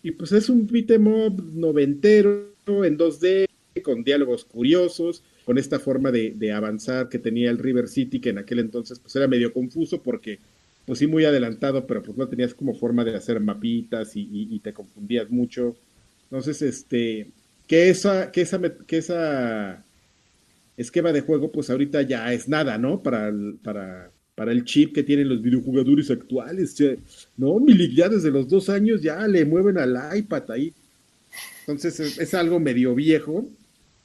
y 0.04 0.12
pues 0.12 0.32
es 0.34 0.50
un 0.50 0.68
beat'em 0.68 1.08
up 1.08 1.42
noventero 1.54 2.54
en 2.68 2.98
2D 2.98 3.46
con 3.84 4.04
diálogos 4.04 4.44
curiosos, 4.46 5.24
con 5.50 5.58
esta 5.58 5.80
forma 5.80 6.12
de, 6.12 6.54
avanzar 6.54 7.10
que 7.10 7.18
tenía 7.18 7.50
el 7.50 7.58
River 7.58 7.88
City 7.88 8.20
que 8.20 8.30
en 8.30 8.38
aquel 8.38 8.60
entonces 8.60 9.00
pues 9.00 9.16
era 9.16 9.28
medio 9.28 9.52
confuso 9.52 10.00
porque 10.04 10.38
pues 10.86 11.00
sí 11.00 11.08
muy 11.08 11.26
adelantado, 11.26 11.88
pero 11.88 12.04
pues 12.04 12.16
no 12.16 12.28
tenías 12.28 12.54
como 12.54 12.76
forma 12.76 13.04
de 13.04 13.16
hacer 13.16 13.40
mapitas 13.40 14.12
y, 14.14 14.60
te 14.60 14.74
confundías 14.74 15.28
mucho. 15.32 15.76
Entonces, 16.26 16.62
este, 16.62 17.32
que 17.66 17.90
esa, 17.90 18.32
que 18.32 18.42
esa, 18.42 18.60
que 18.86 18.98
esa 18.98 19.84
esquema 20.78 21.12
de 21.12 21.22
juego, 21.22 21.52
pues 21.52 21.72
ahorita 21.72 22.04
ya 22.04 22.32
es 22.32 22.48
nada, 22.48 22.78
¿no? 22.78 23.02
Para 23.02 23.30
el, 23.30 23.58
para, 23.64 24.12
para 24.36 24.52
el 24.52 24.64
chip 24.66 24.94
que 24.94 25.02
tienen 25.02 25.30
los 25.30 25.42
videojugadores 25.42 26.12
actuales. 26.12 26.76
No, 27.38 27.60
Milik, 27.60 27.96
ya 27.96 28.08
desde 28.08 28.30
los 28.30 28.48
dos 28.48 28.70
años 28.70 29.02
ya 29.02 29.28
le 29.28 29.46
mueven 29.46 29.80
al 29.80 30.16
iPad 30.16 30.52
ahí. 30.52 30.72
Entonces 31.62 32.00
es, 32.00 32.20
es 32.20 32.36
algo 32.36 32.60
medio 32.60 32.94
viejo, 32.94 33.50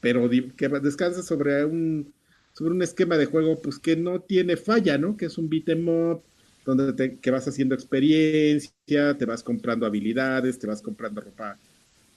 pero 0.05 0.29
que 0.29 0.69
descansa 0.69 1.23
sobre 1.23 1.65
un, 1.65 2.13
sobre 2.53 2.73
un 2.75 2.83
esquema 2.83 3.17
de 3.17 3.25
juego 3.25 3.63
pues 3.63 3.79
que 3.79 3.97
no 3.97 4.21
tiene 4.21 4.59
falla, 4.59 4.99
¿no? 4.99 5.17
Que 5.17 5.25
es 5.27 5.39
un 5.39 5.49
beat 5.49 5.67
'em 5.71 5.89
up, 5.89 6.23
donde 6.67 6.93
te, 6.93 7.17
que 7.19 7.31
vas 7.31 7.49
haciendo 7.49 7.75
experiencia, 7.75 9.17
te 9.17 9.25
vas 9.25 9.43
comprando 9.43 9.87
habilidades, 9.87 10.59
te 10.59 10.67
vas 10.67 10.83
comprando 10.83 11.23
ropa 11.23 11.59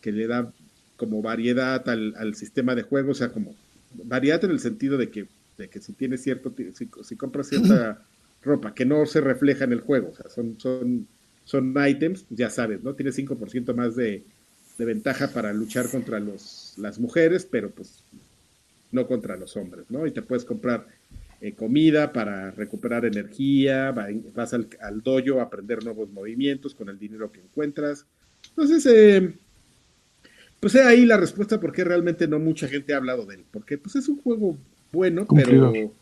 que 0.01 0.11
le 0.11 0.27
da 0.27 0.51
como 0.97 1.21
variedad 1.21 1.87
al, 1.87 2.13
al 2.17 2.35
sistema 2.35 2.75
de 2.75 2.83
juego, 2.83 3.11
o 3.11 3.15
sea, 3.15 3.29
como 3.31 3.55
variedad 3.93 4.43
en 4.43 4.51
el 4.51 4.59
sentido 4.59 4.97
de 4.97 5.09
que, 5.09 5.27
de 5.57 5.69
que 5.69 5.79
si 5.79 5.93
tienes 5.93 6.23
cierto, 6.23 6.53
si, 6.73 6.89
si 7.03 7.15
compras 7.15 7.47
cierta 7.49 8.03
ropa 8.43 8.73
que 8.73 8.85
no 8.85 9.05
se 9.05 9.21
refleja 9.21 9.63
en 9.63 9.71
el 9.71 9.79
juego, 9.81 10.09
o 10.11 10.15
sea, 10.15 10.29
son, 10.29 10.59
son, 10.59 11.07
son 11.45 11.73
pues 11.73 12.25
ya 12.31 12.49
sabes, 12.49 12.83
¿no? 12.83 12.95
Tienes 12.95 13.15
5% 13.15 13.73
más 13.73 13.95
de, 13.95 14.23
de 14.77 14.85
ventaja 14.85 15.29
para 15.29 15.53
luchar 15.53 15.89
contra 15.89 16.19
los, 16.19 16.66
las 16.77 16.99
mujeres, 16.99 17.45
pero 17.45 17.71
pues 17.73 18.03
no 18.91 19.07
contra 19.07 19.37
los 19.37 19.57
hombres, 19.57 19.89
¿no? 19.91 20.07
Y 20.07 20.11
te 20.11 20.21
puedes 20.21 20.45
comprar 20.45 20.87
eh, 21.41 21.55
comida 21.55 22.13
para 22.13 22.51
recuperar 22.51 23.05
energía, 23.05 23.91
va- 23.91 24.07
vas 24.33 24.53
al, 24.53 24.69
al 24.81 25.01
dojo 25.01 25.39
a 25.39 25.43
aprender 25.43 25.83
nuevos 25.83 26.09
movimientos 26.11 26.73
con 26.75 26.89
el 26.89 26.99
dinero 26.99 27.31
que 27.31 27.41
encuentras. 27.41 28.05
Entonces, 28.55 28.85
eh, 28.87 29.39
pues 30.59 30.75
he 30.75 30.81
ahí 30.81 31.05
la 31.05 31.17
respuesta 31.17 31.59
por 31.59 31.71
qué 31.71 31.83
realmente 31.83 32.27
no 32.27 32.39
mucha 32.39 32.67
gente 32.67 32.93
ha 32.93 32.97
hablado 32.97 33.25
de 33.25 33.35
él, 33.35 33.45
porque 33.51 33.77
pues 33.77 33.95
es 33.95 34.07
un 34.09 34.21
juego 34.21 34.57
bueno, 34.91 35.25
Cumplidor. 35.27 35.73
pero 35.73 35.95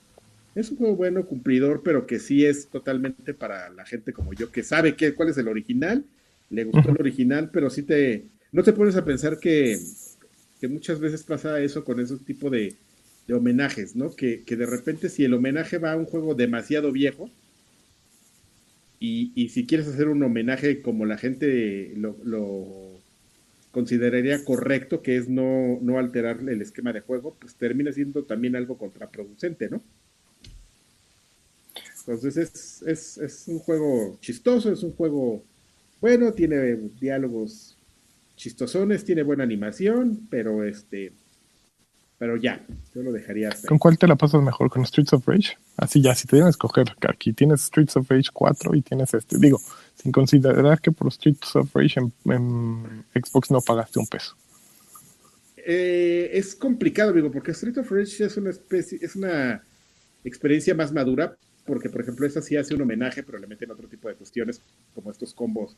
es 0.56 0.72
un 0.72 0.77
juego 0.77 0.95
bueno, 0.95 1.26
cumplidor, 1.26 1.84
pero 1.84 2.06
que 2.07 2.19
sí 2.19 2.45
es 2.45 2.69
totalmente 2.69 3.34
para 3.34 3.69
la 3.69 3.85
gente 3.85 4.14
como 4.14 4.34
yo, 4.34 4.52
que 4.52 4.64
sabe 4.64 4.95
qué, 4.95 5.14
cuál 5.14 5.30
es 5.30 5.38
el 5.38 5.47
original, 5.47 6.06
le 6.49 6.64
gustó 6.64 6.89
el 6.91 6.97
original, 6.99 7.49
pero 7.52 7.69
sí 7.69 7.84
te, 7.84 8.26
no 8.52 8.64
te 8.64 8.73
pones 8.73 8.95
a 8.95 9.06
pensar 9.06 9.39
que, 9.39 9.88
que 10.60 10.68
muchas 10.68 10.99
veces 10.99 11.23
pasa 11.23 11.60
eso 11.61 11.84
con 11.86 11.99
esos 11.99 12.26
tipos 12.26 12.52
de, 12.52 12.77
de 13.27 13.34
homenajes, 13.34 13.95
¿no? 13.95 14.15
Que, 14.15 14.44
que 14.45 14.56
de 14.56 14.65
repente 14.65 15.10
si 15.10 15.26
el 15.26 15.34
homenaje 15.34 15.77
va 15.80 15.94
a 15.94 15.98
un 15.98 16.06
juego 16.06 16.36
demasiado 16.36 16.91
viejo, 16.91 17.32
y, 18.99 19.32
y 19.36 19.49
si 19.49 19.65
quieres 19.65 19.88
hacer 19.88 20.07
un 20.07 20.23
homenaje 20.23 20.82
como 20.82 21.06
la 21.06 21.18
gente 21.18 21.94
lo, 21.95 22.18
lo 22.23 23.03
consideraría 23.72 24.44
correcto, 24.45 25.02
que 25.03 25.18
es 25.18 25.30
no, 25.30 25.80
no 25.82 25.99
alterar 25.99 26.40
el 26.49 26.61
esquema 26.61 26.94
de 26.94 27.02
juego, 27.02 27.38
pues 27.40 27.56
termina 27.56 27.91
siendo 27.91 28.26
también 28.26 28.56
algo 28.56 28.77
contraproducente, 28.77 29.69
¿no? 29.69 29.84
Entonces 31.99 32.38
es, 32.38 32.82
es, 32.84 33.18
es 33.18 33.48
un 33.48 33.60
juego 33.60 34.18
chistoso, 34.22 34.72
es 34.72 34.84
un 34.84 34.94
juego 34.94 35.44
bueno, 36.02 36.34
tiene 36.34 36.76
diálogos 36.99 37.74
chistosones, 38.36 39.06
tiene 39.06 39.24
buena 39.24 39.44
animación, 39.44 40.28
pero 40.30 40.64
este, 40.64 41.14
pero 42.18 42.38
ya, 42.38 42.66
yo 42.94 43.03
lo 43.03 43.12
dejaría 43.12 43.49
hasta 43.49 43.68
ahí. 43.68 43.70
¿Con 43.70 43.78
cuál 43.78 43.98
te 43.98 44.07
la 44.07 44.16
pasas 44.16 44.41
mejor? 44.41 44.70
¿Con 44.70 44.86
Streets 44.86 45.14
of 45.14 45.28
Rage? 45.28 45.57
Así 45.78 46.02
ya, 46.02 46.16
si 46.16 46.28
te 46.28 46.38
deben 46.38 46.49
escoger, 46.49 46.88
aquí 47.07 47.34
tienes 47.34 47.62
Streets 47.62 47.98
of 47.98 48.10
Rage 48.10 48.30
4 48.32 48.76
y 48.76 48.82
tienes 48.82 49.14
este. 49.14 49.38
Digo, 49.38 49.60
sin 49.95 50.12
considerar 50.12 50.80
que 50.80 50.91
por 50.91 51.12
Streets 51.12 51.56
of 51.56 51.76
Rage 51.76 51.99
en, 51.99 52.14
en 52.32 53.06
Xbox 53.14 53.52
no 53.52 53.62
pagaste 53.62 53.99
un 53.99 54.07
peso. 54.07 54.36
Eh, 55.57 56.30
es 56.32 56.56
complicado, 56.56 57.12
digo, 57.12 57.32
porque 57.32 57.52
Street 57.52 57.78
of 57.80 57.91
Rage 57.91 58.24
es 58.24 58.38
una 58.38 58.52
especie, 58.52 58.99
es 59.02 59.16
una 59.16 59.64
experiencia 60.24 60.74
más 60.74 60.94
madura, 60.94 61.36
porque 61.66 61.90
por 61.90 62.02
ejemplo 62.02 62.26
esa 62.26 62.41
sí 62.41 62.56
hace 62.56 62.76
un 62.76 62.84
homenaje, 62.84 63.24
pero 63.24 63.40
le 63.40 63.48
meten 63.48 63.72
otro 63.72 63.88
tipo 63.88 64.07
de 64.07 64.16
cuestiones, 64.16 64.62
como 64.94 65.12
estos 65.12 65.34
combos 65.34 65.76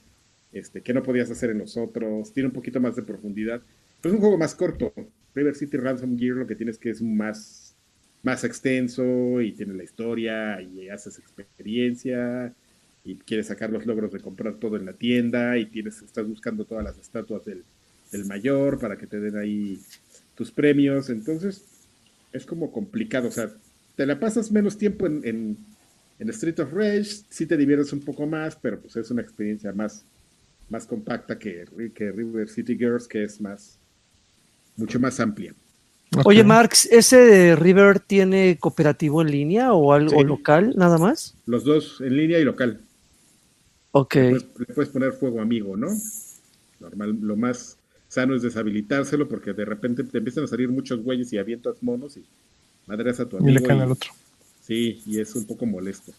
este, 0.51 0.81
que 0.81 0.93
no 0.93 1.03
podías 1.03 1.29
hacer 1.29 1.49
en 1.49 1.59
los 1.59 1.77
otros, 1.77 2.33
tiene 2.33 2.47
un 2.47 2.53
poquito 2.53 2.79
más 2.79 2.95
de 2.95 3.03
profundidad, 3.03 3.61
pero 4.01 4.13
es 4.13 4.17
un 4.17 4.21
juego 4.21 4.37
más 4.37 4.55
corto. 4.55 4.93
River 5.35 5.55
City 5.55 5.77
Ransom 5.77 6.17
Gear 6.17 6.35
lo 6.35 6.47
que 6.47 6.55
tienes 6.55 6.77
que 6.77 6.89
es 6.89 7.01
más, 7.01 7.75
más 8.23 8.43
extenso 8.43 9.41
y 9.41 9.51
tiene 9.51 9.73
la 9.73 9.83
historia 9.83 10.61
y 10.61 10.89
haces 10.89 11.19
experiencia 11.19 12.53
y 13.03 13.15
quieres 13.15 13.47
sacar 13.47 13.69
los 13.69 13.85
logros 13.85 14.11
de 14.11 14.19
comprar 14.19 14.55
todo 14.55 14.75
en 14.75 14.85
la 14.85 14.93
tienda 14.93 15.57
y 15.57 15.65
tienes, 15.65 16.01
estás 16.01 16.27
buscando 16.27 16.65
todas 16.65 16.83
las 16.83 16.97
estatuas 16.97 17.45
del, 17.45 17.63
del 18.11 18.25
mayor 18.25 18.79
para 18.79 18.97
que 18.97 19.07
te 19.07 19.19
den 19.19 19.37
ahí 19.37 19.79
tus 20.35 20.51
premios. 20.51 21.09
Entonces, 21.09 21.63
es 22.33 22.45
como 22.45 22.71
complicado. 22.71 23.29
O 23.29 23.31
sea, 23.31 23.49
te 23.95 24.05
la 24.05 24.19
pasas 24.19 24.51
menos 24.51 24.77
tiempo 24.77 25.07
en, 25.07 25.21
en, 25.23 25.57
en 26.19 26.29
Street 26.29 26.59
of 26.59 26.73
Rage, 26.73 27.23
sí 27.29 27.45
te 27.45 27.57
diviertes 27.57 27.93
un 27.93 28.01
poco 28.01 28.25
más, 28.25 28.55
pero 28.55 28.79
pues 28.79 28.95
es 28.95 29.09
una 29.11 29.21
experiencia 29.21 29.71
más, 29.71 30.03
más 30.69 30.85
compacta 30.85 31.37
que, 31.39 31.65
que 31.95 32.11
River 32.11 32.49
City 32.49 32.75
Girls, 32.77 33.07
que 33.07 33.23
es 33.23 33.39
más, 33.41 33.77
mucho 34.75 34.99
más 34.99 35.19
amplia. 35.19 35.53
Oye, 36.25 36.43
Marx, 36.43 36.85
¿ese 36.85 37.17
de 37.17 37.55
River 37.55 37.99
tiene 37.99 38.57
cooperativo 38.59 39.21
en 39.21 39.29
línea 39.31 39.73
o 39.73 39.91
algo 39.93 40.19
Sí. 40.21 40.25
local, 40.25 40.73
nada 40.77 40.97
más? 40.97 41.35
Los 41.45 41.63
dos, 41.65 41.99
en 42.01 42.15
línea 42.15 42.39
y 42.39 42.43
local. 42.45 42.79
Ok. 43.91 44.15
Le 44.15 44.29
puedes, 44.29 44.45
le 44.59 44.65
puedes 44.75 44.89
poner 44.91 45.11
fuego 45.13 45.41
amigo, 45.41 45.75
¿no? 45.75 45.87
Normal, 46.79 47.17
lo 47.21 47.35
más 47.35 47.77
sano 48.07 48.35
es 48.35 48.41
deshabilitárselo 48.41 49.27
porque 49.27 49.51
de 49.53 49.65
repente 49.65 50.03
te 50.03 50.17
empiezan 50.19 50.45
a 50.45 50.47
salir 50.47 50.69
muchos 50.69 51.01
güeyes 51.03 51.33
y 51.33 51.37
avientas 51.37 51.81
monos 51.81 52.15
y 52.15 52.23
madreas 52.85 53.19
a 53.19 53.27
tu 53.27 53.35
Y 53.37 53.39
amigo. 53.39 53.59
le 53.59 53.65
caen 53.65 53.79
y- 53.79 53.81
al 53.81 53.91
otro. 53.91 54.11
Sí, 54.61 55.01
y 55.05 55.19
es 55.19 55.33
un 55.35 55.45
poco 55.45 55.65
molesto. 55.65 56.13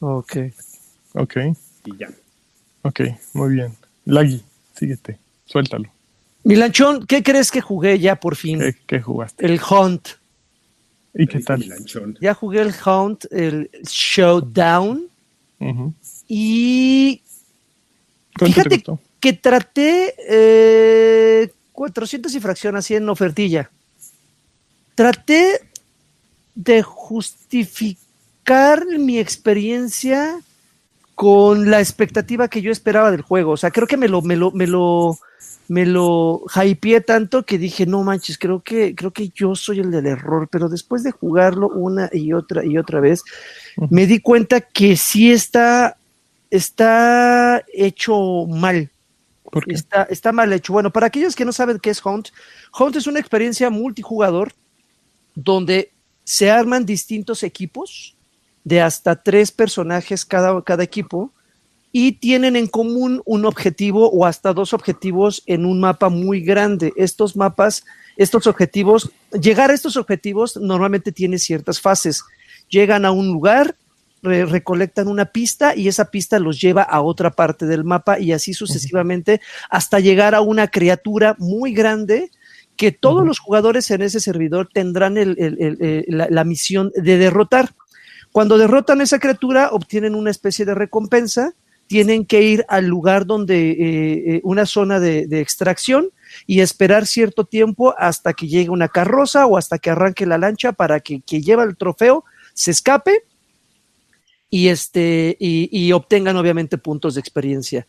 Ok. 0.00 0.36
Ok, 1.14 1.36
Y 1.86 1.96
ya. 1.96 2.10
Ok, 2.82 3.00
muy 3.34 3.54
bien. 3.54 3.74
Lagui, 4.04 4.42
síguete, 4.74 5.18
suéltalo. 5.46 5.90
Milanchón, 6.44 7.06
¿qué 7.06 7.22
crees 7.22 7.50
que 7.50 7.60
jugué 7.60 7.98
ya 7.98 8.16
por 8.16 8.36
fin? 8.36 8.60
¿Qué, 8.60 8.76
qué 8.86 9.00
jugaste? 9.00 9.44
El 9.44 9.60
Hunt. 9.60 10.08
¿Y 11.14 11.26
qué 11.26 11.40
tal? 11.40 11.58
mi 11.58 11.66
lanchón. 11.66 12.16
Ya 12.20 12.34
jugué 12.34 12.60
el 12.60 12.74
Hunt, 12.84 13.24
el 13.30 13.70
Showdown. 13.82 15.08
Ujú. 15.58 15.94
Y 16.28 17.22
¿Cuánto 18.38 18.62
te 18.62 18.70
Fíjate 18.70 18.98
que 19.20 19.32
traté 19.32 20.14
eh, 20.28 21.52
400 21.72 22.34
y 22.34 22.40
fracción 22.40 22.76
así 22.76 22.94
en 22.94 23.08
ofertilla. 23.08 23.70
Traté 24.94 25.60
de 26.54 26.82
justificar 26.82 28.86
mi 28.98 29.18
experiencia 29.18 30.40
con 31.18 31.68
la 31.68 31.80
expectativa 31.80 32.46
que 32.46 32.62
yo 32.62 32.70
esperaba 32.70 33.10
del 33.10 33.22
juego. 33.22 33.50
O 33.50 33.56
sea, 33.56 33.72
creo 33.72 33.88
que 33.88 33.96
me 33.96 34.06
lo, 34.06 34.22
me 34.22 34.36
lo, 34.36 34.52
me 34.52 34.68
lo, 34.68 35.18
me 35.66 35.84
lo 35.84 36.44
hypeé 36.54 37.00
tanto 37.00 37.44
que 37.44 37.58
dije, 37.58 37.86
no 37.86 38.04
manches, 38.04 38.38
creo 38.38 38.62
que, 38.62 38.94
creo 38.94 39.10
que 39.10 39.28
yo 39.30 39.56
soy 39.56 39.80
el 39.80 39.90
del 39.90 40.06
error. 40.06 40.46
Pero 40.48 40.68
después 40.68 41.02
de 41.02 41.10
jugarlo 41.10 41.70
una 41.70 42.08
y 42.12 42.32
otra 42.32 42.64
y 42.64 42.78
otra 42.78 43.00
vez, 43.00 43.24
me 43.90 44.06
di 44.06 44.20
cuenta 44.20 44.60
que 44.60 44.96
sí 44.96 45.32
está, 45.32 45.96
está 46.52 47.64
hecho 47.74 48.46
mal. 48.46 48.88
¿Por 49.42 49.64
qué? 49.64 49.74
Está, 49.74 50.04
está 50.04 50.30
mal 50.30 50.52
hecho. 50.52 50.72
Bueno, 50.72 50.92
para 50.92 51.08
aquellos 51.08 51.34
que 51.34 51.44
no 51.44 51.52
saben 51.52 51.80
qué 51.80 51.90
es 51.90 52.06
Hunt, 52.06 52.28
Hunt 52.78 52.94
es 52.94 53.08
una 53.08 53.18
experiencia 53.18 53.70
multijugador 53.70 54.52
donde 55.34 55.90
se 56.22 56.48
arman 56.48 56.86
distintos 56.86 57.42
equipos 57.42 58.14
de 58.64 58.80
hasta 58.80 59.22
tres 59.22 59.50
personajes 59.52 60.24
cada, 60.24 60.62
cada 60.62 60.82
equipo 60.82 61.32
y 61.90 62.12
tienen 62.12 62.54
en 62.54 62.66
común 62.66 63.22
un 63.24 63.46
objetivo 63.46 64.10
o 64.10 64.26
hasta 64.26 64.52
dos 64.52 64.74
objetivos 64.74 65.42
en 65.46 65.64
un 65.64 65.80
mapa 65.80 66.10
muy 66.10 66.42
grande. 66.42 66.92
Estos 66.96 67.34
mapas, 67.34 67.84
estos 68.16 68.46
objetivos, 68.46 69.10
llegar 69.40 69.70
a 69.70 69.74
estos 69.74 69.96
objetivos 69.96 70.56
normalmente 70.58 71.12
tiene 71.12 71.38
ciertas 71.38 71.80
fases. 71.80 72.22
Llegan 72.68 73.06
a 73.06 73.10
un 73.10 73.28
lugar, 73.28 73.74
re- 74.22 74.44
recolectan 74.44 75.08
una 75.08 75.24
pista 75.26 75.74
y 75.74 75.88
esa 75.88 76.10
pista 76.10 76.38
los 76.38 76.60
lleva 76.60 76.82
a 76.82 77.00
otra 77.00 77.30
parte 77.30 77.64
del 77.66 77.84
mapa 77.84 78.18
y 78.18 78.32
así 78.32 78.52
sucesivamente 78.52 79.40
hasta 79.70 79.98
llegar 79.98 80.34
a 80.34 80.42
una 80.42 80.68
criatura 80.68 81.36
muy 81.38 81.72
grande 81.72 82.30
que 82.76 82.92
todos 82.92 83.26
los 83.26 83.38
jugadores 83.38 83.90
en 83.90 84.02
ese 84.02 84.20
servidor 84.20 84.68
tendrán 84.72 85.16
el- 85.16 85.36
el- 85.38 85.56
el- 85.60 85.82
el- 85.82 86.04
la, 86.08 86.26
la 86.30 86.44
misión 86.44 86.92
de 86.94 87.16
derrotar. 87.16 87.72
Cuando 88.32 88.58
derrotan 88.58 89.00
esa 89.00 89.18
criatura, 89.18 89.70
obtienen 89.72 90.14
una 90.14 90.30
especie 90.30 90.64
de 90.64 90.74
recompensa, 90.74 91.54
tienen 91.86 92.26
que 92.26 92.42
ir 92.42 92.64
al 92.68 92.86
lugar 92.86 93.26
donde 93.26 93.70
eh, 93.70 93.76
eh, 94.36 94.40
una 94.44 94.66
zona 94.66 95.00
de, 95.00 95.26
extracción 95.40 96.10
y 96.46 96.60
esperar 96.60 97.06
cierto 97.06 97.44
tiempo 97.44 97.94
hasta 97.96 98.34
que 98.34 98.46
llegue 98.46 98.68
una 98.68 98.88
carroza 98.88 99.46
o 99.46 99.56
hasta 99.56 99.78
que 99.78 99.90
arranque 99.90 100.26
la 100.26 100.36
lancha 100.36 100.72
para 100.72 101.00
que, 101.00 101.22
que 101.22 101.40
lleva 101.40 101.64
el 101.64 101.76
trofeo 101.76 102.24
se 102.52 102.72
escape 102.72 103.24
y, 104.50 104.68
este, 104.68 105.36
y 105.38 105.92
obtengan 105.92 106.36
obviamente 106.36 106.76
puntos 106.78 107.14
de 107.14 107.20
experiencia. 107.20 107.86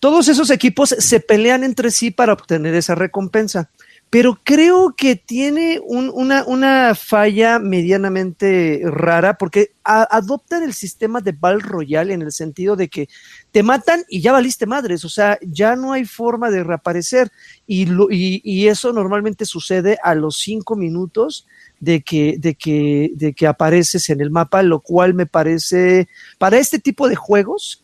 Todos 0.00 0.28
esos 0.28 0.50
equipos 0.50 0.88
se 0.98 1.20
pelean 1.20 1.62
entre 1.62 1.90
sí 1.90 2.10
para 2.10 2.32
obtener 2.32 2.74
esa 2.74 2.94
recompensa, 2.94 3.70
pero 4.10 4.40
creo 4.42 4.92
que 4.96 5.14
tiene 5.14 5.80
un- 5.84 6.10
una, 6.12 6.44
una 6.44 6.96
falla 6.96 7.60
medianamente 7.60 8.82
rara 8.84 9.34
porque 9.38 9.70
adoptan 9.84 10.64
el 10.64 10.72
sistema 10.74 11.20
de 11.20 11.30
Battle 11.30 11.60
Royale 11.60 12.12
en 12.14 12.22
el 12.22 12.32
sentido 12.32 12.74
de 12.74 12.88
que 12.88 13.08
te 13.52 13.62
matan 13.62 14.02
y 14.08 14.20
ya 14.20 14.32
valiste 14.32 14.66
madres, 14.66 15.04
o 15.04 15.08
sea, 15.08 15.38
ya 15.42 15.76
no 15.76 15.92
hay 15.92 16.04
forma 16.04 16.50
de 16.50 16.64
reaparecer 16.64 17.30
y, 17.68 17.86
lo- 17.86 18.08
y, 18.10 18.66
eso 18.66 18.92
normalmente 18.92 19.44
sucede 19.44 19.96
a 20.02 20.14
los 20.16 20.38
cinco 20.38 20.74
minutos 20.74 21.46
de 21.78 22.02
que, 22.02 22.34
de, 22.38 22.56
que, 22.56 23.10
de 23.14 23.32
que 23.32 23.46
apareces 23.46 24.10
en 24.10 24.20
el 24.20 24.30
mapa, 24.30 24.62
lo 24.64 24.80
cual 24.80 25.14
me 25.14 25.26
parece, 25.26 26.08
para 26.38 26.58
este 26.58 26.78
tipo 26.80 27.08
de 27.08 27.14
juegos. 27.16 27.82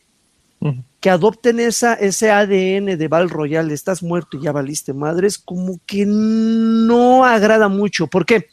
Que 1.06 1.10
adopten 1.10 1.60
esa, 1.60 1.94
ese 1.94 2.32
ADN 2.32 2.96
de 2.96 3.06
Val 3.06 3.30
Royal, 3.30 3.70
estás 3.70 4.02
muerto 4.02 4.36
y 4.36 4.40
ya 4.42 4.50
valiste 4.50 4.92
madres, 4.92 5.38
como 5.38 5.78
que 5.86 6.04
no 6.04 7.24
agrada 7.24 7.68
mucho. 7.68 8.08
¿Por 8.08 8.26
qué? 8.26 8.48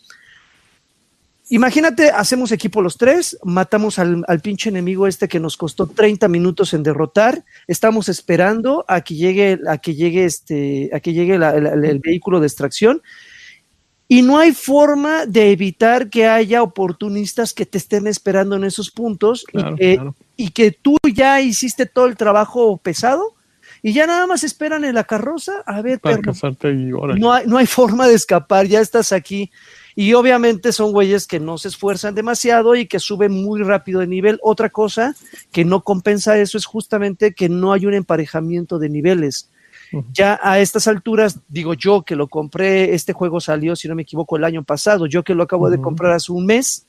Imagínate, 1.50 2.12
hacemos 2.12 2.52
equipo 2.52 2.84
los 2.84 2.96
tres, 3.00 3.40
matamos 3.44 3.98
al, 3.98 4.24
al 4.28 4.40
pinche 4.42 4.70
enemigo 4.70 5.08
este 5.08 5.28
que 5.28 5.40
nos 5.40 5.58
costó 5.58 5.88
30 5.88 6.28
minutos 6.28 6.76
en 6.76 6.84
derrotar, 6.84 7.44
estamos 7.66 8.08
esperando 8.08 8.86
a 8.88 9.02
que 9.02 9.16
llegue, 9.16 9.60
a 9.68 9.80
que 9.80 9.96
llegue 9.96 10.24
este, 10.24 10.92
a 10.94 11.00
que 11.00 11.14
llegue 11.14 11.40
la- 11.40 11.60
la- 11.60 11.74
el 11.74 11.98
vehículo 11.98 12.40
de 12.40 12.46
extracción 12.46 13.02
y 14.08 14.22
no 14.22 14.38
hay 14.38 14.52
forma 14.52 15.26
de 15.26 15.50
evitar 15.52 16.12
que 16.12 16.28
haya 16.28 16.62
oportunistas 16.62 17.52
que 17.56 17.66
te 17.66 17.80
estén 17.80 18.06
esperando 18.06 18.56
en 18.58 18.64
esos 18.64 18.92
puntos 18.92 19.44
Claro, 19.44 19.74
y, 19.74 19.80
que, 19.80 19.94
claro. 19.96 20.16
Y 20.36 20.50
que 20.50 20.72
tú 20.72 20.98
ya 21.14 21.42
hiciste 21.42 21.86
todo 21.86 22.06
el 22.06 22.18
trabajo 22.18 22.78
pesado 22.78 23.36
y 23.82 23.92
ya 23.92 24.08
nada 24.08 24.26
más 24.28 24.44
esperan 24.46 24.86
en 24.86 24.96
la 24.96 25.04
carroza 25.04 25.62
a 25.66 25.82
ver, 25.82 26.00
Para 26.00 26.16
perro, 26.16 26.32
casarte 26.32 26.74
y 26.74 26.94
órale. 26.94 27.20
no 27.20 27.34
hay, 27.34 27.46
no 27.46 27.58
hay 27.58 27.66
forma 27.66 28.08
de 28.08 28.16
escapar, 28.16 28.66
ya 28.66 28.80
estás 28.80 29.12
aquí. 29.12 29.52
Y 29.96 30.14
obviamente 30.14 30.72
son 30.72 30.92
güeyes 30.92 31.28
que 31.28 31.40
no 31.40 31.58
se 31.58 31.68
esfuerzan 31.68 32.16
demasiado 32.16 32.76
y 32.76 32.88
que 32.88 33.00
suben 33.00 33.32
muy 33.32 33.62
rápido 33.62 34.00
de 34.00 34.08
nivel. 34.08 34.40
Otra 34.42 34.70
cosa 34.70 35.16
que 35.52 35.66
no 35.66 35.84
compensa 35.84 36.38
eso 36.38 36.58
es 36.58 36.66
justamente 36.66 37.34
que 37.34 37.50
no 37.50 37.74
hay 37.74 37.86
un 37.86 37.94
emparejamiento 37.94 38.80
de 38.80 38.90
niveles. 38.90 39.50
Ya 40.12 40.40
a 40.42 40.60
estas 40.60 40.88
alturas, 40.88 41.40
digo 41.50 41.76
yo 41.76 42.02
que 42.02 42.16
lo 42.16 42.28
compré, 42.28 42.96
este 42.96 43.14
juego 43.14 43.40
salió, 43.40 43.76
si 43.76 43.88
no 43.88 43.94
me 43.94 44.02
equivoco, 44.02 44.38
el 44.38 44.44
año 44.44 44.64
pasado, 44.64 45.06
yo 45.06 45.24
que 45.24 45.36
lo 45.36 45.44
acabo 45.44 45.70
de 45.70 45.80
comprar 45.80 46.14
hace 46.14 46.32
un 46.32 46.48
mes, 46.48 46.88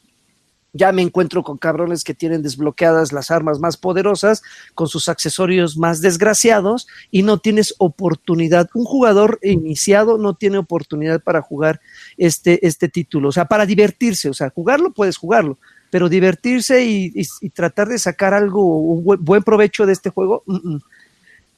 ya 0.75 0.91
me 0.93 1.03
encuentro 1.03 1.43
con 1.45 1.57
cabrones 1.57 2.03
que 2.05 2.15
tienen 2.15 2.43
desbloqueadas 2.43 3.13
las 3.13 3.31
armas 3.31 3.61
más 3.61 3.77
poderosas, 3.77 4.43
con 4.75 4.89
sus 4.89 5.09
accesorios 5.09 5.79
más 5.79 6.03
desgraciados 6.03 6.89
y 7.13 7.23
no 7.23 7.39
tienes 7.39 7.75
oportunidad. 7.79 8.69
Un 8.75 8.85
jugador 8.85 9.39
iniciado 9.43 10.19
no 10.19 10.35
tiene 10.35 10.59
oportunidad 10.59 11.23
para 11.23 11.41
jugar 11.41 11.81
este, 12.19 12.67
este 12.67 12.89
título, 12.89 13.29
o 13.29 13.33
sea, 13.33 13.47
para 13.47 13.67
divertirse, 13.67 14.29
o 14.29 14.35
sea, 14.35 14.51
jugarlo 14.51 14.93
puedes 14.93 15.17
jugarlo, 15.17 15.59
pero 15.91 16.09
divertirse 16.09 16.85
y, 16.85 17.13
tratar 17.51 17.89
de 17.89 17.99
sacar 17.99 18.35
algo, 18.35 18.79
un 18.79 19.05
buen, 19.21 19.45
provecho 19.45 19.87
de 19.87 19.93
este 19.93 20.11
juego, 20.11 20.43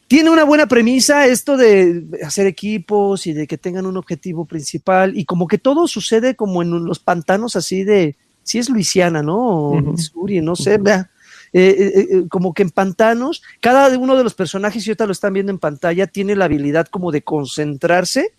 tiene 0.08 0.28
una 0.28 0.44
buena 0.44 0.66
premisa 0.66 1.26
esto 1.26 1.56
de 1.56 2.04
hacer 2.22 2.46
equipos 2.46 3.26
y 3.26 3.32
de 3.32 3.46
que 3.46 3.56
tengan 3.56 3.86
un 3.86 3.96
objetivo 3.96 4.44
principal 4.44 5.16
y 5.18 5.24
como 5.24 5.46
que 5.48 5.56
todo 5.56 5.88
sucede 5.88 6.36
como 6.36 6.60
en 6.60 6.84
los 6.84 6.98
pantanos 6.98 7.56
así 7.56 7.82
de, 7.82 8.14
si 8.46 8.58
es 8.58 8.70
Luisiana, 8.70 9.22
¿no? 9.22 9.36
O. 9.36 9.80
Missouri, 9.80 10.40
no 10.40 10.54
sé, 10.54 10.78
vea. 10.78 11.10
Eh, 11.52 11.74
eh, 11.78 12.06
eh, 12.10 12.24
como 12.28 12.54
que 12.54 12.62
en 12.62 12.70
pantanos, 12.70 13.42
cada 13.60 13.96
uno 13.98 14.16
de 14.16 14.22
los 14.24 14.34
personajes, 14.34 14.86
y 14.86 14.90
ahorita 14.90 15.06
lo 15.06 15.12
están 15.12 15.32
viendo 15.32 15.50
en 15.50 15.58
pantalla, 15.58 16.06
tiene 16.06 16.36
la 16.36 16.44
habilidad 16.44 16.86
como 16.86 17.10
de 17.10 17.22
concentrarse, 17.22 18.32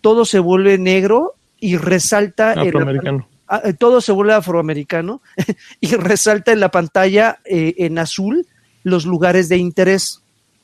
todo 0.00 0.24
se 0.24 0.38
vuelve 0.38 0.78
negro 0.78 1.34
y 1.58 1.76
resalta 1.76 2.52
el, 2.52 2.68
Afroamericano. 2.68 3.28
ah, 3.48 3.62
eh, 3.64 3.72
todo 3.72 4.00
se 4.00 4.12
vuelve 4.12 4.34
afroamericano 4.34 5.20
y 5.80 5.94
resalta 5.96 6.52
en 6.52 6.60
la 6.60 6.70
pantalla 6.70 7.40
eh, 7.44 7.74
en 7.78 7.98
azul 7.98 8.46
los 8.82 9.04
lugares 9.04 9.48
de 9.48 9.56
interés. 9.56 10.22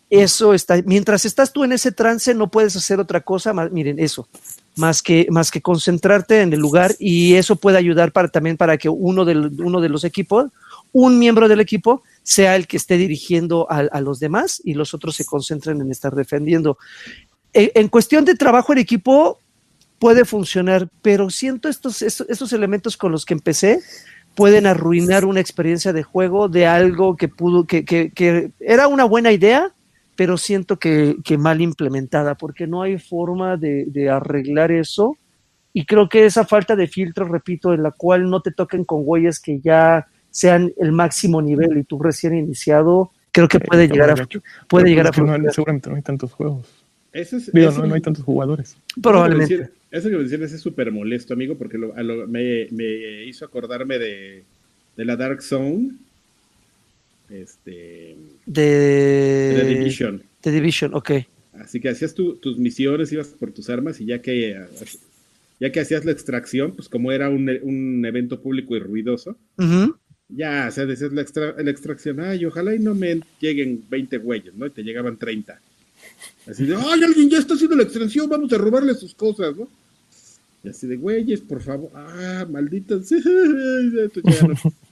Eso 0.08 0.54
está, 0.54 0.76
mientras 0.84 1.24
estás 1.24 1.52
tú 1.52 1.64
en 1.64 1.72
ese 1.72 1.90
trance, 1.90 2.32
no 2.34 2.48
puedes 2.48 2.76
hacer 2.76 3.00
otra 3.00 3.20
cosa, 3.20 3.52
más, 3.52 3.72
miren, 3.72 3.98
eso, 3.98 4.28
más 4.76 5.02
que, 5.02 5.26
más 5.30 5.50
que 5.50 5.62
concentrarte 5.62 6.42
en 6.42 6.52
el 6.52 6.60
lugar 6.60 6.94
y 6.98 7.34
eso 7.34 7.56
puede 7.56 7.78
ayudar 7.78 8.12
para, 8.12 8.28
también 8.28 8.56
para 8.56 8.76
que 8.76 8.88
uno, 8.88 9.24
del, 9.24 9.60
uno 9.60 9.80
de 9.80 9.88
los 9.88 10.04
equipos, 10.04 10.50
un 10.92 11.18
miembro 11.18 11.48
del 11.48 11.60
equipo, 11.60 12.02
sea 12.22 12.56
el 12.56 12.66
que 12.66 12.76
esté 12.76 12.96
dirigiendo 12.96 13.66
a, 13.70 14.00
los 14.00 14.20
demás 14.20 14.60
y 14.64 14.74
los 14.74 14.94
otros 14.94 15.16
se 15.16 15.24
concentren 15.24 15.80
en 15.80 15.90
estar 15.90 16.14
defendiendo. 16.14 16.78
En, 17.52 17.70
en 17.74 17.88
cuestión 17.88 18.24
de 18.24 18.34
trabajo 18.34 18.72
en 18.72 18.78
equipo, 18.78 19.40
puede 19.98 20.24
funcionar, 20.24 20.88
pero 21.02 21.30
siento 21.30 21.68
estos, 21.68 22.02
estos, 22.02 22.26
estos, 22.28 22.52
elementos 22.52 22.96
con 22.96 23.12
los 23.12 23.24
que 23.24 23.34
empecé 23.34 23.80
pueden 24.34 24.66
arruinar 24.66 25.24
una 25.24 25.40
experiencia 25.40 25.94
de 25.94 26.02
juego 26.02 26.48
de 26.48 26.66
algo 26.66 27.16
que 27.16 27.28
pudo, 27.28 27.66
que, 27.66 27.84
que, 27.84 28.10
que 28.10 28.50
era 28.60 28.86
una 28.86 29.04
buena 29.04 29.32
idea, 29.32 29.72
pero 30.16 30.36
siento 30.36 30.78
que, 30.78 31.16
que, 31.24 31.38
mal 31.38 31.60
implementada, 31.60 32.34
porque 32.34 32.66
no 32.66 32.82
hay 32.82 32.98
forma 32.98 33.56
de, 33.56 33.84
de, 33.86 34.08
arreglar 34.08 34.72
eso. 34.72 35.16
Y 35.72 35.84
creo 35.84 36.08
que 36.08 36.24
esa 36.24 36.46
falta 36.46 36.74
de 36.74 36.88
filtro, 36.88 37.26
repito, 37.26 37.74
en 37.74 37.82
la 37.82 37.90
cual 37.90 38.28
no 38.28 38.40
te 38.40 38.50
toquen 38.50 38.84
con 38.84 39.02
huellas 39.04 39.38
que 39.38 39.60
ya 39.60 40.06
sean 40.30 40.72
el 40.78 40.92
máximo 40.92 41.40
nivel 41.40 41.78
y 41.78 41.84
tú 41.84 41.98
recién 41.98 42.34
iniciado, 42.34 43.10
creo 43.32 43.48
que 43.48 43.60
puede 43.60 43.86
llegar 43.88 44.10
a, 44.10 44.28
puede 44.68 44.88
llegar 44.88 45.06
a 45.06 45.10
no, 45.10 45.50
seguramente 45.50 45.90
no 45.90 45.96
hay 45.96 46.02
tantos 46.02 46.32
juegos. 46.32 46.66
Eso 47.12 47.36
es, 47.36 47.52
Digo, 47.52 47.70
eso 47.70 47.80
no, 47.80 47.86
no, 47.88 47.94
hay 47.94 48.00
tantos 48.00 48.24
jugadores. 48.24 48.76
Probablemente. 49.02 49.70
Eso 49.90 50.10
que 50.10 50.16
mencionas 50.16 50.52
es 50.52 50.60
súper 50.60 50.90
molesto, 50.92 51.32
amigo, 51.32 51.56
porque 51.56 51.78
lo, 51.78 51.94
lo, 52.02 52.26
me, 52.26 52.66
me, 52.70 53.24
hizo 53.24 53.44
acordarme 53.44 53.98
de, 53.98 54.44
de, 54.96 55.04
la 55.04 55.16
Dark 55.16 55.42
Zone. 55.42 55.92
Este. 57.30 58.16
De, 58.46 58.62
de 58.62 59.60
The 59.60 59.66
Division. 59.66 60.22
The 60.40 60.50
Division, 60.52 60.94
ok. 60.94 61.10
Así 61.60 61.80
que 61.80 61.88
hacías 61.88 62.14
tu, 62.14 62.36
tus 62.36 62.58
misiones, 62.58 63.12
ibas 63.12 63.28
por 63.28 63.52
tus 63.52 63.68
armas 63.68 64.00
y 64.00 64.06
ya 64.06 64.20
que, 64.20 64.56
ya 65.58 65.72
que 65.72 65.80
hacías 65.80 66.04
la 66.04 66.12
extracción, 66.12 66.72
pues 66.72 66.88
como 66.88 67.12
era 67.12 67.28
un, 67.28 67.48
un 67.62 68.04
evento 68.04 68.40
público 68.40 68.76
y 68.76 68.80
ruidoso, 68.80 69.36
uh 69.58 69.62
-huh. 69.62 69.96
ya, 70.28 70.66
o 70.68 70.70
sea, 70.70 70.86
decías 70.86 71.12
la, 71.12 71.22
extra, 71.22 71.54
la 71.60 71.70
extracción, 71.70 72.20
ay, 72.20 72.44
ojalá 72.44 72.74
y 72.74 72.78
no 72.78 72.94
me 72.94 73.20
lleguen 73.40 73.82
20 73.88 74.18
güeyes, 74.18 74.54
¿no? 74.54 74.66
Y 74.66 74.70
te 74.70 74.82
llegaban 74.82 75.16
30. 75.16 75.60
Así 76.46 76.66
de, 76.66 76.76
ay, 76.76 77.02
alguien 77.02 77.30
ya 77.30 77.38
está 77.38 77.54
haciendo 77.54 77.76
la 77.76 77.82
extracción, 77.82 78.28
vamos 78.28 78.52
a 78.52 78.58
robarle 78.58 78.94
sus 78.94 79.14
cosas, 79.14 79.56
¿no? 79.56 79.68
Y 80.62 80.68
así 80.68 80.86
de, 80.86 80.96
güeyes, 80.96 81.40
por 81.40 81.62
favor, 81.62 81.90
ah, 81.94 82.46
malditas. 82.50 83.08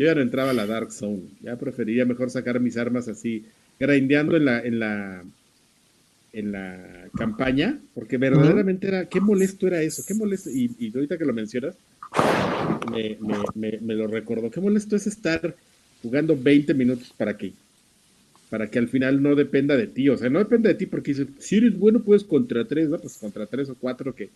yo 0.00 0.06
ya 0.06 0.14
no 0.14 0.22
entraba 0.22 0.52
a 0.52 0.54
la 0.54 0.66
Dark 0.66 0.92
Zone, 0.92 1.24
ya 1.42 1.56
preferiría 1.56 2.06
mejor 2.06 2.30
sacar 2.30 2.58
mis 2.58 2.78
armas 2.78 3.06
así, 3.06 3.44
grindeando 3.78 4.34
en 4.34 4.46
la, 4.46 4.60
en 4.60 4.78
la, 4.78 5.22
en 6.32 6.52
la 6.52 7.04
campaña, 7.14 7.78
porque 7.92 8.16
verdaderamente 8.16 8.88
era, 8.88 9.04
qué 9.04 9.20
molesto 9.20 9.66
era 9.66 9.82
eso, 9.82 10.02
qué 10.08 10.14
molesto, 10.14 10.48
y, 10.48 10.74
y 10.78 10.90
ahorita 10.94 11.18
que 11.18 11.26
lo 11.26 11.34
mencionas, 11.34 11.74
me, 12.90 13.18
me, 13.20 13.36
me, 13.54 13.78
me 13.78 13.94
lo 13.94 14.06
recordó, 14.06 14.50
qué 14.50 14.62
molesto 14.62 14.96
es 14.96 15.06
estar 15.06 15.54
jugando 16.02 16.34
20 16.34 16.72
minutos 16.72 17.12
para 17.14 17.36
que 17.36 17.52
para 18.48 18.68
que 18.70 18.78
al 18.78 18.88
final 18.88 19.22
no 19.22 19.36
dependa 19.36 19.76
de 19.76 19.86
ti. 19.86 20.08
O 20.08 20.16
sea, 20.16 20.28
no 20.28 20.40
depende 20.40 20.70
de 20.70 20.74
ti 20.74 20.86
porque 20.86 21.14
si 21.38 21.56
eres 21.56 21.78
bueno, 21.78 22.00
puedes 22.00 22.24
contra 22.24 22.64
tres, 22.64 22.88
¿no? 22.88 22.98
Pues 22.98 23.16
contra 23.18 23.46
tres 23.46 23.68
o 23.68 23.76
cuatro 23.76 24.12
que 24.12 24.28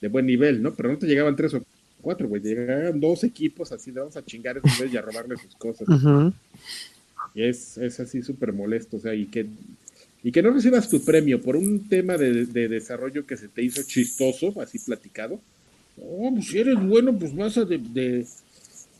de 0.00 0.06
buen 0.06 0.26
nivel, 0.26 0.62
¿no? 0.62 0.72
Pero 0.74 0.90
no 0.90 0.98
te 0.98 1.08
llegaban 1.08 1.34
tres 1.34 1.54
o 1.54 1.64
cuatro, 2.06 2.28
güey. 2.28 2.40
Te 2.40 2.50
llegaban 2.50 3.00
dos 3.00 3.24
equipos 3.24 3.72
así, 3.72 3.90
le 3.90 3.98
vamos 3.98 4.16
a 4.16 4.24
chingar 4.24 4.54
a 4.56 4.60
esos 4.60 4.78
güeyes 4.78 4.94
y 4.94 4.96
a 4.96 5.02
robarle 5.02 5.36
sus 5.36 5.56
cosas. 5.56 5.88
Uh 5.88 5.92
-huh. 5.92 6.32
Y 7.34 7.42
es, 7.42 7.76
es 7.78 7.98
así 7.98 8.22
súper 8.22 8.52
molesto, 8.52 8.96
o 8.98 9.00
sea, 9.00 9.12
y 9.12 9.26
que, 9.26 9.44
y 10.22 10.30
que 10.30 10.40
no 10.40 10.52
recibas 10.52 10.88
tu 10.88 11.04
premio 11.04 11.42
por 11.42 11.56
un 11.56 11.88
tema 11.88 12.16
de, 12.16 12.46
de 12.46 12.68
desarrollo 12.68 13.26
que 13.26 13.36
se 13.36 13.48
te 13.48 13.60
hizo 13.60 13.82
chistoso, 13.82 14.54
así 14.60 14.78
platicado. 14.78 15.40
No, 15.96 16.30
pues 16.32 16.46
si 16.46 16.58
eres 16.60 16.80
bueno, 16.80 17.18
pues 17.18 17.34
vas 17.34 17.58
a 17.58 17.64
de, 17.64 17.78
de 17.78 18.24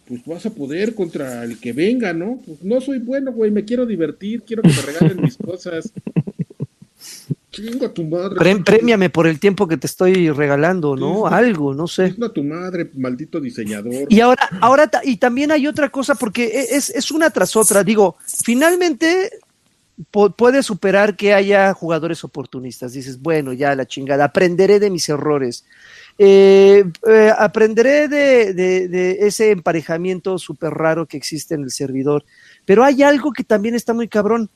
pues 0.08 0.24
vas 0.26 0.44
a 0.46 0.50
poder 0.50 0.94
contra 0.96 1.44
el 1.44 1.58
que 1.58 1.72
venga, 1.72 2.12
¿no? 2.12 2.40
Pues 2.44 2.64
no 2.64 2.80
soy 2.80 2.98
bueno, 2.98 3.32
güey, 3.32 3.52
me 3.52 3.64
quiero 3.64 3.86
divertir, 3.86 4.42
quiero 4.42 4.62
que 4.62 4.70
me 4.70 4.82
regalen 4.82 5.22
mis 5.22 5.36
cosas. 5.48 5.92
Chinga 7.56 7.88
tu 7.88 8.04
madre. 8.04 8.36
Pre 8.36 8.56
premiame 8.56 9.08
por 9.08 9.26
el 9.26 9.40
tiempo 9.40 9.66
que 9.66 9.78
te 9.78 9.86
estoy 9.86 10.30
regalando, 10.30 10.94
¿no? 10.94 11.26
Algo, 11.26 11.72
no 11.72 11.86
sé. 11.86 12.12
Chinga 12.12 12.30
tu 12.30 12.44
madre, 12.44 12.90
maldito 12.94 13.40
diseñador. 13.40 14.06
Y 14.10 14.20
ahora, 14.20 14.48
ahora, 14.60 14.90
y 15.02 15.16
también 15.16 15.50
hay 15.50 15.66
otra 15.66 15.88
cosa, 15.88 16.14
porque 16.14 16.66
es, 16.70 16.90
es 16.90 17.10
una 17.10 17.30
tras 17.30 17.56
otra. 17.56 17.82
Digo, 17.82 18.16
finalmente 18.26 19.30
puede 20.36 20.62
superar 20.62 21.16
que 21.16 21.32
haya 21.32 21.72
jugadores 21.72 22.22
oportunistas. 22.24 22.92
Dices, 22.92 23.22
bueno, 23.22 23.54
ya 23.54 23.74
la 23.74 23.86
chingada, 23.86 24.24
aprenderé 24.24 24.78
de 24.78 24.90
mis 24.90 25.08
errores. 25.08 25.64
Eh, 26.18 26.84
eh, 27.08 27.32
aprenderé 27.38 28.08
de, 28.08 28.52
de, 28.52 28.88
de, 28.88 29.18
ese 29.20 29.50
emparejamiento 29.50 30.38
súper 30.38 30.72
raro 30.72 31.06
que 31.06 31.16
existe 31.16 31.54
en 31.54 31.62
el 31.62 31.70
servidor. 31.70 32.24
Pero 32.66 32.84
hay 32.84 33.02
algo 33.02 33.32
que 33.32 33.44
también 33.44 33.74
está 33.74 33.94
muy 33.94 34.08
cabrón. 34.08 34.50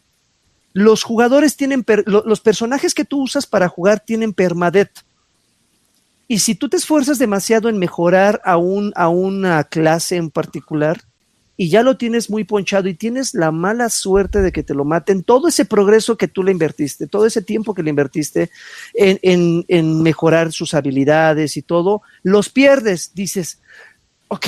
Los 0.72 1.02
jugadores 1.02 1.56
tienen, 1.56 1.84
los 2.06 2.40
personajes 2.40 2.94
que 2.94 3.04
tú 3.04 3.22
usas 3.22 3.46
para 3.46 3.68
jugar 3.68 4.00
tienen 4.00 4.32
permadet. 4.32 4.90
Y 6.28 6.38
si 6.38 6.54
tú 6.54 6.68
te 6.68 6.76
esfuerzas 6.76 7.18
demasiado 7.18 7.68
en 7.68 7.78
mejorar 7.78 8.40
a, 8.44 8.56
un, 8.56 8.92
a 8.94 9.08
una 9.08 9.64
clase 9.64 10.16
en 10.16 10.30
particular, 10.30 11.00
y 11.56 11.68
ya 11.68 11.82
lo 11.82 11.98
tienes 11.98 12.30
muy 12.30 12.44
ponchado 12.44 12.88
y 12.88 12.94
tienes 12.94 13.34
la 13.34 13.50
mala 13.50 13.90
suerte 13.90 14.40
de 14.40 14.50
que 14.50 14.62
te 14.62 14.72
lo 14.72 14.86
maten, 14.86 15.22
todo 15.22 15.48
ese 15.48 15.66
progreso 15.66 16.16
que 16.16 16.26
tú 16.26 16.42
le 16.42 16.52
invertiste, 16.52 17.06
todo 17.06 17.26
ese 17.26 17.42
tiempo 17.42 17.74
que 17.74 17.82
le 17.82 17.90
invertiste 17.90 18.50
en, 18.94 19.18
en, 19.20 19.66
en 19.68 20.02
mejorar 20.02 20.52
sus 20.52 20.72
habilidades 20.72 21.58
y 21.58 21.62
todo, 21.62 22.00
los 22.22 22.48
pierdes, 22.48 23.10
dices, 23.12 23.60
ok, 24.28 24.46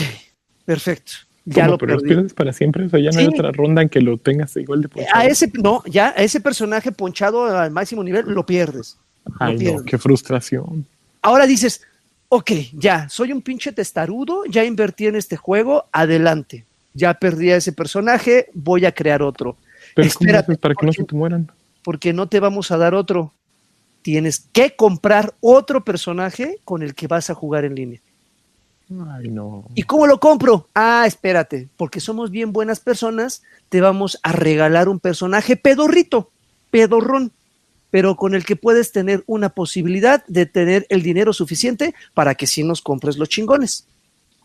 perfecto. 0.65 1.13
Ya 1.45 1.65
¿Cómo, 1.65 1.73
lo 1.73 1.79
pero 1.79 1.93
perdí. 1.95 2.05
los 2.05 2.15
pierdes 2.15 2.35
para 2.35 2.53
siempre, 2.53 2.87
o 2.87 2.89
sea, 2.89 3.01
ya 3.01 3.07
no 3.11 3.13
Sí. 3.13 3.19
hay 3.21 3.27
otra 3.27 3.51
ronda 3.51 3.83
en 3.83 3.89
que 3.89 4.01
lo 4.01 4.17
tengas 4.17 4.57
igual 4.57 4.83
de 4.83 4.89
ponchado. 4.89 5.19
A 5.21 5.27
ese, 5.27 5.51
no, 5.55 5.83
ya 5.87 6.09
a 6.17 6.23
ese 6.23 6.41
personaje 6.41 6.93
ponchado 6.93 7.47
al 7.47 7.71
máximo 7.73 8.05
nivel 8.05 8.27
lo 8.29 8.47
pierdes. 8.47 8.97
Ay, 9.41 9.59
lo 9.59 9.79
no, 9.79 9.85
qué 9.85 9.99
frustración. 9.99 10.87
Ahora 11.21 11.47
dices, 11.47 11.83
ok, 12.29 12.51
ya, 12.75 13.09
soy 13.09 13.33
un 13.33 13.43
pinche 13.43 13.73
testarudo, 13.73 14.45
ya 14.47 14.65
invertí 14.65 15.07
en 15.07 15.17
este 15.17 15.37
juego, 15.37 15.87
adelante. 15.93 16.65
Ya 16.95 17.15
perdí 17.15 17.51
a 17.51 17.57
ese 17.57 17.73
personaje, 17.73 18.49
voy 18.55 18.85
a 18.85 18.93
crear 18.93 19.23
otro. 19.23 19.57
Pero 19.95 20.09
¿cómo 20.15 20.27
Espérate, 20.27 20.53
haces 20.53 20.59
para 20.59 20.75
que 20.75 20.87
no 20.87 20.93
se 20.93 21.05
te 21.05 21.15
mueran? 21.17 21.51
porque 21.83 22.13
no 22.13 22.29
te 22.29 22.39
vamos 22.39 22.71
a 22.71 22.77
dar 22.77 22.95
otro. 22.95 23.33
Tienes 24.03 24.47
que 24.53 24.77
comprar 24.77 25.35
otro 25.41 25.85
personaje 25.85 26.59
con 26.65 26.83
el 26.83 26.95
que 26.95 27.07
vas 27.09 27.31
a 27.31 27.35
jugar 27.35 27.65
en 27.65 27.75
línea. 27.75 28.01
Ay, 29.09 29.29
no. 29.29 29.65
¿Y 29.75 29.83
cómo 29.85 30.07
lo 30.07 30.19
compro? 30.21 30.69
Ah, 30.75 31.05
espérate, 31.07 31.69
porque 31.77 32.01
somos 32.01 32.31
bien 32.31 32.53
buenas 32.53 32.81
personas, 32.81 33.43
te 33.69 33.81
vamos 33.81 34.19
a 34.23 34.33
regalar 34.33 34.89
un 34.89 35.01
personaje 35.01 35.57
pedorrito, 35.57 36.31
pedorrón, 36.71 37.33
pero 37.91 38.17
con 38.17 38.35
el 38.35 38.45
que 38.45 38.57
puedes 38.57 38.93
tener 38.93 39.23
una 39.27 39.51
posibilidad 39.51 40.25
de 40.27 40.47
tener 40.47 40.87
el 40.89 41.03
dinero 41.03 41.33
suficiente 41.33 41.95
para 42.15 42.35
que 42.35 42.47
sí 42.47 42.65
nos 42.65 42.83
compres 42.83 43.19
los 43.19 43.29
chingones. 43.29 43.87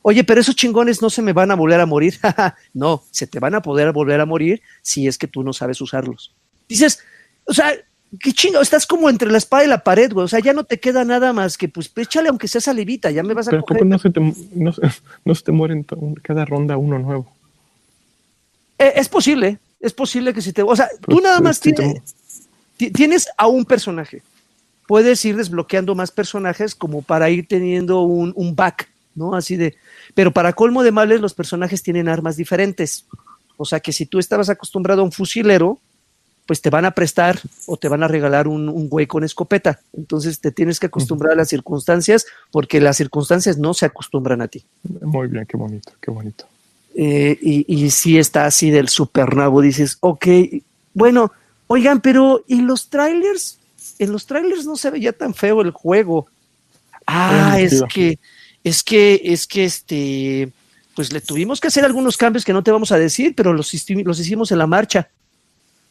Oye, 0.02 0.24
pero 0.24 0.40
esos 0.40 0.56
chingones 0.56 1.02
no 1.02 1.10
se 1.10 1.22
me 1.22 1.34
van 1.34 1.52
a 1.52 1.56
volver 1.56 1.82
a 1.82 1.86
morir. 1.86 2.18
no, 2.74 3.03
se 3.11 3.28
te 3.28 3.40
van 3.40 3.56
a 3.56 3.61
poder 3.61 3.91
volver 3.91 4.22
a 4.22 4.26
morir 4.26 4.61
si 4.82 5.07
es 5.07 5.18
que 5.18 5.28
tú 5.28 5.44
no 5.44 5.52
sabes 5.52 5.82
usarlos. 5.82 6.34
Dices, 6.69 6.99
o 7.45 7.53
sea, 7.53 7.74
qué 8.19 8.31
chingo, 8.34 8.61
estás 8.61 8.85
como 8.85 9.09
entre 9.09 9.29
la 9.31 9.38
espada 9.38 9.65
y 9.65 9.67
la 9.67 9.84
pared, 9.84 10.11
güey. 10.11 10.25
O 10.25 10.27
sea, 10.27 10.39
ya 10.39 10.53
no 10.53 10.63
te 10.63 10.79
queda 10.79 11.03
nada 11.05 11.34
más 11.34 11.57
que, 11.57 11.67
pues, 11.69 11.91
échale 11.95 12.29
aunque 12.29 12.47
sea 12.47 12.61
salivita, 12.61 13.11
ya 13.11 13.23
me 13.23 13.34
vas 13.34 13.47
a 13.47 13.51
Pero 13.51 13.63
¿a 13.63 13.65
coger. 13.65 13.85
no 13.85 13.99
se 13.99 14.09
te, 14.09 14.19
no, 14.19 14.73
no 15.25 15.35
se 15.35 15.43
te 15.43 15.51
mueren 15.51 15.85
cada 16.21 16.45
ronda 16.45 16.77
uno 16.77 16.99
nuevo? 16.99 17.31
Eh, 18.79 18.93
es 18.95 19.09
posible, 19.09 19.59
es 19.79 19.93
posible 19.93 20.34
que 20.34 20.41
si 20.41 20.53
te. 20.53 20.61
O 20.61 20.75
sea, 20.75 20.88
tú 21.01 21.11
Pues, 21.13 21.23
nada 21.23 21.39
más 21.41 21.59
tienes, 21.59 22.01
ti- 22.77 22.91
tienes 22.91 23.27
a 23.38 23.47
un 23.47 23.65
personaje. 23.65 24.21
Puedes 24.88 25.23
ir 25.25 25.35
desbloqueando 25.35 25.95
más 25.95 26.11
personajes 26.11 26.73
como 26.75 27.01
para 27.01 27.29
ir 27.29 27.47
teniendo 27.47 28.01
un, 28.03 28.31
un 28.35 28.55
back, 28.55 28.89
¿no? 29.15 29.35
Así 29.35 29.57
de. 29.57 29.75
Pero 30.13 30.31
para 30.31 30.53
colmo 30.53 30.84
de 30.84 30.91
males, 30.91 31.19
los 31.19 31.34
personajes 31.34 31.84
tienen 31.84 32.07
armas 32.07 32.38
diferentes. 32.38 33.05
O 33.57 33.65
sea 33.65 33.79
que 33.79 33.91
si 33.91 34.05
tú 34.05 34.19
estabas 34.19 34.49
acostumbrado 34.49 35.01
a 35.01 35.03
un 35.05 35.11
fusilero, 35.11 35.79
pues 36.48 36.61
te 36.61 36.69
van 36.69 36.86
a 36.86 36.91
prestar 36.91 37.40
o 37.65 37.78
te 37.78 37.90
van 37.90 38.02
a 38.03 38.07
regalar 38.07 38.48
un, 38.48 38.69
un 38.69 38.90
güey 38.90 39.06
con 39.06 39.24
escopeta. 39.24 39.80
Entonces 39.95 40.40
te 40.40 40.52
tienes 40.52 40.80
que 40.80 40.88
acostumbrar 40.88 41.34
a 41.34 41.36
las 41.36 41.49
circunstancias 41.49 42.26
porque 42.52 42.82
las 42.82 42.98
circunstancias 42.98 43.57
no 43.57 43.74
se 43.74 43.86
acostumbran 43.86 44.41
a 44.41 44.48
ti. 44.48 44.64
Muy 45.02 45.28
bien, 45.28 45.45
qué 45.45 45.57
bonito, 45.57 45.91
qué 46.02 46.10
bonito. 46.10 46.45
Eh, 46.95 47.38
y, 47.41 47.65
y 47.68 47.91
sí 47.91 48.18
está 48.18 48.45
así 48.45 48.72
del 48.72 48.90
super 48.90 49.36
nabo, 49.36 49.61
dices, 49.61 49.98
ok, 49.99 50.26
bueno, 50.94 51.32
oigan, 51.68 52.02
pero 52.02 52.44
¿y 52.48 52.61
los 52.61 52.90
trailers? 52.90 53.60
En 53.99 54.11
los 54.11 54.26
trailers 54.26 54.65
no 54.65 54.76
se 54.76 54.90
veía 54.90 55.14
tan 55.14 55.36
feo 55.36 55.61
el 55.61 55.72
juego. 55.72 56.28
Ah, 57.06 57.60
es 57.60 57.84
que 57.94 58.18
es 58.64 58.84
que, 58.84 59.22
es 59.24 59.48
que 59.48 59.64
este, 59.64 60.52
pues 60.95 61.14
le 61.14 61.22
tuvimos 61.22 61.61
que 61.61 61.68
hacer 61.68 61.86
algunos 61.86 62.18
cambios 62.18 62.44
que 62.44 62.53
no 62.53 62.64
te 62.64 62.72
vamos 62.72 62.91
a 62.91 62.98
decir, 62.98 63.34
pero 63.36 63.53
los, 63.53 63.72
los 63.90 64.19
hicimos 64.19 64.52
en 64.52 64.57
la 64.57 64.68
marcha. 64.68 65.10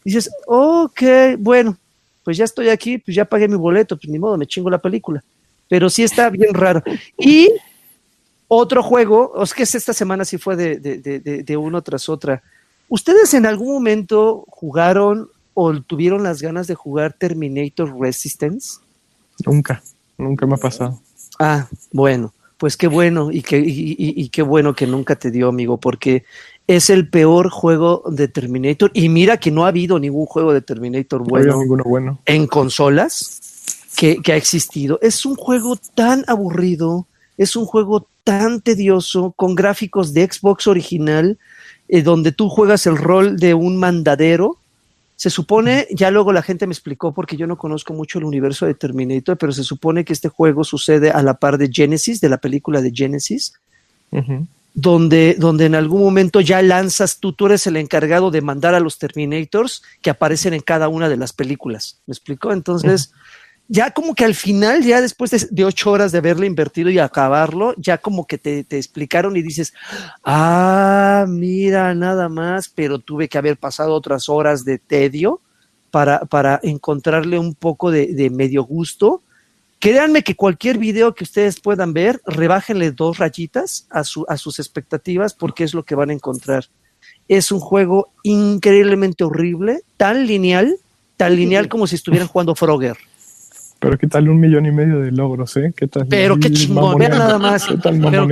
Dices, 0.07 0.31
ok, 0.47 1.03
bueno, 1.39 1.77
pues 2.23 2.37
ya 2.37 2.45
estoy 2.45 2.69
aquí, 2.69 2.99
pues 2.99 3.17
ya 3.17 3.25
pagué 3.25 3.49
mi 3.49 3.57
boleto, 3.57 3.97
pues 3.97 4.09
ni 4.09 4.21
modo, 4.21 4.37
me 4.37 4.47
chingo 4.47 4.71
la 4.71 4.79
película. 4.79 5.25
Pero 5.69 5.91
sí 5.91 6.05
está 6.05 6.31
bien 6.31 6.55
raro. 6.55 6.81
Y 7.19 7.51
otro 8.47 8.85
juego, 8.85 9.43
es 9.43 9.53
que 9.53 9.65
esta 9.65 9.93
semana 9.93 10.25
sí 10.25 10.39
fue 10.39 10.55
de, 10.55 10.77
de, 10.77 10.99
de, 10.99 11.43
de 11.43 11.57
uno 11.57 11.83
tras 11.83 12.09
otra. 12.09 12.41
¿Ustedes 12.89 13.35
en 13.35 13.47
algún 13.47 13.75
momento 13.75 14.45
jugaron 14.47 15.29
o 15.55 15.73
tuvieron 15.81 16.23
las 16.23 16.41
ganas 16.41 16.69
de 16.69 16.77
jugar 16.77 17.13
Terminator 17.13 17.93
Resistance? 17.99 18.79
Nunca, 19.45 19.83
nunca 20.17 20.47
me 20.47 20.55
ha 20.55 20.59
pasado. 20.59 21.01
Ah, 21.41 21.67
bueno, 21.91 22.33
pues 22.59 22.77
qué 22.77 22.87
bueno 22.87 23.33
y, 23.33 23.43
qué, 23.43 23.61
y, 23.67 24.29
qué 24.29 24.43
bueno 24.43 24.75
que 24.75 24.87
nunca 24.87 25.17
te 25.17 25.33
dio, 25.33 25.49
amigo, 25.49 25.79
porque 25.79 26.25
es 26.67 26.91
el 26.91 27.09
peor 27.09 27.51
juego 27.51 28.03
de 28.11 28.29
Terminator. 28.29 28.91
Y 28.95 29.09
mira 29.09 29.37
que 29.39 29.51
no 29.51 29.65
ha 29.65 29.69
habido 29.69 29.99
ningún 29.99 30.27
juego 30.27 30.53
de 30.53 30.63
Terminator 30.63 31.23
bueno, 31.23 31.59
bueno. 31.85 32.19
en 32.27 32.47
consolas 32.47 33.41
que, 33.97 34.17
que 34.23 34.33
ha 34.33 34.37
existido. 34.37 34.99
Es 35.03 35.25
un 35.25 35.37
juego 35.37 35.77
tan 35.95 36.25
aburrido, 36.27 37.07
es 37.39 37.57
un 37.57 37.67
juego 37.67 38.09
tan 38.25 38.61
tedioso, 38.61 39.33
con 39.37 39.55
gráficos 39.55 40.13
de 40.13 40.29
Xbox 40.29 40.67
original, 40.67 41.39
eh, 41.89 42.03
donde 42.03 42.33
tú 42.33 42.49
juegas 42.49 42.87
el 42.89 42.97
rol 42.97 43.37
de 43.37 43.55
un 43.55 43.77
mandadero. 43.77 44.59
Se 45.15 45.31
supone, 45.31 45.87
ya 45.93 46.11
luego 46.11 46.33
la 46.33 46.43
gente 46.43 46.67
me 46.67 46.73
explicó 46.73 47.13
porque 47.13 47.37
yo 47.37 47.47
no 47.47 47.57
conozco 47.57 47.95
mucho 47.95 48.19
el 48.19 48.25
universo 48.25 48.67
de 48.67 48.75
Terminator, 48.75 49.39
pero 49.39 49.53
se 49.53 49.63
supone 49.63 50.05
que 50.05 50.13
este 50.13 50.29
juego 50.29 50.65
sucede 50.65 51.11
a 51.13 51.23
la 51.23 51.35
par 51.35 51.57
de 51.57 51.71
Genesis, 51.73 52.21
de 52.21 52.29
la 52.29 52.39
película 52.39 52.83
de 52.83 52.91
Genesis, 52.93 53.55
donde, 54.77 55.37
donde 55.39 55.65
en 55.65 55.75
algún 55.75 56.03
momento 56.03 56.43
ya 56.43 56.61
lanzas 56.61 57.19
tú, 57.19 57.33
tú 57.33 57.47
eres 57.47 57.67
el 57.67 57.79
encargado 57.79 58.31
de 58.31 58.43
mandar 58.43 58.75
a 58.75 58.81
los 58.81 58.99
Terminators 58.99 59.83
que 60.03 60.11
aparecen 60.11 60.53
en 60.53 60.61
cada 60.61 60.89
una 60.89 61.09
de 61.09 61.17
las 61.17 61.33
películas. 61.33 62.03
¿Me 62.05 62.13
explicó? 62.13 62.53
Entonces, 62.53 63.11
ya 63.69 63.93
como 63.93 64.15
que 64.15 64.27
al 64.27 64.35
final, 64.35 64.85
ya 64.85 65.01
después 65.01 65.49
de, 65.51 65.65
ocho 65.65 65.91
horas 65.91 66.13
de 66.13 66.19
haberlo 66.19 66.45
invertido 66.45 66.91
y 66.91 66.99
acabarlo, 66.99 67.75
ya 67.79 67.97
como 67.97 68.27
que 68.27 68.37
te, 68.37 68.67
explicaron 68.77 69.35
y 69.39 69.43
dices, 69.43 69.73
ah, 70.23 71.25
mira, 71.27 71.95
nada 71.95 72.29
más, 72.29 72.69
pero 72.69 72.99
tuve 72.99 73.31
que 73.31 73.39
haber 73.39 73.57
pasado 73.57 73.95
otras 73.95 74.29
horas 74.29 74.67
de 74.67 74.79
tedio 74.79 75.41
para, 75.91 76.21
para 76.21 76.61
encontrarle 76.63 77.39
un 77.39 77.55
poco 77.55 77.91
de, 77.91 78.31
medio 78.31 78.63
gusto. 78.65 79.23
Créanme 79.79 80.23
que 80.23 80.35
cualquier 80.35 80.79
video 80.79 81.15
que 81.15 81.25
ustedes 81.25 81.61
puedan 81.61 81.93
ver, 81.93 82.21
rebájenle 82.27 82.93
dos 82.93 83.19
rayitas 83.19 83.87
a, 83.91 84.05
su, 84.05 84.25
a 84.29 84.37
sus 84.37 84.59
expectativas 84.59 85.35
porque 85.35 85.65
es 85.65 85.75
lo 85.75 85.85
que 85.85 85.95
van 85.95 86.11
a 86.11 86.15
encontrar. 86.15 86.67
Es 87.29 87.53
un 87.53 87.61
juego 87.61 88.13
increíblemente 88.23 89.25
horrible, 89.25 89.83
tan 89.97 90.27
lineal, 90.27 90.77
tan 91.17 91.37
lineal 91.37 91.69
como 91.69 91.87
si 91.87 91.97
estuvieran 91.97 92.29
jugando 92.29 92.55
Frogger. 92.55 92.97
Pero 93.79 93.99
qué 93.99 94.07
tal 94.07 94.29
un 94.31 94.41
millón 94.41 94.65
y 94.65 94.73
medio 94.73 95.01
de 95.01 95.13
logros, 95.13 95.55
¿eh? 95.59 95.73
¿Qué 95.77 95.87
tal? 95.87 96.07
Pero 96.09 96.39
qué 96.39 96.51
chingón, 96.51 96.97
vean 96.97 97.13
nada 97.13 97.39
más. 97.39 97.67
pero, 97.83 98.27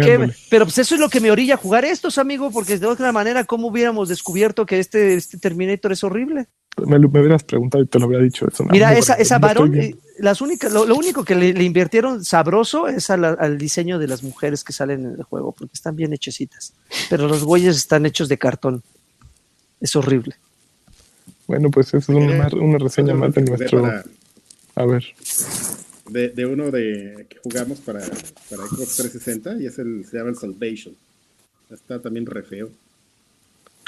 pero 0.48 0.64
pues 0.64 0.78
eso 0.78 0.94
es 0.94 1.00
lo 1.00 1.10
que 1.10 1.20
me 1.20 1.30
orilla 1.30 1.54
a 1.54 1.58
jugar 1.58 1.84
estos, 1.84 2.16
amigo, 2.16 2.50
porque 2.50 2.78
de 2.78 2.86
otra 2.86 3.12
manera, 3.12 3.44
¿cómo 3.44 3.68
hubiéramos 3.68 4.08
descubierto 4.08 4.64
que 4.64 4.78
este, 4.78 5.14
este 5.14 5.38
Terminator 5.38 5.92
es 5.92 6.02
horrible? 6.02 6.46
Me, 6.86 6.98
me 6.98 7.06
hubieras 7.06 7.44
preguntado 7.44 7.82
y 7.84 7.86
te 7.86 7.98
lo 7.98 8.06
habría 8.06 8.20
dicho. 8.20 8.46
Eso, 8.48 8.64
Mira, 8.64 8.96
esa, 8.96 9.14
esa 9.14 9.38
varón, 9.38 9.74
eh, 9.74 9.94
las 10.18 10.40
únicas, 10.40 10.72
lo, 10.72 10.94
único 10.94 11.24
que 11.24 11.34
le, 11.34 11.62
invirtieron 11.62 12.24
sabroso 12.24 12.88
es 12.88 13.10
al 13.10 13.58
diseño 13.58 13.98
de 13.98 14.08
las 14.08 14.22
mujeres 14.22 14.64
que 14.64 14.72
salen 14.72 15.06
en 15.06 15.14
el 15.14 15.22
juego, 15.22 15.52
porque 15.52 15.74
están 15.74 15.96
bien 15.96 16.12
hechecitas. 16.12 16.74
Pero 17.10 17.28
los 17.28 17.44
güeyes 17.44 17.76
están 17.76 18.06
hechos 18.06 18.28
de 18.28 18.38
cartón. 18.38 18.82
Es 19.80 19.94
horrible. 19.96 20.36
Bueno, 21.46 21.70
pues 21.70 21.88
eso 21.88 21.98
es 21.98 22.08
una, 22.08 22.48
una 22.52 22.78
reseña 22.78 23.14
más 23.14 23.34
de 23.34 23.42
nuestro 23.42 23.84
a 24.76 24.86
ver. 24.86 25.04
De, 26.08 26.28
de 26.30 26.46
uno 26.46 26.70
de 26.70 27.26
que 27.28 27.38
jugamos 27.38 27.78
para, 27.80 28.00
para 28.00 28.66
Xbox 28.66 28.96
360 28.96 29.62
y 29.62 29.66
es 29.66 29.78
el, 29.78 30.04
se 30.04 30.18
llama 30.18 30.30
el 30.30 30.36
Salvation. 30.36 30.94
Está 31.70 32.00
también 32.00 32.26
re 32.26 32.42
feo. 32.42 32.70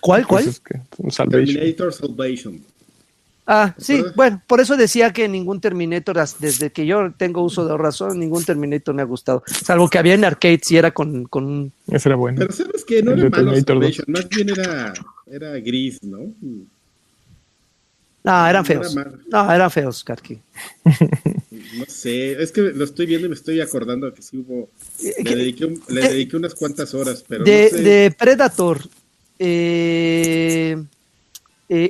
¿Cuál, 0.01 0.27
cuál? 0.27 0.45
Pues 0.97 1.17
Terminator 1.17 1.93
Salvation. 1.93 2.63
Ah, 3.49 3.75
sí, 3.79 4.03
bueno, 4.17 4.43
por 4.49 4.61
eso 4.61 4.77
decía 4.77 5.13
que 5.13 5.29
ningún 5.29 5.61
Terminator, 5.61 6.17
desde 6.41 6.71
que 6.71 6.85
yo 6.85 7.13
tengo 7.17 7.43
uso 7.43 7.65
de 7.65 7.77
razón, 7.79 8.19
ningún 8.19 8.45
Terminator 8.45 8.93
me 8.93 9.03
ha 9.03 9.05
gustado. 9.05 9.45
Salvo 9.47 9.89
que 9.89 9.99
había 9.99 10.15
en 10.15 10.25
arcades 10.25 10.69
y 10.73 10.77
era 10.77 10.91
con. 10.91 11.27
con... 11.27 11.73
Ese 11.87 12.09
era 12.09 12.17
bueno. 12.17 12.39
Pero 12.41 12.53
sabes 12.53 12.85
que 12.85 13.03
no 13.05 13.13
era 13.13 13.31
malo 13.31 13.53
más 13.53 14.29
bien 14.29 14.51
era, 14.51 14.93
era 15.31 15.51
gris, 15.61 16.03
¿no? 16.03 16.33
No, 18.25 18.47
eran 18.49 18.65
feos. 18.65 18.97
No, 19.29 19.53
eran 19.53 19.71
feos, 19.71 20.03
Karki. 20.03 20.41
No 20.83 21.85
sé, 21.87 22.43
es 22.43 22.51
que 22.51 22.63
lo 22.63 22.85
estoy 22.85 23.07
viendo 23.07 23.27
y 23.27 23.29
me 23.29 23.37
estoy 23.37 23.61
acordando 23.61 24.13
que 24.13 24.23
sí 24.23 24.39
hubo. 24.39 24.71
Le 25.01 25.11
eh, 25.11 25.37
dediqué, 25.37 25.73
le 25.89 26.01
eh, 26.05 26.09
dediqué 26.09 26.37
unas 26.37 26.55
cuantas 26.57 26.93
horas, 26.95 27.25
pero. 27.29 27.45
De, 27.45 27.71
de 27.71 28.11
Predator, 28.19 28.81
eh, 29.39 30.83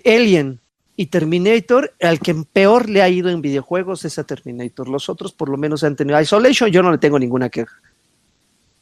Alien 0.05 0.61
y 0.97 1.07
Terminator, 1.07 1.93
al 2.01 2.19
que 2.21 2.35
peor 2.35 2.89
le 2.89 3.03
ha 3.03 3.09
ido 3.09 3.29
en 3.29 3.43
videojuegos 3.43 4.05
es 4.07 4.19
a 4.19 4.25
Terminator. 4.25 4.89
Los 4.89 5.11
otros, 5.11 5.33
por 5.33 5.51
lo 5.51 5.59
menos, 5.59 5.85
han 5.85 5.95
tenido. 5.95 6.19
Isolation, 6.19 6.71
yo 6.71 6.83
no 6.83 6.91
le 6.91 6.97
tengo 6.97 7.19
ninguna 7.19 7.51
queja. 7.51 7.77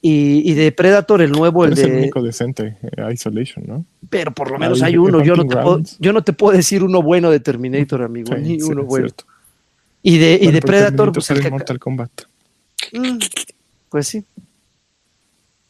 Y, 0.07 0.53
de 0.53 0.71
Predator, 0.71 1.23
el 1.23 1.33
nuevo, 1.33 1.65
el 1.65 1.75
de. 1.75 1.85
el 1.85 1.93
único 1.93 2.23
decente, 2.23 2.77
eh, 2.83 3.13
Isolation, 3.13 3.65
¿no? 3.67 3.87
Pero 4.11 4.33
por 4.33 4.51
lo 4.51 4.59
menos 4.59 4.83
hay 4.83 4.99
uno. 4.99 5.25
Yo 5.25 5.35
no, 5.35 5.47
te 5.47 5.57
puedo, 5.57 5.83
yo 5.99 6.13
no 6.13 6.23
te 6.23 6.35
puedo 6.35 6.55
decir 6.55 6.85
uno 6.85 7.03
bueno 7.03 7.31
de 7.31 7.41
Terminator, 7.41 8.03
amigo. 8.03 8.35
ni 8.37 8.63
uno 8.63 8.85
bueno. 8.85 9.09
Y 10.03 10.19
de, 10.19 10.39
y 10.41 10.53
de 10.53 10.61
Predator, 10.61 11.11
pues. 11.11 11.31
El 11.31 11.51
Mortal 11.51 11.79
Kombat. 11.79 12.11
Mm, 12.93 13.17
pues 13.89 14.07
sí. 14.07 14.25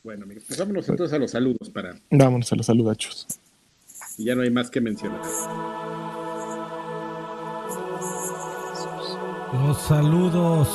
Bueno, 0.03 0.25
amigos, 0.25 0.43
pues 0.49 0.59
vámonos 0.59 0.89
entonces 0.89 1.15
a 1.15 1.19
los 1.19 1.31
saludos 1.31 1.71
para. 1.71 1.97
Vámonos 2.11 2.53
a 2.53 2.57
los 2.57 2.67
saludachos. 2.67 3.29
Y 4.19 4.25
ya 4.25 4.35
no 4.35 4.43
hay 4.43 4.51
más 4.51 4.69
que 4.69 4.81
mencionar. 4.81 5.21
Los 9.55 9.79
saludos. 9.83 10.69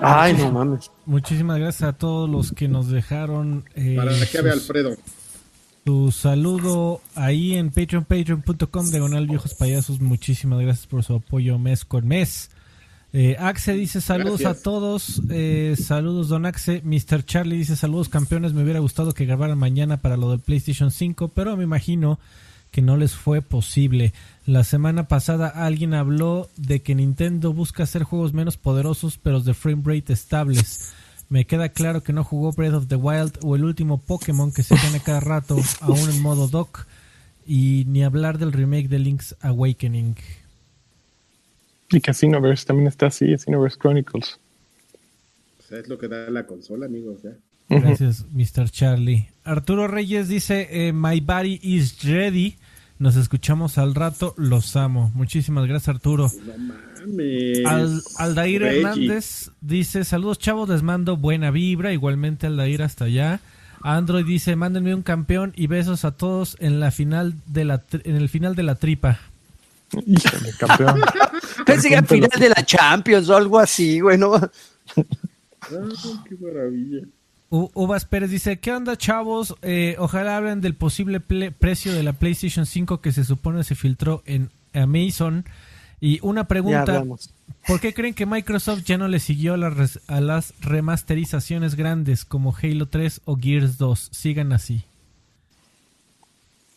Ay, 0.00 0.34
no 0.34 0.52
mames. 0.52 0.90
Muchísimas 1.04 1.58
gracias 1.58 1.88
a 1.88 1.92
todos 1.92 2.30
los 2.30 2.52
que 2.52 2.68
nos 2.68 2.88
dejaron. 2.88 3.64
Eh, 3.74 3.96
Para 3.96 4.12
que 4.24 4.40
vea 4.40 4.52
Alfredo. 4.52 4.96
Tu 5.82 6.12
saludo 6.12 7.00
ahí 7.14 7.54
en 7.54 7.70
patreon, 7.70 8.04
patreon.com, 8.04 8.90
diagonal 8.90 9.26
viejos 9.26 9.54
payasos. 9.54 10.00
Muchísimas 10.00 10.60
gracias 10.60 10.86
por 10.86 11.02
su 11.02 11.16
apoyo 11.16 11.58
mes 11.58 11.84
con 11.84 12.06
mes. 12.06 12.50
Eh, 13.12 13.36
Axe 13.38 13.72
dice 13.72 14.00
saludos 14.00 14.44
a 14.44 14.54
todos. 14.54 15.22
Eh, 15.30 15.74
saludos, 15.80 16.28
don 16.28 16.46
Axe. 16.46 16.82
Mr. 16.84 17.24
Charlie 17.24 17.56
dice 17.56 17.74
saludos, 17.74 18.08
campeones. 18.08 18.52
Me 18.52 18.62
hubiera 18.62 18.80
gustado 18.80 19.12
que 19.12 19.26
grabaran 19.26 19.58
mañana 19.58 19.96
para 19.96 20.16
lo 20.16 20.30
del 20.30 20.40
PlayStation 20.40 20.90
5, 20.90 21.28
pero 21.28 21.56
me 21.56 21.64
imagino 21.64 22.18
que 22.76 22.82
no 22.82 22.98
les 22.98 23.14
fue 23.14 23.40
posible. 23.40 24.12
La 24.44 24.62
semana 24.62 25.08
pasada 25.08 25.48
alguien 25.48 25.94
habló 25.94 26.50
de 26.58 26.82
que 26.82 26.94
Nintendo 26.94 27.54
busca 27.54 27.84
hacer 27.84 28.02
juegos 28.02 28.34
menos 28.34 28.58
poderosos 28.58 29.16
pero 29.16 29.40
de 29.40 29.54
frame 29.54 29.82
rate 29.82 30.12
estables. 30.12 30.92
Me 31.30 31.46
queda 31.46 31.70
claro 31.70 32.02
que 32.02 32.12
no 32.12 32.22
jugó 32.22 32.52
Breath 32.52 32.74
of 32.74 32.88
the 32.88 32.96
Wild 32.96 33.38
o 33.42 33.56
el 33.56 33.64
último 33.64 33.96
Pokémon 33.96 34.52
que 34.52 34.62
se 34.62 34.76
tiene 34.76 35.00
cada 35.00 35.20
rato 35.20 35.56
aún 35.80 36.10
en 36.10 36.20
modo 36.20 36.48
dock 36.48 36.84
y 37.46 37.84
ni 37.86 38.04
hablar 38.04 38.36
del 38.36 38.52
remake 38.52 38.88
de 38.88 38.98
Link's 38.98 39.34
Awakening. 39.40 40.14
Y 41.92 42.00
que 42.02 42.12
también 42.12 42.88
está 42.88 43.06
así, 43.06 43.34
Xenoverse 43.38 43.78
Chronicles. 43.78 44.38
es 45.70 45.88
lo 45.88 45.96
que 45.96 46.08
da 46.08 46.28
la 46.28 46.44
consola, 46.44 46.84
amigos. 46.84 47.22
Gracias, 47.70 48.26
Mr. 48.32 48.68
Charlie. 48.68 49.30
Arturo 49.44 49.88
Reyes 49.88 50.28
dice, 50.28 50.68
eh, 50.70 50.92
My 50.92 51.20
body 51.20 51.58
is 51.62 52.04
ready. 52.04 52.58
Nos 52.98 53.16
escuchamos 53.16 53.76
al 53.76 53.94
rato, 53.94 54.34
los 54.38 54.74
amo. 54.74 55.10
Muchísimas 55.14 55.66
gracias, 55.66 55.88
Arturo. 55.96 56.30
Al, 57.66 58.02
Aldair 58.16 58.62
Hernández 58.62 59.50
dice: 59.60 60.04
Saludos, 60.04 60.38
chavos, 60.38 60.68
les 60.68 60.82
mando 60.82 61.18
buena 61.18 61.50
vibra. 61.50 61.92
Igualmente, 61.92 62.46
Aldair, 62.46 62.82
hasta 62.82 63.04
allá. 63.04 63.40
Android 63.82 64.24
dice: 64.24 64.56
Mándenme 64.56 64.94
un 64.94 65.02
campeón 65.02 65.52
y 65.56 65.66
besos 65.66 66.06
a 66.06 66.12
todos 66.12 66.56
en 66.58 66.80
la 66.80 66.90
final 66.90 67.34
de 67.46 67.66
la 67.66 67.82
en 67.92 68.16
el 68.16 68.30
final 68.30 68.54
de 68.54 68.62
la 68.62 68.76
tripa. 68.76 69.20
campeón. 70.58 71.00
Pensé 71.66 71.90
que 71.90 71.96
al 71.96 72.06
final 72.06 72.30
de 72.38 72.48
la 72.48 72.64
Champions 72.64 73.28
o 73.28 73.36
algo 73.36 73.58
así, 73.58 74.00
bueno. 74.00 74.40
qué 74.94 76.36
maravilla. 76.40 77.06
Uvas 77.48 78.04
Pérez 78.04 78.30
dice, 78.30 78.58
¿qué 78.58 78.72
onda 78.72 78.96
chavos? 78.96 79.54
Eh, 79.62 79.96
ojalá 79.98 80.36
hablen 80.36 80.60
del 80.60 80.74
posible 80.74 81.20
precio 81.20 81.92
de 81.92 82.02
la 82.02 82.12
PlayStation 82.12 82.66
5 82.66 83.00
que 83.00 83.12
se 83.12 83.24
supone 83.24 83.62
se 83.62 83.76
filtró 83.76 84.22
en 84.26 84.50
Amazon. 84.74 85.44
Y 86.00 86.18
una 86.22 86.46
pregunta, 86.48 87.04
¿Por 87.66 87.80
qué 87.80 87.94
creen 87.94 88.14
que 88.14 88.26
Microsoft 88.26 88.82
ya 88.84 88.98
no 88.98 89.08
le 89.08 89.18
siguió 89.18 89.54
a 89.54 89.56
las, 89.56 90.00
a 90.06 90.20
las 90.20 90.54
remasterizaciones 90.60 91.74
grandes 91.74 92.24
como 92.24 92.54
Halo 92.54 92.86
3 92.86 93.22
o 93.24 93.36
Gears 93.36 93.78
2? 93.78 94.10
Sigan 94.12 94.52
así. 94.52 94.84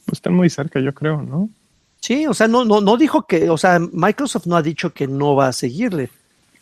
Pues 0.06 0.18
están 0.18 0.34
muy 0.34 0.50
cerca, 0.50 0.80
yo 0.80 0.94
creo, 0.94 1.22
¿no? 1.22 1.50
Sí, 2.00 2.26
o 2.28 2.34
sea, 2.34 2.48
no, 2.48 2.64
no, 2.64 2.82
no 2.82 2.98
dijo 2.98 3.24
que, 3.28 3.50
o 3.50 3.58
sea, 3.58 3.80
Microsoft 3.80 4.48
no 4.48 4.56
ha 4.56 4.62
dicho 4.62 4.94
que 4.94 5.08
no 5.08 5.36
va 5.36 5.50
a 5.50 5.54
seguirle. 5.54 6.10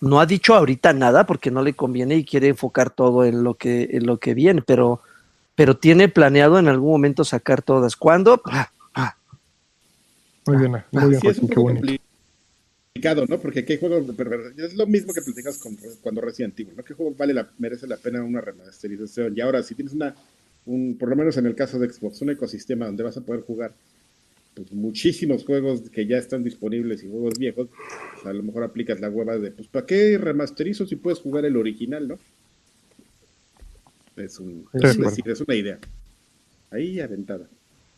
No 0.01 0.19
ha 0.19 0.25
dicho 0.25 0.53
ahorita 0.55 0.93
nada 0.93 1.25
porque 1.25 1.51
no 1.51 1.63
le 1.63 1.73
conviene 1.73 2.15
y 2.17 2.25
quiere 2.25 2.49
enfocar 2.49 2.91
todo 2.91 3.25
en 3.25 3.43
lo 3.43 3.55
que, 3.55 3.89
en 3.91 4.05
lo 4.05 4.19
que 4.19 4.33
viene, 4.33 4.61
pero, 4.61 5.01
pero 5.55 5.77
tiene 5.77 6.07
planeado 6.09 6.59
en 6.59 6.67
algún 6.67 6.91
momento 6.91 7.23
sacar 7.23 7.61
todas. 7.63 7.95
¿Cuándo? 7.95 8.41
Ah, 8.45 8.71
ah. 8.93 9.17
Muy 10.45 10.57
bien, 10.57 10.83
muy 10.91 11.07
bien, 11.09 11.21
Sí, 11.21 11.27
es 11.27 11.39
Joaquín, 11.39 11.45
un 11.45 11.49
qué 11.49 11.55
poco 11.55 11.61
bonito. 11.61 11.93
complicado, 12.93 13.25
¿no? 13.27 13.39
Porque 13.39 13.65
qué 13.65 13.77
juego, 13.77 14.05
es 14.57 14.75
lo 14.75 14.87
mismo 14.87 15.13
que 15.13 15.21
platicas 15.21 15.57
con, 15.57 15.77
cuando 16.01 16.21
Resident 16.21 16.59
Evil, 16.59 16.75
¿no? 16.75 16.83
¿Qué 16.83 16.93
juego 16.93 17.13
vale 17.17 17.33
la, 17.33 17.49
merece 17.57 17.87
la 17.87 17.97
pena 17.97 18.23
una 18.23 18.41
remasterización? 18.41 19.33
Y 19.37 19.41
ahora, 19.41 19.63
si 19.63 19.75
tienes 19.75 19.93
una, 19.93 20.15
un, 20.65 20.97
por 20.97 21.09
lo 21.09 21.15
menos 21.15 21.37
en 21.37 21.45
el 21.45 21.55
caso 21.55 21.79
de 21.79 21.89
Xbox, 21.89 22.21
un 22.21 22.31
ecosistema 22.31 22.85
donde 22.87 23.03
vas 23.03 23.17
a 23.17 23.21
poder 23.21 23.41
jugar 23.41 23.73
pues, 24.63 24.73
muchísimos 24.73 25.45
juegos 25.45 25.89
que 25.89 26.05
ya 26.05 26.17
están 26.17 26.43
disponibles 26.43 27.03
y 27.03 27.09
juegos 27.09 27.37
viejos, 27.37 27.67
pues, 28.13 28.25
a 28.25 28.33
lo 28.33 28.43
mejor 28.43 28.63
aplicas 28.63 28.99
la 28.99 29.09
hueva 29.09 29.37
de, 29.37 29.51
pues, 29.51 29.67
¿para 29.67 29.85
qué 29.85 30.17
remasterizo 30.17 30.85
si 30.85 30.95
puedes 30.95 31.19
jugar 31.19 31.45
el 31.45 31.57
original, 31.57 32.07
no? 32.07 32.19
Es, 34.15 34.39
un, 34.39 34.67
Sí, 34.73 34.77
es, 34.77 34.81
de 34.81 34.87
decir, 34.87 35.21
acuerdo. 35.21 35.33
es 35.33 35.41
una 35.41 35.55
idea. 35.55 35.79
Ahí 36.71 36.99
aventada. 36.99 37.47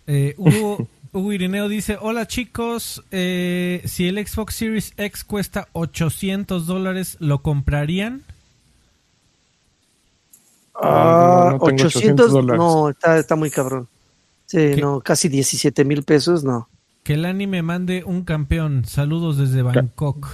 Eh, 0.06 0.36
Hugo, 0.38 0.88
Hugo 1.14 1.34
Irineo 1.34 1.70
dice, 1.70 1.98
hola 2.00 2.28
chicos, 2.28 3.04
eh, 3.12 3.82
si 3.86 4.08
el 4.08 4.26
Xbox 4.28 4.56
Series 4.56 4.94
X 4.98 5.24
cuesta 5.24 5.70
800 5.74 6.68
dólares, 6.68 7.18
¿lo 7.20 7.42
comprarían? 7.42 8.24
Ah, 10.76 11.52
no, 11.52 11.58
no 11.58 11.66
tengo 11.66 11.84
800, 11.84 11.96
800 11.96 12.32
dólares. 12.32 12.60
no, 12.60 12.90
está, 12.90 13.18
está 13.18 13.36
muy 13.36 13.50
cabrón. 13.50 13.88
Sí, 14.50 14.58
¿Qué? 14.58 14.78
no, 14.82 15.00
casi 15.02 15.30
17 15.30 15.86
mil 15.86 16.02
pesos, 16.02 16.44
no. 16.44 16.68
Que 17.04 17.14
el 17.14 17.26
anime 17.26 17.62
mande 17.62 18.04
un 18.04 18.24
campeón. 18.24 18.84
Saludos 18.84 19.38
desde 19.38 19.62
Bangkok. 19.62 20.28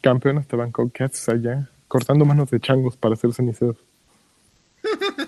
Campeón 0.00 0.38
hasta 0.38 0.56
Bangkok, 0.56 0.90
¿qué 0.92 1.04
haces 1.04 1.28
allá? 1.28 1.68
Cortando 1.86 2.24
manos 2.24 2.50
de 2.50 2.58
changos 2.58 2.96
para 2.96 3.14
hacer 3.14 3.32
ceniceros. 3.32 3.76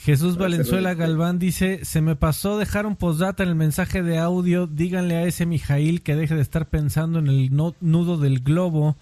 Jesús 0.00 0.34
Para 0.34 0.46
Valenzuela. 0.46 0.94
Galván 0.94 1.38
dice, 1.38 1.84
se 1.84 2.00
me 2.00 2.16
pasó 2.16 2.58
dejar 2.58 2.84
un 2.86 2.96
postdata 2.96 3.44
en 3.44 3.50
el 3.50 3.54
mensaje 3.54 4.02
de 4.02 4.18
audio, 4.18 4.66
díganle 4.66 5.14
a 5.14 5.22
ese 5.22 5.46
Mijail 5.46 6.02
que 6.02 6.16
deje 6.16 6.34
de 6.34 6.42
estar 6.42 6.66
pensando 6.66 7.20
en 7.20 7.28
el 7.28 7.54
no- 7.54 7.76
nudo 7.80 8.18
del 8.18 8.40
globo 8.40 8.96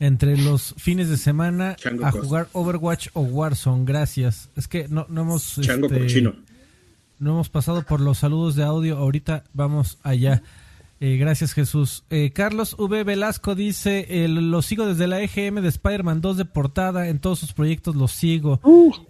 entre 0.00 0.36
los 0.36 0.74
fines 0.76 1.08
de 1.08 1.16
semana 1.16 1.76
Chango 1.76 2.04
a 2.04 2.10
jugar 2.10 2.48
Overwatch 2.52 3.08
o 3.14 3.22
Warzone, 3.22 3.86
gracias. 3.86 4.50
Es 4.54 4.68
que 4.68 4.86
no, 4.88 5.06
no 5.08 5.22
hemos... 5.22 5.58
Chango 5.62 5.86
este, 5.86 5.98
cochino. 6.00 6.34
No 7.22 7.34
hemos 7.34 7.48
pasado 7.48 7.84
por 7.84 8.00
los 8.00 8.18
saludos 8.18 8.56
de 8.56 8.64
audio, 8.64 8.96
ahorita 8.96 9.44
vamos 9.54 9.96
allá. 10.02 10.42
Eh, 10.98 11.18
gracias 11.18 11.52
Jesús. 11.52 12.02
Eh, 12.10 12.32
Carlos 12.34 12.74
V. 12.80 13.04
Velasco 13.04 13.54
dice, 13.54 14.06
eh, 14.08 14.26
lo 14.26 14.60
sigo 14.60 14.86
desde 14.86 15.06
la 15.06 15.22
EGM 15.22 15.60
de 15.60 15.68
Spider-Man 15.68 16.20
2 16.20 16.36
de 16.36 16.44
portada, 16.46 17.06
en 17.06 17.20
todos 17.20 17.38
sus 17.38 17.52
proyectos 17.52 17.94
los 17.94 18.10
sigo. 18.10 18.58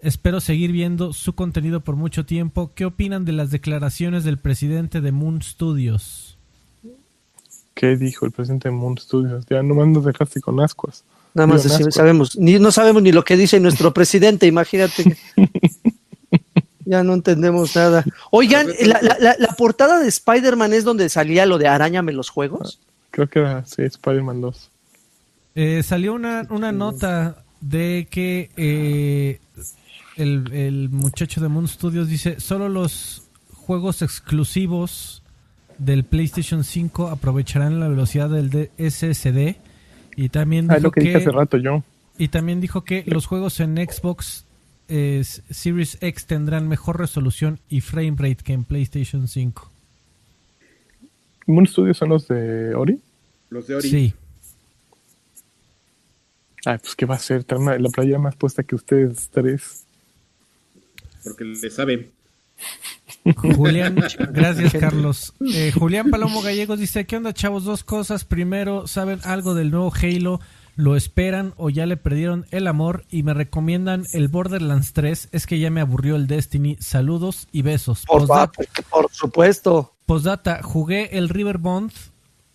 Espero 0.02 0.42
seguir 0.42 0.72
viendo 0.72 1.14
su 1.14 1.34
contenido 1.34 1.80
por 1.80 1.96
mucho 1.96 2.26
tiempo. 2.26 2.70
¿Qué 2.74 2.84
opinan 2.84 3.24
de 3.24 3.32
las 3.32 3.50
declaraciones 3.50 4.24
del 4.24 4.36
presidente 4.36 5.00
de 5.00 5.10
Moon 5.10 5.40
Studios? 5.40 6.36
¿Qué 7.72 7.96
dijo 7.96 8.26
el 8.26 8.32
presidente 8.32 8.68
de 8.68 8.74
Moon 8.74 8.98
Studios? 8.98 9.46
Ya 9.48 9.62
nomás 9.62 9.88
nos 9.88 10.04
dejaste 10.04 10.42
con 10.42 10.60
ascuas. 10.60 11.02
Nada 11.32 11.46
más 11.46 11.62
decir, 11.64 11.90
sabemos, 11.90 12.36
ni, 12.36 12.58
no 12.58 12.72
sabemos 12.72 13.02
ni 13.02 13.10
lo 13.10 13.24
que 13.24 13.38
dice 13.38 13.58
nuestro 13.58 13.94
presidente, 13.94 14.46
imagínate. 14.46 15.16
ya 16.84 17.02
no 17.02 17.14
entendemos 17.14 17.74
nada. 17.76 18.04
Oigan, 18.30 18.66
la, 18.84 19.00
la- 19.02 19.16
la- 19.20 19.36
la 19.38 19.48
portada 19.54 20.00
de 20.00 20.08
Spider-Man 20.08 20.72
es 20.72 20.84
donde 20.84 21.08
salía 21.08 21.46
lo 21.46 21.58
de 21.58 21.68
arañame 21.68 22.12
los 22.12 22.28
juegos. 22.30 22.80
Creo 23.10 23.28
que 23.28 23.38
era, 23.40 23.64
sí, 23.64 23.82
Spider-Man 23.82 24.40
2. 24.40 24.70
Eh, 25.54 25.82
salió 25.82 26.14
una, 26.14 26.46
una 26.50 26.72
nota 26.72 27.36
de 27.60 28.08
que 28.10 28.50
eh, 28.56 29.38
el, 30.16 30.50
el 30.52 30.88
muchacho 30.90 31.40
de 31.40 31.48
Moon 31.48 31.68
Studios 31.68 32.08
dice, 32.08 32.40
solo 32.40 32.68
los 32.68 33.22
juegos 33.54 34.02
exclusivos 34.02 35.22
del 35.78 36.04
PlayStation 36.04 36.64
5 36.64 37.08
aprovecharán 37.08 37.80
la 37.80 37.88
velocidad 37.88 38.28
del 38.30 38.50
D- 38.50 38.70
SSD 38.78 39.56
y 40.16 40.28
también 40.28 40.70
Ah, 40.70 40.74
es 40.74 40.80
dijo 40.80 40.88
lo 40.88 40.90
que 40.92 41.00
dije 41.00 41.12
que 41.12 41.18
hace 41.18 41.30
rato 41.30 41.56
yo. 41.56 41.82
y 42.18 42.28
también 42.28 42.60
dijo 42.60 42.82
que 42.84 43.04
los 43.06 43.26
juegos 43.26 43.58
en 43.60 43.76
Xbox 43.76 44.44
eh, 44.94 45.24
Series 45.24 45.96
X 46.02 46.26
tendrán 46.26 46.68
mejor 46.68 46.98
resolución 46.98 47.58
y 47.70 47.80
frame 47.80 48.14
rate 48.18 48.44
que 48.44 48.52
en 48.52 48.64
PlayStation 48.64 49.26
5. 49.26 49.70
Moon 51.46 51.66
Studios 51.66 51.96
son 51.96 52.10
los 52.10 52.28
de 52.28 52.74
Ori. 52.74 53.00
Los 53.48 53.66
de 53.66 53.76
Ori. 53.76 53.88
Sí. 53.88 54.14
Ay, 56.66 56.76
pues 56.76 56.94
qué 56.94 57.06
va 57.06 57.14
a 57.14 57.18
ser, 57.18 57.46
la 57.50 57.88
playa 57.88 58.18
más 58.18 58.36
puesta 58.36 58.62
que 58.62 58.74
ustedes 58.74 59.30
tres. 59.30 59.84
Porque 61.24 61.44
le 61.44 61.70
saben. 61.70 62.10
Julián, 63.56 63.96
gracias 64.32 64.74
Carlos. 64.74 65.32
Eh, 65.40 65.72
Julián 65.72 66.10
Palomo 66.10 66.42
Gallegos 66.42 66.78
dice, 66.78 67.06
¿qué 67.06 67.16
onda 67.16 67.32
chavos? 67.32 67.64
Dos 67.64 67.82
cosas. 67.82 68.26
Primero, 68.26 68.86
¿saben 68.86 69.20
algo 69.24 69.54
del 69.54 69.70
nuevo 69.70 69.90
Halo? 69.94 70.40
¿Lo 70.74 70.96
esperan 70.96 71.52
o 71.58 71.68
ya 71.70 71.84
le 71.86 71.96
perdieron 71.98 72.46
el 72.50 72.66
amor? 72.66 73.04
Y 73.10 73.22
me 73.24 73.34
recomiendan 73.34 74.04
el 74.12 74.28
Borderlands 74.28 74.92
3. 74.94 75.28
Es 75.32 75.46
que 75.46 75.58
ya 75.58 75.70
me 75.70 75.80
aburrió 75.82 76.16
el 76.16 76.26
Destiny. 76.26 76.76
Saludos 76.80 77.46
y 77.52 77.62
besos. 77.62 78.04
Por, 78.06 78.20
Postdata, 78.26 78.62
fa- 78.64 78.82
por 78.90 79.10
supuesto. 79.12 79.94
postdata, 80.06 80.62
jugué 80.62 81.18
el 81.18 81.28
River 81.28 81.58
Bond. 81.58 81.92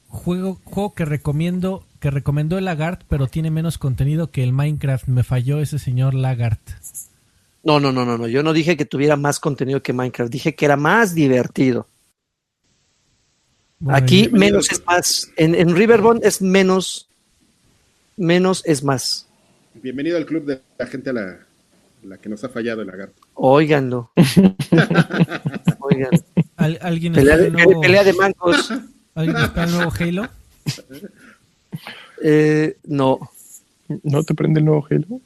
Juego, 0.09 0.59
juego 0.63 0.93
que 0.95 1.05
recomiendo 1.05 1.83
que 1.99 2.11
recomendó 2.11 2.57
el 2.57 2.65
Lagart, 2.65 3.01
pero 3.09 3.27
tiene 3.27 3.51
menos 3.51 3.77
contenido 3.77 4.31
que 4.31 4.43
el 4.43 4.53
Minecraft. 4.53 5.07
Me 5.07 5.23
falló 5.23 5.59
ese 5.59 5.77
señor 5.79 6.13
Lagart. 6.13 6.61
No, 7.63 7.79
no, 7.79 7.91
no, 7.91 8.05
no, 8.05 8.17
no. 8.17 8.27
Yo 8.27 8.41
no 8.43 8.53
dije 8.53 8.77
que 8.77 8.85
tuviera 8.85 9.15
más 9.17 9.39
contenido 9.39 9.83
que 9.83 9.93
Minecraft. 9.93 10.31
Dije 10.31 10.55
que 10.55 10.65
era 10.65 10.77
más 10.77 11.13
divertido. 11.13 11.87
Bueno, 13.79 13.97
Aquí 13.97 14.29
menos 14.31 14.71
es 14.71 14.83
más. 14.85 15.29
En, 15.37 15.53
en 15.53 15.75
Riverbond 15.75 16.23
es 16.25 16.41
menos. 16.41 17.06
Menos 18.17 18.63
es 18.65 18.83
más. 18.83 19.27
Bienvenido 19.75 20.17
al 20.17 20.25
club 20.25 20.45
de 20.45 20.59
la 20.77 20.87
gente 20.87 21.11
a 21.11 21.13
la, 21.13 21.39
la 22.03 22.17
que 22.17 22.29
nos 22.29 22.43
ha 22.43 22.49
fallado 22.49 22.81
el 22.81 22.87
lagarto. 22.87 23.21
Óiganlo. 23.35 24.11
Oigan. 25.79 26.09
¿al- 26.55 26.79
¿Alguien 26.81 27.13
Pelea 27.13 27.37
de, 27.37 27.47
el 27.47 27.53
nuevo- 27.53 27.81
pelea 27.81 28.03
de 28.03 28.13
mancos. 28.13 28.73
¿Alguien 29.13 29.37
espera 29.37 29.63
el 29.65 29.71
nuevo 29.71 29.91
Halo? 29.99 30.29
Eh, 32.23 32.77
no. 32.85 33.19
¿No 34.03 34.23
te 34.23 34.33
prende 34.33 34.59
el 34.59 34.65
nuevo 34.65 34.85
Halo? 34.89 35.21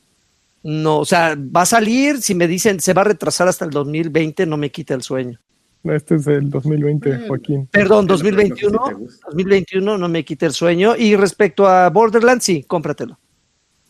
No, 0.64 1.00
o 1.00 1.06
sea, 1.06 1.36
va 1.36 1.62
a 1.64 1.66
salir, 1.66 2.22
si 2.22 2.36
me 2.36 2.48
dicen 2.48 2.80
se 2.80 2.94
va 2.94 3.02
a 3.02 3.06
retrasar 3.06 3.48
hasta 3.48 3.66
el 3.66 3.72
2020, 3.72 4.46
no 4.46 4.58
me 4.58 4.70
quita 4.70 4.94
el 4.94 5.02
sueño. 5.02 5.40
No, 5.84 5.94
este 5.96 6.16
es 6.16 6.28
el 6.28 6.50
2020, 6.50 7.10
Bueno. 7.10 7.28
Joaquín. 7.28 7.68
Perdón, 7.68 8.06
Bueno, 8.08 8.08
pero 8.08 8.14
no 8.14 8.18
sé 8.18 8.24
si 8.24 8.32
2021, 8.32 8.84
te 8.88 8.94
gusta. 8.94 9.28
2021 9.28 9.98
no 9.98 10.10
me 10.10 10.24
quita 10.24 10.46
el 10.46 10.54
sueño. 10.54 10.96
Y 10.96 11.16
respecto 11.16 11.68
a 11.68 11.90
Borderlands, 11.90 12.46
sí, 12.46 12.64
cómpratelo. 12.64 13.20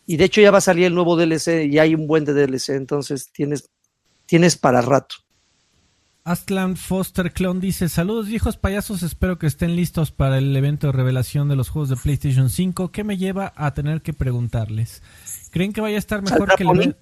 Y 0.05 0.18
de 0.18 0.26
hecho 0.26 0.41
ya 0.41 0.51
va 0.51 0.57
a 0.59 0.61
salir 0.61 0.85
el 0.85 0.95
nuevo 0.95 1.15
DLC 1.15 1.65
y 1.69 1.80
hay 1.80 1.95
un 1.95 2.07
buen 2.07 2.26
de 2.26 2.34
DLC, 2.34 2.69
entonces 2.69 3.31
tienes, 3.31 3.69
tienes 4.26 4.57
para 4.57 4.81
rato. 4.81 5.15
Astlan 6.23 6.76
Foster 6.76 7.31
Clone 7.31 7.59
dice, 7.59 7.89
saludos 7.89 8.27
viejos 8.27 8.57
payasos, 8.57 9.01
espero 9.03 9.39
que 9.39 9.47
estén 9.47 9.76
listos 9.76 10.11
para 10.11 10.38
el 10.38 10.55
evento 10.55 10.88
de 10.88 10.93
revelación 10.93 11.49
de 11.49 11.55
los 11.55 11.69
juegos 11.69 11.89
de 11.89 11.95
PlayStation 11.95 12.49
5, 12.49 12.91
que 12.91 13.03
me 13.03 13.18
lleva 13.18 13.53
a 13.55 13.73
tener 13.73 14.01
que 14.01 14.13
preguntarles. 14.13 15.01
¿Creen 15.49 15.73
que 15.73 15.81
vaya 15.81 15.95
a 15.95 15.99
estar 15.99 16.22
mejor 16.22 16.49
¿Saldrá 16.49 16.55
que 16.55 16.63
el? 16.63 16.95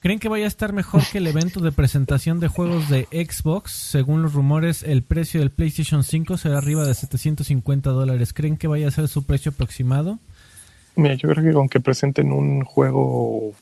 ¿Creen 0.00 0.18
que 0.18 0.30
vaya 0.30 0.46
a 0.46 0.48
estar 0.48 0.72
mejor 0.72 1.02
que 1.12 1.18
el 1.18 1.26
evento 1.26 1.60
de 1.60 1.72
presentación 1.72 2.40
de 2.40 2.48
juegos 2.48 2.88
de 2.88 3.06
Xbox? 3.12 3.72
Según 3.72 4.22
los 4.22 4.32
rumores, 4.32 4.82
el 4.82 5.02
precio 5.02 5.40
del 5.40 5.50
PlayStation 5.50 6.04
5 6.04 6.38
será 6.38 6.56
arriba 6.56 6.86
de 6.86 6.94
750 6.94 7.90
dólares. 7.90 8.32
¿Creen 8.32 8.56
que 8.56 8.66
vaya 8.66 8.88
a 8.88 8.90
ser 8.90 9.08
su 9.08 9.24
precio 9.24 9.52
aproximado? 9.52 10.18
Mira, 10.96 11.16
yo 11.16 11.28
creo 11.28 11.44
que 11.44 11.52
con 11.52 11.68
que 11.68 11.80
presenten 11.80 12.32
un 12.32 12.64
juego 12.64 13.52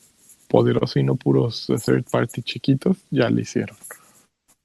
poderoso 0.47 0.97
y 0.97 1.03
no 1.03 1.15
puros 1.15 1.67
third 1.85 2.05
party 2.09 2.41
chiquitos, 2.41 2.95
ya 3.11 3.29
lo 3.29 3.41
hicieron. 3.41 3.75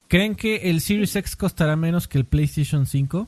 ¿Creen 0.06 0.36
que 0.36 0.70
el 0.70 0.80
Series 0.80 1.16
X 1.16 1.34
costará 1.34 1.74
menos 1.74 2.06
que 2.06 2.18
el 2.18 2.24
PlayStation 2.24 2.86
5? 2.86 3.26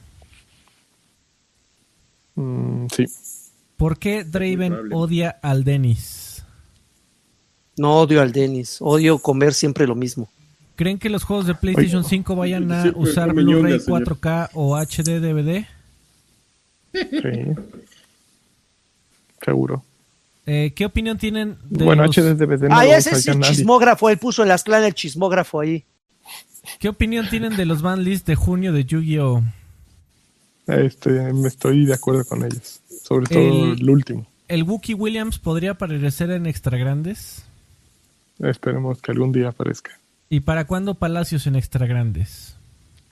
Mm, 2.36 2.86
sí. 2.94 3.06
¿Por 3.76 3.98
qué 3.98 4.22
Draven 4.22 4.92
odia 4.92 5.30
al 5.42 5.64
Dennis? 5.64 6.25
No 7.76 8.00
odio 8.00 8.22
al 8.22 8.32
Dennis, 8.32 8.78
odio 8.80 9.18
comer 9.18 9.54
siempre 9.54 9.86
lo 9.86 9.94
mismo. 9.94 10.28
¿Creen 10.76 10.98
que 10.98 11.08
los 11.08 11.24
juegos 11.24 11.46
de 11.46 11.54
PlayStation 11.54 12.04
5 12.04 12.36
vayan 12.36 12.70
a 12.70 12.92
usar 12.94 13.32
Blu-ray 13.32 13.78
ñonga, 13.78 13.78
señor. 13.78 14.04
4K 14.04 14.50
o 14.54 14.76
HD 14.76 15.20
DVD? 15.20 15.64
Sí. 16.92 17.62
seguro. 19.44 19.82
Eh, 20.44 20.72
¿Qué 20.76 20.84
opinión 20.84 21.18
tienen 21.18 21.56
de 21.68 21.84
bueno, 21.84 22.04
los, 22.04 22.16
HDDVD 22.16 22.68
no 22.68 22.76
Ah, 22.78 22.86
ese 22.86 23.10
es 23.10 23.26
el 23.26 23.40
chismógrafo, 23.40 24.10
él 24.10 24.18
puso 24.18 24.42
en 24.42 24.48
las 24.48 24.62
clanes 24.62 24.88
el 24.88 24.94
chismógrafo 24.94 25.60
ahí. 25.60 25.84
¿Qué 26.78 26.88
opinión 26.88 27.28
tienen 27.28 27.56
de 27.56 27.64
los 27.64 27.82
ban 27.82 28.04
lists 28.04 28.26
de 28.26 28.34
junio 28.34 28.72
de 28.72 28.84
Yu-Gi-Oh? 28.84 29.42
Este, 30.66 31.10
me 31.32 31.48
estoy 31.48 31.86
de 31.86 31.94
acuerdo 31.94 32.24
con 32.24 32.44
ellos. 32.44 32.80
Sobre 33.02 33.26
todo 33.26 33.38
El- 33.72 33.80
el, 33.80 33.90
último. 33.90 34.26
¿El 34.48 34.64
Wookie 34.64 34.94
Williams 34.94 35.38
podría 35.38 35.72
aparecer 35.72 36.30
en 36.30 36.46
Extra 36.46 36.76
Grandes? 36.76 37.45
Esperemos 38.40 39.00
que 39.00 39.12
algún 39.12 39.32
día 39.32 39.48
aparezca. 39.48 39.92
¿Y 40.28 40.40
para 40.40 40.66
cuándo 40.66 40.94
Palacios 40.94 41.46
en 41.46 41.56
Extra 41.56 41.86
Grandes? 41.86 42.56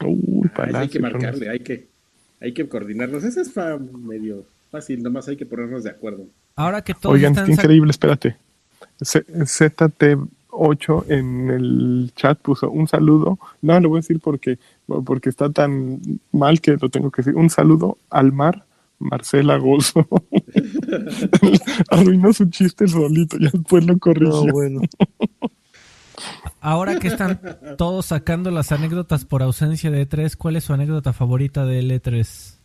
Uy, 0.05 0.19
Ay, 0.45 0.49
Palacio, 0.55 0.79
hay 0.81 0.89
que 0.89 0.99
marcarle, 1.01 1.49
hay 1.49 1.61
que, 1.61 1.87
hay 2.41 2.53
que 2.53 2.69
coordinarnos. 2.69 3.25
Ese 3.25 3.41
es 3.43 3.53
medio 3.93 4.45
fácil, 4.71 5.03
nomás 5.03 5.29
hay 5.29 5.37
que 5.37 5.47
ponernos 5.47 5.85
de 5.85 5.91
acuerdo. 5.91 6.25
Ahora 6.57 6.83
que 6.83 6.95
todos 6.95 7.15
Oigan, 7.15 7.33
están 7.33 7.47
qué 7.47 7.53
sac- 7.53 7.59
increíble, 7.65 7.91
espérate. 7.91 8.37
Z- 9.01 9.25
ZT8 9.29 11.05
en 11.11 11.51
el 11.51 12.13
chat 12.17 12.39
puso 12.39 12.71
un 12.71 12.87
saludo. 12.89 13.39
No, 13.63 13.79
lo 13.81 13.89
voy 13.89 13.99
a 13.99 14.01
decir 14.03 14.21
porque, 14.21 14.59
porque 15.05 15.29
está 15.31 15.51
tan 15.51 16.01
mal 16.33 16.61
que 16.61 16.77
lo 16.81 16.89
tengo 16.89 17.11
que 17.11 17.23
decir. 17.23 17.35
Un 17.37 17.51
saludo 17.51 17.99
al 18.11 18.33
mar, 18.33 18.65
Marcela 18.99 19.57
Gozo. 19.57 20.07
Arruinó 21.91 22.33
su 22.33 22.47
chiste 22.47 22.87
solito, 22.89 23.37
ya 23.39 23.51
después 23.53 23.85
lo 23.85 23.99
corrigió. 23.99 24.45
No, 24.47 24.53
bueno. 24.53 24.81
Ahora 26.61 26.99
que 26.99 27.09
están 27.09 27.41
todos 27.77 28.07
sacando 28.07 28.51
las 28.51 28.73
anécdotas 28.73 29.25
por 29.25 29.43
ausencia 29.43 29.91
de 29.91 30.09
E3, 30.09 30.37
¿cuál 30.37 30.57
es 30.57 30.65
su 30.65 30.73
anécdota 30.73 31.13
favorita 31.13 31.67
del 31.67 31.91
E3? 31.91 32.59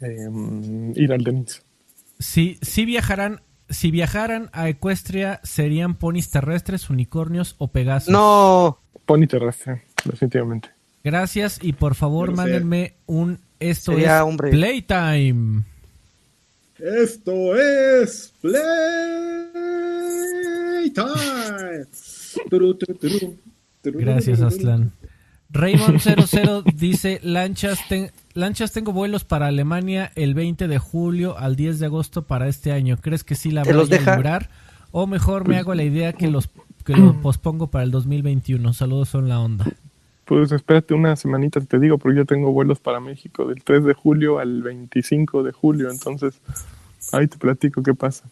Em, 0.00 0.92
ir 0.94 1.12
al 1.12 1.24
Denis. 1.24 1.62
Si, 2.18 2.58
si 2.60 2.84
viajarán, 2.84 3.40
si 3.68 3.90
viajaran 3.90 4.50
a 4.52 4.68
Ecuestria, 4.68 5.40
¿serían 5.42 5.94
ponis 5.94 6.30
terrestres, 6.30 6.90
unicornios 6.90 7.54
o 7.58 7.68
pegasos? 7.68 8.10
No, 8.10 8.80
Pony 9.06 9.26
terrestre, 9.26 9.82
definitivamente. 10.04 10.70
Gracias 11.04 11.60
y 11.62 11.72
por 11.72 11.94
favor 11.94 12.34
mándenme 12.34 12.96
un 13.06 13.38
esto 13.60 13.92
Sería, 13.92 14.18
es 14.18 14.22
hombre. 14.22 14.50
Playtime. 14.50 15.62
Esto 16.78 17.56
es 17.56 18.32
Playtime. 18.40 18.66
Gracias, 23.84 24.40
Aslan. 24.40 24.92
Raymond 25.50 26.00
00 26.00 26.62
dice, 26.74 27.20
lanchas, 27.22 27.78
ten- 27.88 28.10
lanchas 28.34 28.72
tengo 28.72 28.92
vuelos 28.92 29.24
para 29.24 29.46
Alemania 29.46 30.10
el 30.16 30.34
20 30.34 30.66
de 30.68 30.78
julio 30.78 31.38
al 31.38 31.56
10 31.56 31.78
de 31.78 31.86
agosto 31.86 32.26
para 32.26 32.48
este 32.48 32.72
año. 32.72 32.98
¿Crees 33.00 33.24
que 33.24 33.36
sí 33.36 33.50
la 33.52 33.62
¿Te 33.62 33.70
voy 33.72 33.78
los 33.82 33.90
a 33.90 33.94
deja? 33.94 34.16
librar? 34.16 34.50
O 34.90 35.06
mejor 35.06 35.46
me 35.48 35.56
hago 35.56 35.74
la 35.74 35.84
idea 35.84 36.12
que 36.12 36.28
los 36.28 36.50
que 36.84 36.94
lo 36.94 37.20
pospongo 37.22 37.70
para 37.70 37.84
el 37.84 37.90
2021. 37.90 38.72
Saludos 38.72 39.08
son 39.08 39.28
la 39.28 39.40
onda. 39.40 39.66
Pues 40.26 40.50
espérate 40.52 40.92
una 40.92 41.14
semanita, 41.16 41.60
te 41.60 41.78
digo, 41.78 41.98
porque 41.98 42.18
yo 42.18 42.24
tengo 42.26 42.52
vuelos 42.52 42.78
para 42.80 43.00
México 43.00 43.46
del 43.46 43.62
3 43.62 43.84
de 43.84 43.94
julio 43.94 44.38
al 44.40 44.60
25 44.62 45.42
de 45.44 45.52
julio, 45.52 45.90
entonces 45.90 46.34
ahí 47.12 47.26
te 47.28 47.38
platico 47.38 47.82
qué 47.82 47.94
pasa. 47.94 48.24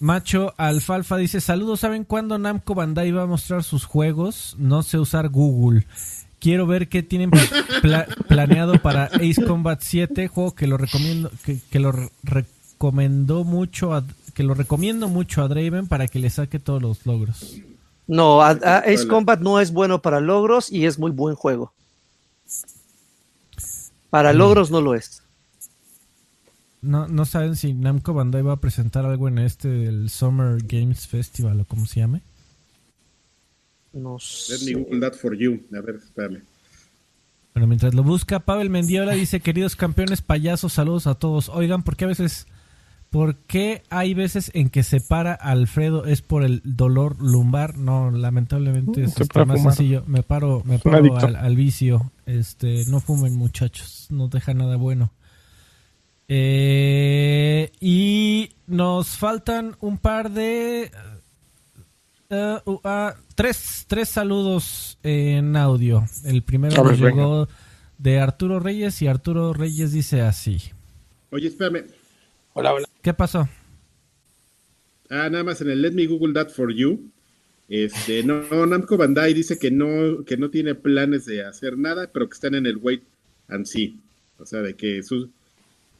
Macho 0.00 0.52
Alfalfa 0.56 1.16
dice, 1.16 1.40
saludos, 1.40 1.80
¿saben 1.80 2.02
cuándo 2.04 2.36
Namco 2.38 2.74
Bandai 2.74 3.12
va 3.12 3.22
a 3.22 3.26
mostrar 3.26 3.62
sus 3.62 3.84
juegos? 3.84 4.56
No 4.58 4.82
sé 4.82 4.98
usar 4.98 5.28
Google. 5.28 5.86
Quiero 6.40 6.66
ver 6.66 6.88
qué 6.88 7.04
tienen 7.04 7.30
pla- 7.80 8.08
planeado 8.26 8.82
para 8.82 9.04
Ace 9.04 9.44
Combat 9.46 9.80
7, 9.80 10.26
juego 10.26 10.56
que 10.56 10.66
lo 10.66 10.76
recomiendo, 10.76 11.30
que, 11.44 11.60
que 11.70 11.78
lo 11.78 11.92
re- 11.92 12.10
recomendó 12.24 13.44
mucho 13.44 13.94
a, 13.94 14.04
que 14.34 14.42
lo 14.42 14.54
recomiendo 14.54 15.08
mucho 15.08 15.40
a 15.40 15.46
Draven 15.46 15.86
para 15.86 16.08
que 16.08 16.18
le 16.18 16.30
saque 16.30 16.58
todos 16.58 16.82
los 16.82 17.06
logros. 17.06 17.60
No, 18.16 18.42
a- 18.42 18.50
a 18.50 18.78
Ace. 18.78 19.06
Combat 19.08 19.40
no 19.40 19.60
es 19.60 19.72
bueno 19.72 20.00
para 20.02 20.20
logros 20.20 20.70
y 20.70 20.86
es 20.86 20.98
muy 20.98 21.10
buen 21.10 21.34
juego. 21.34 21.72
Para 24.10 24.32
logros 24.32 24.70
no 24.70 24.80
lo 24.80 24.94
es. 24.94 25.22
No, 26.82 27.06
no 27.08 27.24
saben 27.24 27.56
si 27.56 27.72
Namco 27.74 28.12
Bandai 28.12 28.42
va 28.42 28.54
a 28.54 28.60
presentar 28.60 29.06
algo 29.06 29.28
en 29.28 29.38
este 29.38 29.68
del 29.68 30.10
Summer 30.10 30.58
Games 30.64 31.06
Festival 31.06 31.60
o 31.60 31.64
como 31.64 31.86
se 31.86 32.00
llame. 32.00 32.22
No 33.92 34.16
Let 34.48 34.58
me 34.60 34.64
sé. 34.66 34.74
Google 34.74 35.00
that 35.00 35.14
for 35.14 35.34
you. 35.36 35.60
A 35.76 35.80
ver, 35.80 35.96
espérame. 35.96 36.42
Bueno, 37.54 37.66
mientras 37.66 37.94
lo 37.94 38.02
busca, 38.02 38.40
Pavel 38.40 38.70
Mendiola 38.70 39.12
dice, 39.12 39.40
queridos 39.40 39.76
campeones 39.76 40.22
payasos, 40.22 40.72
saludos 40.72 41.06
a 41.06 41.14
todos. 41.14 41.48
Oigan, 41.50 41.82
¿por 41.82 41.96
qué 41.96 42.04
a 42.06 42.08
veces, 42.08 42.46
por 43.12 43.36
qué 43.36 43.82
hay 43.90 44.14
veces 44.14 44.50
en 44.54 44.70
que 44.70 44.82
se 44.82 45.00
para 45.02 45.34
Alfredo 45.34 46.06
es 46.06 46.22
por 46.22 46.42
el 46.42 46.62
dolor 46.64 47.20
lumbar? 47.20 47.76
No, 47.76 48.10
lamentablemente 48.10 49.04
es 49.04 49.12
Se 49.12 49.24
este, 49.24 49.34
para 49.34 49.44
más 49.44 49.58
fumar. 49.58 49.74
sencillo. 49.74 50.02
Me 50.06 50.22
paro, 50.22 50.62
me 50.64 50.76
Es 50.76 50.82
paro 50.82 51.18
al, 51.18 51.36
al 51.36 51.54
vicio. 51.54 52.10
Este, 52.24 52.86
no 52.86 53.00
fumen 53.00 53.36
muchachos, 53.36 54.06
no 54.08 54.28
deja 54.28 54.54
nada 54.54 54.76
bueno. 54.76 55.12
Eh, 56.26 57.70
y 57.80 58.50
nos 58.66 59.18
faltan 59.18 59.76
un 59.80 59.98
par 59.98 60.30
de... 60.30 60.90
eh, 62.30 62.58
uh, 62.64 62.78
ah, 62.82 63.14
tres, 63.34 63.84
tres 63.86 64.08
saludos 64.08 64.98
en 65.02 65.54
audio. 65.56 66.06
El 66.24 66.42
primero 66.42 66.82
ver, 66.82 66.92
nos 66.92 67.00
llegó 67.00 67.48
de 67.98 68.20
Arturo 68.20 68.58
Reyes 68.58 69.02
y 69.02 69.06
Arturo 69.06 69.52
Reyes 69.52 69.92
dice 69.92 70.22
así. 70.22 70.62
Oye, 71.30 71.48
espérame. 71.48 71.84
Hola, 72.54 72.74
hola. 72.74 72.88
¿Qué 73.00 73.14
pasó? 73.14 73.48
Ah, 75.08 75.28
nada 75.30 75.44
más 75.44 75.60
en 75.60 75.70
el 75.70 75.80
Let 75.80 75.92
me 75.92 76.06
Google 76.06 76.34
that 76.34 76.50
for 76.50 76.72
you. 76.72 77.10
Este, 77.68 78.22
no, 78.22 78.42
Namco 78.66 78.98
Bandai 78.98 79.32
dice 79.32 79.58
que 79.58 79.70
no, 79.70 80.24
que 80.24 80.36
no 80.36 80.50
tiene 80.50 80.74
planes 80.74 81.24
de 81.24 81.44
hacer 81.44 81.78
nada, 81.78 82.10
pero 82.12 82.28
que 82.28 82.34
están 82.34 82.54
en 82.54 82.66
el 82.66 82.76
wait 82.76 83.02
and 83.48 83.64
see. 83.64 83.98
O 84.38 84.44
sea, 84.44 84.60
de 84.60 84.74
que 84.74 85.02
sus... 85.02 85.28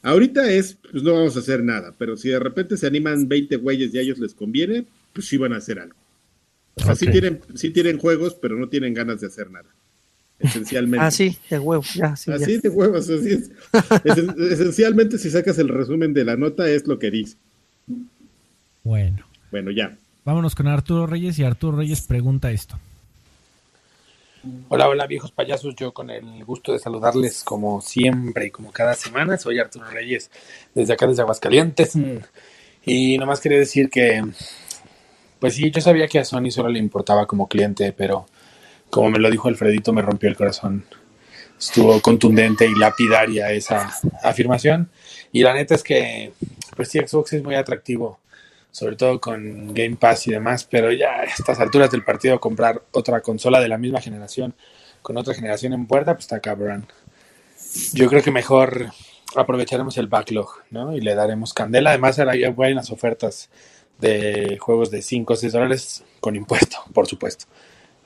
Ahorita 0.03 0.51
es, 0.51 0.75
pues 0.91 1.03
no 1.03 1.15
vamos 1.15 1.37
a 1.37 1.41
hacer 1.41 1.63
nada, 1.63 1.95
pero 1.97 2.17
si 2.17 2.29
de 2.29 2.39
repente 2.39 2.77
se 2.77 2.87
animan 2.87 3.29
20 3.29 3.57
güeyes 3.57 3.95
y 3.95 3.99
a 3.99 4.03
ellos 4.03 4.19
les 4.19 4.35
conviene, 4.35 4.85
pues 5.13 5.29
sí 5.29 5.37
van 5.37 5.53
a 5.53 5.59
hacer 5.59 5.79
algo. 5.79 5.97
O 6.75 6.83
sea, 6.83 6.97
sí, 6.97 7.07
tienen, 7.11 7.41
sí 7.55 7.71
tienen 7.71 7.99
juegos, 7.99 8.35
pero 8.35 8.57
no 8.57 8.69
tienen 8.69 8.95
ganas 8.95 9.21
de 9.21 9.29
hacer 9.29 9.51
nada. 9.51 9.69
Esencialmente. 10.43 11.05
Ah, 11.07 11.11
sí, 11.11 11.37
de 11.49 11.59
huevo, 11.59 11.85
ya, 11.95 12.17
sí, 12.17 12.31
ya. 12.31 12.37
Así 12.37 12.59
de 12.59 12.69
huevos, 12.69 13.09
así 13.09 13.33
es. 13.33 13.51
Esen- 14.05 14.53
Esencialmente, 14.53 15.19
si 15.19 15.31
sacas 15.31 15.59
el 15.59 15.69
resumen 15.69 16.13
de 16.13 16.25
la 16.25 16.37
nota, 16.37 16.69
es 16.69 16.87
lo 16.87 16.99
que 16.99 17.11
dice. 17.11 17.37
Bueno, 18.85 19.25
Bueno, 19.51 19.71
ya. 19.71 19.97
vámonos 20.25 20.55
con 20.55 20.67
Arturo 20.67 21.07
Reyes 21.07 21.39
y 21.39 21.45
Arturo 21.45 21.77
Reyes 21.79 22.01
pregunta 22.03 22.51
esto. 22.51 22.79
Hola, 24.69 24.89
hola, 24.89 25.07
viejos 25.07 25.31
payasos. 25.31 25.77
Yo 25.77 25.93
con 25.95 26.11
el 26.11 26.45
gusto 26.45 26.73
de 26.73 26.81
saludarles 26.81 27.45
como 27.45 27.81
siempre 27.81 28.47
y 28.47 28.51
como 28.51 28.73
cada 28.73 28.95
semana. 28.95 29.37
Soy 29.39 29.61
Arturo 29.61 29.89
Reyes, 29.89 30.31
desde 30.75 30.95
acá, 30.95 31.07
desde 31.07 31.23
Aguascalientes. 31.23 31.95
Mm. 31.95 32.17
Y 32.85 33.19
nomás 33.19 33.39
quería 33.41 33.59
decir 33.59 33.89
que, 33.89 34.21
pues 35.39 35.55
sí, 35.55 35.71
yo 35.71 35.81
sabía 35.81 36.09
que 36.09 36.19
a 36.19 36.25
Sony 36.25 36.51
solo 36.51 36.69
le 36.71 36.81
importaba 36.81 37.27
como 37.27 37.47
cliente, 37.49 37.93
pero 37.93 38.27
como 38.93 39.11
me 39.11 39.19
lo 39.19 39.31
dijo 39.31 39.49
Alfredito, 39.49 39.93
me 39.95 40.03
rompió 40.03 40.29
el 40.29 40.37
corazón. 40.37 40.85
Estuvo 41.59 42.01
contundente 42.03 42.67
y 42.67 42.75
lapidaria 42.75 43.51
esa 43.53 43.91
afirmación. 44.23 44.91
Y 45.33 45.43
la 45.43 45.55
neta 45.55 45.75
es 45.75 45.83
que, 45.83 46.33
pues 46.77 46.91
sí, 46.91 46.99
Xbox 46.99 47.33
es 47.33 47.43
muy 47.43 47.55
atractivo 47.55 48.19
sobre 48.73 48.97
todo 48.97 49.21
con 49.21 49.75
Game 49.75 49.97
Pass 49.97 50.27
y 50.27 50.31
demás, 50.31 50.65
pero 50.65 50.91
ya 50.91 51.21
a 51.21 51.25
estas 51.25 51.61
alturas 51.61 51.91
del 51.91 52.05
partido 52.05 52.41
comprar 52.41 52.83
otra 52.93 53.21
consola 53.21 53.61
de 53.61 53.69
la 53.69 53.77
misma 53.77 54.01
generación 54.01 54.55
con 55.03 55.19
otra 55.19 55.35
generación 55.35 55.75
en 55.75 55.87
puerta, 55.87 56.15
pues 56.15 56.25
está 56.25 56.41
cabrón. 56.41 56.87
Yo 57.93 58.09
creo 58.09 58.23
que 58.23 58.31
mejor 58.31 58.93
aprovecharemos 59.37 59.99
el 59.99 60.07
backlog, 60.07 60.49
¿no? 60.71 60.97
Y 60.97 61.01
le 61.01 61.15
daremos 61.15 61.53
candela. 61.53 61.91
Además, 61.91 62.19
ahora 62.19 62.33
hay 62.33 62.47
buenas 62.49 62.91
ofertas 62.91 63.51
de 63.99 64.59
juegos 64.59 64.91
de 64.91 65.03
5 65.03 65.33
o 65.33 65.37
6 65.37 65.53
dólares 65.53 66.05
con 66.21 66.35
impuesto, 66.35 66.79
por 66.95 67.07
supuesto. 67.07 67.47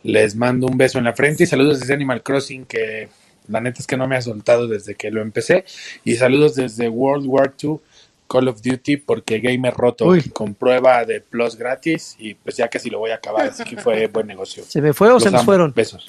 Les 0.07 0.37
mando 0.37 0.69
un 0.69 0.79
beso 0.79 0.99
en 0.99 1.05
la 1.05 1.13
frente 1.15 1.45
y 1.45 1.47
saludos 1.47 1.81
desde 1.81 1.95
Animal 1.95 2.23
Crossing, 2.23 2.65
que 2.65 3.09
la 3.49 3.61
neta 3.61 3.81
es 3.81 3.87
que 3.87 3.97
no 3.97 4.07
me 4.07 4.17
ha 4.17 4.23
soltado 4.23 4.69
desde 4.69 4.95
que 4.95 5.11
lo 5.11 5.21
empecé. 5.21 5.65
Y 6.05 6.15
saludos 6.15 6.55
desde 6.55 6.89
World 6.89 7.27
War 7.27 7.55
II 7.61 7.81
Call 8.29 8.49
of 8.49 8.63
Duty 8.63 8.99
porque 8.99 9.41
Gamer 9.41 9.75
Roto 9.75 10.07
Uy. 10.07 10.23
con 10.31 10.55
prueba 10.55 11.05
de 11.05 11.21
Plus 11.21 11.57
gratis 11.57 12.17
y 12.19 12.35
pues 12.35 12.57
ya 12.57 12.69
casi 12.69 12.91
lo 12.91 12.99
voy 12.99 13.11
a 13.11 13.17
acabar, 13.17 13.49
así 13.49 13.65
que 13.65 13.77
fue 13.77 14.07
buen 14.09 14.27
negocio. 14.27 14.65
¿Se 14.65 14.81
me 14.81 14.93
fue 14.93 15.09
o 15.09 15.15
Los 15.15 15.23
se 15.23 15.31
nos 15.31 15.45
fueron? 15.45 15.73
Besos. 15.75 16.09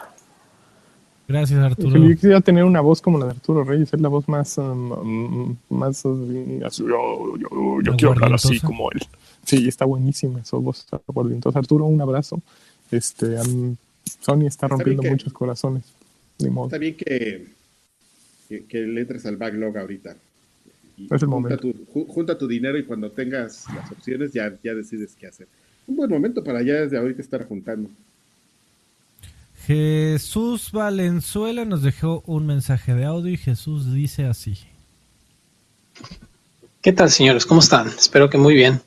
Gracias 1.27 1.59
Arturo. 1.59 1.97
Yo 1.97 2.15
quisiera 2.15 2.41
tener 2.41 2.63
una 2.63 2.81
voz 2.81 3.01
como 3.01 3.17
la 3.17 3.25
de 3.25 3.31
Arturo 3.31 3.63
Reyes, 3.63 3.93
es 3.93 3.99
la 3.99 4.09
voz 4.09 4.27
más, 4.29 4.57
um, 4.57 5.55
más 5.69 6.05
um, 6.05 6.63
así, 6.63 6.83
yo, 6.83 7.37
yo, 7.37 7.81
yo 7.81 7.91
¿Más 7.91 7.95
quiero 7.97 8.13
hablar 8.13 8.33
así 8.33 8.59
como 8.59 8.91
él. 8.91 9.01
Sí, 9.43 9.67
está 9.67 9.85
buenísima 9.85 10.39
esa 10.39 10.57
voz 10.57 10.79
está. 10.79 10.99
Arturo, 11.53 11.85
un 11.85 12.01
abrazo. 12.01 12.41
Este, 12.91 13.39
um, 13.41 13.75
Sony 14.19 14.47
está 14.47 14.67
rompiendo 14.67 15.01
que- 15.03 15.09
muchos 15.11 15.33
corazones. 15.33 15.83
Ni 16.39 16.49
modo. 16.49 16.67
Está 16.67 16.77
bien 16.77 16.95
que, 16.95 17.47
que, 18.47 18.65
que 18.65 18.79
le 18.81 19.01
entres 19.01 19.25
al 19.25 19.37
backlog 19.37 19.77
ahorita. 19.77 20.15
Y 20.97 21.05
Es 21.05 21.11
el 21.11 21.19
junta, 21.19 21.27
momento. 21.27 21.57
tu, 21.57 21.73
ju- 21.93 22.07
junta 22.07 22.37
tu 22.37 22.47
dinero 22.47 22.77
y 22.77 22.83
cuando 22.85 23.11
tengas 23.11 23.65
las 23.75 23.91
opciones 23.91 24.33
ya, 24.33 24.53
ya 24.63 24.73
decides 24.73 25.15
qué 25.19 25.27
hacer. 25.27 25.47
Un 25.87 25.95
buen 25.95 26.09
momento 26.09 26.43
para 26.43 26.61
ya 26.61 26.73
desde 26.75 26.97
ahorita 26.97 27.21
estar 27.21 27.47
juntando. 27.47 27.89
Jesús 29.65 30.71
Valenzuela 30.71 31.65
nos 31.65 31.81
dejó 31.81 32.23
un 32.25 32.45
mensaje 32.45 32.93
de 32.93 33.05
audio 33.05 33.31
y 33.31 33.37
Jesús 33.37 33.93
dice 33.93 34.25
así. 34.25 34.57
¿Qué 36.81 36.93
tal, 36.93 37.09
señores? 37.09 37.45
¿Cómo 37.45 37.59
están? 37.59 37.87
Espero 37.87 38.29
que 38.29 38.37
muy 38.37 38.53
bien. 38.53 38.79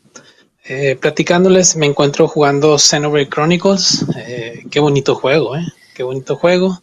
Eh, 0.65 0.97
platicándoles, 1.01 1.77
me 1.77 1.87
encuentro 1.87 2.29
jugando 2.29 2.79
Xenoblade 2.79 3.29
Chronicles. 3.29 4.05
Eh, 4.17 4.65
qué 4.71 4.81
bonito 4.81 5.15
juego, 5.15 5.57
¿eh? 5.57 5.67
Qué 5.95 6.03
bonito 6.03 6.37
juego. 6.37 6.83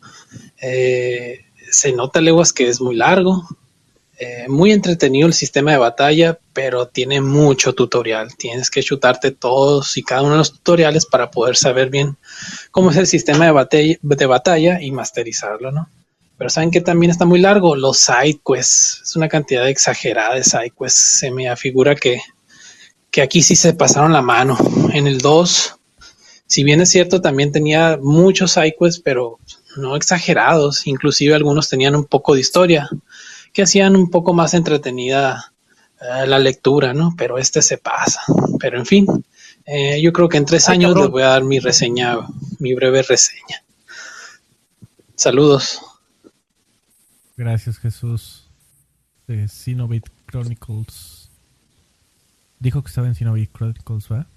Eh, 0.62 1.46
se 1.70 1.94
nota 1.94 2.22
leguas 2.22 2.54
que 2.54 2.68
es 2.68 2.82
muy 2.82 2.96
largo. 2.96 3.48
Eh, 4.20 4.46
muy 4.48 4.72
entretenido 4.72 5.28
el 5.28 5.34
sistema 5.34 5.72
de 5.72 5.78
batalla, 5.78 6.40
pero 6.52 6.88
tiene 6.88 7.22
mucho 7.22 7.74
tutorial. 7.74 8.36
Tienes 8.36 8.72
que 8.72 8.82
chutarte 8.82 9.30
todos 9.30 9.96
y 9.96 10.04
cada 10.04 10.24
uno 10.24 10.32
de 10.32 10.38
los 10.40 10.54
tutoriales 10.54 11.06
para 11.06 11.30
poder 11.30 11.56
saber 11.56 11.92
bien 11.92 12.18
cómo 12.72 12.90
es 12.90 12.98
el 12.98 13.06
sistema 13.06 13.46
de 13.46 13.52
batalla, 13.52 13.96
de 14.02 14.26
batalla 14.26 14.82
y 14.82 14.92
masterizarlo, 14.92 15.72
¿no? 15.72 15.88
Pero 16.36 16.50
saben 16.50 16.72
que 16.72 16.82
también 16.82 17.12
está 17.12 17.26
muy 17.26 17.40
largo, 17.40 17.76
los 17.76 18.00
side 18.00 18.40
quests. 18.44 19.02
Es 19.04 19.16
una 19.16 19.30
cantidad 19.30 19.68
exagerada 19.70 20.36
de 20.36 20.44
side 20.44 20.74
quests. 20.80 21.20
Se 21.20 21.30
me 21.30 21.48
afigura 21.48 21.94
que, 21.96 22.20
que 23.18 23.24
aquí 23.24 23.42
sí 23.42 23.56
se 23.56 23.74
pasaron 23.74 24.14
la 24.14 24.22
mano. 24.22 24.56
En 24.94 25.08
el 25.08 25.18
2, 25.18 25.76
si 26.46 26.64
bien 26.64 26.82
es 26.82 26.92
cierto, 26.92 27.20
también 27.20 27.52
tenía 27.52 27.98
muchos 28.00 28.52
side 28.52 28.76
quests, 28.80 29.02
pero 29.04 29.40
no 29.76 29.96
exagerados. 29.96 30.86
Inclusive 30.86 31.34
algunos 31.34 31.68
tenían 31.68 31.96
un 31.96 32.06
poco 32.06 32.36
de 32.36 32.42
historia 32.42 32.88
que 33.54 33.64
hacían 33.64 33.96
un 33.96 34.12
poco 34.12 34.36
más 34.36 34.54
entretenida 34.54 35.52
eh, 36.00 36.28
la 36.28 36.38
lectura, 36.38 36.94
¿no? 36.94 37.16
Pero 37.18 37.40
este 37.40 37.64
se 37.64 37.80
pasa. 37.80 38.22
Pero 38.60 38.78
en 38.78 38.86
fin, 38.86 39.08
eh, 39.66 40.00
yo 40.00 40.14
creo 40.14 40.30
que 40.30 40.38
en 40.38 40.46
tres 40.46 40.70
Ay, 40.70 40.76
años 40.76 40.90
cabrón. 40.90 41.06
les 41.06 41.12
voy 41.12 41.24
a 41.24 41.30
dar 41.30 41.44
mi 41.44 41.58
reseña, 41.58 42.20
mi 42.60 42.76
breve 42.76 43.02
reseña. 43.02 43.64
Saludos. 45.16 45.82
Gracias 47.36 47.80
Jesús 47.80 48.48
de 49.26 49.48
Xenoblade 49.48 50.12
Chronicles. 50.28 51.17
Dijo 52.60 52.82
que 52.82 52.90
estaba 52.90 53.08
en 53.08 53.16
Xenoblade 53.16 53.50
Chronicles, 53.54 54.12
¿va? 54.12 54.28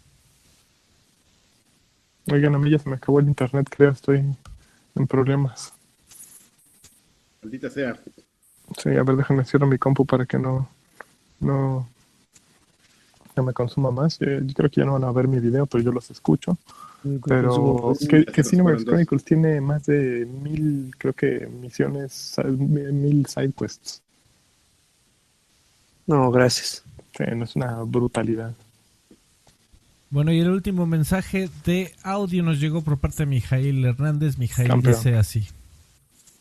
Oigan, 2.31 2.55
a 2.55 2.59
mí 2.59 2.71
ya 2.71 2.79
se 2.79 2.89
me 2.89 2.97
acabó 2.97 3.21
el 3.21 3.29
internet, 3.29 3.67
creo, 3.71 3.91
estoy 3.91 4.19
en 4.95 5.07
problemas. 5.07 5.73
Maldita 7.43 7.71
sea. 7.71 7.99
Sí, 8.77 8.91
a 8.91 9.03
ver, 9.03 9.17
déjame 9.17 9.45
cierro 9.45 9.67
mi 9.67 9.79
compu 9.79 10.05
para 10.05 10.27
que 10.27 10.39
no, 10.39 10.69
no, 11.41 11.89
no 13.37 13.43
me 13.43 13.53
consuma 13.53 13.91
más. 13.91 14.21
Eh, 14.21 14.41
Yo 14.45 14.55
creo 14.55 14.71
que 14.71 14.81
ya 14.81 14.85
no 14.85 14.93
van 14.93 15.05
a 15.05 15.13
ver 15.13 15.27
mi 15.27 15.41
video, 15.41 15.67
pero 15.67 15.83
yo 15.83 15.93
los 15.93 16.11
escucho. 16.11 16.57
Pero 17.25 17.95
que, 17.99 18.27
que. 18.27 18.43
Chronicles 18.43 19.25
tiene 19.25 19.61
más 19.61 19.87
de 19.87 20.27
mil, 20.27 20.95
creo 20.99 21.15
que 21.15 21.47
misiones, 21.47 22.37
mil 22.45 23.27
side 23.27 23.53
quests. 23.53 24.03
No, 26.07 26.31
gracias. 26.31 26.85
Sí, 27.17 27.25
no 27.35 27.45
es 27.45 27.57
una 27.57 27.83
brutalidad. 27.83 28.55
Bueno, 30.11 30.33
y 30.33 30.41
el 30.41 30.51
último 30.51 30.87
mensaje 30.87 31.49
de 31.65 31.95
audio 32.03 32.43
nos 32.43 32.59
llegó 32.59 32.83
por 32.83 32.99
parte 32.99 33.19
de 33.19 33.27
Mijail 33.27 33.85
Hernández. 33.85 34.39
Mijail 34.39 34.69
Campeón. 34.69 34.95
dice 34.95 35.17
así. 35.17 35.47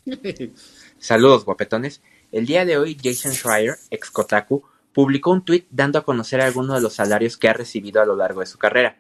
Saludos, 0.98 1.46
guapetones. 1.46 2.02
El 2.32 2.46
día 2.46 2.66
de 2.66 2.78
hoy, 2.78 2.98
Jason 3.02 3.32
Schreier, 3.32 3.78
ex 3.92 4.10
Kotaku, 4.10 4.64
publicó 4.94 5.32
un 5.32 5.44
tweet 5.44 5.66
dando 5.70 6.00
a 6.00 6.04
conocer 6.04 6.42
algunos 6.42 6.76
de 6.76 6.82
los 6.82 6.94
salarios 6.94 7.38
que 7.38 7.48
ha 7.48 7.54
recibido 7.54 8.02
a 8.02 8.06
lo 8.06 8.16
largo 8.16 8.40
de 8.40 8.48
su 8.48 8.58
carrera. 8.58 8.98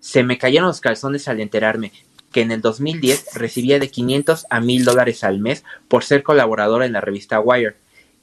Se 0.00 0.22
me 0.22 0.38
cayeron 0.38 0.68
los 0.68 0.80
calzones 0.80 1.26
al 1.28 1.40
enterarme 1.40 1.92
que 2.30 2.42
en 2.42 2.52
el 2.52 2.60
2010 2.60 3.34
recibía 3.34 3.78
de 3.78 3.90
500 3.90 4.46
a 4.50 4.60
1000 4.60 4.84
dólares 4.84 5.24
al 5.24 5.40
mes 5.40 5.64
por 5.88 6.04
ser 6.04 6.22
colaborador 6.22 6.82
en 6.82 6.92
la 6.92 7.00
revista 7.00 7.40
Wire 7.40 7.76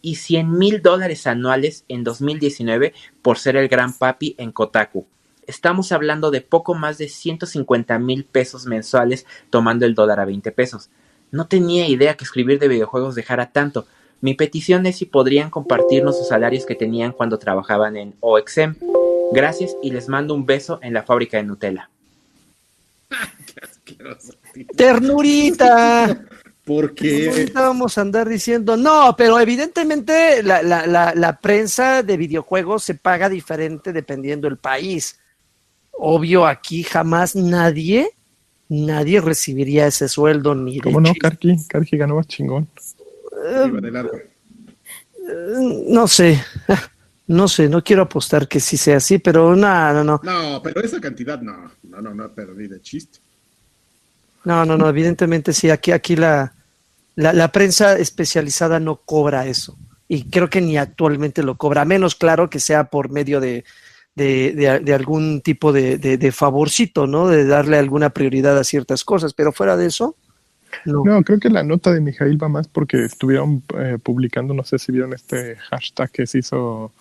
y 0.07 0.15
100 0.15 0.57
mil 0.57 0.81
dólares 0.81 1.27
anuales 1.27 1.83
en 1.89 2.05
2019 2.05 2.93
por 3.21 3.37
ser 3.37 3.57
el 3.57 3.67
gran 3.67 3.91
papi 3.91 4.35
en 4.37 4.53
Kotaku. 4.53 5.05
Estamos 5.45 5.91
hablando 5.91 6.31
de 6.31 6.39
poco 6.39 6.75
más 6.75 6.97
de 6.97 7.09
150 7.09 7.99
mil 7.99 8.23
pesos 8.23 8.67
mensuales 8.67 9.25
tomando 9.49 9.85
el 9.85 9.95
dólar 9.95 10.21
a 10.21 10.25
20 10.25 10.49
pesos. 10.53 10.89
No 11.29 11.47
tenía 11.47 11.89
idea 11.89 12.15
que 12.15 12.23
escribir 12.23 12.57
de 12.57 12.69
videojuegos 12.69 13.15
dejara 13.15 13.51
tanto. 13.51 13.85
Mi 14.21 14.33
petición 14.33 14.85
es 14.85 14.95
si 14.95 15.05
podrían 15.05 15.49
compartirnos 15.49 16.17
sus 16.17 16.29
salarios 16.29 16.65
que 16.65 16.75
tenían 16.75 17.11
cuando 17.11 17.37
trabajaban 17.37 17.97
en 17.97 18.15
OXM. 18.21 18.75
Gracias 19.33 19.75
y 19.83 19.91
les 19.91 20.07
mando 20.07 20.33
un 20.33 20.45
beso 20.45 20.79
en 20.83 20.93
la 20.93 21.03
fábrica 21.03 21.35
de 21.35 21.43
Nutella. 21.43 21.89
¡Ternurita! 24.77 26.23
Porque 26.67 27.29
Ahorita 27.29 27.61
vamos 27.61 27.97
a 27.97 28.01
andar 28.01 28.27
diciendo, 28.27 28.75
no, 28.75 29.15
pero 29.17 29.39
evidentemente 29.39 30.43
la, 30.43 30.61
la, 30.61 30.85
la, 30.85 31.15
la 31.15 31.39
prensa 31.39 32.03
de 32.03 32.17
videojuegos 32.17 32.83
se 32.83 32.95
paga 32.95 33.29
diferente 33.29 33.93
dependiendo 33.93 34.49
del 34.49 34.57
país. 34.57 35.17
Obvio, 35.93 36.45
aquí 36.45 36.83
jamás 36.83 37.37
nadie, 37.37 38.09
nadie 38.67 39.21
recibiría 39.21 39.87
ese 39.87 40.09
sueldo 40.09 40.53
ni 40.55 40.75
de 40.75 40.81
¿Cómo 40.81 40.99
no. 40.99 41.13
Karki? 41.17 41.55
Karki 41.69 41.95
ganó 41.95 42.15
más 42.17 42.27
chingón. 42.27 42.67
de 43.81 43.89
largo. 43.89 44.19
No 45.87 46.05
sé, 46.05 46.43
no 47.27 47.47
sé, 47.47 47.69
no 47.69 47.81
quiero 47.81 48.01
apostar 48.01 48.45
que 48.49 48.59
sí 48.59 48.75
sea 48.75 48.97
así, 48.97 49.19
pero 49.19 49.55
no, 49.55 49.93
no, 49.93 50.03
no, 50.03 50.19
No, 50.21 50.61
pero 50.61 50.81
esa 50.81 50.99
cantidad 50.99 51.39
no. 51.39 51.71
No, 51.83 52.01
no, 52.01 52.13
no, 52.13 52.29
pero 52.35 52.53
ni 52.53 52.67
de 52.67 52.81
chiste. 52.81 53.19
no, 54.43 54.65
no, 54.65 54.77
no, 54.77 54.89
evidentemente 54.89 55.53
sí, 55.53 55.69
aquí, 55.69 55.93
aquí 55.93 56.17
la, 56.17 56.53
la, 57.17 57.33
la 57.33 57.51
prensa 57.51 57.97
especializada 57.97 58.79
no 58.79 59.01
cobra 59.03 59.45
eso. 59.47 59.77
Y 60.07 60.29
creo 60.29 60.49
que 60.49 60.61
ni 60.61 60.77
actualmente 60.77 61.43
lo 61.43 61.57
cobra, 61.57 61.81
a 61.81 61.85
menos 61.85 62.15
claro 62.15 62.49
que 62.49 62.61
sea 62.61 62.85
por 62.85 63.09
medio 63.09 63.41
de, 63.41 63.65
de, 64.15 64.53
de- 64.53 64.79
de 64.79 64.93
algún 64.93 65.41
tipo 65.41 65.73
de, 65.73 65.97
de- 65.97 66.17
de 66.17 66.31
favorcito, 66.31 67.05
¿no? 67.07 67.27
De 67.27 67.43
darle 67.45 67.77
alguna 67.77 68.11
prioridad 68.11 68.57
a 68.57 68.63
ciertas 68.63 69.03
cosas, 69.03 69.33
pero 69.33 69.51
fuera 69.51 69.75
de 69.75 69.87
eso, 69.87 70.15
no. 70.85 71.03
No, 71.03 71.23
creo 71.23 71.39
que 71.39 71.49
la 71.49 71.63
nota 71.63 71.91
de 71.93 71.99
Mijail 72.01 72.41
va 72.41 72.47
más 72.49 72.67
porque 72.67 73.03
estuvieron 73.05 73.63
eh, 73.77 73.97
publicando, 74.01 74.53
no 74.53 74.63
sé 74.63 74.77
si 74.79 74.91
vieron 74.93 75.13
este 75.13 75.55
hashtag 75.55 76.11
que 76.11 76.27
se 76.27 76.39
hizo 76.39 76.91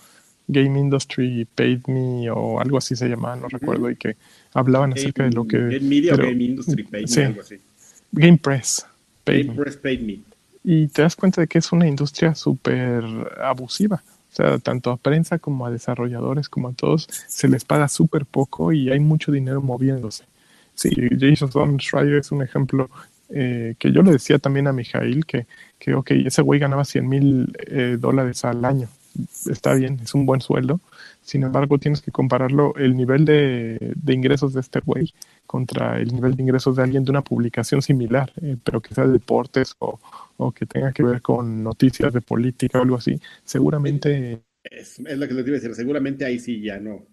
Game 0.49 0.79
Industry 0.79 1.47
Paid 1.55 1.81
Me 1.89 2.31
o 2.31 2.59
algo 2.61 2.79
así 2.79 2.95
se 2.97 3.09
llamaba, 3.09 3.37
no 3.37 3.49
recuerdo, 3.49 3.91
y 3.91 3.97
que 3.97 4.17
hablaban 4.55 4.93
acerca 4.95 5.25
de 5.25 5.31
lo 5.33 5.47
que... 5.47 5.59
Game 5.59 5.81
Media 5.81 6.13
pero- 6.17 6.29
o 6.29 6.31
Game 6.31 6.45
Industry 6.45 6.83
Paid 6.85 7.07
sí. 7.07 7.19
Me, 7.21 7.27
algo 7.27 7.41
así. 7.43 7.57
Game 8.13 8.39
Press. 8.39 8.87
Me. 9.27 9.45
Press 9.55 9.77
Paid 9.77 10.01
Me. 10.01 10.21
Y 10.65 10.89
te 10.89 11.03
das 11.03 11.17
cuenta 11.17 11.41
de 11.41 11.47
que 11.47 11.59
es 11.59 11.71
una 11.73 11.87
industria 11.87 12.35
súper 12.35 13.05
abusiva. 13.41 14.03
O 14.33 14.35
sea, 14.37 14.59
tanto 14.59 14.91
a 14.91 14.97
prensa 14.97 15.39
como 15.39 15.65
a 15.65 15.71
desarrolladores, 15.71 16.49
como 16.49 16.69
a 16.69 16.73
todos, 16.73 17.09
se 17.27 17.49
les 17.49 17.65
paga 17.65 17.89
súper 17.89 18.27
poco 18.27 18.73
y 18.73 18.91
hay 18.91 19.01
mucho 19.01 19.33
dinero 19.33 19.63
moviéndose. 19.63 20.25
Sí, 20.75 20.91
Jason 21.19 21.79
Schreier 21.79 22.19
es 22.19 22.33
un 22.33 22.43
ejemplo 22.43 22.91
eh, 23.31 23.75
que 23.79 23.93
yo 23.93 24.03
le 24.03 24.13
decía 24.13 24.39
también 24.39 24.67
a 24.67 24.73
Mijail 24.73 25.25
que, 25.25 25.47
que 25.79 25.95
ok, 25.95 26.11
ese 26.11 26.43
güey 26.43 26.61
ganaba 26.61 26.85
100 26.85 27.09
mil 27.09 27.57
eh, 27.67 27.97
dólares 27.99 28.45
al 28.45 28.65
año. 28.65 28.89
Está 29.51 29.75
bien, 29.75 30.01
es 30.03 30.15
un 30.15 30.27
buen 30.27 30.41
sueldo. 30.41 30.81
Sin 31.23 31.43
embargo, 31.43 31.79
tienes 31.79 32.03
que 32.03 32.13
compararlo, 32.13 32.75
el 32.77 32.97
nivel 32.97 33.25
de, 33.25 33.93
de 33.97 34.15
ingresos 34.15 34.53
de 34.53 34.61
este 34.61 34.81
güey 34.81 35.15
contra 35.47 35.99
el 36.01 36.13
nivel 36.15 36.37
de 36.37 36.43
ingresos 36.43 36.77
de 36.77 36.83
alguien 36.83 37.05
de 37.05 37.11
una 37.11 37.23
publicación 37.23 37.83
similar, 37.83 38.33
eh, 38.43 38.57
pero 38.65 38.81
que 38.83 38.95
sea 38.95 39.07
de 39.07 39.13
deportes 39.13 39.75
o, 39.79 39.99
o 40.37 40.53
que 40.53 40.67
tenga 40.67 40.93
que 40.93 41.03
ver 41.03 41.23
con 41.23 41.63
noticias 41.63 42.13
de 42.13 42.21
política 42.21 42.79
o 42.79 42.83
algo 42.83 42.97
así. 42.97 43.21
Seguramente 43.45 44.43
Es, 44.65 44.99
es 44.99 45.19
lo 45.19 45.29
que 45.29 45.35
les 45.35 45.47
iba 45.47 45.57
a 45.57 45.61
decir. 45.61 45.75
Seguramente 45.75 46.25
ahí 46.25 46.39
sí 46.39 46.61
ya 46.61 46.79
no. 46.81 47.07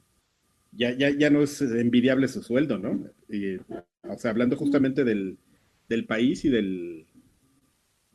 Ya, 0.71 0.91
ya, 0.97 1.11
ya 1.11 1.30
no 1.30 1.43
es 1.43 1.61
envidiable 1.61 2.27
su 2.27 2.43
sueldo, 2.43 2.77
¿no? 2.80 3.09
O 4.09 4.17
sea, 4.17 4.31
hablando 4.31 4.57
justamente 4.57 5.03
del, 5.03 5.38
del 5.89 6.05
país 6.05 6.45
y 6.45 6.49
del 6.49 7.07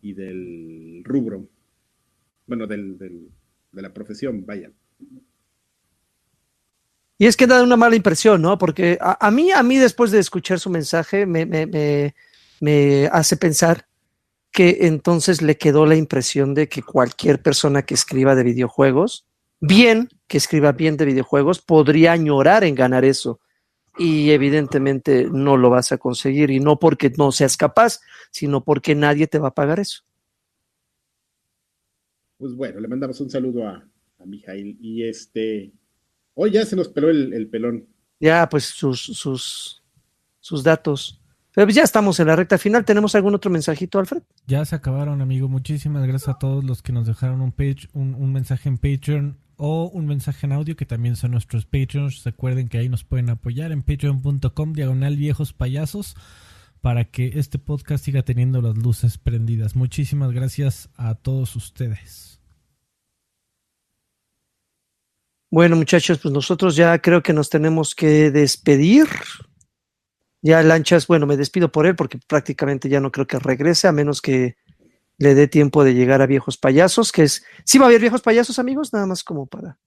y 0.03 0.13
del 0.15 1.03
rubro. 1.05 1.49
Bueno, 2.47 2.67
del, 2.67 2.99
del- 2.99 3.31
de 3.73 3.83
la 3.83 3.93
profesión, 3.93 4.45
vaya. 4.47 4.71
Y 7.19 7.27
es 7.27 7.37
que 7.37 7.49
da 7.49 7.63
una 7.63 7.77
mala 7.77 7.97
impresión, 7.97 8.41
¿no? 8.41 8.59
Porque 8.59 8.97
a, 9.01 9.31
mí, 9.33 9.51
a 9.51 9.63
mí 9.65 9.77
después 9.77 10.13
de 10.13 10.21
escuchar 10.21 10.61
su 10.61 10.71
mensaje, 10.71 11.27
me, 11.27 11.47
me, 11.47 11.67
me, 11.67 12.15
me 12.61 13.09
hace 13.13 13.37
pensar 13.37 13.87
que 14.53 14.79
entonces 14.83 15.43
le 15.43 15.57
quedó 15.57 15.85
la 15.85 15.97
impresión 15.97 16.55
de 16.55 16.69
que 16.69 16.83
cualquier 16.83 17.43
persona 17.43 17.83
que 17.83 17.95
escriba 17.95 18.37
de 18.37 18.45
videojuegos, 18.45 19.27
bien, 19.61 20.09
que 20.29 20.39
escriba 20.39 20.73
bien 20.73 20.97
de 20.97 21.07
videojuegos, 21.07 21.61
podría 21.61 22.13
añorar 22.13 22.63
en 22.63 22.77
ganar 22.77 23.05
eso. 23.05 23.41
Y 23.99 24.31
evidentemente 24.31 25.27
no 25.29 25.57
lo 25.57 25.71
vas 25.71 25.91
a 25.91 25.99
conseguir, 25.99 26.51
y 26.51 26.61
no 26.61 26.79
porque 26.79 27.13
no 27.17 27.33
seas 27.33 27.57
capaz, 27.57 28.01
sino 28.31 28.63
porque 28.63 28.95
nadie 28.95 29.27
te 29.27 29.41
va 29.41 29.49
a 29.49 29.55
pagar 29.55 29.81
eso. 29.81 30.05
Pues 32.39 32.55
bueno, 32.55 32.81
le 32.81 32.89
mandamos 32.89 33.21
un 33.21 33.29
saludo 33.29 33.67
a, 33.67 33.85
a 34.19 34.25
Mijail. 34.25 34.79
Y 34.81 35.03
este, 35.05 35.73
hoy 36.35 36.53
ya 36.53 36.65
se 36.65 36.77
nos 36.77 36.89
peló 36.89 37.11
el, 37.11 37.33
el 37.35 37.49
pelón. 37.49 37.87
Ya, 38.21 38.49
pues 38.49 38.65
sus, 38.65 39.01
sus, 39.01 39.83
sus 40.41 40.63
datos. 40.63 41.21
Pero 41.55 41.67
pues 41.67 41.75
ya 41.75 41.83
estamos 41.83 42.19
en 42.21 42.29
la 42.29 42.37
recta 42.37 42.57
final. 42.57 42.85
¿Tenemos 42.85 43.15
algún 43.15 43.35
otro 43.35 43.51
mensajito, 43.51 43.99
Alfred? 43.99 44.23
Ya 44.47 44.65
se 44.65 44.77
acabaron, 44.77 45.21
amigo. 45.21 45.49
Muchísimas 45.49 46.07
gracias 46.07 46.29
a 46.29 46.39
todos 46.39 46.65
los 46.65 46.83
que 46.83 46.93
nos 46.93 47.07
dejaron 47.07 47.41
un, 47.41 47.53
page, 47.53 47.89
un, 47.93 48.15
un 48.15 48.33
mensaje 48.33 48.69
en 48.69 48.79
Patreon 48.79 49.37
o 49.57 49.91
un 49.93 50.07
mensaje 50.07 50.47
en 50.47 50.53
audio, 50.53 50.77
que 50.77 50.87
también 50.87 51.17
son 51.17 51.33
nuestros 51.33 51.67
Patreons. 51.67 52.23
Recuerden 52.25 52.69
que 52.69 52.79
ahí 52.79 52.89
nos 52.89 53.05
pueden 53.05 53.29
apoyar 53.29 53.73
en 53.73 53.83
patreon.com, 53.83 54.73
diagonal 54.73 55.17
viejos 55.17 55.53
payasos, 55.53 56.15
para 56.81 57.05
que 57.05 57.33
este 57.35 57.59
podcast 57.59 58.05
siga 58.05 58.23
teniendo 58.23 58.61
las 58.61 58.77
luces 58.77 59.19
prendidas. 59.19 59.77
Muchísimas 59.77 60.33
gracias 60.33 60.91
a 60.97 61.15
todos 61.15 61.57
ustedes. 61.57 62.41
Bueno, 65.51 65.77
muchachos, 65.77 66.19
pues 66.19 66.33
nosotros 66.33 66.77
ya 66.77 66.99
creo 66.99 67.23
que 67.23 67.33
nos 67.33 67.49
tenemos 67.49 67.95
que 67.95 68.31
despedir. 68.31 69.07
Ya 70.43 70.63
Lanchas, 70.63 71.07
bueno, 71.07 71.27
me 71.27 71.37
despido 71.37 71.73
por 71.73 71.87
él 71.87 71.97
porque 71.97 72.19
prácticamente 72.27 72.89
ya 72.89 73.01
no 73.01 73.11
creo 73.11 73.27
que 73.27 73.39
regrese, 73.39 73.89
a 73.89 73.93
menos 73.93 74.21
que 74.21 74.57
le 75.17 75.35
dé 75.35 75.49
tiempo 75.49 75.85
de 75.85 75.95
llegar 75.95 76.23
a 76.23 76.27
Viejos 76.27 76.59
Payasos, 76.59 77.13
que 77.13 77.25
es... 77.25 77.45
¿Sí 77.65 77.79
va 77.79 77.87
a 77.87 77.89
haber 77.89 78.01
Viejos 78.01 78.23
Payasos, 78.23 78.59
amigos? 78.59 78.93
Nada 78.93 79.07
más 79.07 79.25
como 79.25 79.47
para... 79.47 79.79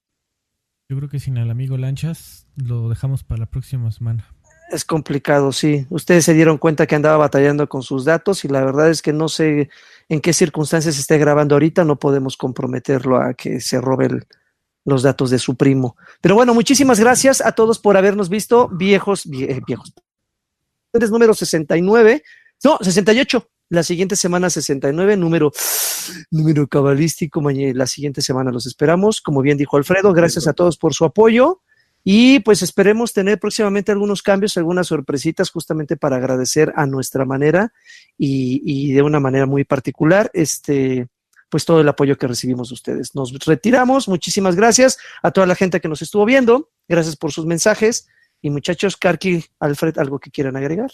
Yo 0.89 0.97
creo 0.97 1.07
que 1.07 1.19
sin 1.19 1.37
el 1.37 1.49
amigo 1.49 1.77
Lanchas 1.77 2.47
lo 2.55 2.89
dejamos 2.89 3.23
para 3.23 3.39
la 3.39 3.45
próxima 3.45 3.91
semana. 3.91 4.27
Es 4.71 4.85
complicado, 4.85 5.51
sí. 5.51 5.85
Ustedes 5.89 6.23
se 6.23 6.33
dieron 6.33 6.57
cuenta 6.57 6.87
que 6.87 6.95
andaba 6.95 7.17
batallando 7.17 7.67
con 7.67 7.83
sus 7.83 8.05
datos 8.05 8.45
y 8.45 8.47
la 8.47 8.63
verdad 8.63 8.89
es 8.89 9.01
que 9.01 9.11
no 9.11 9.27
sé 9.27 9.69
en 10.07 10.21
qué 10.21 10.31
circunstancias 10.31 10.97
esté 10.97 11.17
grabando 11.17 11.55
ahorita, 11.55 11.83
no 11.83 11.99
podemos 11.99 12.37
comprometerlo 12.37 13.17
a 13.17 13.33
que 13.33 13.59
se 13.59 13.81
robe 13.81 14.09
los 14.85 15.03
datos 15.03 15.29
de 15.29 15.39
su 15.39 15.55
primo. 15.55 15.97
Pero 16.21 16.35
bueno, 16.35 16.53
muchísimas 16.53 17.01
gracias 17.01 17.41
a 17.41 17.51
todos 17.51 17.79
por 17.79 17.97
habernos 17.97 18.29
visto, 18.29 18.69
viejos, 18.69 19.25
vie, 19.25 19.61
viejos. 19.67 19.93
Número 20.93 21.33
69, 21.33 22.23
no, 22.63 22.77
68. 22.81 23.47
La 23.69 23.83
siguiente 23.83 24.15
semana 24.15 24.49
69, 24.49 25.17
número, 25.17 25.51
número 26.29 26.67
cabalístico. 26.67 27.41
La 27.73 27.87
siguiente 27.87 28.21
semana 28.21 28.51
los 28.51 28.65
esperamos. 28.65 29.19
Como 29.21 29.41
bien 29.41 29.57
dijo 29.57 29.75
Alfredo, 29.75 30.13
gracias 30.13 30.47
a 30.47 30.53
todos 30.53 30.77
por 30.77 30.93
su 30.93 31.03
apoyo. 31.03 31.61
Y 32.03 32.39
pues 32.39 32.61
esperemos 32.63 33.13
tener 33.13 33.39
próximamente 33.39 33.91
algunos 33.91 34.21
cambios, 34.23 34.57
algunas 34.57 34.87
sorpresitas, 34.87 35.51
justamente 35.51 35.97
para 35.97 36.15
agradecer 36.17 36.73
a 36.75 36.85
nuestra 36.87 37.25
manera 37.25 37.71
y, 38.17 38.61
y 38.65 38.93
de 38.93 39.01
una 39.03 39.19
manera 39.19 39.45
muy 39.45 39.63
particular, 39.63 40.31
este, 40.33 41.07
pues 41.49 41.63
todo 41.65 41.81
el 41.81 41.87
apoyo 41.87 42.17
que 42.17 42.25
recibimos 42.27 42.69
de 42.69 42.73
ustedes. 42.73 43.13
Nos 43.13 43.31
retiramos. 43.45 44.07
Muchísimas 44.07 44.55
gracias 44.55 44.97
a 45.21 45.31
toda 45.31 45.45
la 45.45 45.53
gente 45.55 45.79
que 45.79 45.87
nos 45.89 46.01
estuvo 46.01 46.25
viendo. 46.25 46.69
Gracias 46.87 47.15
por 47.15 47.31
sus 47.31 47.45
mensajes. 47.45 48.07
Y 48.41 48.49
muchachos, 48.49 48.97
Karki, 48.97 49.45
Alfred, 49.59 49.97
¿algo 49.99 50.17
que 50.19 50.31
quieran 50.31 50.55
agregar? 50.57 50.89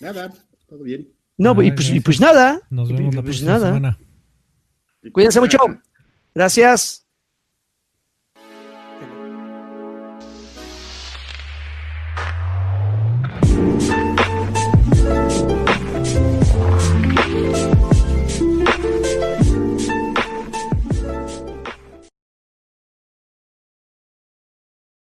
Nada, 0.00 0.32
todo 0.66 0.82
bien. 0.82 1.12
No, 1.36 1.50
Ah, 1.58 1.64
y, 1.64 1.72
pues, 1.72 1.90
y 1.90 2.00
pues 2.00 2.20
nada. 2.20 2.60
Nos 2.70 2.88
vemos 2.90 3.14
la 3.14 3.20
Pues 3.22 3.36
próxima 3.36 3.52
nada. 3.52 3.66
semana. 3.66 3.98
Cuídense 5.12 5.40
mucho. 5.40 5.58
Gracias. 6.34 7.01